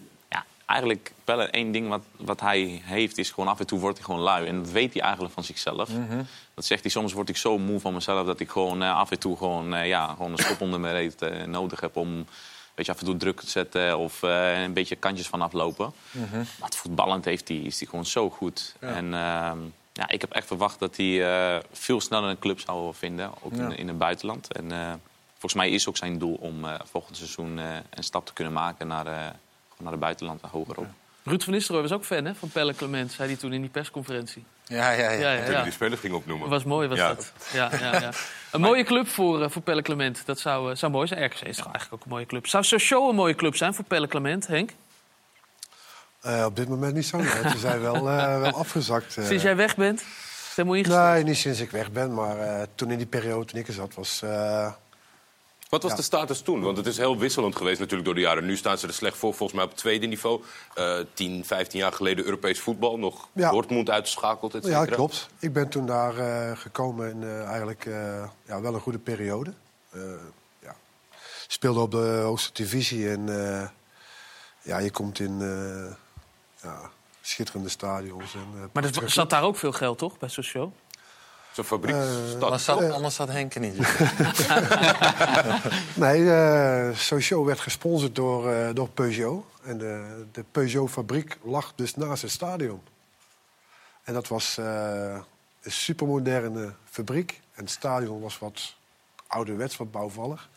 eigenlijk, 0.72 1.12
Pelle, 1.24 1.44
één 1.44 1.72
ding 1.72 1.88
wat, 1.88 2.02
wat 2.16 2.40
hij 2.40 2.82
heeft, 2.84 3.18
is 3.18 3.30
gewoon 3.30 3.48
af 3.48 3.60
en 3.60 3.66
toe 3.66 3.78
wordt 3.78 3.96
hij 3.96 4.06
gewoon 4.06 4.20
lui. 4.20 4.46
En 4.46 4.62
dat 4.62 4.70
weet 4.70 4.92
hij 4.92 5.02
eigenlijk 5.02 5.34
van 5.34 5.44
zichzelf. 5.44 5.88
Mhm. 5.88 6.22
Dat 6.54 6.64
zegt 6.64 6.82
hij, 6.82 6.90
soms 6.90 7.12
word 7.12 7.28
ik 7.28 7.36
zo 7.36 7.58
moe 7.58 7.80
van 7.80 7.94
mezelf 7.94 8.26
dat 8.26 8.40
ik 8.40 8.50
gewoon 8.50 8.82
eh, 8.82 8.96
af 8.96 9.10
en 9.10 9.18
toe 9.18 9.36
gewoon, 9.36 9.74
eh, 9.74 9.86
ja, 9.86 10.06
gewoon 10.06 10.32
een 10.32 10.38
schop 10.38 10.60
onder 10.60 10.80
mijn 10.80 10.94
reet 10.94 11.22
eh, 11.22 11.44
nodig 11.44 11.80
heb 11.80 11.96
om 11.96 12.26
weet 12.74 12.86
je, 12.86 12.92
af 12.92 12.98
en 12.98 13.04
toe 13.04 13.16
druk 13.16 13.40
te 13.40 13.50
zetten 13.50 13.98
of 13.98 14.22
een 14.22 14.72
beetje 14.72 14.96
kantjes 14.96 15.28
van 15.28 15.42
aflopen. 15.42 15.92
Mhm. 16.10 16.36
Maar 16.36 16.68
het 16.68 16.76
voetballend 16.76 17.24
heeft 17.24 17.48
hij, 17.48 17.56
is 17.56 17.78
hij 17.78 17.88
gewoon 17.88 18.06
zo 18.06 18.30
goed. 18.30 18.74
Ja. 18.80 18.88
En 18.88 19.04
ehm, 19.14 19.58
ja, 19.92 20.08
ik 20.08 20.20
heb 20.20 20.32
echt 20.32 20.46
verwacht 20.46 20.78
dat 20.78 20.96
hij 20.96 21.62
veel 21.72 22.00
sneller 22.00 22.30
een 22.30 22.38
club 22.38 22.60
zou 22.60 22.94
vinden, 22.94 23.30
ook 23.42 23.54
Ja. 23.54 23.64
in, 23.64 23.76
in 23.76 23.88
het 23.88 23.98
buitenland. 23.98 24.52
En 24.52 24.68
volgens 25.32 25.54
mij 25.54 25.70
is 25.70 25.88
ook 25.88 25.96
zijn 25.96 26.18
doel 26.18 26.34
om 26.34 26.66
volgend 26.84 27.16
seizoen 27.16 27.56
een 27.90 28.04
stap 28.04 28.26
te 28.26 28.32
kunnen 28.32 28.52
maken 28.52 28.86
naar, 28.86 29.34
naar 29.82 29.92
het 29.92 30.00
buitenland 30.00 30.40
en 30.42 30.48
hogerop. 30.48 30.86
Ruud 31.24 31.42
van 31.42 31.52
Nistelrooy 31.52 31.82
was 31.88 31.92
ook 31.92 32.04
fan 32.04 32.24
hè, 32.24 32.34
van 32.34 32.48
Pelle 32.48 32.74
Clement, 32.74 33.12
zei 33.12 33.28
hij 33.28 33.36
toen 33.38 33.52
in 33.52 33.60
die 33.60 33.70
persconferentie. 33.70 34.44
Ja, 34.66 34.90
ja, 34.90 35.10
ja. 35.10 35.62
die 35.62 35.72
spelers 35.72 36.00
ging 36.00 36.14
opnoemen. 36.14 36.48
Was 36.48 36.64
mooi, 36.64 36.88
was 36.88 36.98
Ja. 36.98 37.08
dat. 37.08 37.32
Ja, 37.52 37.70
ja, 37.80 38.00
ja. 38.00 38.10
Een 38.52 38.60
mooie 38.60 38.84
club 38.84 39.08
voor, 39.08 39.42
eh, 39.42 39.50
voor 39.50 39.62
Pelle 39.62 39.82
Clement. 39.82 40.22
Dat 40.26 40.38
zou, 40.38 40.70
eh, 40.70 40.76
zou 40.76 40.92
mooi 40.92 41.06
zijn. 41.06 41.24
RKC 41.24 41.34
is 41.40 41.58
eigenlijk 41.58 41.92
ook 41.92 42.02
een 42.04 42.10
mooie 42.10 42.26
club. 42.26 42.46
Zou 42.46 42.64
Sochaux 42.64 43.08
een 43.10 43.14
mooie 43.16 43.34
club 43.34 43.56
zijn 43.56 43.74
voor 43.74 43.84
Pelle 43.84 44.06
Clement, 44.06 44.46
Henk? 44.46 44.70
Eh, 46.20 46.44
op 46.44 46.56
dit 46.56 46.68
moment 46.68 46.94
niet 46.94 47.06
zo. 47.06 47.16
nee. 47.16 47.26
Ze 47.50 47.58
zijn 47.58 47.80
wel, 47.80 47.94
eh, 48.10 48.40
wel 48.40 48.52
afgezakt. 48.52 49.16
eh. 49.16 49.24
Sinds 49.26 49.42
jij 49.42 49.56
weg 49.56 49.76
bent, 49.76 50.04
helemaal 50.54 50.76
ingestort. 50.76 51.04
Nee, 51.12 51.24
niet 51.24 51.36
sinds 51.36 51.60
ik 51.60 51.70
weg 51.70 51.90
ben. 51.90 52.14
Maar 52.14 52.38
eh, 52.38 52.62
toen 52.74 52.90
in 52.90 52.98
die 52.98 53.06
periode 53.06 53.44
toen 53.44 53.60
ik 53.60 53.66
er 53.68 53.72
zat, 53.74 53.94
was... 53.94 54.22
Wat 55.72 55.82
was 55.82 55.90
Ja. 55.90 55.96
de 55.96 56.02
status 56.02 56.40
toen? 56.40 56.60
Want 56.62 56.76
het 56.76 56.86
is 56.86 56.96
heel 56.96 57.18
wisselend 57.18 57.56
geweest 57.56 57.78
natuurlijk 57.78 58.04
door 58.04 58.14
de 58.14 58.20
jaren. 58.20 58.46
Nu 58.46 58.56
staan 58.56 58.78
ze 58.78 58.86
er 58.86 58.92
slecht 58.92 59.16
voor, 59.16 59.34
volgens 59.34 59.52
mij 59.52 59.64
op 59.64 59.70
het 59.70 59.78
tweede 59.80 60.06
niveau. 60.06 60.42
Eh 60.74 60.98
10, 61.14 61.44
15 61.44 61.78
jaar 61.78 61.92
geleden 61.92 62.24
Europees 62.24 62.60
voetbal. 62.60 62.98
Nog 62.98 63.28
Ja. 63.32 63.50
Dortmund 63.50 63.90
uitgeschakeld, 63.90 64.54
et 64.54 64.66
ja, 64.66 64.84
klopt. 64.84 65.28
Ik 65.38 65.52
ben 65.52 65.68
toen 65.68 65.86
daar 65.86 66.16
eh, 66.18 66.56
gekomen 66.56 67.10
in 67.10 67.22
eh, 67.22 67.44
eigenlijk 67.44 67.84
eh, 67.86 68.24
ja, 68.46 68.60
wel 68.60 68.74
een 68.74 68.80
goede 68.80 68.98
periode. 68.98 69.52
Eh, 69.90 70.00
ja. 70.62 70.74
Speelde 71.46 71.80
op 71.80 71.90
de 71.90 72.20
hoogste 72.24 72.50
divisie 72.52 73.10
en 73.10 73.28
eh, 73.60 73.68
ja, 74.62 74.78
je 74.78 74.90
komt 74.90 75.18
in 75.20 75.40
eh, 75.40 75.96
ja, 76.62 76.90
schitterende 77.20 77.68
stadions. 77.68 78.34
En, 78.34 78.68
Maar 78.72 78.84
er 78.84 79.10
zat 79.10 79.30
daar 79.30 79.42
ook 79.42 79.56
veel 79.56 79.72
geld, 79.72 79.98
toch, 79.98 80.18
bij 80.18 80.28
Sochaux? 80.28 80.72
Zo'n 81.52 81.64
fabrieksstad. 81.64 82.50
Maar 82.50 82.58
zat, 82.58 82.90
anders 82.90 83.14
zat 83.14 83.28
Henk 83.28 83.58
niet. 83.58 83.76
Nee, 85.94 86.30
eh 86.30 86.96
Sochaux 86.96 87.46
werd 87.46 87.60
gesponsord 87.60 88.14
door, 88.14 88.52
eh, 88.52 88.74
door 88.74 88.88
Peugeot. 88.88 89.44
En 89.64 89.78
de, 89.78 90.24
de 90.32 90.44
Peugeot-fabriek 90.50 91.38
lag 91.42 91.72
dus 91.74 91.94
naast 91.94 92.22
het 92.22 92.30
stadion. 92.30 92.82
En 94.02 94.14
dat 94.14 94.28
was 94.28 94.58
eh, 94.58 95.18
een 95.62 95.72
supermoderne 95.72 96.72
fabriek. 96.90 97.40
En 97.54 97.62
het 97.62 97.72
stadion 97.72 98.20
was 98.20 98.38
wat 98.38 98.74
ouderwets, 99.26 99.76
wat 99.76 99.90
bouwvallig. 99.90 100.48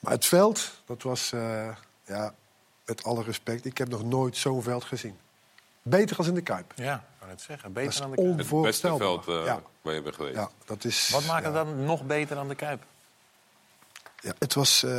Maar 0.00 0.12
het 0.12 0.26
veld, 0.26 0.70
dat 0.86 1.02
was, 1.02 1.32
eh, 1.32 1.68
ja, 2.04 2.34
met 2.86 3.04
alle 3.04 3.22
respect... 3.22 3.64
ik 3.64 3.78
heb 3.78 3.88
nog 3.88 4.04
nooit 4.04 4.36
zo'n 4.36 4.62
veld 4.62 4.84
gezien. 4.84 5.18
Beter 5.82 6.16
als 6.16 6.26
in 6.26 6.34
de 6.34 6.40
Kuip. 6.40 6.72
Ja, 6.76 7.04
kan 7.28 7.36
het 7.36 7.46
zeggen. 7.46 7.64
Dat 7.64 7.72
Beter 7.72 7.92
is 7.92 7.98
dan 7.98 8.10
de 8.10 8.16
Kuip. 8.16 8.28
Het 8.28 8.36
beste 8.36 8.54
onvoorstelbaar. 8.54 9.24
veld 9.24 9.28
eh, 9.28 9.44
Ja. 9.44 9.62
waar 9.82 9.94
je 9.94 10.02
bent 10.02 10.14
geweest. 10.14 10.36
Ja, 10.36 10.50
dat 10.64 10.84
is, 10.84 11.08
Wat 11.12 11.26
maakt 11.26 11.44
het 11.44 11.54
ja. 11.54 11.64
dan 11.64 11.84
nog 11.84 12.06
beter 12.06 12.36
dan 12.36 12.48
de 12.48 12.54
Kuip? 12.54 12.82
Ja, 14.20 14.32
het 14.38 14.54
was 14.54 14.82
eh, 14.82 14.90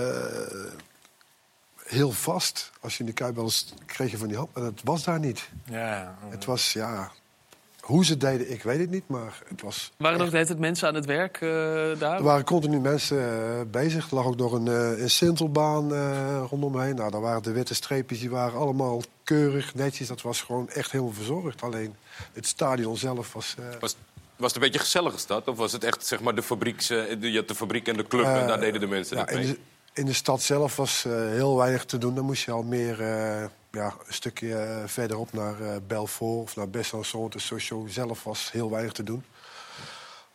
heel 1.84 2.12
vast. 2.12 2.72
Als 2.82 2.94
je 2.94 3.00
in 3.00 3.06
de 3.06 3.14
Kuip 3.14 3.36
wel 3.36 3.44
eens 3.44 3.74
kreeg 3.86 4.12
je 4.12 4.18
van 4.18 4.28
die 4.28 4.38
hand. 4.38 4.54
Maar 4.54 4.64
dat 4.64 4.82
was 4.84 5.04
daar 5.04 5.20
niet. 5.20 5.50
Ja, 5.64 6.18
Het 6.30 6.46
was, 6.46 6.74
ja... 6.74 7.12
Hoe 7.80 8.06
ze 8.06 8.12
het 8.12 8.22
deden, 8.22 8.52
ik 8.52 8.64
weet 8.64 8.80
het 8.80 8.90
niet, 8.90 9.08
maar 9.08 9.42
het 9.48 9.62
was... 9.62 9.92
Waren 9.98 10.18
er 10.18 10.26
ook 10.26 10.30
de 10.32 10.36
hele 10.36 10.48
tijd 10.48 10.60
mensen 10.60 10.88
aan 10.88 10.96
het 10.96 11.06
werk 11.06 11.36
eh, 11.36 11.50
daar? 12.00 12.18
Er 12.18 12.24
waren 12.24 12.46
continu 12.46 12.80
mensen 12.80 13.72
bezig. 13.72 14.10
Er 14.10 14.16
lag 14.16 14.26
ook 14.26 14.36
nog 14.36 14.52
een, 14.52 14.68
eh, 14.68 15.02
een 15.02 15.10
sintelbaan 15.10 15.94
eh, 15.94 16.44
rondomheen. 16.50 16.96
Nou, 16.96 17.12
daar 17.12 17.22
waren 17.22 17.44
de 17.44 17.52
witte 17.52 17.74
streepjes, 17.74 18.20
die 18.20 18.30
waren 18.30 18.60
allemaal 18.60 19.02
keurig, 19.30 19.76
netjes. 19.76 20.08
Dat 20.08 20.22
was 20.22 20.42
gewoon 20.42 20.70
echt 20.70 20.92
helemaal 20.92 21.14
verzorgd. 21.14 21.62
Alleen 21.62 21.96
het 22.34 22.48
stadion 22.48 22.98
zelf 22.98 23.34
was... 23.34 23.56
eh, 23.60 23.80
Was, 23.80 23.96
was 24.36 24.48
het 24.54 24.56
een 24.56 24.62
beetje 24.62 24.80
gezellige 24.80 25.18
stad? 25.18 25.48
Of 25.48 25.58
was 25.58 25.72
het 25.72 25.84
echt 25.84 26.06
zeg 26.06 26.20
maar, 26.22 26.36
de, 26.36 26.44
fabrieks, 26.44 26.90
eh, 26.90 27.20
de, 27.20 27.32
je 27.32 27.38
had 27.38 27.48
de 27.48 27.56
fabriek 27.56 27.88
en 27.88 27.98
de 27.98 28.08
club 28.08 28.26
en 28.26 28.42
Eh, 28.42 28.48
daar 28.48 28.60
deden 28.60 28.80
de 28.82 28.88
mensen 28.88 29.18
ja, 29.18 29.24
het 29.24 29.32
in, 29.32 29.38
mee? 29.40 29.48
de, 29.48 29.60
in 29.94 30.06
de 30.06 30.14
stad 30.14 30.42
zelf 30.42 30.76
was 30.76 31.06
eh, 31.06 31.12
heel 31.14 31.58
weinig 31.58 31.86
te 31.86 31.98
doen. 31.98 32.16
Dan 32.16 32.26
moest 32.26 32.44
je 32.46 32.52
al 32.52 32.64
meer 32.64 33.02
eh, 33.02 33.46
ja, 33.72 33.94
een 34.08 34.14
stukje 34.14 34.56
eh, 34.56 34.84
verderop 34.86 35.34
naar 35.34 35.62
eh 35.62 35.76
Belfort 35.88 36.42
of 36.44 36.56
naar 36.56 36.68
Besançon. 36.70 37.30
De 37.30 37.40
Sochaux 37.40 37.94
zelf 37.94 38.24
was 38.24 38.52
heel 38.52 38.70
weinig 38.70 38.92
te 38.94 39.04
doen. 39.04 39.24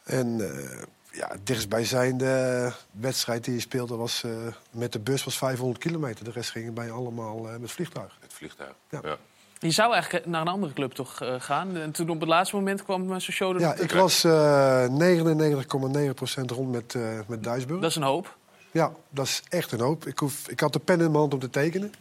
En 0.05 0.41
eh 0.41 0.83
ja, 1.17 1.37
dichtstbijzijnde 1.43 2.73
wedstrijd 2.91 3.45
die 3.45 3.55
je 3.55 3.61
speelde 3.61 3.97
was 3.97 4.23
eh, 4.25 4.31
met 4.71 4.93
de 4.93 4.99
bus 4.99 5.25
was 5.25 5.39
500 5.39 5.79
kilometer. 5.79 6.25
De 6.25 6.31
rest 6.31 6.51
gingen 6.51 6.75
bij 6.75 6.91
allemaal 6.91 7.49
eh, 7.49 7.57
met 7.57 7.71
vliegtuig. 7.73 8.19
Vliegtuig. 8.35 8.75
Ja. 8.89 9.17
Je 9.59 9.71
zou 9.71 9.93
eigenlijk 9.93 10.27
naar 10.27 10.41
een 10.41 10.49
andere 10.49 10.73
club 10.73 10.93
toch 10.93 11.21
eh, 11.21 11.35
gaan? 11.39 11.77
En 11.77 11.93
toen 11.93 12.09
op 12.09 12.21
het 12.21 12.29
laatste 12.29 12.57
moment 12.57 12.85
kwam 12.85 13.11
uh, 13.11 13.19
Sochaux... 13.19 13.61
Ja, 13.61 13.75
ik 13.75 13.93
was 13.93 14.25
eh 14.25 14.87
99,9% 14.87 16.45
rond 16.47 16.71
met, 16.71 16.95
eh 16.95 17.19
met 17.27 17.45
Duisburg. 17.45 17.81
Dat 17.81 17.91
is 17.91 17.97
een 17.97 18.03
hoop. 18.03 18.37
Ja, 18.71 18.93
dat 19.11 19.27
is 19.27 19.43
echt 19.49 19.73
een 19.73 19.81
hoop. 19.81 20.07
Ik, 20.07 20.19
hoef, 20.19 20.49
ik 20.49 20.61
had 20.61 20.73
de 20.73 20.79
pen 20.79 21.01
in 21.01 21.05
mijn 21.05 21.17
hand 21.17 21.35
om 21.35 21.41
te 21.41 21.51
tekenen. 21.51 21.93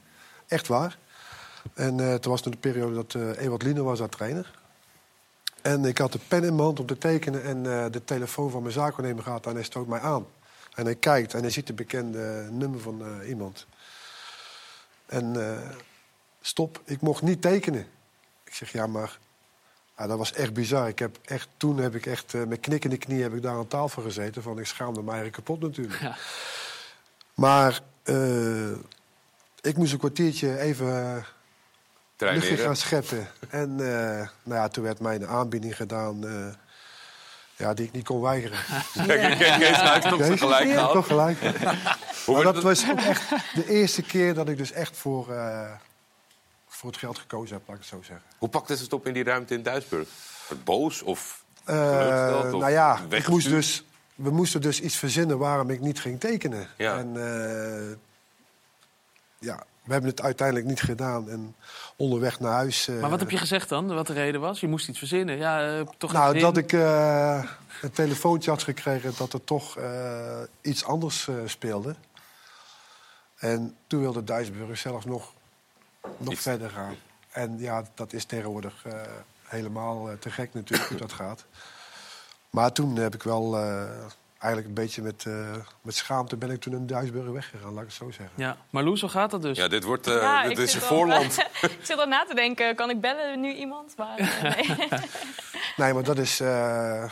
Echt 0.47 0.67
waar. 0.67 0.97
En 1.73 1.99
eh, 1.99 2.15
toen 2.15 2.31
was 2.31 2.43
het 2.43 2.53
de 2.53 2.59
periode 2.59 2.93
dat 2.93 3.15
eh 3.15 3.43
Ewald 3.45 3.63
Liener 3.63 3.84
was 3.84 3.99
daar 3.99 4.09
trainer. 4.09 4.51
En 5.63 5.86
ik 5.86 5.97
had 5.97 6.11
de 6.11 6.19
pen 6.27 6.43
in 6.43 6.49
mijn 6.49 6.65
hand 6.65 6.79
om 6.79 6.86
te 6.86 6.97
tekenen... 6.97 7.43
en 7.43 7.57
eh, 7.57 7.91
de 7.91 8.03
telefoon 8.03 8.49
van 8.49 8.61
mijn 8.61 8.73
zaakwaarnemer 8.73 9.23
gaat 9.23 9.45
en 9.45 9.53
hij 9.53 9.63
stoot 9.63 9.88
mij 9.88 9.99
aan. 9.99 10.25
En 10.75 10.86
hij 10.86 10.95
kijkt 10.95 11.34
en 11.34 11.41
hij 11.41 11.49
ziet 11.49 11.67
de 11.67 11.73
bekende 11.73 12.47
nummer 12.51 12.79
van 12.79 13.01
eh, 13.03 13.29
iemand. 13.29 13.67
En 15.05 15.49
eh, 15.49 15.69
stop, 16.46 16.82
ik 16.86 17.02
mocht 17.02 17.22
niet 17.22 17.41
tekenen. 17.41 17.88
Ik 18.44 18.54
zeg, 18.54 18.72
ja, 18.72 18.88
maar... 18.88 19.20
Ja, 19.98 20.08
dat 20.08 20.18
was 20.18 20.34
echt 20.34 20.54
bizar. 20.54 20.88
Ik 20.88 21.00
heb 21.00 21.18
echt, 21.26 21.48
toen 21.58 21.78
heb 21.78 21.96
ik 21.96 22.06
echt 22.06 22.34
eh, 22.34 22.44
met 22.44 22.60
knikkende 22.60 22.98
knie 22.98 23.22
heb 23.22 23.34
ik 23.34 23.41
daar 23.41 23.56
aan 23.56 23.68
tafel 23.68 24.02
gezeten. 24.02 24.44
Van, 24.44 24.60
ik 24.60 24.66
schaamde 24.66 25.02
me 25.02 25.12
eigenlijk 25.12 25.36
kapot 25.36 25.60
natuurlijk. 25.60 26.00
Ja. 26.02 26.16
Maar 27.34 27.82
eh, 28.04 28.72
ik 29.62 29.78
moest 29.78 29.91
een 29.94 30.00
kwartiertje 30.00 30.60
even 30.60 30.88
uh, 30.88 31.24
Traineren. 32.16 32.50
luchtje 32.50 32.66
gaan 32.66 32.76
scheppen. 32.76 33.28
En 33.50 33.70
eh, 33.70 34.28
nou 34.44 34.62
ja, 34.62 34.68
toen 34.68 34.84
werd 34.84 35.00
mij 35.00 35.16
een 35.16 35.28
aanbieding 35.28 35.76
gedaan 35.76 36.28
eh, 36.28 36.54
ja, 37.56 37.74
die 37.74 37.86
ik 37.86 37.91
niet 37.91 38.06
kon 38.06 38.22
weigeren. 38.22 38.58
Kijk, 39.08 39.38
Kees, 39.38 40.10
toch 40.10 40.39
gelijk 40.39 40.91
toch 40.91 41.08
gelijk. 41.08 41.41
Maar 42.28 42.44
dat 42.44 42.62
was 42.62 42.89
ook 42.89 43.00
echt 43.00 43.30
de 43.54 43.70
eerste 43.70 44.02
keer 44.02 44.34
dat 44.34 44.50
ik 44.50 44.58
dus 44.58 44.72
echt 44.72 44.98
voor, 44.98 45.32
eh, 45.32 45.72
voor 46.84 46.91
het 46.91 47.01
geld 47.01 47.17
gekozen 47.19 47.55
heb, 47.55 47.67
laat 47.67 47.75
ik 47.77 47.81
het 47.81 47.91
zo 47.91 48.01
zeggen. 48.01 48.25
Hoe 48.38 48.49
pakte 48.49 48.75
ze 48.77 48.84
het 48.84 48.93
op 48.93 49.07
in 49.07 49.13
die 49.13 49.23
ruimte 49.23 49.53
in 49.53 49.63
Duisburg? 49.63 50.07
Wordt 50.47 50.63
boos 50.63 51.01
of 51.01 51.43
Eh, 51.63 52.41
of 52.43 52.51
nou 52.51 52.69
ja, 52.69 52.99
ik 53.09 53.27
moest 53.27 53.49
dus, 53.49 53.84
we 54.15 54.29
moesten 54.29 54.61
dus 54.61 54.79
iets 54.81 54.95
verzinnen 54.97 55.38
waarom 55.38 55.69
ik 55.69 55.79
niet 55.79 55.99
ging 55.99 56.19
tekenen. 56.19 56.67
Ja. 56.77 56.97
En 56.97 57.07
eh, 57.15 57.95
ja, 59.39 59.63
we 59.84 59.91
hebben 59.91 60.09
het 60.09 60.21
uiteindelijk 60.21 60.67
niet 60.67 60.81
gedaan. 60.81 61.29
En 61.29 61.55
onderweg 61.95 62.39
naar 62.39 62.51
huis... 62.51 62.88
eh, 62.88 62.99
Maar 62.99 63.09
wat 63.09 63.19
heb 63.19 63.29
je 63.29 63.38
gezegd 63.38 63.69
dan? 63.69 63.88
Wat 63.88 64.07
de 64.07 64.13
reden 64.13 64.41
was? 64.41 64.59
Je 64.59 64.67
moest 64.67 64.88
iets 64.88 64.97
verzinnen. 64.97 65.38
Ja, 65.38 65.84
toch 65.97 66.11
Nou, 66.11 66.39
dat 66.39 66.57
ik 66.57 66.73
eh, 66.73 67.43
een 67.81 67.91
telefoontje 67.91 68.49
had 68.49 68.63
gekregen 68.63 69.13
dat 69.17 69.34
er 69.34 69.43
toch 69.43 69.77
eh, 69.77 70.41
iets 70.61 70.86
anders 70.86 71.27
eh, 71.27 71.36
speelde. 71.45 71.95
En 73.38 73.75
toen 73.88 73.99
wilde 73.99 74.23
Duisburg 74.23 74.77
zelfs 74.77 75.05
nog, 75.05 75.34
nog 76.18 76.39
verder 76.41 76.70
gaan. 76.70 76.95
En 77.32 77.60
ja, 77.60 77.84
dat 77.93 78.14
is 78.14 78.26
tegenwoordig 78.26 78.86
eh, 78.86 79.01
helemaal 79.43 80.10
eh, 80.12 80.18
te 80.18 80.30
gek 80.32 80.54
natuurlijk 80.54 80.89
hoe 80.89 80.97
dat 80.97 81.14
gaat. 81.14 81.45
Maar 82.49 82.72
toen 82.72 82.95
heb 82.95 83.14
ik 83.16 83.24
wel 83.24 83.58
eh, 83.58 83.89
eigenlijk 84.38 84.68
een 84.68 84.84
beetje 84.84 85.01
met, 85.01 85.26
eh, 85.26 85.56
met 85.82 85.95
schaamte 85.95 86.38
ben 86.38 86.51
ik 86.51 86.62
toen 86.62 86.74
in 86.74 86.88
Duisburg 86.88 87.30
weggegaan, 87.30 87.72
laat 87.74 87.82
ik 87.84 87.88
het 87.88 87.97
zo 87.97 88.12
zeggen. 88.12 88.36
Ja, 88.36 88.58
maar 88.70 88.84
Loes, 88.84 89.01
hoe 89.01 89.10
gaat 89.10 89.32
dat 89.32 89.41
dus? 89.41 89.58
Ja, 89.58 89.68
dit, 89.68 89.84
wordt, 89.84 90.08
eh, 90.08 90.14
Ja, 90.16 90.47
dit 90.47 90.58
is 90.58 90.74
wel- 90.78 90.88
voorland. 90.88 91.38
ik 91.62 91.80
zit 91.82 91.97
al 91.97 92.06
na 92.08 92.26
te 92.26 92.36
denken, 92.36 92.76
kan 92.76 92.89
ik 92.89 93.01
bellen 93.01 93.39
nu 93.39 93.54
iemand? 93.54 93.97
Maar, 93.97 94.39
nee. 94.43 94.78
Nee, 95.78 95.93
maar 95.93 96.04
dat 96.04 96.18
is 96.18 96.39
eh, 96.39 97.12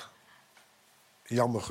jammer. 1.23 1.63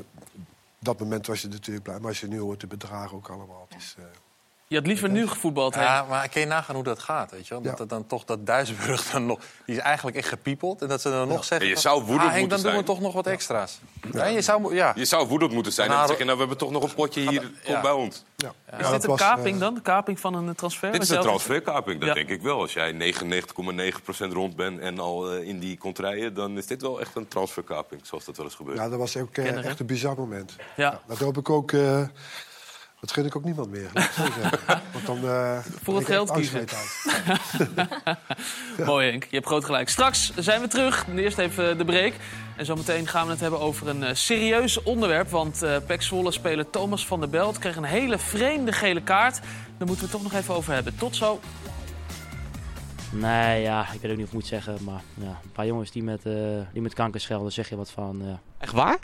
Dat 0.78 0.98
moment 1.00 1.26
was 1.26 1.40
je 1.42 1.48
natuurlijk 1.48 1.84
blij. 1.84 1.98
Maar 1.98 2.08
als 2.08 2.20
je 2.20 2.26
nu 2.28 2.38
hoort 2.40 2.60
de 2.60 2.66
bedragen 2.66 3.16
ook 3.16 3.28
allemaal. 3.28 3.66
Het 3.68 3.78
is, 3.80 3.94
eh, 3.98 4.04
Je 4.70 4.76
had 4.76 4.86
liever 4.86 5.10
nu 5.10 5.28
gevoetbald, 5.28 5.74
hè? 5.74 5.82
Ja, 5.82 6.06
maar 6.08 6.28
kun 6.28 6.40
je 6.40 6.46
nagaan 6.46 6.74
hoe 6.74 6.84
dat 6.84 6.98
gaat, 6.98 7.30
weet 7.30 7.48
je 7.48 7.54
wel? 7.54 7.62
Dat 7.62 7.78
het 7.78 7.88
dan 7.88 8.06
toch 8.06 8.24
dat 8.24 8.46
Duisburg 8.46 9.10
dan 9.10 9.26
nog... 9.26 9.38
Die 9.66 9.76
is 9.76 9.82
eigenlijk 9.82 10.16
echt 10.16 10.28
gepiepeld. 10.28 10.82
En 10.82 10.88
dat 10.88 11.00
ze 11.00 11.10
dan 11.10 11.28
nog 11.28 11.44
zeggen... 11.44 11.68
Ja, 11.68 11.72
je 11.74 11.80
zou 11.80 12.02
woedend 12.04 12.20
ah, 12.20 12.28
Henk, 12.28 12.40
moeten 12.40 12.62
dan 12.62 12.72
doen 12.72 12.80
we 12.80 12.86
toch 12.86 13.00
nog 13.00 13.12
wat 13.12 13.26
extra's. 13.26 13.80
Ja. 14.12 14.24
je 14.24 14.40
zou, 14.40 14.74
ja. 14.74 14.92
Je 14.96 15.04
zou 15.04 15.28
woedend 15.28 15.52
moeten 15.52 15.72
zijn 15.72 15.86
en 15.86 15.94
Nou, 15.94 16.06
dan 16.06 16.16
zeg 16.16 16.26
je, 16.26 16.32
nou, 16.32 16.36
we 16.36 16.42
hebben 16.44 16.66
toch 16.66 16.70
nog 16.70 16.82
een 16.82 16.94
potje 16.94 17.30
hier, 17.30 17.50
kom 17.64 17.80
bij 17.80 17.90
ons. 17.90 18.24
Ja. 18.36 18.52
Is 18.78 18.90
dit 18.90 19.04
een 19.04 19.16
kaping 19.16 19.58
dan? 19.58 19.74
De 19.74 19.82
kaping 19.82 20.20
van 20.20 20.34
een 20.34 20.54
transfer? 20.54 20.92
Dit 20.92 21.02
is 21.02 21.08
een 21.08 21.20
transferkaping, 21.20 22.00
dat 22.00 22.08
Ja. 22.08 22.14
denk 22.14 22.28
ik 22.28 22.42
wel. 22.42 22.60
Als 22.60 22.72
jij 22.72 22.92
99,9% 22.92 24.32
rond 24.32 24.56
bent 24.56 24.80
en 24.80 24.98
al 24.98 25.32
eh, 25.32 25.48
in 25.48 25.58
die 25.58 25.78
komt 25.78 25.98
rijden... 25.98 26.34
dan 26.34 26.58
is 26.58 26.66
dit 26.66 26.82
wel 26.82 27.00
echt 27.00 27.16
een 27.16 27.28
transferkaping, 27.28 28.00
zoals 28.06 28.24
dat 28.24 28.36
wel 28.36 28.46
eens 28.46 28.54
gebeurt. 28.54 28.78
ja, 28.78 28.88
dat 28.88 28.98
was 28.98 29.16
ook 29.16 29.36
eh, 29.36 29.64
echt 29.64 29.80
een 29.80 29.86
bizar 29.86 30.16
moment. 30.16 30.56
Ja. 30.76 31.00
Dat 31.06 31.18
hoop 31.18 31.36
ik 31.36 31.50
ook. 31.50 31.72
Eh, 33.00 33.06
dat 33.06 33.12
gun 33.12 33.24
ik 33.26 33.36
ook 33.36 33.44
niemand 33.44 33.70
meer. 33.70 33.90
Want 34.92 35.06
dan. 35.06 35.24
eh, 35.28 35.58
Voor 35.82 35.96
het 35.96 36.04
geld 36.06 36.30
kiezen. 36.32 36.64
Mooi 38.86 39.08
Henk, 39.10 39.22
je 39.24 39.34
hebt 39.36 39.46
groot 39.46 39.64
gelijk. 39.64 39.88
Straks 39.88 40.32
zijn 40.36 40.60
we 40.60 40.68
terug. 40.68 41.06
Eerst 41.16 41.38
even 41.38 41.78
de 41.78 41.84
break. 41.84 42.12
En 42.56 42.66
zometeen 42.66 43.06
gaan 43.06 43.24
we 43.26 43.30
het 43.32 43.40
hebben 43.40 43.60
over 43.60 43.88
een 43.88 44.02
eh, 44.04 44.14
serieus 44.14 44.82
onderwerp. 44.82 45.28
Want 45.30 45.62
eh 45.62 45.76
Pek 45.86 46.02
Zwolle 46.02 46.30
speler 46.32 46.70
Thomas 46.70 47.06
van 47.06 47.20
der 47.20 47.28
Belt 47.28 47.58
kreeg 47.58 47.76
een 47.76 47.84
hele 47.84 48.18
vreemde 48.18 48.72
gele 48.72 49.02
kaart. 49.02 49.40
Daar 49.78 49.86
moeten 49.88 49.96
we 49.96 50.00
het 50.02 50.10
toch 50.10 50.22
nog 50.22 50.32
even 50.32 50.54
over 50.54 50.72
hebben. 50.72 50.96
Tot 50.96 51.16
zo. 51.16 51.40
Nee, 53.12 53.62
ja, 53.62 53.86
ik 53.92 54.00
weet 54.00 54.10
ook 54.10 54.16
niet 54.16 54.26
of 54.26 54.32
ik 54.32 54.38
moet 54.38 54.46
zeggen. 54.46 54.76
Maar 54.84 55.00
ja, 55.14 55.26
een 55.42 55.52
paar 55.52 55.66
jongens 55.66 55.90
die 55.90 56.02
met, 56.02 56.26
eh, 56.26 56.32
die 56.72 56.82
met 56.82 56.94
kanker 56.94 57.20
schelden, 57.20 57.52
zeg 57.52 57.68
je 57.68 57.76
wat 57.76 57.90
van. 57.90 58.20
ja. 58.24 58.40
Echt 58.58 58.72
waar? 58.72 58.98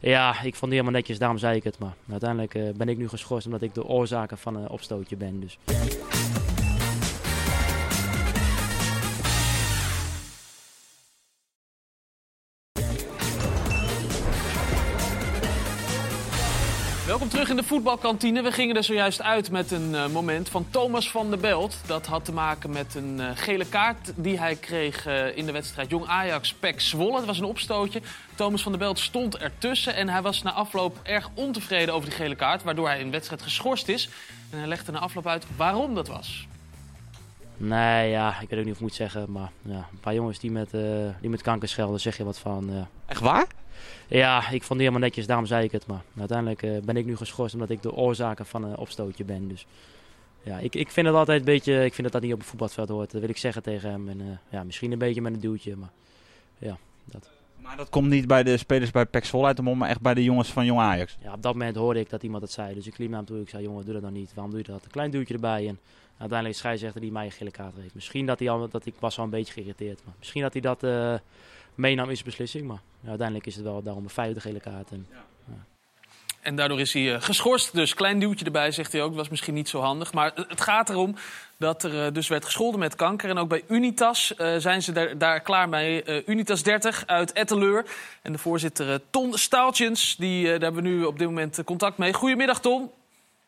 Ja, 0.00 0.30
ik 0.30 0.54
vond 0.54 0.70
die 0.70 0.80
helemaal 0.80 1.00
netjes, 1.00 1.18
daarom 1.18 1.38
zei 1.38 1.56
ik 1.56 1.64
het. 1.64 1.78
Maar 1.78 1.92
uiteindelijk 2.10 2.54
eh, 2.54 2.62
ben 2.76 2.88
ik 2.88 2.98
nu 2.98 3.08
geschorst 3.08 3.46
omdat 3.46 3.62
ik 3.62 3.74
de 3.74 3.84
oorzaker 3.84 4.36
van 4.36 4.56
een 4.56 4.68
opstootje 4.68 5.16
ben. 5.16 5.40
Dus. 5.40 5.58
Welkom 17.10 17.28
terug 17.28 17.48
in 17.48 17.56
de 17.56 17.62
voetbalkantine. 17.62 18.42
We 18.42 18.52
gingen 18.52 18.76
er 18.76 18.84
zojuist 18.84 19.22
uit 19.22 19.50
met 19.50 19.70
een 19.70 19.94
eh, 19.94 20.08
moment 20.08 20.48
van 20.48 20.66
Thomas 20.70 21.10
van 21.10 21.30
der 21.30 21.38
Belt. 21.38 21.76
Dat 21.86 22.06
had 22.06 22.24
te 22.24 22.32
maken 22.32 22.70
met 22.70 22.94
een 22.94 23.20
eh, 23.20 23.30
gele 23.34 23.66
kaart 23.66 24.12
die 24.16 24.38
hij 24.38 24.56
kreeg 24.56 25.06
eh, 25.06 25.36
in 25.36 25.46
de 25.46 25.52
wedstrijd 25.52 25.90
Jong 25.90 26.06
Ajax 26.06 26.54
Pek 26.54 26.80
Zwolle. 26.80 27.16
Het 27.16 27.26
was 27.26 27.38
een 27.38 27.44
opstootje. 27.44 28.00
Thomas 28.34 28.62
van 28.62 28.72
der 28.72 28.80
Belt 28.80 28.98
stond 28.98 29.36
ertussen 29.36 29.94
en 29.94 30.08
hij 30.08 30.22
was 30.22 30.42
na 30.42 30.52
afloop 30.52 30.98
erg 31.02 31.30
ontevreden 31.34 31.94
over 31.94 32.08
die 32.08 32.18
gele 32.18 32.34
kaart, 32.34 32.62
waardoor 32.62 32.88
hij 32.88 32.98
in 32.98 33.04
de 33.04 33.10
wedstrijd 33.10 33.42
geschorst 33.42 33.88
is. 33.88 34.08
En 34.50 34.58
hij 34.58 34.68
legde 34.68 34.92
na 34.92 34.98
afloop 34.98 35.26
uit 35.26 35.46
waarom 35.56 35.94
dat 35.94 36.08
was. 36.08 36.46
Nee, 37.56 38.10
ja, 38.10 38.40
ik 38.40 38.48
weet 38.48 38.58
ook 38.58 38.64
niet 38.64 38.74
of 38.74 38.80
ik 38.80 38.86
moet 38.86 38.94
zeggen. 38.94 39.32
Maar 39.32 39.50
ja, 39.62 39.88
een 39.92 40.00
paar 40.00 40.14
jongens 40.14 40.38
die 40.38 40.50
met, 40.50 40.74
eh, 40.74 40.80
die 41.20 41.30
met 41.30 41.42
kanker 41.42 41.68
schelden, 41.68 42.00
zeg 42.00 42.16
je 42.16 42.24
wat 42.24 42.38
van. 42.38 42.88
Echt 43.06 43.20
waar? 43.20 43.46
Ja, 44.08 44.38
ik 44.38 44.62
vond 44.62 44.78
die 44.78 44.88
helemaal 44.88 45.08
netjes, 45.08 45.26
daarom 45.26 45.46
zei 45.46 45.64
ik 45.64 45.72
het. 45.72 45.86
Maar 45.86 46.02
uiteindelijk 46.18 46.62
eh, 46.62 46.70
ben 46.84 46.96
ik 46.96 47.06
nu 47.06 47.16
geschorst 47.16 47.54
omdat 47.54 47.70
ik 47.70 47.82
de 47.82 47.92
oorzaker 47.92 48.44
van 48.44 48.64
een 48.64 48.76
opstootje 48.76 49.24
ben. 49.24 49.48
Dus 49.48 49.66
ja, 50.42 50.58
ik, 50.58 50.74
ik 50.74 50.90
vind 50.90 51.06
het 51.06 51.16
altijd 51.16 51.38
een 51.38 51.44
beetje, 51.44 51.84
ik 51.84 51.94
vind 51.94 52.02
dat 52.02 52.12
dat 52.12 52.22
niet 52.22 52.32
op 52.32 52.38
het 52.38 52.48
voetbalveld 52.48 52.88
hoort. 52.88 53.10
Dat 53.10 53.20
wil 53.20 53.30
ik 53.30 53.36
zeggen 53.36 53.62
tegen 53.62 53.90
hem. 53.90 54.08
En 54.08 54.20
eh, 54.20 54.26
ja, 54.48 54.62
misschien 54.62 54.92
een 54.92 54.98
beetje 54.98 55.20
met 55.20 55.32
een 55.32 55.40
duwtje, 55.40 55.76
maar 55.76 55.90
ja, 56.58 56.78
dat. 57.04 57.30
Maar 57.56 57.76
dat 57.76 57.88
komt 57.88 58.08
niet 58.08 58.26
bij 58.26 58.42
de 58.42 58.56
spelers 58.56 58.90
bij 58.90 59.06
PEC 59.06 59.24
Zwolle 59.24 59.46
uit 59.46 59.56
de 59.56 59.62
mond, 59.62 59.78
maar 59.78 59.88
echt 59.88 60.00
bij 60.00 60.14
de 60.14 60.24
jongens 60.24 60.48
van 60.48 60.64
Jong 60.64 60.80
Ajax. 60.80 61.16
Ja, 61.22 61.32
op 61.32 61.42
dat 61.42 61.52
moment 61.52 61.76
hoorde 61.76 62.00
ik 62.00 62.10
dat 62.10 62.22
iemand 62.22 62.42
het 62.42 62.52
zei. 62.52 62.74
Dus 62.74 62.86
ik 62.86 62.98
liep 62.98 63.08
naar 63.08 63.18
hem 63.18 63.26
toe. 63.26 63.40
Ik 63.40 63.48
zei, 63.48 63.62
jongen, 63.62 63.84
doe 63.84 63.92
dat 63.92 64.02
dan 64.02 64.12
niet. 64.12 64.32
Waarom 64.34 64.52
doe 64.52 64.62
je 64.64 64.72
dat? 64.72 64.84
Een 64.84 64.90
klein 64.90 65.10
duwtje 65.10 65.34
erbij. 65.34 65.68
En 65.68 65.78
uiteindelijk 66.18 66.52
de 66.52 66.60
scheidsrechter 66.60 67.00
die 67.00 67.12
mij 67.12 67.24
een 67.24 67.32
gele 67.32 67.50
kaart 67.50 67.74
heeft. 67.80 67.94
Misschien 67.94 68.26
dat 68.26 68.38
hij 68.38 68.50
al, 68.50 68.68
dat 68.68 68.86
ik 68.86 68.94
was 68.98 69.18
al 69.18 69.24
een 69.24 69.30
beetje 69.30 69.52
geïrriteerd. 69.52 70.00
Maar 70.04 70.14
misschien 70.18 70.42
dat 70.42 70.52
hij 70.52 70.62
dat 70.62 70.82
eh, 70.82 71.14
meenam 71.80 72.06
zijn 72.06 72.24
beslissing. 72.24 72.66
Maar 72.66 72.80
ja, 73.00 73.08
uiteindelijk 73.08 73.46
is 73.46 73.54
het 73.54 73.64
wel 73.64 73.82
daarom 73.82 74.04
een 74.04 74.10
vijfde 74.10 74.40
gele 74.40 74.60
kaart. 74.60 74.90
En, 74.90 75.06
En 76.40 76.56
daardoor 76.56 76.80
is 76.80 76.92
hij 76.92 77.14
eh, 77.14 77.22
geschorst. 77.22 77.74
Dus 77.74 77.94
klein 77.94 78.18
duwtje 78.18 78.44
erbij, 78.44 78.70
zegt 78.70 78.92
hij 78.92 79.02
ook. 79.02 79.08
Dat 79.08 79.18
was 79.18 79.28
misschien 79.28 79.54
niet 79.54 79.68
zo 79.68 79.80
handig. 79.80 80.12
Maar 80.12 80.32
het 80.34 80.60
gaat 80.60 80.90
erom 80.90 81.16
dat 81.56 81.82
er 81.82 82.06
eh, 82.06 82.12
dus 82.12 82.28
werd 82.28 82.44
gescholden 82.44 82.80
met 82.80 82.96
kanker. 82.96 83.30
En 83.30 83.38
ook 83.38 83.48
bij 83.48 83.62
Unitas 83.68 84.34
eh, 84.34 84.54
zijn 84.56 84.82
ze 84.82 84.92
daar, 84.92 85.18
daar 85.18 85.40
klaar 85.40 85.68
mee. 85.68 86.24
Unitas 86.26 86.62
30 86.62 87.06
uit 87.06 87.32
Etteleur. 87.32 87.86
En 88.22 88.32
de 88.32 88.38
voorzitter 88.38 89.00
Ton 89.10 89.32
Staaltjens, 89.34 90.16
die, 90.16 90.44
daar 90.44 90.60
hebben 90.60 90.82
we 90.82 90.88
nu 90.88 91.04
op 91.04 91.18
dit 91.18 91.28
moment 91.28 91.64
contact 91.64 91.98
mee. 91.98 92.12
Goedemiddag, 92.12 92.60
Ton. 92.60 92.90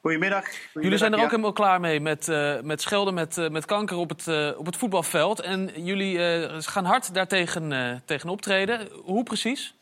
Goedemiddag. 0.02 0.44
Jullie 0.74 0.98
zijn 0.98 1.12
er 1.12 1.18
ook 1.18 1.24
ja. 1.24 1.30
helemaal 1.30 1.52
klaar 1.52 1.80
mee 1.80 2.00
met, 2.00 2.28
eh, 2.28 2.60
met 2.60 2.80
schelden 2.80 3.14
met, 3.14 3.38
eh, 3.38 3.48
met 3.48 3.64
kanker 3.64 3.96
op 3.96 4.08
het, 4.08 4.28
eh, 4.28 4.58
op 4.58 4.66
het 4.66 4.76
voetbalveld. 4.76 5.40
En 5.40 5.70
jullie 5.84 6.18
gaan 6.62 6.84
hard 6.84 7.14
daartegen 7.14 8.02
tegen 8.04 8.28
optreden. 8.28 8.88
Hoe 9.02 9.22
precies? 9.22 9.74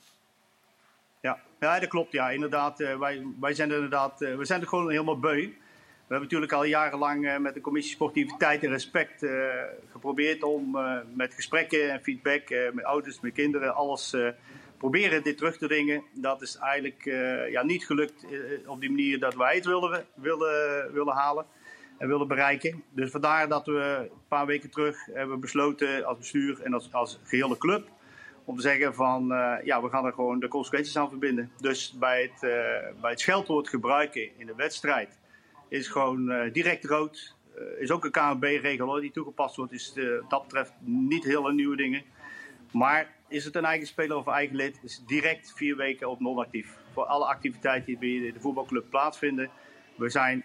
Ja, 1.21 1.39
ja 1.61 1.79
dat 1.81 1.89
klopt. 1.89 2.12
Ja, 2.12 2.31
inderdaad. 2.31 2.79
wij, 2.79 3.27
wij 3.41 3.55
zijn 3.55 3.68
er 3.68 3.75
inderdaad, 3.75 4.18
we 4.18 4.45
zijn 4.45 4.61
er 4.61 4.66
gewoon 4.66 4.91
helemaal 4.91 5.18
beu. 5.18 5.41
We 5.41 6.16
hebben 6.16 6.23
natuurlijk 6.23 6.53
al 6.53 6.64
jarenlang 6.64 7.39
met 7.39 7.55
de 7.55 7.61
commissie 7.61 7.95
Sportiviteit 7.95 8.64
en 8.64 8.71
Respect 8.71 9.27
geprobeerd 9.93 10.43
om 10.43 10.79
met 11.14 11.35
gesprekken 11.35 11.93
en 11.93 12.03
feedback 12.03 12.73
met 12.73 12.85
ouders, 12.85 13.21
met 13.21 13.33
kinderen, 13.33 13.75
alles 13.75 14.14
proberen 14.81 15.22
dit 15.22 15.37
terug 15.37 15.59
te 15.59 15.66
dringen. 15.66 16.03
Dat 16.12 16.43
is 16.43 16.57
eigenlijk 16.57 17.07
eh, 17.07 17.51
ja, 17.51 17.62
niet 17.62 17.87
gelukt 17.87 18.24
eh, 18.24 18.70
op 18.70 18.81
die 18.81 18.91
manier 18.91 19.18
dat 19.18 19.35
wij 19.35 19.55
het 19.55 19.64
wilden, 19.64 20.07
willen, 20.14 20.93
willen 20.93 21.14
halen. 21.14 21.47
en 21.99 22.09
willen 22.09 22.28
bereiken. 22.28 22.83
Dus 22.91 23.11
vandaar 23.11 23.49
dat 23.49 23.66
we 23.66 23.97
een 24.01 24.26
paar 24.28 24.47
weken 24.47 24.70
terug 24.70 25.07
hebben 25.12 25.41
besloten 25.41 26.05
als 26.05 26.18
bestuur 26.18 26.61
en 26.62 26.74
als, 26.74 26.93
als 26.93 27.18
gehele 27.22 27.59
club 27.59 27.89
om 28.45 28.57
te 28.57 28.62
zeggen 28.62 28.95
van 28.95 29.33
eh, 29.33 29.64
ja, 29.64 29.83
we 29.83 29.89
gaan 29.89 30.05
er 30.05 30.12
gewoon 30.12 30.41
de 30.41 30.49
consequenties 30.49 30.97
aan 30.97 31.09
verbinden. 31.09 31.51
Dus 31.59 31.93
bij 31.99 32.22
het, 32.22 32.43
eh, 32.43 33.01
bij 33.01 33.11
het 33.11 33.20
scheldwoord 33.20 33.68
gebruiken 33.68 34.39
in 34.39 34.47
de 34.47 34.55
wedstrijd 34.55 35.18
is 35.68 35.89
gewoon 35.89 36.51
direct 36.53 36.85
rood. 36.85 37.37
is 37.78 37.91
ook 37.91 38.05
een 38.05 38.11
KNB-regel 38.11 39.01
die 39.01 39.11
toegepast 39.11 39.57
wordt. 39.57 39.72
Is 39.72 39.95
dat 40.28 40.43
betreft 40.43 40.72
niet 40.81 41.24
hele 41.24 41.53
nieuwe 41.53 41.76
dingen. 41.76 42.03
Maar 42.72 43.18
is 43.31 43.45
het 43.45 43.57
een 43.57 43.64
eigen 43.64 43.87
speler 43.87 44.16
of 44.16 44.26
eigen 44.26 44.57
lid, 44.57 44.81
is 44.83 45.03
direct 45.07 45.53
vier 45.57 45.76
weken 45.76 46.11
op 46.11 46.20
non-actief. 46.20 46.76
Voor 46.93 47.05
alle 47.05 47.24
activiteiten 47.24 47.87
die 47.87 48.20
bij 48.20 48.33
de 48.33 48.41
voetbalclub 48.41 48.91
plaatsvinden. 48.91 49.51
We 49.97 50.09
zijn 50.09 50.45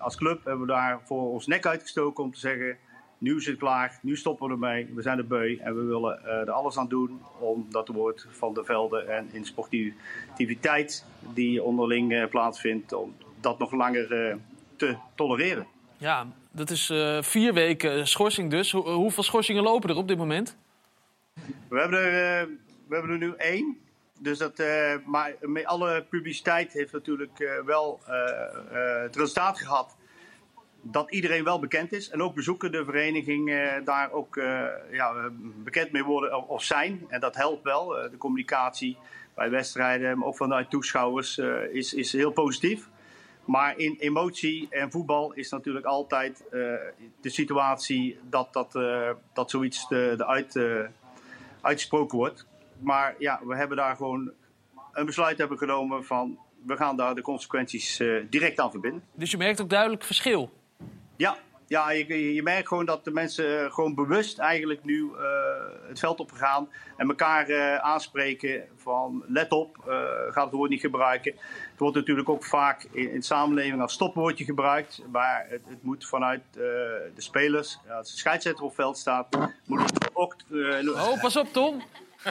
als 0.00 0.16
club 0.16 0.44
hebben 0.44 0.66
we 0.66 0.72
daar 0.72 1.00
voor 1.04 1.30
ons 1.30 1.46
nek 1.46 1.66
uitgestoken 1.66 2.24
om 2.24 2.32
te 2.32 2.38
zeggen 2.38 2.78
nu 3.20 3.36
is 3.36 3.46
het 3.46 3.58
klaar, 3.58 3.98
nu 4.02 4.16
stoppen 4.16 4.46
we 4.46 4.52
ermee. 4.52 4.88
We 4.94 5.02
zijn 5.02 5.18
er 5.18 5.26
beu 5.26 5.56
en 5.56 5.76
we 5.76 5.82
willen 5.82 6.24
eh, 6.24 6.32
er 6.32 6.50
alles 6.50 6.78
aan 6.78 6.88
doen 6.88 7.20
om 7.38 7.66
dat 7.70 7.88
woord 7.88 8.26
van 8.30 8.54
de 8.54 8.64
velden 8.64 9.08
en 9.08 9.28
in 9.32 9.44
sportiviteit 9.44 11.04
die 11.34 11.62
onderling 11.62 12.12
uh, 12.12 12.26
plaatsvindt, 12.26 12.92
om 12.92 13.14
dat 13.40 13.58
nog 13.58 13.72
langer 13.72 14.38
te 14.76 14.96
tolereren. 15.14 15.66
Ja, 15.96 16.26
dat 16.50 16.70
is 16.70 16.92
vier 17.20 17.54
weken 17.54 18.08
schorsing 18.08 18.50
dus. 18.50 18.72
hoeveel 18.72 19.22
schorsingen 19.22 19.62
lopen 19.62 19.90
er 19.90 19.96
op 19.96 20.08
dit 20.08 20.18
moment? 20.18 20.56
We 21.68 21.78
hebben 21.78 21.98
er, 21.98 22.48
we 22.88 22.94
hebben 22.94 23.10
er 23.10 23.18
nu 23.18 23.34
één. 23.36 23.78
Dus 24.18 24.38
dat, 24.38 24.58
maar 25.06 25.34
met 25.40 25.64
alle 25.64 26.04
publiciteit 26.10 26.72
heeft 26.72 26.92
natuurlijk 26.92 27.60
wel 27.64 28.00
het 29.04 29.16
resultaat 29.16 29.58
gehad 29.58 29.96
dat 30.82 31.10
iedereen 31.10 31.44
wel 31.44 31.58
bekend 31.58 31.92
is. 31.92 32.10
En 32.10 32.22
ook 32.22 32.34
bezoeken 32.34 32.72
de 32.72 32.84
vereniging 32.84 33.52
daar 33.84 34.12
ook 34.12 34.34
ja, 34.90 35.30
bekend 35.64 35.92
mee 35.92 36.04
worden 36.04 36.48
of 36.48 36.62
zijn. 36.62 37.04
En 37.08 37.20
dat 37.20 37.36
helpt 37.36 37.62
wel. 37.62 37.88
De 37.88 38.16
communicatie 38.18 38.96
bij 39.34 39.50
wedstrijden, 39.50 40.18
maar 40.18 40.28
ook 40.28 40.36
vanuit 40.36 40.70
toeschouwers, 40.70 41.38
is, 41.72 41.94
is 41.94 42.12
heel 42.12 42.32
positief. 42.32 42.88
Maar 43.44 43.78
in 43.78 43.96
emotie 43.98 44.66
en 44.70 44.90
voetbal 44.90 45.32
is 45.32 45.50
natuurlijk 45.50 45.86
altijd 45.86 46.44
de 47.20 47.30
situatie 47.30 48.18
dat, 48.22 48.52
dat, 48.52 48.72
dat 49.32 49.50
zoiets 49.50 49.88
de, 49.88 50.14
de 50.16 50.26
uit, 50.26 50.52
uitgesproken 51.60 52.18
wordt. 52.18 52.46
Maar 52.78 53.14
ja, 53.18 53.40
we 53.44 53.56
hebben 53.56 53.76
daar 53.76 53.96
gewoon 53.96 54.32
een 54.92 55.06
besluit 55.06 55.38
hebben 55.38 55.58
genomen 55.58 56.04
van 56.04 56.38
we 56.66 56.76
gaan 56.76 56.96
daar 56.96 57.14
de 57.14 57.22
consequenties 57.22 58.02
direct 58.30 58.60
aan 58.60 58.70
verbinden. 58.70 59.02
Dus 59.14 59.30
je 59.30 59.36
merkt 59.36 59.60
ook 59.60 59.68
duidelijk 59.70 60.04
verschil? 60.04 60.50
Ja, 61.16 61.36
ja 61.66 61.90
je, 61.90 62.34
je 62.34 62.42
merkt 62.42 62.68
gewoon 62.68 62.86
dat 62.86 63.04
de 63.04 63.10
mensen 63.10 63.64
eh, 63.64 63.72
gewoon 63.72 63.94
bewust 63.94 64.38
eigenlijk 64.38 64.84
nu 64.84 65.02
uh, 65.02 65.20
het 65.88 65.98
veld 65.98 66.20
op 66.20 66.30
gaan 66.32 66.68
en 66.96 67.08
elkaar 67.08 67.50
uh, 67.50 67.76
aanspreken 67.76 68.64
van 68.76 69.24
let 69.26 69.52
op, 69.52 69.76
ga 70.30 70.44
het 70.44 70.52
woord 70.52 70.70
niet 70.70 70.80
gebruiken. 70.80 71.34
Het 71.80 71.88
wordt 71.88 72.06
natuurlijk 72.06 72.28
ook 72.28 72.44
vaak 72.44 72.86
in, 72.92 73.10
in 73.10 73.22
samenleving 73.22 73.80
als 73.80 73.92
stopwoordje 73.92 74.44
gebruikt, 74.44 75.02
maar 75.12 75.46
het, 75.48 75.60
het 75.68 75.82
moet 75.82 76.06
vanuit 76.06 76.42
de 76.52 77.12
spelers, 77.16 77.78
als 77.98 78.10
de 78.10 78.18
scheidsrechter 78.18 78.64
op 78.64 78.74
veld 78.74 78.98
staat, 78.98 79.26
moet 79.66 79.80
het 79.80 80.10
ook... 80.12 80.36
oh, 80.94 81.20
pas 81.20 81.36
op 81.36 81.52
Tom! 81.52 81.82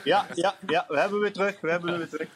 Ja, 0.03 0.27
ja, 0.33 0.55
ja, 0.67 0.85
we 0.87 0.99
hebben 0.99 1.19
weer 1.19 1.33
terug, 1.33 1.61
we 1.61 1.69
hebben 1.69 1.97
weer 1.97 2.09
terug. 2.09 2.27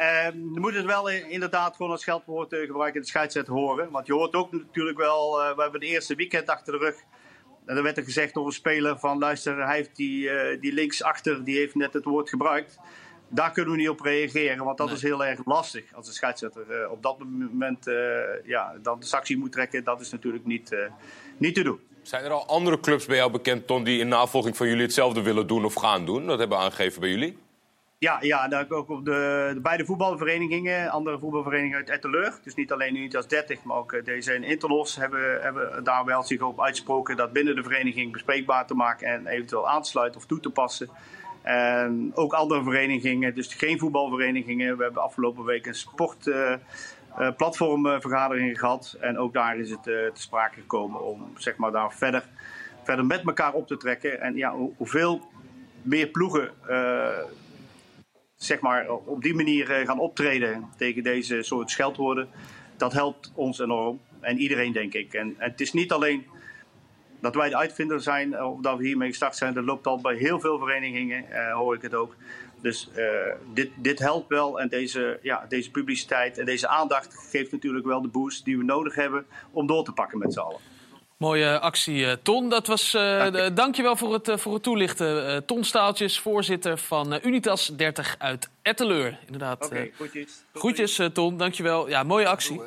Uh, 0.00 0.24
dan 0.24 0.60
moet 0.60 0.74
het 0.74 0.84
wel 0.84 1.08
inderdaad 1.08 1.76
gewoon 1.76 1.92
als 1.92 2.04
geldwoord 2.04 2.52
uh, 2.52 2.66
gebruiken 2.66 3.00
de 3.00 3.06
scheidsrechter 3.06 3.52
horen. 3.52 3.90
Want 3.90 4.06
je 4.06 4.12
hoort 4.12 4.34
ook 4.34 4.52
natuurlijk 4.52 4.98
wel, 4.98 5.42
uh, 5.42 5.56
we 5.56 5.62
hebben 5.62 5.80
de 5.80 5.86
eerste 5.86 6.14
weekend 6.14 6.48
achter 6.48 6.72
de 6.72 6.78
rug. 6.78 6.96
En 7.64 7.74
dan 7.74 7.84
werd 7.84 7.96
er 7.96 8.04
gezegd 8.04 8.34
door 8.34 8.46
een 8.46 8.52
speler 8.52 8.98
van 8.98 9.18
luister, 9.18 9.66
hij 9.66 9.76
heeft 9.76 9.96
die, 9.96 10.28
uh, 10.28 10.60
die 10.60 10.72
linksachter, 10.72 11.44
die 11.44 11.56
heeft 11.56 11.74
net 11.74 11.92
het 11.92 12.04
woord 12.04 12.28
gebruikt. 12.28 12.78
Daar 13.28 13.52
kunnen 13.52 13.72
we 13.72 13.78
niet 13.78 13.88
op 13.88 14.00
reageren, 14.00 14.64
want 14.64 14.78
dat 14.78 14.90
is 14.90 15.02
heel 15.02 15.24
erg 15.24 15.40
lastig. 15.44 15.84
Als 15.94 16.06
de 16.06 16.12
scheidsrechter 16.12 16.90
op 16.90 17.02
dat 17.02 17.18
moment 17.18 17.84
ja, 18.44 18.74
dan 18.82 19.00
de 19.00 19.06
sanctie 19.06 19.38
moet 19.38 19.52
trekken, 19.52 19.84
dat 19.84 20.00
is 20.00 20.10
natuurlijk 20.10 20.46
niet, 20.46 20.76
niet 21.36 21.54
te 21.54 21.62
doen. 21.62 21.80
Zijn 22.02 22.24
er 22.24 22.30
al 22.30 22.46
andere 22.46 22.80
clubs 22.80 23.06
bij 23.06 23.16
jou 23.16 23.30
bekend, 23.30 23.66
Ton, 23.66 23.84
die 23.84 24.00
in 24.00 24.08
navolging 24.08 24.56
van 24.56 24.66
jullie 24.68 24.82
hetzelfde 24.82 25.22
willen 25.22 25.46
doen 25.46 25.64
of 25.64 25.74
gaan 25.74 26.04
doen? 26.04 26.26
Dat 26.26 26.38
hebben 26.38 26.58
we 26.58 26.64
aangegeven 26.64 27.00
bij 27.00 27.10
jullie? 27.10 27.38
Ja, 27.98 28.18
ja 28.20 28.66
ook 28.68 28.90
op 28.90 29.04
de, 29.04 29.50
de, 29.54 29.60
beide 29.60 29.84
voetbalverenigingen, 29.84 30.90
andere 30.90 31.18
voetbalverenigingen 31.18 31.76
uit 31.76 31.90
Etteleur. 31.90 32.38
Dus 32.42 32.54
niet 32.54 32.72
alleen 32.72 32.96
Unitas 32.96 33.28
30, 33.28 33.62
maar 33.62 33.76
ook 33.76 33.92
eh, 33.92 34.04
deze 34.04 34.34
in 34.34 34.44
Interlos 34.44 34.96
hebben, 34.96 35.42
hebben 35.42 35.84
daar 35.84 36.04
wel 36.04 36.22
zich 36.22 36.40
op 36.40 36.60
uitgesproken 36.60 37.16
dat 37.16 37.32
binnen 37.32 37.56
de 37.56 37.62
vereniging 37.62 38.12
bespreekbaar 38.12 38.66
te 38.66 38.74
maken 38.74 39.06
en 39.06 39.26
eventueel 39.26 39.68
aan 39.68 39.82
te 39.82 39.88
sluiten 39.88 40.20
of 40.20 40.26
toe 40.26 40.40
te 40.40 40.50
passen. 40.50 40.88
En 41.46 42.12
ook 42.14 42.32
andere 42.32 42.62
verenigingen, 42.62 43.34
dus 43.34 43.54
geen 43.54 43.78
voetbalverenigingen. 43.78 44.76
We 44.76 44.82
hebben 44.82 45.02
afgelopen 45.02 45.44
week 45.44 45.66
een 45.66 45.74
sportplatformvergadering 45.74 48.46
uh, 48.46 48.52
uh, 48.52 48.58
gehad. 48.58 48.96
En 49.00 49.18
ook 49.18 49.32
daar 49.32 49.58
is 49.58 49.70
het 49.70 49.82
te 49.82 50.10
sprake 50.12 50.60
gekomen 50.60 51.04
om 51.04 51.32
zeg 51.36 51.56
maar, 51.56 51.72
daar 51.72 51.92
verder, 51.92 52.24
verder 52.82 53.04
met 53.04 53.26
elkaar 53.26 53.52
op 53.52 53.66
te 53.66 53.76
trekken. 53.76 54.20
En 54.20 54.36
ja, 54.36 54.54
hoeveel 54.76 55.20
meer 55.82 56.06
ploegen 56.06 56.50
zeg 58.36 58.60
maar, 58.60 58.90
op 58.90 59.22
die 59.22 59.34
manier 59.34 59.70
eh, 59.70 59.86
gaan 59.86 59.98
optreden 59.98 60.68
tegen 60.76 61.02
deze 61.02 61.42
soort 61.42 61.70
scheldwoorden, 61.70 62.28
dat 62.76 62.92
helpt 62.92 63.32
ons 63.34 63.58
enorm. 63.58 64.00
En 64.20 64.38
iedereen, 64.38 64.72
denk 64.72 64.94
ik. 64.94 65.14
En, 65.14 65.34
het 65.38 65.60
is 65.60 65.72
niet 65.72 65.92
alleen 65.92 66.26
dat 67.26 67.34
wij 67.34 67.48
de 67.48 67.56
uitvinder 67.56 68.00
zijn 68.00 68.42
of 68.42 68.60
dat 68.60 68.78
we 68.78 68.86
hiermee 68.86 69.08
gestart 69.08 69.36
zijn. 69.36 69.54
Dat 69.54 69.64
loopt 69.64 69.86
al 69.86 70.00
bij 70.00 70.16
heel 70.16 70.40
veel 70.40 70.58
verenigingen, 70.58 71.30
eh, 71.30 71.54
hoor 71.54 71.74
ik 71.74 71.82
het 71.82 71.94
ook. 71.94 72.14
Dus 72.60 72.88
uh, 72.96 73.06
dit, 73.54 73.70
dit 73.76 73.98
helpt 73.98 74.28
wel 74.28 74.60
en 74.60 74.68
deze, 74.68 75.18
ja, 75.22 75.46
deze 75.48 75.70
publiciteit 75.70 76.38
en 76.38 76.44
deze 76.44 76.68
aandacht 76.68 77.28
geeft 77.30 77.52
natuurlijk 77.52 77.86
wel 77.86 78.02
de 78.02 78.08
boost 78.08 78.44
die 78.44 78.58
we 78.58 78.64
nodig 78.64 78.94
hebben 78.94 79.26
om 79.50 79.66
door 79.66 79.84
te 79.84 79.92
pakken 79.92 80.18
met 80.18 80.32
z'n 80.32 80.38
allen. 80.38 80.60
Mooie 81.16 81.60
actie, 81.60 82.06
eh, 82.06 82.12
Ton. 82.22 82.48
Dat 82.48 82.66
was, 82.66 82.94
uh, 82.94 83.32
Dank 83.32 83.56
dankjewel 83.56 83.96
voor 83.96 84.12
het, 84.12 84.28
uh, 84.28 84.36
voor 84.36 84.54
het 84.54 84.62
toelichten. 84.62 85.30
Uh, 85.30 85.36
Ton 85.36 85.64
Staaltjes, 85.64 86.18
voorzitter 86.18 86.78
van 86.78 87.18
Unitas 87.22 87.66
30 87.76 88.14
uit 88.18 88.48
Etteleur. 88.62 89.18
Inderdaad. 89.24 89.64
Oké, 89.64 89.74
okay, 89.74 89.92
groetjes. 89.94 90.44
Groetjes, 90.54 91.00
Ton. 91.12 91.36
Dankjewel. 91.36 91.88
Ja, 91.88 92.02
mooie 92.02 92.28
actie. 92.28 92.60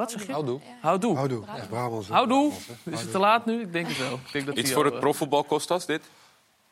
Wat 0.00 0.10
zeg 0.10 0.26
je? 0.26 0.32
Houdoe. 0.32 0.60
Houdoe. 0.80 1.16
Houdoe. 1.16 1.44
Ja, 1.70 1.90
Houdoe. 2.08 2.52
Is 2.84 3.00
het 3.00 3.10
te 3.10 3.18
laat 3.18 3.46
nu? 3.46 3.60
Ik 3.60 3.72
denk 3.72 3.88
het 3.88 3.98
wel. 3.98 4.14
Ik 4.14 4.32
denk 4.32 4.46
dat 4.46 4.56
Iets 4.56 4.72
voor 4.72 4.84
het 4.84 5.00
profvoetbal 5.00 5.44
kost 5.44 5.70
als 5.70 5.86
dit? 5.86 6.02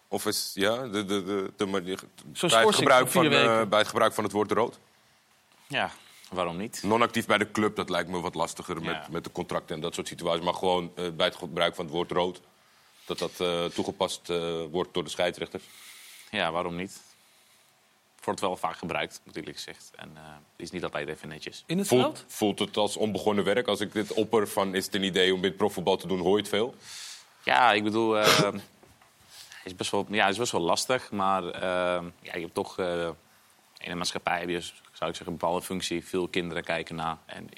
Of 0.09 0.27
is 0.27 0.51
ja, 0.55 0.77
de, 0.77 1.05
de, 1.05 1.25
de, 1.25 1.53
de, 1.57 1.67
manier, 1.67 2.01
bij, 2.41 2.65
het 2.65 2.75
gebruik 2.75 3.09
van, 3.09 3.29
bij 3.69 3.79
het 3.79 3.89
gebruik 3.89 4.13
van 4.13 4.25
het 4.25 4.33
woord 4.33 4.53
rood? 4.53 4.79
Ja, 5.67 5.91
Waarom 6.31 6.57
niet? 6.57 6.81
Non-actief 6.83 7.27
bij 7.27 7.39
de 7.39 7.51
club, 7.51 7.77
dat 7.77 7.91
lijkt 7.91 8.09
me 8.09 8.21
wat 8.21 8.35
lastiger 8.35 8.83
met, 8.83 9.09
met 9.09 9.25
de 9.25 9.33
contracten 9.33 9.75
en 9.75 9.81
dat 9.81 9.95
soort 9.95 10.09
situaties. 10.09 10.45
Maar 10.45 10.55
gewoon 10.55 10.93
uh, 10.95 11.11
bij 11.11 11.27
het 11.27 11.37
gebruik 11.37 11.75
van 11.75 11.85
het 11.85 11.95
woord 11.95 12.11
rood, 12.11 12.41
dat 13.05 13.19
dat 13.19 13.41
uh, 13.41 13.65
toegepast 13.65 14.31
uh, 14.31 14.63
wordt 14.71 14.95
door 14.95 15.05
de 15.05 15.11
scheidsrechter. 15.11 15.61
Ja, 16.31 16.53
waarom 16.53 16.77
niet? 16.77 17.01
Wordt 18.29 18.41
wel 18.41 18.57
vaak 18.57 18.77
gebruikt, 18.77 19.21
natuurlijk 19.25 19.57
gezegd. 19.57 19.91
En 19.97 20.17
is 20.57 20.71
niet 20.71 20.85
altijd 20.85 21.09
even 21.09 21.29
netjes. 21.29 21.63
In 21.67 21.79
het 21.79 21.87
voelt, 21.87 22.03
veld? 22.03 22.25
Voelt 22.27 22.59
het 22.59 22.77
als 22.77 22.97
onbegonnen 22.97 23.45
werk? 23.45 23.67
Als 23.67 23.81
ik 23.81 23.93
dit 23.93 24.13
opper 24.13 24.49
van 24.49 24.75
is 24.75 24.85
het 24.85 24.95
een 24.95 25.03
idee 25.03 25.35
om 25.35 25.41
dit 25.41 25.57
profvoetbal 25.57 25.97
te 25.97 26.07
doen, 26.07 26.19
hoor 26.19 26.37
je 26.37 26.43
het 26.43 26.49
veel? 26.49 26.75
Ja, 27.45 27.73
ik 27.73 27.83
bedoel, 27.85 28.19
is 29.65 29.75
best 29.77 29.91
wel, 29.91 30.07
ja, 30.11 30.29
is 30.29 30.39
best 30.39 30.53
wel 30.53 30.61
lastig. 30.61 31.11
Maar 31.11 31.43
ja, 32.23 32.35
je 32.35 32.41
hebt 32.41 32.55
toch 32.55 32.79
in 32.79 33.91
een 33.91 33.97
maatschappij 33.97 34.41
heb 34.41 34.49
je 34.49 34.61
zou 34.99 35.11
ik 35.11 35.17
zeggen, 35.17 35.27
een 35.27 35.39
bepaalde 35.39 35.63
functie. 35.63 36.05
Veel 36.05 36.29
kinderen 36.29 36.65
kijken 36.65 36.95
naar. 36.95 37.17
En 37.27 37.49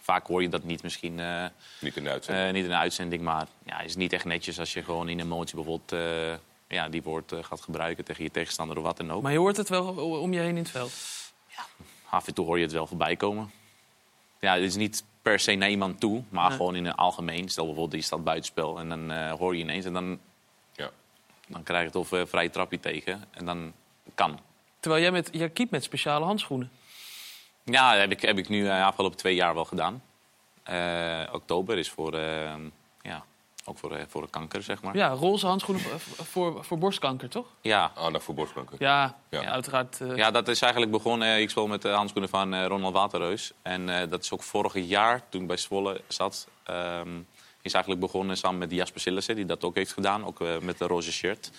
vaak 0.00 0.26
hoor 0.26 0.42
je 0.42 0.48
dat 0.48 0.64
niet 0.64 0.82
misschien. 0.82 1.18
Uh, 1.18 1.44
niet 1.80 1.96
in 1.96 2.04
de 2.04 2.10
uitzending. 2.10 2.46
Uh, 2.46 2.52
niet 2.52 2.64
in 2.64 2.70
de 2.70 2.76
uitzending, 2.76 3.22
maar 3.22 3.46
ja, 3.64 3.80
is 3.80 3.96
niet 3.96 4.12
echt 4.12 4.24
netjes 4.24 4.58
als 4.58 4.72
je 4.72 4.82
gewoon 4.82 5.08
in 5.08 5.20
emotie 5.20 5.54
bijvoorbeeld 5.54 5.92
uh, 5.92 6.34
ja, 6.68 6.88
die 6.88 7.02
woord 7.02 7.32
gaat 7.40 7.60
gebruiken 7.60 8.04
tegen 8.04 8.24
je 8.24 8.30
tegenstander 8.30 8.76
of 8.76 8.82
wat 8.82 8.96
dan 8.96 9.12
ook. 9.12 9.22
Maar 9.22 9.32
je 9.32 9.38
hoort 9.38 9.56
het 9.56 9.68
wel 9.68 9.86
om 10.20 10.32
je 10.32 10.40
heen 10.40 10.48
in 10.48 10.56
het 10.56 10.70
veld? 10.70 10.92
Ja, 11.48 11.66
af 12.10 12.26
en 12.26 12.34
toe 12.34 12.44
hoor 12.46 12.56
je 12.56 12.64
het 12.64 12.72
wel 12.72 12.86
voorbij 12.86 13.16
komen. 13.16 13.50
Ja, 14.40 14.54
het 14.54 14.62
is 14.62 14.76
niet 14.76 15.04
per 15.22 15.38
se 15.38 15.54
naar 15.54 15.70
iemand 15.70 16.00
toe, 16.00 16.22
maar 16.28 16.48
nee. 16.48 16.56
gewoon 16.56 16.76
in 16.76 16.84
het 16.84 16.96
algemeen. 16.96 17.48
Stel 17.48 17.66
bijvoorbeeld, 17.66 18.00
je 18.00 18.06
staat 18.06 18.24
buitenspel 18.24 18.78
en 18.78 18.88
dan 18.88 19.28
hoor 19.28 19.56
je 19.56 19.62
ineens 19.62 19.84
en 19.84 19.92
dan, 19.92 20.18
ja. 20.72 20.90
dan 21.46 21.62
krijg 21.62 21.80
je 21.80 21.86
het 21.86 21.96
of 21.96 22.10
een 22.10 22.28
vrije 22.28 22.50
trapje 22.50 22.80
tegen. 22.80 23.24
En 23.30 23.44
dan 23.44 23.72
kan. 24.14 24.38
Terwijl 24.80 25.02
jij 25.02 25.12
met, 25.12 25.28
jij 25.32 25.50
keept 25.50 25.70
met 25.70 25.84
speciale 25.84 26.24
handschoenen. 26.24 26.70
Ja, 27.64 27.90
dat 27.90 28.00
heb 28.00 28.10
ik, 28.10 28.20
heb 28.20 28.38
ik 28.38 28.48
nu 28.48 28.62
de 28.62 28.82
afgelopen 28.82 29.18
twee 29.18 29.34
jaar 29.34 29.54
wel 29.54 29.64
gedaan. 29.64 30.02
Uh, 30.70 31.20
oktober 31.32 31.78
is 31.78 31.90
voor 31.90 32.14
uh, 32.14 32.54
ja, 33.02 33.24
Ook 33.66 33.78
voor, 33.78 33.92
eh, 33.96 34.04
voor 34.08 34.22
de 34.22 34.28
kanker, 34.30 34.62
zeg 34.62 34.82
maar. 34.82 34.96
Ja, 34.96 35.08
roze 35.08 35.46
handschoenen 35.46 35.82
voor, 35.84 36.24
voor, 36.26 36.64
voor 36.64 36.78
borstkanker, 36.78 37.28
toch? 37.28 37.46
Ja. 37.60 37.92
Aandacht 37.94 38.24
voor 38.24 38.34
borstkanker. 38.34 38.76
Ja, 38.78 39.16
ja. 39.30 39.44
uiteraard. 39.44 40.00
eh, 40.00 40.16
Ja, 40.16 40.30
dat 40.30 40.48
is 40.48 40.60
eigenlijk 40.60 40.92
begonnen. 40.92 41.28
eh, 41.28 41.40
Ik 41.40 41.50
speel 41.50 41.66
met 41.66 41.82
de 41.82 41.88
handschoenen 41.88 42.30
van 42.30 42.54
eh, 42.54 42.66
Ronald 42.66 42.94
Waterreus. 42.94 43.52
En 43.62 43.88
eh, 44.00 44.10
dat 44.10 44.22
is 44.24 44.32
ook 44.32 44.42
vorig 44.42 44.74
jaar, 44.86 45.22
toen 45.28 45.40
ik 45.40 45.46
bij 45.46 45.56
Zwolle 45.56 46.00
zat... 46.08 46.48
ehm, 46.64 47.18
is 47.62 47.72
eigenlijk 47.72 48.04
begonnen 48.04 48.36
samen 48.36 48.58
met 48.58 48.70
Jasper 48.70 49.00
Sillissen, 49.00 49.36
die 49.36 49.44
dat 49.44 49.64
ook 49.64 49.74
heeft 49.74 49.92
gedaan. 49.92 50.24
Ook 50.26 50.40
eh, 50.40 50.58
met 50.58 50.78
de 50.78 50.86
roze 50.86 51.12
shirt. 51.12 51.50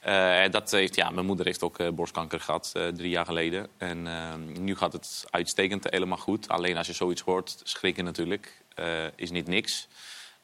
Eh, 0.00 0.42
en 0.42 0.50
dat 0.50 0.70
heeft, 0.70 0.94
ja, 0.94 1.10
mijn 1.10 1.26
moeder 1.26 1.46
heeft 1.46 1.62
ook 1.62 1.78
eh, 1.78 1.88
borstkanker 1.88 2.40
gehad, 2.40 2.70
eh, 2.74 2.86
drie 2.88 3.10
jaar 3.10 3.24
geleden. 3.26 3.68
En 3.78 4.06
ehm, 4.06 4.62
nu 4.64 4.76
gaat 4.76 4.92
het 4.92 5.24
uitstekend, 5.30 5.86
helemaal 5.90 6.18
goed. 6.18 6.48
Alleen 6.48 6.76
als 6.76 6.86
je 6.86 6.92
zoiets 6.92 7.22
hoort, 7.22 7.60
schrikken 7.62 8.04
natuurlijk. 8.04 8.62
Eh, 8.74 9.04
is 9.16 9.30
niet 9.30 9.46
niks. 9.46 9.88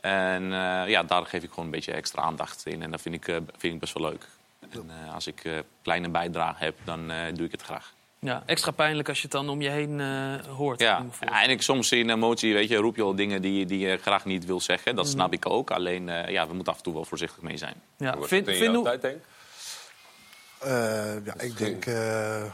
En 0.00 0.42
eh, 0.52 0.88
ja, 0.88 1.02
daar 1.02 1.26
geef 1.26 1.42
ik 1.42 1.48
gewoon 1.48 1.64
een 1.64 1.70
beetje 1.70 1.92
extra 1.92 2.22
aandacht 2.22 2.66
in. 2.66 2.82
En 2.82 2.90
dat 2.90 3.00
vind 3.00 3.14
ik, 3.14 3.28
eh, 3.28 3.36
vind 3.56 3.74
ik 3.74 3.80
best 3.80 3.98
wel 3.98 4.10
leuk. 4.10 4.26
En 4.70 4.90
eh, 5.06 5.14
als 5.14 5.26
ik 5.26 5.44
eh, 5.44 5.58
kleine 5.82 6.08
bijdrage 6.08 6.64
heb, 6.64 6.74
dan 6.84 7.10
eh, 7.10 7.34
doe 7.34 7.46
ik 7.46 7.52
het 7.52 7.62
graag. 7.62 7.94
ja, 8.18 8.42
extra 8.46 8.70
pijnlijk 8.70 9.08
als 9.08 9.16
je 9.16 9.22
het 9.22 9.32
dan 9.32 9.48
om 9.48 9.60
je 9.60 9.68
heen 9.68 10.00
eh, 10.00 10.46
hoort. 10.54 10.80
Ja, 10.80 11.04
ja, 11.20 11.42
en 11.42 11.50
ik, 11.50 11.62
soms 11.62 11.92
in 11.92 12.10
emotie 12.10 12.54
weet 12.54 12.68
je, 12.68 12.76
roep 12.76 12.96
je 12.96 13.02
al 13.02 13.14
dingen 13.14 13.42
die, 13.42 13.66
die 13.66 13.78
je 13.78 13.96
graag 13.96 14.24
niet 14.24 14.44
wil 14.46 14.60
zeggen. 14.60 14.96
Dat 14.96 15.04
Mhm. 15.04 15.14
snap 15.14 15.32
ik 15.32 15.48
ook. 15.48 15.70
Alleen, 15.70 16.08
eh, 16.08 16.30
ja, 16.30 16.46
we 16.46 16.54
moeten 16.54 16.72
af 16.72 16.78
en 16.78 16.84
toe 16.84 16.94
wel 16.94 17.04
voorzichtig 17.04 17.42
mee 17.42 17.56
zijn. 17.56 17.74
Ja, 17.96 18.16
Hoe 18.16 18.26
vind- 18.26 18.46
vind 18.46 18.58
jouw 18.58 18.74
hoe- 18.74 18.84
tijd, 18.84 19.02
Henk? 19.02 19.22
Eh, 20.60 21.24
ja, 21.24 21.34
ik 21.40 21.56
denk 21.58 21.86
eh, 21.86 22.44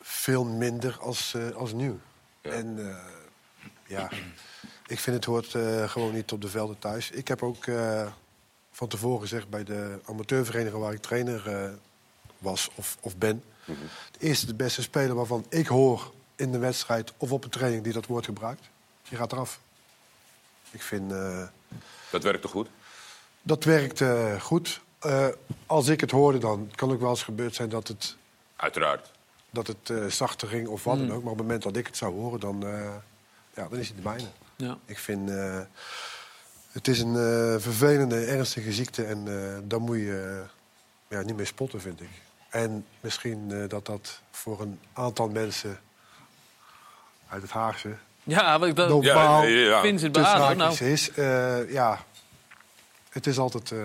veel 0.00 0.44
minder 0.44 0.96
als, 1.00 1.34
eh, 1.34 1.50
als 1.50 1.72
nu. 1.72 2.00
En 2.42 2.88
eh, 2.88 2.96
ja, 3.86 4.08
ik 4.86 4.98
vind 4.98 5.16
het 5.16 5.24
hoort 5.24 5.54
eh, 5.54 5.88
gewoon 5.88 6.14
niet 6.14 6.32
op 6.32 6.40
de 6.40 6.48
velden 6.48 6.78
thuis. 6.78 7.10
Ik 7.10 7.28
heb 7.28 7.42
ook 7.42 7.66
eh, 7.66 8.06
van 8.72 8.88
tevoren 8.88 9.20
gezegd 9.20 9.48
bij 9.48 9.64
de 9.64 9.98
amateurvereniging 10.04 10.82
waar 10.82 10.92
ik 10.92 11.00
trainer 11.02 11.48
eh, 11.48 11.70
was 12.38 12.70
of, 12.74 12.96
of 13.00 13.16
ben. 13.16 13.42
De 13.64 14.18
eerste, 14.18 14.46
de 14.46 14.54
beste 14.54 14.82
speler 14.82 15.14
waarvan 15.14 15.46
ik 15.48 15.66
hoor 15.66 16.12
in 16.36 16.52
de 16.52 16.58
wedstrijd 16.58 17.12
of 17.16 17.32
op 17.32 17.44
een 17.44 17.50
training 17.50 17.84
die 17.84 17.92
dat 17.92 18.06
woord 18.06 18.24
gebruikt, 18.24 18.68
die 19.08 19.18
gaat 19.18 19.32
eraf. 19.32 19.60
Ik 20.70 20.82
vind... 20.82 21.10
Dat 22.10 22.22
werkt 22.22 22.42
toch 22.42 22.50
goed? 22.50 22.68
dat 23.42 23.64
werkt 23.64 24.02
goed. 24.40 24.80
Als 25.66 25.88
ik 25.88 26.00
het 26.00 26.10
hoorde, 26.10 26.38
dan 26.38 26.70
kan 26.74 26.90
ook 26.92 27.00
wel 27.00 27.10
eens 27.10 27.22
gebeurd 27.22 27.54
zijn 27.54 27.68
dat 27.68 27.88
het, 27.88 28.16
Uiteraard. 28.56 29.10
dat 29.50 29.66
het 29.66 30.12
zachter 30.14 30.48
ging 30.48 30.68
of 30.68 30.84
wat 30.84 30.96
Mm. 30.98 31.06
dan 31.06 31.16
ook. 31.16 31.22
Maar 31.22 31.32
op 31.32 31.38
het 31.38 31.46
moment 31.46 31.62
dat 31.64 31.76
ik 31.76 31.86
het 31.86 31.96
zou 31.96 32.14
horen, 32.14 32.40
dan, 32.40 32.60
ja, 33.54 33.68
dan 33.68 33.78
is 33.78 33.88
het 33.88 33.96
de 33.96 34.02
mijne. 34.02 34.28
Ja. 34.56 34.78
Ik 34.86 34.98
vind 34.98 35.30
eh, 35.30 35.60
het 36.72 36.88
is 36.88 36.98
een 37.00 37.16
eh, 37.16 37.60
vervelende, 37.62 38.24
ernstige 38.24 38.72
ziekte 38.72 39.04
en 39.04 39.28
eh 39.28 39.58
daar 39.68 39.80
moet 39.80 39.96
je 39.96 40.42
ja, 41.08 41.20
niet 41.22 41.36
mee 41.36 41.46
spotten, 41.46 41.80
vind 41.80 42.00
ik. 42.00 42.08
En 42.50 42.86
misschien 43.00 43.52
eh, 43.52 43.68
dat 43.68 43.86
dat 43.86 44.20
voor 44.30 44.60
een 44.60 44.78
aantal 44.92 45.28
mensen 45.28 45.78
uit 47.28 47.42
het 47.42 47.50
Haagse 47.50 47.94
Ja, 48.22 48.58
wat 48.58 48.68
ik 48.68 48.76
dat 48.76 48.88
normaal 48.88 49.42
ja, 49.42 49.48
ja, 49.48 49.82
ja. 49.82 50.20
Haakjes 50.22 50.78
nou. 50.80 50.90
is. 50.92 51.10
Eh, 51.10 51.70
ja, 51.72 52.04
het 53.10 53.26
is 53.26 53.38
altijd... 53.38 53.70
eh, 53.72 53.78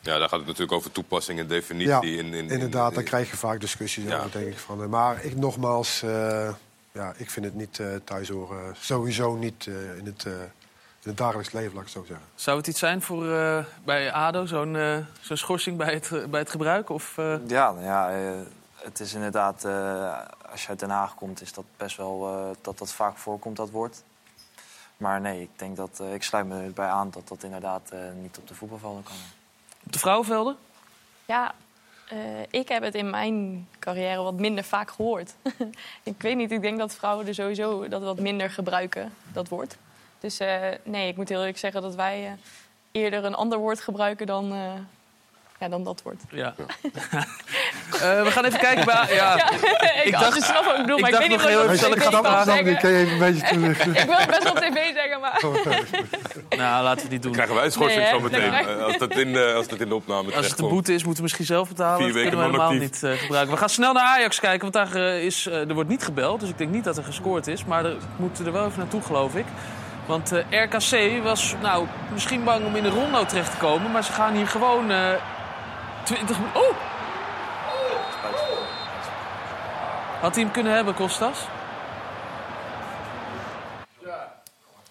Ja, 0.00 0.18
daar 0.18 0.28
gaat 0.28 0.38
het 0.38 0.46
natuurlijk 0.46 0.72
over 0.72 0.92
toepassing 0.92 1.38
en 1.38 1.46
definitie. 1.46 1.88
Ja, 1.88 2.00
in, 2.00 2.10
in, 2.10 2.34
in- 2.34 2.48
inderdaad, 2.50 2.94
daar 2.94 3.02
krijg 3.02 3.30
je 3.30 3.36
vaak 3.36 3.60
discussies 3.60 4.04
Ja. 4.04 4.18
over, 4.18 4.30
denk 4.30 4.46
ik. 4.46 4.58
Van. 4.58 4.82
eh, 4.82 4.88
Maar 4.88 5.24
ik 5.24 5.36
nogmaals, 5.36 6.02
eh, 6.02 6.54
ja, 6.92 7.12
ik 7.16 7.30
vind 7.30 7.44
het 7.46 7.54
niet 7.54 7.78
eh 7.78 7.86
thuis 8.04 8.28
horen. 8.28 8.76
Sowieso 8.80 9.34
niet 9.34 9.66
eh, 9.66 9.96
in, 9.96 10.06
het, 10.06 10.24
eh, 10.26 10.32
in 11.02 11.08
het 11.08 11.16
dagelijks 11.16 11.52
leven, 11.52 11.72
laat 11.74 11.86
ik 11.86 11.88
het 11.94 11.96
zo 11.98 12.04
zeggen. 12.04 12.26
Zou 12.34 12.56
het 12.58 12.66
iets 12.66 12.78
zijn 12.78 13.02
voor 13.02 13.32
eh, 13.32 13.64
bij 13.84 14.12
ADO, 14.12 14.46
zo'n 14.46 14.76
eh, 14.76 14.96
zo'n 15.20 15.36
schorsing 15.36 15.76
bij 15.76 15.94
het, 15.94 16.12
eh, 16.12 16.24
bij 16.24 16.40
het 16.40 16.50
gebruik? 16.50 16.88
Of, 16.90 17.18
eh, 17.18 17.34
Ja, 17.46 17.72
nou 17.72 17.84
ja 17.84 18.10
eh, 18.10 18.40
het 18.74 19.00
is 19.00 19.14
inderdaad, 19.14 19.64
eh, 19.64 20.18
als 20.50 20.62
je 20.62 20.68
uit 20.68 20.78
Den 20.78 20.90
Haag 20.90 21.14
komt, 21.14 21.40
is 21.40 21.52
dat 21.52 21.64
best 21.76 21.96
wel 21.96 22.26
eh, 22.28 22.56
dat 22.62 22.78
dat 22.78 22.92
vaak 22.92 23.16
voorkomt, 23.16 23.56
dat 23.56 23.70
woord. 23.70 24.02
Maar 24.96 25.20
nee, 25.20 25.42
ik 25.42 25.50
denk 25.58 25.76
dat, 25.76 25.98
eh, 26.00 26.14
ik 26.14 26.22
sluit 26.22 26.46
me 26.46 26.62
erbij 26.62 26.88
aan 26.88 27.10
dat 27.10 27.28
dat 27.28 27.42
inderdaad 27.42 27.90
eh, 27.90 27.98
niet 28.20 28.38
op 28.38 28.48
de 28.48 28.54
voetbalvelden 28.54 29.02
kan. 29.02 29.14
op 29.86 29.92
de 29.92 29.98
vrouwenvelden? 29.98 30.56
Ja, 31.24 31.54
eh, 32.10 32.60
ik 32.60 32.68
heb 32.68 32.82
het 32.82 32.94
in 32.94 33.10
mijn 33.10 33.68
carrière 33.78 34.22
wat 34.22 34.34
minder 34.34 34.64
vaak 34.64 34.90
gehoord. 34.90 35.34
ik 36.02 36.22
weet 36.22 36.36
niet, 36.36 36.50
ik 36.50 36.62
denk 36.62 36.78
dat 36.78 36.94
vrouwen 36.94 37.26
er 37.26 37.34
sowieso 37.34 37.88
dat 37.88 38.02
wat 38.02 38.20
minder 38.20 38.50
gebruiken, 38.50 39.12
dat 39.32 39.48
woord. 39.48 39.76
Dus 40.20 40.40
eh, 40.40 40.62
nee, 40.82 41.08
ik 41.08 41.16
moet 41.16 41.28
heel 41.28 41.38
eerlijk 41.38 41.58
zeggen 41.58 41.82
dat 41.82 41.94
wij 41.94 42.26
eh, 42.26 42.32
eerder 42.90 43.24
een 43.24 43.34
ander 43.34 43.58
woord 43.58 43.80
gebruiken 43.80 44.26
dan, 44.26 44.52
ja, 45.60 45.68
dan 45.68 45.84
dat 45.84 46.00
woord. 46.04 46.20
Ja. 46.30 46.54
Eh, 47.90 48.22
we 48.22 48.30
gaan 48.30 48.44
even 48.44 48.58
kijken 48.60 48.84
bij... 48.84 49.06
Ja. 49.10 49.36
Ja, 49.36 49.50
ik 50.04 50.14
had 50.14 50.34
dus 50.34 50.44
snap 50.44 50.64
wat 50.64 50.74
ik 50.74 50.80
bedoel, 50.80 50.98
maar 50.98 51.08
ik 51.10 51.14
dacht 51.16 51.28
weet 51.28 51.38
niet 51.38 51.46
heel 51.48 51.64
ik 51.64 51.70
even, 51.70 51.88
op 51.88 51.94
ik 51.96 52.02
kan 52.10 52.24
vragen? 52.24 52.44
zeggen. 52.44 52.76
kan 52.78 52.90
je 52.90 52.96
even 52.98 53.12
een 53.12 53.18
beetje 53.18 53.46
toelichten? 53.54 53.94
Ik 54.02 54.04
wil 54.06 54.16
het 54.16 54.26
best 54.26 54.50
op 54.50 54.56
tv 54.56 54.92
zeggen, 54.94 55.20
maar... 55.20 55.40
Nou, 56.56 56.82
laten 56.84 56.96
we 56.96 57.02
het 57.02 57.10
niet 57.10 57.22
doen. 57.22 57.32
Krijgen 57.32 57.54
wij 57.54 57.64
een 57.64 57.72
schorsing 57.72 58.00
Nee, 58.02 58.10
hè? 58.10 58.16
zo 58.16 58.22
meteen. 58.22 58.40
Dan 58.40 58.50
krijg- 58.50 58.76
eh, 58.78 58.84
als, 58.84 58.98
dat 58.98 59.10
in, 59.16 59.32
de- 59.32 59.52
als 59.56 59.68
dat 59.68 59.80
in 59.80 59.88
de 59.88 59.94
opname 59.94 60.34
Als 60.34 60.46
het 60.46 60.56
de 60.56 60.62
boete 60.66 60.92
is, 60.94 60.98
moeten 61.04 61.16
we 61.16 61.22
misschien 61.22 61.44
zelf 61.44 61.68
betalen. 61.68 61.96
Vier 61.96 62.06
dat 62.06 62.14
weken 62.16 62.30
kunnen 62.30 62.46
we 62.50 62.56
helemaal 62.58 62.80
niet 62.80 63.02
eh, 63.02 63.12
gebruiken. 63.12 63.52
We 63.54 63.60
gaan 63.60 63.68
snel 63.68 63.92
naar 63.92 64.04
Ajax 64.04 64.40
kijken, 64.40 64.72
want 64.72 64.92
daar, 64.92 65.02
eh, 65.02 65.24
is, 65.24 65.46
eh, 65.46 65.68
er 65.68 65.74
wordt 65.74 65.88
niet 65.88 66.04
gebeld. 66.04 66.40
Dus 66.40 66.48
ik 66.48 66.58
denk 66.58 66.70
niet 66.70 66.84
dat 66.84 66.96
er 66.96 67.04
gescoord 67.04 67.46
is. 67.46 67.64
Maar 67.64 67.84
er- 67.84 67.90
we 67.98 68.04
moeten 68.16 68.46
er 68.46 68.52
wel 68.52 68.66
even 68.66 68.78
naartoe, 68.78 69.02
geloof 69.02 69.34
ik. 69.34 69.44
Want 70.06 70.32
eh, 70.32 70.62
RKC 70.64 71.22
was 71.22 71.54
nou, 71.62 71.86
misschien 72.12 72.44
bang 72.44 72.64
om 72.66 72.76
in 72.76 72.82
de 72.82 72.88
ronde 72.88 73.26
terecht 73.26 73.50
te 73.50 73.56
komen. 73.56 73.90
Maar 73.90 74.04
ze 74.04 74.12
gaan 74.12 74.34
hier 74.34 74.48
gewoon 74.48 74.90
eh 74.90 74.98
20 76.04 76.38
minuten... 76.38 76.60
Oh! 76.60 76.76
Had 80.20 80.34
hij 80.34 80.44
hem 80.44 80.52
kunnen 80.52 80.72
hebben, 80.72 80.94
Kostas? 80.94 81.46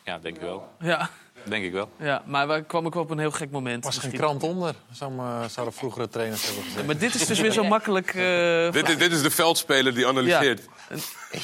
Ja, 0.03 0.17
denk 0.17 0.35
ik 0.35 0.41
wel. 0.41 0.67
Ja. 0.79 1.09
Denk 1.43 1.63
ik 1.65 1.71
wel. 1.71 1.89
Ja, 1.97 2.23
maar 2.25 2.47
we 2.47 2.63
kwam 2.63 2.85
ook 2.85 2.95
op 2.95 3.09
een 3.09 3.19
heel 3.19 3.31
gek 3.31 3.51
moment. 3.51 3.83
was 3.83 3.97
geen 3.97 4.09
misschien. 4.09 4.27
krant 4.39 4.43
onder, 4.43 4.75
zou 4.91 5.11
me- 5.11 5.45
zouden 5.49 5.75
vroegere 5.75 6.07
trainers 6.07 6.45
hebben 6.45 6.63
gezegd. 6.63 6.85
Maar 6.85 6.97
dit 6.97 7.15
is 7.15 7.25
dus 7.27 7.39
weer 7.39 7.51
zo 7.51 7.63
makkelijk... 7.77 8.07
eh, 8.13 8.71
Dit 8.71 8.89
is, 8.89 8.97
dit 8.97 9.11
is 9.11 9.21
de 9.21 9.29
veldspeler 9.31 9.93
die 9.93 10.07
analyseert. 10.07 10.61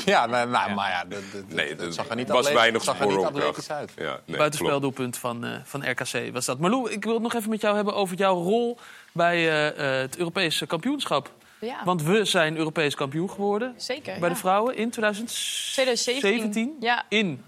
Ja, 0.05 0.25
nee, 0.25 0.45
nou, 0.45 0.73
maar 0.73 0.89
ja, 0.89 1.05
dat, 1.05 1.19
dat, 1.33 1.43
Nee, 1.47 1.75
dat 1.75 1.93
zag 1.93 2.09
er 2.09 2.15
niet 2.15 2.27
was 2.27 2.37
atletisch- 2.37 2.59
weinig 2.59 2.83
zag 2.83 2.99
er 2.99 3.07
niet 3.07 3.25
atletisch 3.25 3.71
uit. 3.71 3.91
Ja, 3.97 4.19
nee. 4.25 4.37
Buitenspeldoelpunt 4.37 5.17
van, 5.17 5.45
eh, 5.45 5.51
van 5.63 5.89
RKC 5.89 6.33
was 6.33 6.45
dat. 6.45 6.59
Marlou, 6.59 6.91
ik 6.91 7.03
wil 7.03 7.13
het 7.13 7.21
nog 7.23 7.33
even 7.33 7.49
met 7.49 7.61
jou 7.61 7.75
hebben 7.75 7.95
over 7.95 8.17
jouw 8.17 8.35
rol 8.41 8.77
bij 9.13 9.35
eh, 9.35 9.67
eh, 9.95 10.01
het 10.01 10.17
Europese 10.17 10.65
kampioenschap. 10.65 11.31
Ja. 11.59 11.81
Want 11.83 12.03
we 12.03 12.25
zijn 12.25 12.57
Europees 12.57 12.95
kampioen 12.95 13.29
geworden. 13.29 13.73
Zeker, 13.77 14.19
Bij 14.19 14.27
ja. 14.29 14.33
de 14.33 14.39
vrouwen 14.39 14.75
in 14.77 14.89
2017. 14.89 15.73
2017. 15.73 16.75
Ja. 16.79 17.03
In. 17.09 17.43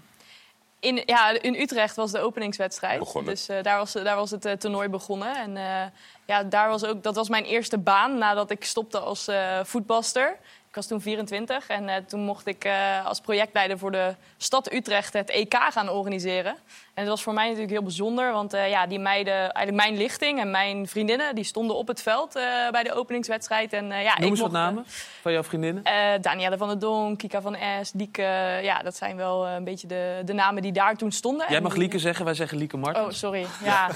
In, 0.80 1.02
ja, 1.06 1.42
in 1.42 1.54
Utrecht 1.54 1.96
was 1.96 2.10
de 2.12 2.20
openingswedstrijd. 2.20 2.98
Begonnen. 2.98 3.34
Dus 3.34 3.48
eh, 3.48 3.62
daar, 3.62 3.78
was, 3.78 3.92
daar 3.92 4.16
was 4.16 4.30
het 4.30 4.44
eh, 4.44 4.52
toernooi 4.52 4.88
begonnen. 4.88 5.36
En 5.36 5.56
eh, 5.56 5.90
ja, 6.26 6.42
daar 6.42 6.68
was 6.68 6.84
ook, 6.84 7.02
dat 7.02 7.14
was 7.14 7.28
mijn 7.28 7.44
eerste 7.44 7.78
baan 7.78 8.18
nadat 8.18 8.50
ik 8.50 8.64
stopte 8.64 8.98
als 8.98 9.28
voetbalster. 9.62 10.36
Ik 10.68 10.74
was 10.74 10.86
toen 10.86 11.00
24 11.00 11.68
en 11.68 12.06
toen 12.06 12.20
mocht 12.20 12.46
ik 12.46 12.68
als 13.04 13.20
projectleider 13.20 13.78
voor 13.78 13.90
de 13.90 14.14
stad 14.36 14.72
Utrecht 14.72 15.12
het 15.12 15.30
EK 15.30 15.54
gaan 15.54 15.88
organiseren. 15.88 16.56
En 16.98 17.04
dat 17.04 17.12
was 17.12 17.22
voor 17.22 17.32
mij 17.34 17.44
natuurlijk 17.44 17.72
heel 17.72 17.82
bijzonder, 17.82 18.32
want 18.32 18.52
eh, 18.52 18.68
ja, 18.70 18.86
die 18.86 18.98
meiden, 18.98 19.34
eigenlijk 19.34 19.76
mijn 19.86 19.96
lichting 19.96 20.40
en 20.40 20.50
mijn 20.50 20.86
vriendinnen, 20.88 21.34
die 21.34 21.44
stonden 21.44 21.76
op 21.76 21.88
het 21.88 22.02
veld 22.02 22.36
eh, 22.36 22.42
bij 22.70 22.82
de 22.82 22.92
openingswedstrijd. 22.92 23.72
En, 23.72 23.92
eh, 23.92 24.02
ja, 24.02 24.14
Noem 24.14 24.24
ik 24.24 24.30
eens 24.30 24.40
wat 24.40 24.50
mocht, 24.50 24.62
namen 24.62 24.84
van 25.20 25.32
jouw 25.32 25.42
vriendinnen. 25.42 25.82
Danielle 26.20 26.56
van 26.56 26.68
der 26.68 26.78
Donk, 26.78 27.18
Kika 27.18 27.40
van 27.40 27.54
Es, 27.54 27.92
Lieke. 27.92 28.22
Ja, 28.62 28.82
dat 28.82 28.96
zijn 28.96 29.16
wel 29.16 29.46
een 29.46 29.64
beetje 29.64 29.86
de, 29.86 30.22
de 30.24 30.32
namen 30.32 30.62
die 30.62 30.72
daar 30.72 30.96
toen 30.96 31.12
stonden. 31.12 31.46
Jij 31.48 31.56
En 31.56 31.62
mag 31.62 31.72
die- 31.72 31.80
Lieke 31.80 31.98
zeggen, 31.98 32.24
wij 32.24 32.34
zeggen 32.34 32.58
Lieke 32.58 32.76
Martens. 32.76 33.06
Oh, 33.06 33.12
sorry. 33.12 33.46
Ja, 33.64 33.88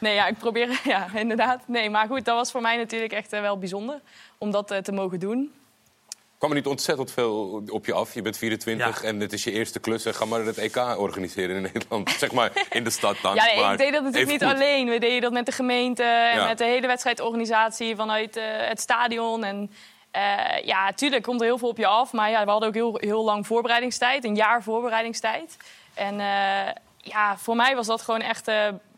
nee, 0.00 0.14
ja, 0.14 0.26
ik 0.26 0.38
probeer... 0.38 0.80
Ja, 0.84 1.06
inderdaad. 1.14 1.62
Nee, 1.66 1.90
maar 1.90 2.06
goed, 2.06 2.24
dat 2.24 2.36
was 2.36 2.50
voor 2.50 2.60
mij 2.60 2.76
natuurlijk 2.76 3.12
echt 3.12 3.30
wel 3.30 3.58
bijzonder 3.58 4.00
om 4.38 4.50
dat 4.50 4.74
te 4.82 4.92
mogen 4.92 5.18
doen. 5.20 5.52
Kwam 6.38 6.50
er 6.50 6.56
niet 6.56 6.66
ontzettend 6.66 7.10
veel 7.10 7.62
op 7.68 7.86
je 7.86 7.92
af? 7.92 8.14
Je 8.14 8.22
bent 8.22 8.36
24 8.38 9.02
en 9.02 9.20
het 9.20 9.32
is 9.32 9.44
je 9.44 9.52
eerste 9.52 9.78
klus. 9.78 10.04
En 10.04 10.14
ga 10.14 10.24
maar 10.24 10.44
het 10.44 10.58
EK 10.58 10.76
organiseren 10.76 11.56
in 11.56 11.62
Nederland. 11.62 12.10
zeg 12.18 12.32
maar 12.32 12.66
in 12.70 12.84
de 12.84 12.90
stad 12.90 13.16
dan. 13.22 13.34
ja, 13.34 13.44
nee, 13.44 13.60
maar 13.60 13.72
ik 13.72 13.78
deed 13.78 13.92
dat 13.92 14.02
natuurlijk 14.02 14.30
niet 14.30 14.44
goed. 14.44 14.52
alleen. 14.52 14.88
We 14.88 14.98
deden 14.98 15.20
dat 15.20 15.32
met 15.32 15.46
de 15.46 15.52
gemeente 15.52 16.02
en 16.02 16.36
Ja. 16.38 16.46
met 16.46 16.58
de 16.58 16.64
hele 16.64 16.86
wedstrijdorganisatie 16.86 17.96
vanuit 17.96 18.36
eh, 18.36 18.44
het 18.58 18.80
stadion. 18.80 19.44
En 19.44 19.70
eh, 20.10 20.64
ja, 20.64 20.92
tuurlijk 20.92 21.22
komt 21.22 21.40
er 21.40 21.46
heel 21.46 21.58
veel 21.58 21.68
op 21.68 21.78
je 21.78 21.86
af. 21.86 22.12
Maar 22.12 22.30
ja, 22.30 22.44
we 22.44 22.50
hadden 22.50 22.68
ook 22.68 22.74
heel, 22.74 22.96
heel 23.00 23.24
lang 23.24 23.46
voorbereidingstijd, 23.46 24.24
een 24.24 24.34
jaar 24.36 24.62
voorbereidingstijd. 24.62 25.56
En 25.94 26.20
eh, 26.20 26.72
ja, 26.98 27.38
voor 27.38 27.56
mij 27.56 27.74
was 27.76 27.86
dat 27.86 28.02
gewoon 28.02 28.20
echt 28.20 28.50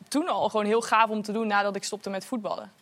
toen 0.09 0.29
al 0.29 0.49
gewoon 0.49 0.67
heel 0.67 0.81
gaaf 0.81 1.09
om 1.09 1.23
te 1.23 1.33
doen 1.33 1.47
nadat 1.47 1.77
ik 1.77 1.85
stopte 1.85 2.11
met 2.11 2.25
voetballen. 2.25 2.73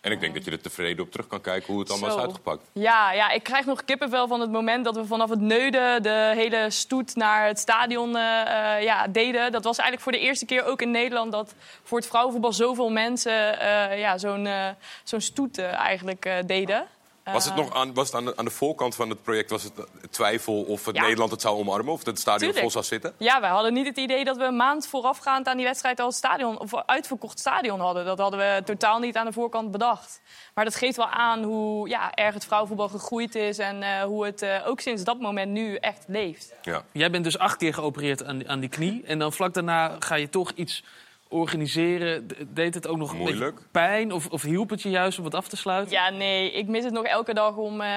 En 0.00 0.12
ik 0.12 0.20
denk 0.20 0.34
dat 0.34 0.44
je 0.44 0.50
er 0.50 0.60
tevreden 0.60 1.04
op 1.04 1.10
terug 1.10 1.26
kan 1.26 1.40
kijken 1.40 1.72
hoe 1.72 1.80
het 1.80 1.90
allemaal 1.90 2.10
Zo. 2.10 2.16
is 2.16 2.22
uitgepakt. 2.22 2.70
Ja, 2.72 3.12
ja, 3.12 3.30
ik 3.30 3.42
krijg 3.42 3.66
nog 3.66 3.84
kippenvel 3.84 4.28
van 4.28 4.40
het 4.40 4.50
moment 4.50 4.84
dat 4.84 4.96
we 4.96 5.06
vanaf 5.06 5.30
het 5.30 5.40
Neuden 5.40 6.02
de 6.02 6.32
hele 6.34 6.70
stoet 6.70 7.14
naar 7.14 7.46
het 7.46 7.58
stadion 7.58 8.16
eh, 8.16 8.76
eh, 8.76 8.82
ja, 8.82 9.06
deden. 9.06 9.52
Dat 9.52 9.64
was 9.64 9.78
eigenlijk 9.78 10.02
voor 10.02 10.12
de 10.12 10.26
eerste 10.26 10.46
keer 10.46 10.64
ook 10.64 10.82
in 10.82 10.90
Nederland 10.90 11.32
dat 11.32 11.54
voor 11.82 11.98
het 11.98 12.06
vrouwenvoetbal 12.06 12.52
zoveel 12.52 12.90
mensen 12.90 13.60
eh, 13.60 13.98
ja, 13.98 14.18
zo'n 14.18 14.46
eh, 14.46 14.68
zo'n 15.04 15.20
stoet 15.20 15.58
eigenlijk 15.58 16.42
deden. 16.46 16.86
Was 17.32 17.44
het 17.44 17.52
Eh, 17.54 17.58
nog 17.58 17.74
aan, 17.74 17.94
was 17.94 18.06
het 18.06 18.16
aan, 18.16 18.24
de, 18.24 18.36
aan 18.36 18.44
de 18.44 18.50
voorkant 18.50 18.94
van 18.94 19.08
het 19.10 19.22
project 19.22 19.50
was 19.50 19.62
het 19.62 19.78
eh, 19.78 19.84
twijfel 20.10 20.62
of 20.62 20.84
het 20.84 20.96
Ja. 20.96 21.02
Nederland 21.02 21.30
het 21.30 21.40
zou 21.40 21.58
omarmen 21.58 21.92
of 21.92 21.98
dat 21.98 22.06
het 22.06 22.18
stadion 22.18 22.38
Tuurlijk. 22.52 22.60
vol 22.60 22.70
zou 22.70 22.84
zitten? 22.84 23.14
Ja, 23.18 23.40
wij 23.40 23.50
hadden 23.50 23.72
niet 23.72 23.86
het 23.86 23.96
idee 23.96 24.24
dat 24.24 24.36
we 24.36 24.44
een 24.44 24.56
maand 24.56 24.86
voorafgaand 24.86 25.46
aan 25.46 25.56
die 25.56 25.66
wedstrijd 25.66 26.00
al 26.00 26.06
het 26.06 26.14
stadion, 26.14 26.58
of 26.58 26.74
uitverkocht 26.74 27.38
stadion 27.38 27.80
hadden. 27.80 28.04
Dat 28.04 28.18
hadden 28.18 28.40
we 28.40 28.62
totaal 28.64 28.98
niet 28.98 29.16
aan 29.16 29.26
de 29.26 29.32
voorkant 29.32 29.70
bedacht. 29.70 30.20
Maar 30.54 30.64
dat 30.64 30.74
geeft 30.74 30.96
wel 30.96 31.08
aan 31.08 31.42
hoe 31.42 31.88
ja, 31.88 32.14
erg 32.14 32.34
het 32.34 32.44
vrouwenvoetbal 32.44 32.88
gegroeid 32.88 33.34
is 33.34 33.58
en 33.58 33.82
eh, 33.82 34.02
hoe 34.02 34.24
het 34.24 34.42
eh, 34.42 34.68
ook 34.68 34.80
sinds 34.80 35.04
dat 35.04 35.20
moment 35.20 35.50
nu 35.52 35.74
echt 35.76 36.04
leeft. 36.08 36.52
Ja. 36.62 36.82
Jij 36.92 37.10
bent 37.10 37.24
dus 37.24 37.38
acht 37.38 37.56
keer 37.56 37.74
geopereerd 37.74 38.24
aan, 38.24 38.48
aan 38.48 38.60
die 38.60 38.68
knie. 38.68 39.02
En 39.06 39.18
dan 39.18 39.32
vlak 39.32 39.54
daarna 39.54 39.96
ga 39.98 40.14
je 40.14 40.28
toch 40.28 40.50
iets 40.54 40.84
organiseren. 41.28 42.26
Deed 42.48 42.74
het 42.74 42.86
ook 42.86 42.96
nog 42.96 43.10
een 43.12 43.16
Moeilijk. 43.18 43.54
beetje 43.54 43.68
pijn? 43.70 44.12
Of, 44.12 44.26
of 44.26 44.42
hielp 44.42 44.70
het 44.70 44.82
je 44.82 44.90
juist 44.90 45.18
om 45.18 45.24
het 45.24 45.34
af 45.34 45.48
te 45.48 45.56
sluiten? 45.56 45.92
Ja, 45.92 46.10
nee, 46.10 46.52
ik 46.52 46.66
mis 46.66 46.84
het 46.84 46.92
nog 46.92 47.04
elke 47.04 47.34
dag 47.34 47.56
om 47.56 47.80
eh, 47.80 47.88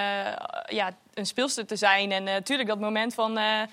ja, 0.66 0.92
een 1.14 1.26
speelster 1.26 1.66
te 1.66 1.76
zijn. 1.76 2.12
En 2.12 2.24
natuurlijk 2.24 2.70
dat 2.70 2.80
moment 2.80 3.14
van 3.14 3.38
eh, 3.38 3.62
eh, 3.62 3.68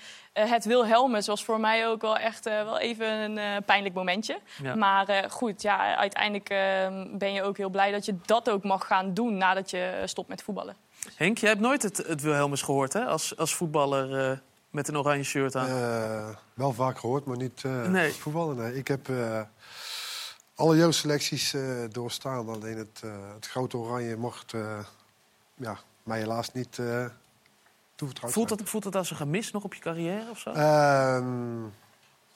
het 0.51 0.65
Wilhelmus 0.65 1.27
was 1.27 1.43
voor 1.43 1.59
mij 1.59 1.87
ook 1.87 2.01
wel 2.01 2.17
echt 2.17 2.45
eh, 2.45 2.63
wel 2.63 2.79
even 2.79 3.07
een 3.07 3.37
eh, 3.37 3.45
pijnlijk 3.65 3.95
momentje. 3.95 4.39
Ja. 4.63 4.75
Maar 4.75 5.07
eh, 5.09 5.29
goed, 5.29 5.61
ja, 5.61 5.95
uiteindelijk 5.95 6.49
eh, 6.49 7.03
ben 7.11 7.33
je 7.33 7.43
ook 7.43 7.57
heel 7.57 7.69
blij 7.69 7.91
dat 7.91 8.05
je 8.05 8.15
dat 8.25 8.49
ook 8.49 8.63
mag 8.63 8.87
gaan 8.87 9.13
doen 9.13 9.37
nadat 9.37 9.69
je 9.69 10.01
stopt 10.05 10.27
met 10.29 10.43
voetballen. 10.43 10.75
Henk, 11.15 11.37
jij 11.37 11.49
hebt 11.49 11.61
nooit 11.61 11.83
het, 11.83 11.97
het 11.97 12.21
Wilhelmus 12.21 12.61
gehoord 12.61 12.93
hè? 12.93 13.05
Als, 13.05 13.37
als 13.37 13.55
voetballer 13.55 14.29
eh, 14.31 14.37
met 14.69 14.87
een 14.87 14.97
oranje 14.97 15.23
shirt 15.23 15.55
aan. 15.55 15.67
Eh, 15.67 16.35
wel 16.53 16.73
vaak 16.73 16.99
gehoord, 16.99 17.25
maar 17.25 17.37
niet 17.37 17.63
eh 17.63 17.87
Nee. 17.87 18.13
Nee. 18.55 18.75
Ik 18.75 18.87
heb 18.87 19.09
eh, 19.09 19.41
alle 20.55 20.77
jeugdselecties 20.77 21.53
eh, 21.53 21.83
doorstaan. 21.91 22.49
Alleen 22.49 22.77
het, 22.77 23.01
eh, 23.03 23.11
het 23.33 23.47
grote 23.47 23.77
oranje 23.77 24.15
mocht 24.15 24.53
eh, 24.53 24.79
ja, 25.55 25.77
mij 26.03 26.19
helaas 26.19 26.53
niet 26.53 26.79
eh 26.79 27.05
toevertrouwd 27.95 28.33
voelt, 28.33 28.47
zijn. 28.47 28.59
dat, 28.59 28.69
voelt 28.69 28.83
dat 28.83 28.95
als 28.95 29.09
een 29.09 29.15
gemis 29.17 29.51
nog 29.51 29.63
op 29.63 29.73
je 29.73 29.81
carrière 29.81 30.29
of 30.29 30.39
zo? 30.39 30.49
Ehm, 30.51 31.63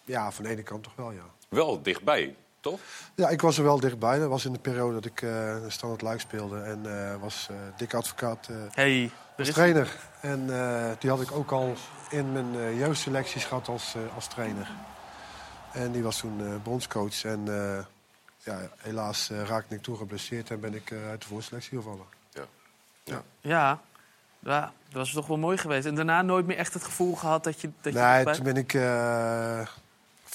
ja, 0.06 0.32
van 0.32 0.44
de 0.44 0.49
ene 0.49 0.64
kant 0.64 0.84
toch 0.84 0.95
wel, 0.95 1.12
ja. 1.12 1.26
Wel 1.49 1.82
dichtbij, 1.82 2.36
toch? 2.61 2.79
Ja, 3.15 3.29
ik 3.29 3.41
was 3.41 3.57
er 3.57 3.63
wel 3.63 3.79
dichtbij. 3.79 4.19
Dat 4.19 4.29
was 4.29 4.45
in 4.45 4.53
de 4.53 4.59
periode 4.59 4.93
dat 4.93 5.05
ik 5.05 5.21
eh 5.21 5.55
Standard 5.67 6.01
Luik 6.01 6.19
speelde. 6.19 6.59
En 6.61 7.09
eh, 7.11 7.15
was 7.21 7.47
eh 7.49 7.55
Dick 7.77 7.93
Advocaat 7.93 8.47
eh, 8.49 8.55
hey, 8.71 9.03
er 9.03 9.11
als 9.38 9.47
is- 9.47 9.53
trainer. 9.53 9.97
En 10.21 10.59
eh, 10.61 10.91
die 10.99 11.09
had 11.09 11.21
ik 11.21 11.31
ook 11.31 11.51
al 11.51 11.73
in 12.09 12.31
mijn 12.31 12.55
eh, 12.55 12.77
jeugdselecties 12.79 13.45
gehad 13.45 13.67
als, 13.67 13.95
eh, 13.95 14.15
als 14.15 14.27
trainer. 14.27 14.71
En 15.73 15.91
die 15.91 16.03
was 16.03 16.17
toen 16.17 16.45
eh 16.45 16.55
bondscoach. 16.63 17.23
En 17.23 17.41
eh, 17.47 17.83
ja, 18.38 18.69
helaas 18.77 19.29
eh, 19.29 19.43
raakte 19.43 19.75
ik 19.75 19.81
toen 19.81 19.97
geblesseerd 19.97 20.49
en 20.51 20.59
ben 20.59 20.73
ik 20.73 20.91
uit 21.09 21.21
de 21.21 21.27
voorselectie 21.27 21.77
gevallen. 21.77 22.05
Ja. 22.31 22.43
Ja. 23.03 23.21
Ja. 23.41 23.79
ja, 24.39 24.59
dat 24.89 24.93
was 24.93 25.11
toch 25.11 25.27
wel 25.27 25.38
mooi 25.38 25.57
geweest. 25.57 25.85
En 25.85 25.95
daarna 25.95 26.21
nooit 26.21 26.45
meer 26.45 26.57
echt 26.57 26.73
het 26.73 26.83
gevoel 26.83 27.15
gehad 27.15 27.43
dat 27.43 27.61
je... 27.61 27.69
Dat 27.81 27.93
je 27.93 27.99
Nee, 27.99 28.23
bij- 28.23 28.33
toen 28.33 28.43
ben 28.43 28.57
ik 28.57 28.73
eh, 28.73 29.67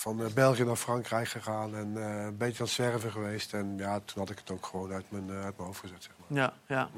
van 0.01 0.25
eh, 0.25 0.33
België 0.35 0.65
naar 0.65 0.77
Frankrijk 0.77 1.29
gegaan 1.29 1.77
en 1.77 1.97
eh, 1.97 2.25
een 2.25 2.37
beetje 2.37 2.59
aan 2.59 2.65
het 2.65 2.75
zwerven 2.75 3.11
geweest. 3.11 3.55
En 3.55 3.75
ja, 3.79 4.01
toen 4.05 4.19
had 4.19 4.31
ik 4.31 4.39
het 4.39 4.51
ook 4.51 4.67
gewoon 4.67 4.93
uit 4.93 5.05
mijn, 5.09 5.31
eh, 5.31 5.45
uit 5.45 5.57
mijn 5.57 5.67
hoofd 5.69 5.81
gezet. 5.81 6.03
Zeg 6.03 6.13
maar. 6.19 6.39
Ja, 6.39 6.53
ja. 6.67 6.89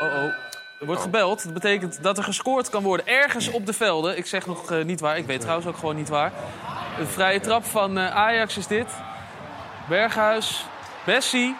Oh, 0.00 0.14
oh. 0.14 0.32
Er 0.80 0.86
wordt 0.86 1.02
gebeld. 1.02 1.44
Dat 1.44 1.52
betekent 1.52 2.02
dat 2.02 2.18
er 2.18 2.24
gescoord 2.24 2.70
kan 2.70 2.82
worden 2.82 3.06
ergens 3.06 3.48
op 3.48 3.66
de 3.66 3.72
velden. 3.72 4.16
Ik 4.16 4.26
zeg 4.26 4.46
nog 4.46 4.70
eh, 4.70 4.84
niet 4.84 5.00
waar. 5.00 5.16
Ik 5.16 5.26
weet 5.26 5.40
trouwens 5.40 5.68
ook 5.68 5.76
gewoon 5.76 5.96
niet 5.96 6.08
waar. 6.08 6.32
Een 6.98 7.06
vrije 7.06 7.40
trap 7.40 7.64
van 7.64 7.98
eh, 7.98 8.16
Ajax 8.16 8.56
is 8.56 8.66
dit. 8.66 8.86
Berghuis, 9.88 10.66
Bessie. 11.04 11.56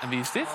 En 0.00 0.08
wie 0.08 0.20
is 0.20 0.30
dit? 0.30 0.46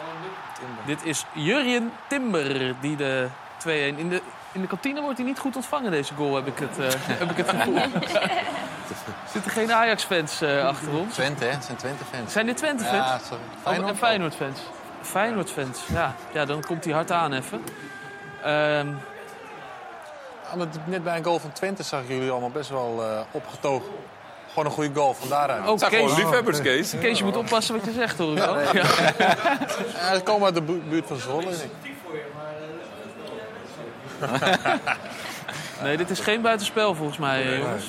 Dit 0.86 1.06
is 1.06 1.26
Jurjen 1.34 1.92
Timber, 2.08 2.76
die 2.82 2.96
de 2.96 3.28
2-1... 3.68 3.70
In 3.98 4.10
de, 4.10 4.22
in 4.52 4.62
de 4.62 4.68
kantine 4.68 5.02
wordt 5.02 5.18
hij 5.18 5.28
niet 5.28 5.40
goed 5.40 5.56
ontvangen, 5.56 5.92
deze 5.92 6.14
goal, 6.14 6.36
heb 6.36 6.48
ik 6.48 6.60
het, 6.60 6.80
eh, 6.80 7.00
heb 7.22 7.32
ik 7.32 7.38
het 7.38 7.50
gevoel. 7.50 7.78
Zitten 9.34 9.52
geen 9.52 9.74
Ajax-fans 9.74 10.42
eh, 10.42 10.66
achter 10.68 10.94
ons? 10.98 11.14
Twente, 11.14 11.44
hè? 11.44 11.50
Het 11.52 11.64
zijn 11.64 11.78
Twente-fans. 11.78 12.32
Zijn 12.32 12.46
dit 12.46 12.58
Twente-fans? 12.58 13.08
Ja, 13.08 13.18
sorry. 13.28 13.44
Oh, 13.56 13.62
Feyenoord 13.64 13.90
en 13.90 13.98
Feyenoord-fans. 13.98 14.60
Feyenoord-fans, 15.02 15.80
ja. 15.94 16.16
Ja, 16.34 16.46
dan 16.46 16.64
komt 16.66 16.84
hij 16.84 16.94
hard 16.94 17.12
aan 17.12 17.34
even. 17.34 17.64
Ehm, 18.44 18.88
net 20.86 21.04
bij 21.04 21.18
een 21.18 21.24
goal 21.24 21.40
van 21.40 21.52
Twente 21.52 21.84
zag 21.84 22.02
ik 22.02 22.08
jullie 22.08 22.30
allemaal 22.30 22.50
best 22.50 22.70
wel 22.70 23.04
eh, 23.04 23.20
opgetogen. 23.32 23.92
Gewoon 24.50 24.66
een 24.66 24.72
goede 24.72 24.94
goal 25.00 25.14
van 25.14 25.30
daaruit. 25.30 25.68
Oh, 25.68 25.90
Kees. 25.90 26.16
liefhebbers, 26.16 26.62
Kees. 26.62 26.94
Kees, 27.00 27.18
je 27.18 27.24
moet 27.24 27.38
oppassen 27.38 27.76
wat 27.76 27.86
je 27.86 27.92
zegt, 27.92 28.18
hoor 28.18 28.32
ik 28.32 28.38
Ja, 28.38 28.54
nee. 28.54 28.66
Ja. 28.74 28.84
Ja, 30.00 30.16
ze 30.16 30.22
komen 30.24 30.46
uit 30.46 30.56
de 30.56 30.62
bu- 30.62 30.82
buurt 30.90 31.08
van 31.08 31.18
Zwolle. 31.18 31.44
denk 31.44 31.56
ik. 31.84 31.92
Nee, 35.82 35.98
dit 35.98 36.10
is 36.10 36.20
geen 36.20 36.42
buitenspel 36.42 36.96
volgens 36.96 37.18
mij, 37.18 37.58
jongens. 37.60 37.86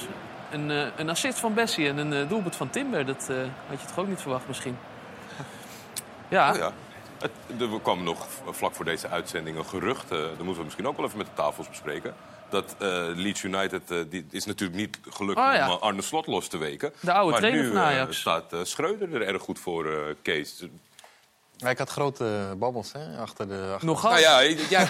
Een, 0.50 0.70
eh, 0.70 0.86
een 0.96 1.10
assist 1.10 1.38
van 1.38 1.54
Bessie 1.54 1.88
en 1.88 1.98
een 1.98 2.12
eh, 2.12 2.28
doelpunt 2.28 2.56
van 2.56 2.70
Timber. 2.70 3.06
Dat 3.06 3.26
eh, 3.30 3.36
had 3.68 3.80
je 3.80 3.86
toch 3.86 3.98
ook 3.98 4.08
niet 4.08 4.20
verwacht 4.20 4.48
misschien? 4.48 4.78
Ja, 6.28 6.50
Oh 6.52 6.56
ja. 6.56 6.72
Het, 7.18 7.30
er 7.60 7.80
kwam 7.82 8.02
nog 8.02 8.26
vlak 8.50 8.74
voor 8.74 8.84
deze 8.84 9.08
uitzending 9.08 9.56
een 9.56 9.64
gerucht. 9.64 10.08
dat 10.08 10.38
moeten 10.38 10.56
we 10.56 10.64
misschien 10.64 10.86
ook 10.86 10.96
wel 10.96 11.06
even 11.06 11.18
met 11.18 11.26
de 11.26 11.32
tafels 11.34 11.68
bespreken. 11.68 12.14
Dat 12.48 12.76
Leeds 13.14 13.42
United, 13.42 13.82
die 14.10 14.26
is 14.30 14.44
natuurlijk 14.44 14.78
niet 14.78 14.98
gelukt 15.10 15.38
Oh, 15.38 15.52
ja. 15.52 15.72
om 15.72 15.78
Arne 15.80 16.02
Slot 16.02 16.26
los 16.26 16.48
te 16.48 16.58
weken. 16.58 16.92
De 17.00 17.12
oude 17.12 17.30
maar 17.30 17.40
trainer 17.40 17.62
nu 17.62 17.68
van 17.68 17.78
Ajax. 17.80 18.20
staat 18.20 18.54
Schreuder 18.62 19.14
er 19.14 19.22
erg 19.22 19.42
goed 19.42 19.58
voor, 19.58 20.14
Kees. 20.22 20.64
Ja, 21.60 21.70
ik 21.70 21.78
had 21.78 21.88
grote 21.90 22.54
babbels 22.58 22.92
hè, 22.92 23.18
achter 23.18 23.48
de... 23.48 23.70
Achter 23.72 23.86
Nogal. 23.86 24.10
Nou 24.10 24.22
ja, 24.22 24.40
ja, 24.40 24.56
ja, 24.70 24.88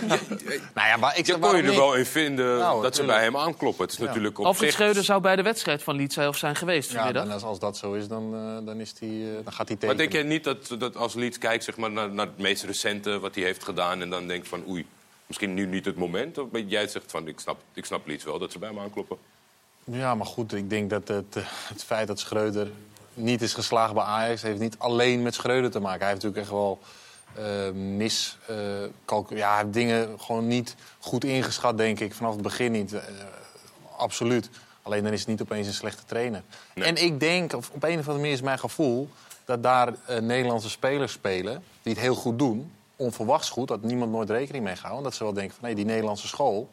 nou 0.74 0.88
ja, 0.88 0.96
maar 0.96 1.18
ik 1.18 1.26
je 1.26 1.32
zeg, 1.32 1.40
kon 1.40 1.56
je 1.56 1.62
er 1.62 1.68
niet? 1.68 1.78
wel 1.78 1.94
in 1.94 2.06
vinden 2.06 2.58
Nou, 2.58 2.82
dat 2.82 2.96
ze 2.96 3.04
bij 3.04 3.22
hem 3.22 3.36
aankloppen. 3.36 3.84
Het 3.84 3.92
is 3.92 3.98
Ja. 3.98 4.04
natuurlijk 4.04 4.38
op 4.38 4.44
Alfred 4.44 4.64
zich... 4.68 4.78
Schreuder 4.78 5.04
zou 5.04 5.20
bij 5.20 5.36
de 5.36 5.42
wedstrijd 5.42 5.82
van 5.82 5.96
Leeds 5.96 6.14
zelf 6.14 6.36
zijn 6.36 6.56
geweest 6.56 6.92
Ja, 6.92 7.12
en 7.12 7.30
als, 7.30 7.42
als 7.42 7.58
dat 7.58 7.76
zo 7.76 7.92
is, 7.92 8.08
dan, 8.08 8.34
eh, 8.34 8.66
dan, 8.66 8.80
is 8.80 8.94
die, 8.94 9.28
eh, 9.28 9.34
dan 9.44 9.52
gaat 9.52 9.68
hij 9.68 9.76
tegen. 9.76 9.86
Maar 9.86 9.96
denk 9.96 10.12
jij 10.12 10.22
niet 10.22 10.44
dat, 10.44 10.74
dat 10.78 10.96
als 10.96 11.14
Leeds 11.14 11.38
kijkt 11.38 11.64
zeg 11.64 11.76
maar, 11.76 11.90
naar, 11.90 12.10
naar 12.10 12.26
het 12.26 12.38
meest 12.38 12.64
recente 12.64 13.18
wat 13.18 13.34
hij 13.34 13.44
heeft 13.44 13.64
gedaan... 13.64 14.00
en 14.02 14.10
dan 14.10 14.26
denkt 14.26 14.48
van 14.48 14.64
oei, 14.68 14.86
misschien 15.26 15.54
nu 15.54 15.66
niet 15.66 15.84
het 15.84 15.96
moment? 15.96 16.38
Of 16.38 16.48
jij 16.66 16.88
zegt 16.88 17.10
van 17.10 17.28
ik 17.28 17.40
snap, 17.40 17.60
ik 17.74 17.84
snap 17.84 18.06
Leeds 18.06 18.24
wel 18.24 18.38
dat 18.38 18.52
ze 18.52 18.58
bij 18.58 18.68
hem 18.68 18.78
aankloppen. 18.78 19.16
Ja, 19.84 20.14
maar 20.14 20.26
goed, 20.26 20.52
ik 20.52 20.70
denk 20.70 20.90
dat 20.90 21.08
het, 21.08 21.36
eh, 21.36 21.42
het 21.46 21.84
feit 21.84 22.06
dat 22.06 22.18
Schreuder 22.18 22.70
niet 23.18 23.42
is 23.42 23.54
geslagen 23.54 23.94
bij 23.94 24.04
Ajax... 24.04 24.42
heeft 24.42 24.60
niet 24.60 24.78
alleen 24.78 25.22
met 25.22 25.34
Schreuder 25.34 25.70
te 25.70 25.80
maken. 25.80 26.00
Hij 26.00 26.08
heeft 26.08 26.22
natuurlijk 26.22 26.42
echt 26.42 26.58
wel 26.58 26.78
eh, 27.34 27.70
mis... 27.72 28.38
eh, 28.46 28.56
ja, 29.28 29.48
hij 29.48 29.62
heeft 29.62 29.72
dingen 29.72 30.20
gewoon 30.20 30.46
niet 30.46 30.74
goed 30.98 31.24
ingeschat, 31.24 31.76
denk 31.76 32.00
ik. 32.00 32.14
Vanaf 32.14 32.32
het 32.32 32.42
begin 32.42 32.72
niet. 32.72 32.92
Eh, 32.92 33.02
absoluut. 33.96 34.50
Alleen 34.82 35.02
dan 35.02 35.12
is 35.12 35.18
het 35.18 35.28
niet 35.28 35.42
opeens 35.42 35.66
een 35.66 35.72
slechte 35.72 36.02
trainer. 36.06 36.42
En 36.74 36.96
ik 36.96 37.20
denk, 37.20 37.52
op 37.52 37.82
een 37.82 37.90
of 37.90 37.96
andere 37.96 38.12
manier 38.12 38.32
is 38.32 38.40
mijn 38.40 38.58
gevoel... 38.58 39.08
dat 39.44 39.62
daar 39.62 39.94
Nederlandse 40.20 40.70
spelers 40.70 41.12
spelen 41.12 41.62
die 41.82 41.92
het 41.92 42.02
heel 42.02 42.14
goed 42.14 42.38
doen. 42.38 42.72
Onverwachts 42.96 43.50
goed, 43.50 43.68
dat 43.68 43.82
niemand 43.82 44.12
nooit 44.12 44.30
rekening 44.30 44.64
mee 44.64 44.76
gaat. 44.76 45.02
Dat 45.02 45.14
ze 45.14 45.24
wel 45.24 45.32
denken 45.32 45.54
van, 45.54 45.64
nee, 45.64 45.74
die 45.74 45.84
Nederlandse 45.84 46.26
school... 46.26 46.70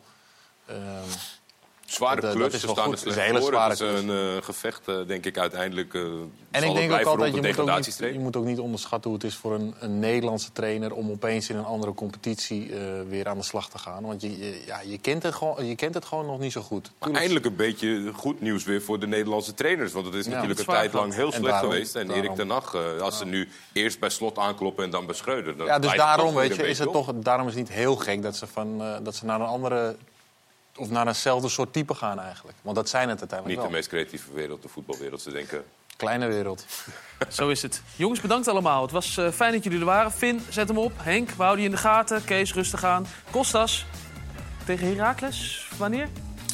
Zware 1.85 2.21
dat, 2.21 2.23
eh, 2.29 2.29
klus, 2.35 2.43
dat 2.45 2.53
is 2.53 2.59
ze 2.59 2.65
wel 2.65 2.75
staan 2.75 2.85
goed. 2.87 2.93
er 2.93 2.99
Het 2.99 3.07
is 3.07 3.13
slecht 3.13 3.27
een 3.29 3.33
hele 3.35 3.45
voor. 3.45 3.53
zware 3.53 3.69
Het 3.71 3.79
is 3.81 3.87
klus. 3.87 4.01
een 4.27 4.37
eh, 4.37 4.43
gevecht, 4.45 4.87
eh, 4.87 4.95
denk 5.07 5.25
ik, 5.25 5.37
uiteindelijk 5.37 5.93
uh, 5.93 6.01
En 6.03 6.61
zal 6.61 6.69
ik 6.69 6.75
denk 6.75 6.91
ook 6.91 7.05
altijd, 7.05 7.35
je 7.35 7.41
moet, 7.41 7.59
ook 7.59 7.75
niet, 7.75 7.97
je 8.13 8.19
moet 8.19 8.35
ook 8.35 8.45
niet 8.45 8.59
onderschatten 8.59 9.09
hoe 9.11 9.19
het 9.19 9.27
is 9.29 9.35
voor 9.35 9.53
een, 9.53 9.73
een 9.79 9.99
Nederlandse 9.99 10.51
trainer... 10.51 10.93
om 10.93 11.11
opeens 11.11 11.49
in 11.49 11.55
een 11.55 11.65
andere 11.65 11.93
competitie 11.93 12.73
eh, 12.75 12.79
weer 13.09 13.27
aan 13.27 13.37
de 13.37 13.43
slag 13.43 13.69
te 13.69 13.77
gaan. 13.77 14.03
Want 14.03 14.21
je, 14.21 14.37
je- 14.37 14.63
ja, 14.65 14.81
je, 14.85 14.97
kent 14.97 15.23
het 15.23 15.33
gewoon, 15.35 15.65
je 15.65 15.75
kent 15.75 15.93
het 15.93 16.05
gewoon 16.05 16.25
nog 16.25 16.39
niet 16.39 16.51
zo 16.51 16.61
goed. 16.61 16.91
Maar 16.99 17.11
eindelijk 17.11 17.45
een 17.45 17.55
beetje 17.55 18.11
goed 18.15 18.41
nieuws 18.41 18.63
weer 18.63 18.81
voor 18.81 18.99
de 18.99 19.07
Nederlandse 19.07 19.53
trainers. 19.53 19.91
Want 19.91 20.05
het 20.05 20.15
is 20.15 20.25
Ja, 20.25 20.31
natuurlijk 20.31 20.59
het 20.59 20.67
een 20.67 20.73
tijd 20.75 20.93
lang 20.93 21.13
heel 21.13 21.25
En 21.25 21.31
slecht 21.31 21.45
daarom- 21.51 21.71
geweest. 21.71 21.95
En 21.95 22.07
daarom. 22.07 22.25
Erik 22.25 22.35
ten 22.37 22.49
Hag, 22.49 22.73
eh, 22.73 23.01
als 23.01 23.17
ze 23.17 23.25
nu 23.25 23.47
eerst 23.73 23.99
bij 23.99 24.09
Slot 24.09 24.37
aankloppen 24.37 24.83
en 24.83 24.89
dan 24.89 25.05
bij 25.05 25.15
Schreuder... 25.15 25.57
dan 25.57 25.65
Ja, 25.65 25.79
dus 25.79 25.93
daarom, 25.95 26.35
weet 26.35 26.55
je, 26.55 26.67
is 26.67 26.79
het 26.79 26.91
toch, 26.91 27.11
daarom 27.15 27.47
is 27.47 27.53
het 27.55 27.67
niet 27.67 27.77
heel 27.77 27.95
gek 27.95 28.21
dat 28.21 28.35
ze, 28.35 28.47
van, 28.47 28.81
eh, 28.81 28.95
dat 29.03 29.15
ze 29.15 29.25
naar 29.25 29.39
een 29.39 29.45
andere... 29.47 29.95
of 30.75 30.89
naar 30.89 31.07
eenzelfde 31.07 31.49
soort 31.49 31.73
type 31.73 31.95
gaan 31.95 32.19
eigenlijk. 32.19 32.57
Want 32.61 32.75
dat 32.75 32.89
zijn 32.89 33.09
het 33.09 33.19
uiteindelijk 33.19 33.59
Niet 33.59 33.69
de 33.69 33.75
meest 33.75 33.87
creatieve 33.87 34.33
wereld, 34.33 34.61
de 34.61 34.67
voetbalwereld. 34.67 35.21
Ze 35.21 35.31
denken, 35.31 35.65
Kleine 35.95 36.27
wereld. 36.27 36.65
Zo 37.29 37.49
is 37.49 37.61
het. 37.61 37.81
Jongens, 37.95 38.21
bedankt 38.21 38.47
allemaal. 38.47 38.81
Het 38.81 38.91
was 38.91 39.17
eh, 39.17 39.31
fijn 39.31 39.51
dat 39.51 39.63
jullie 39.63 39.79
er 39.79 39.85
waren. 39.85 40.11
Finn, 40.11 40.41
zet 40.49 40.67
hem 40.67 40.77
op. 40.77 40.91
Henk, 40.97 41.29
we 41.29 41.43
houden 41.43 41.63
je 41.63 41.69
in 41.69 41.75
de 41.75 41.81
gaten. 41.81 42.23
Kees, 42.23 42.53
rustig 42.53 42.83
aan. 42.83 43.07
Kostas, 43.31 43.85
tegen 44.65 44.87
Heracles. 44.87 45.67
Wanneer? 45.77 46.09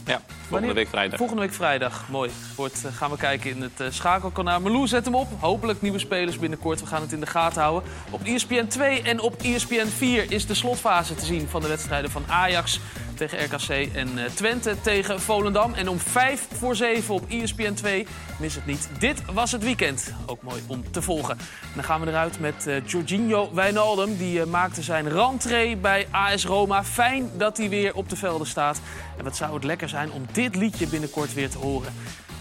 Ja, 0.05 0.21
volgende 0.47 0.73
week 0.73 0.87
vrijdag. 0.87 1.17
Volgende 1.17 1.41
week 1.41 1.53
vrijdag. 1.53 2.09
Mooi. 2.09 2.31
Wordt, 2.55 2.85
eh, 2.85 2.93
gaan 2.93 3.11
we 3.11 3.17
kijken 3.17 3.49
in 3.49 3.61
het 3.61 3.79
eh, 3.79 3.87
schakelkanaal. 3.89 4.59
Marlou, 4.59 4.87
zet 4.87 5.05
hem 5.05 5.15
op. 5.15 5.27
Hopelijk 5.39 5.81
nieuwe 5.81 5.99
spelers 5.99 6.39
binnenkort. 6.39 6.79
We 6.79 6.85
gaan 6.85 7.01
het 7.01 7.11
in 7.11 7.19
de 7.19 7.25
gaten 7.25 7.61
houden. 7.61 7.89
Op 8.09 8.23
ESPN 8.23 8.67
2 8.67 9.01
en 9.01 9.19
op 9.19 9.41
ESPN 9.41 9.87
4 9.87 10.31
is 10.31 10.45
de 10.45 10.53
slotfase 10.53 11.15
te 11.15 11.25
zien 11.25 11.47
van 11.47 11.61
de 11.61 11.67
wedstrijden 11.67 12.11
van 12.11 12.23
Ajax 12.27 12.79
tegen 13.27 13.45
RKC 13.45 13.95
en 13.95 14.17
eh, 14.17 14.25
Twente 14.25 14.81
tegen 14.81 15.21
Volendam. 15.21 15.73
En 15.73 15.89
om 15.89 15.99
5 15.99 16.47
voor 16.57 16.75
7 16.75 17.13
op 17.13 17.29
ESPN 17.29 17.73
2, 17.73 18.07
mis 18.39 18.55
het 18.55 18.65
niet. 18.65 18.89
Dit 18.99 19.21
was 19.33 19.51
het 19.51 19.63
weekend. 19.63 20.13
Ook 20.25 20.41
mooi 20.41 20.61
om 20.67 20.91
te 20.91 21.01
volgen. 21.01 21.37
En 21.37 21.71
dan 21.75 21.83
gaan 21.83 22.01
we 22.01 22.07
eruit 22.07 22.39
met 22.39 22.67
eh 22.67 22.85
Jorginho 22.85 23.49
Wijnaldum. 23.53 24.17
Die 24.17 24.41
eh, 24.41 24.47
maakte 24.47 24.81
zijn 24.81 25.09
rentree 25.09 25.77
bij 25.77 26.07
AS 26.11 26.45
Roma. 26.45 26.83
Fijn 26.83 27.29
dat 27.37 27.57
hij 27.57 27.69
weer 27.69 27.95
op 27.95 28.09
de 28.09 28.15
velden 28.15 28.47
staat. 28.47 28.81
En 29.17 29.23
wat 29.23 29.35
zou 29.35 29.53
het 29.53 29.63
lekker 29.63 29.89
zijn 29.89 30.11
om 30.11 30.25
dit 30.31 30.55
liedje 30.55 30.87
binnenkort 30.87 31.33
weer 31.33 31.49
te 31.49 31.57
horen 31.57 31.93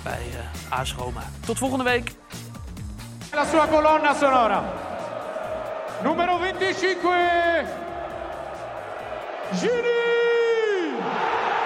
bij 0.03 0.21
AS 0.69 0.95
Roma. 0.95 1.23
Tot 1.47 1.59
volgende 1.59 1.85
week. 1.85 2.13
La 3.33 3.45
sua 3.45 3.67
colonna 3.67 4.15
sonora. 4.15 4.65
Numero 6.03 6.39
25. 6.39 7.79
Gini 9.53 10.40
Boom! 11.01 11.60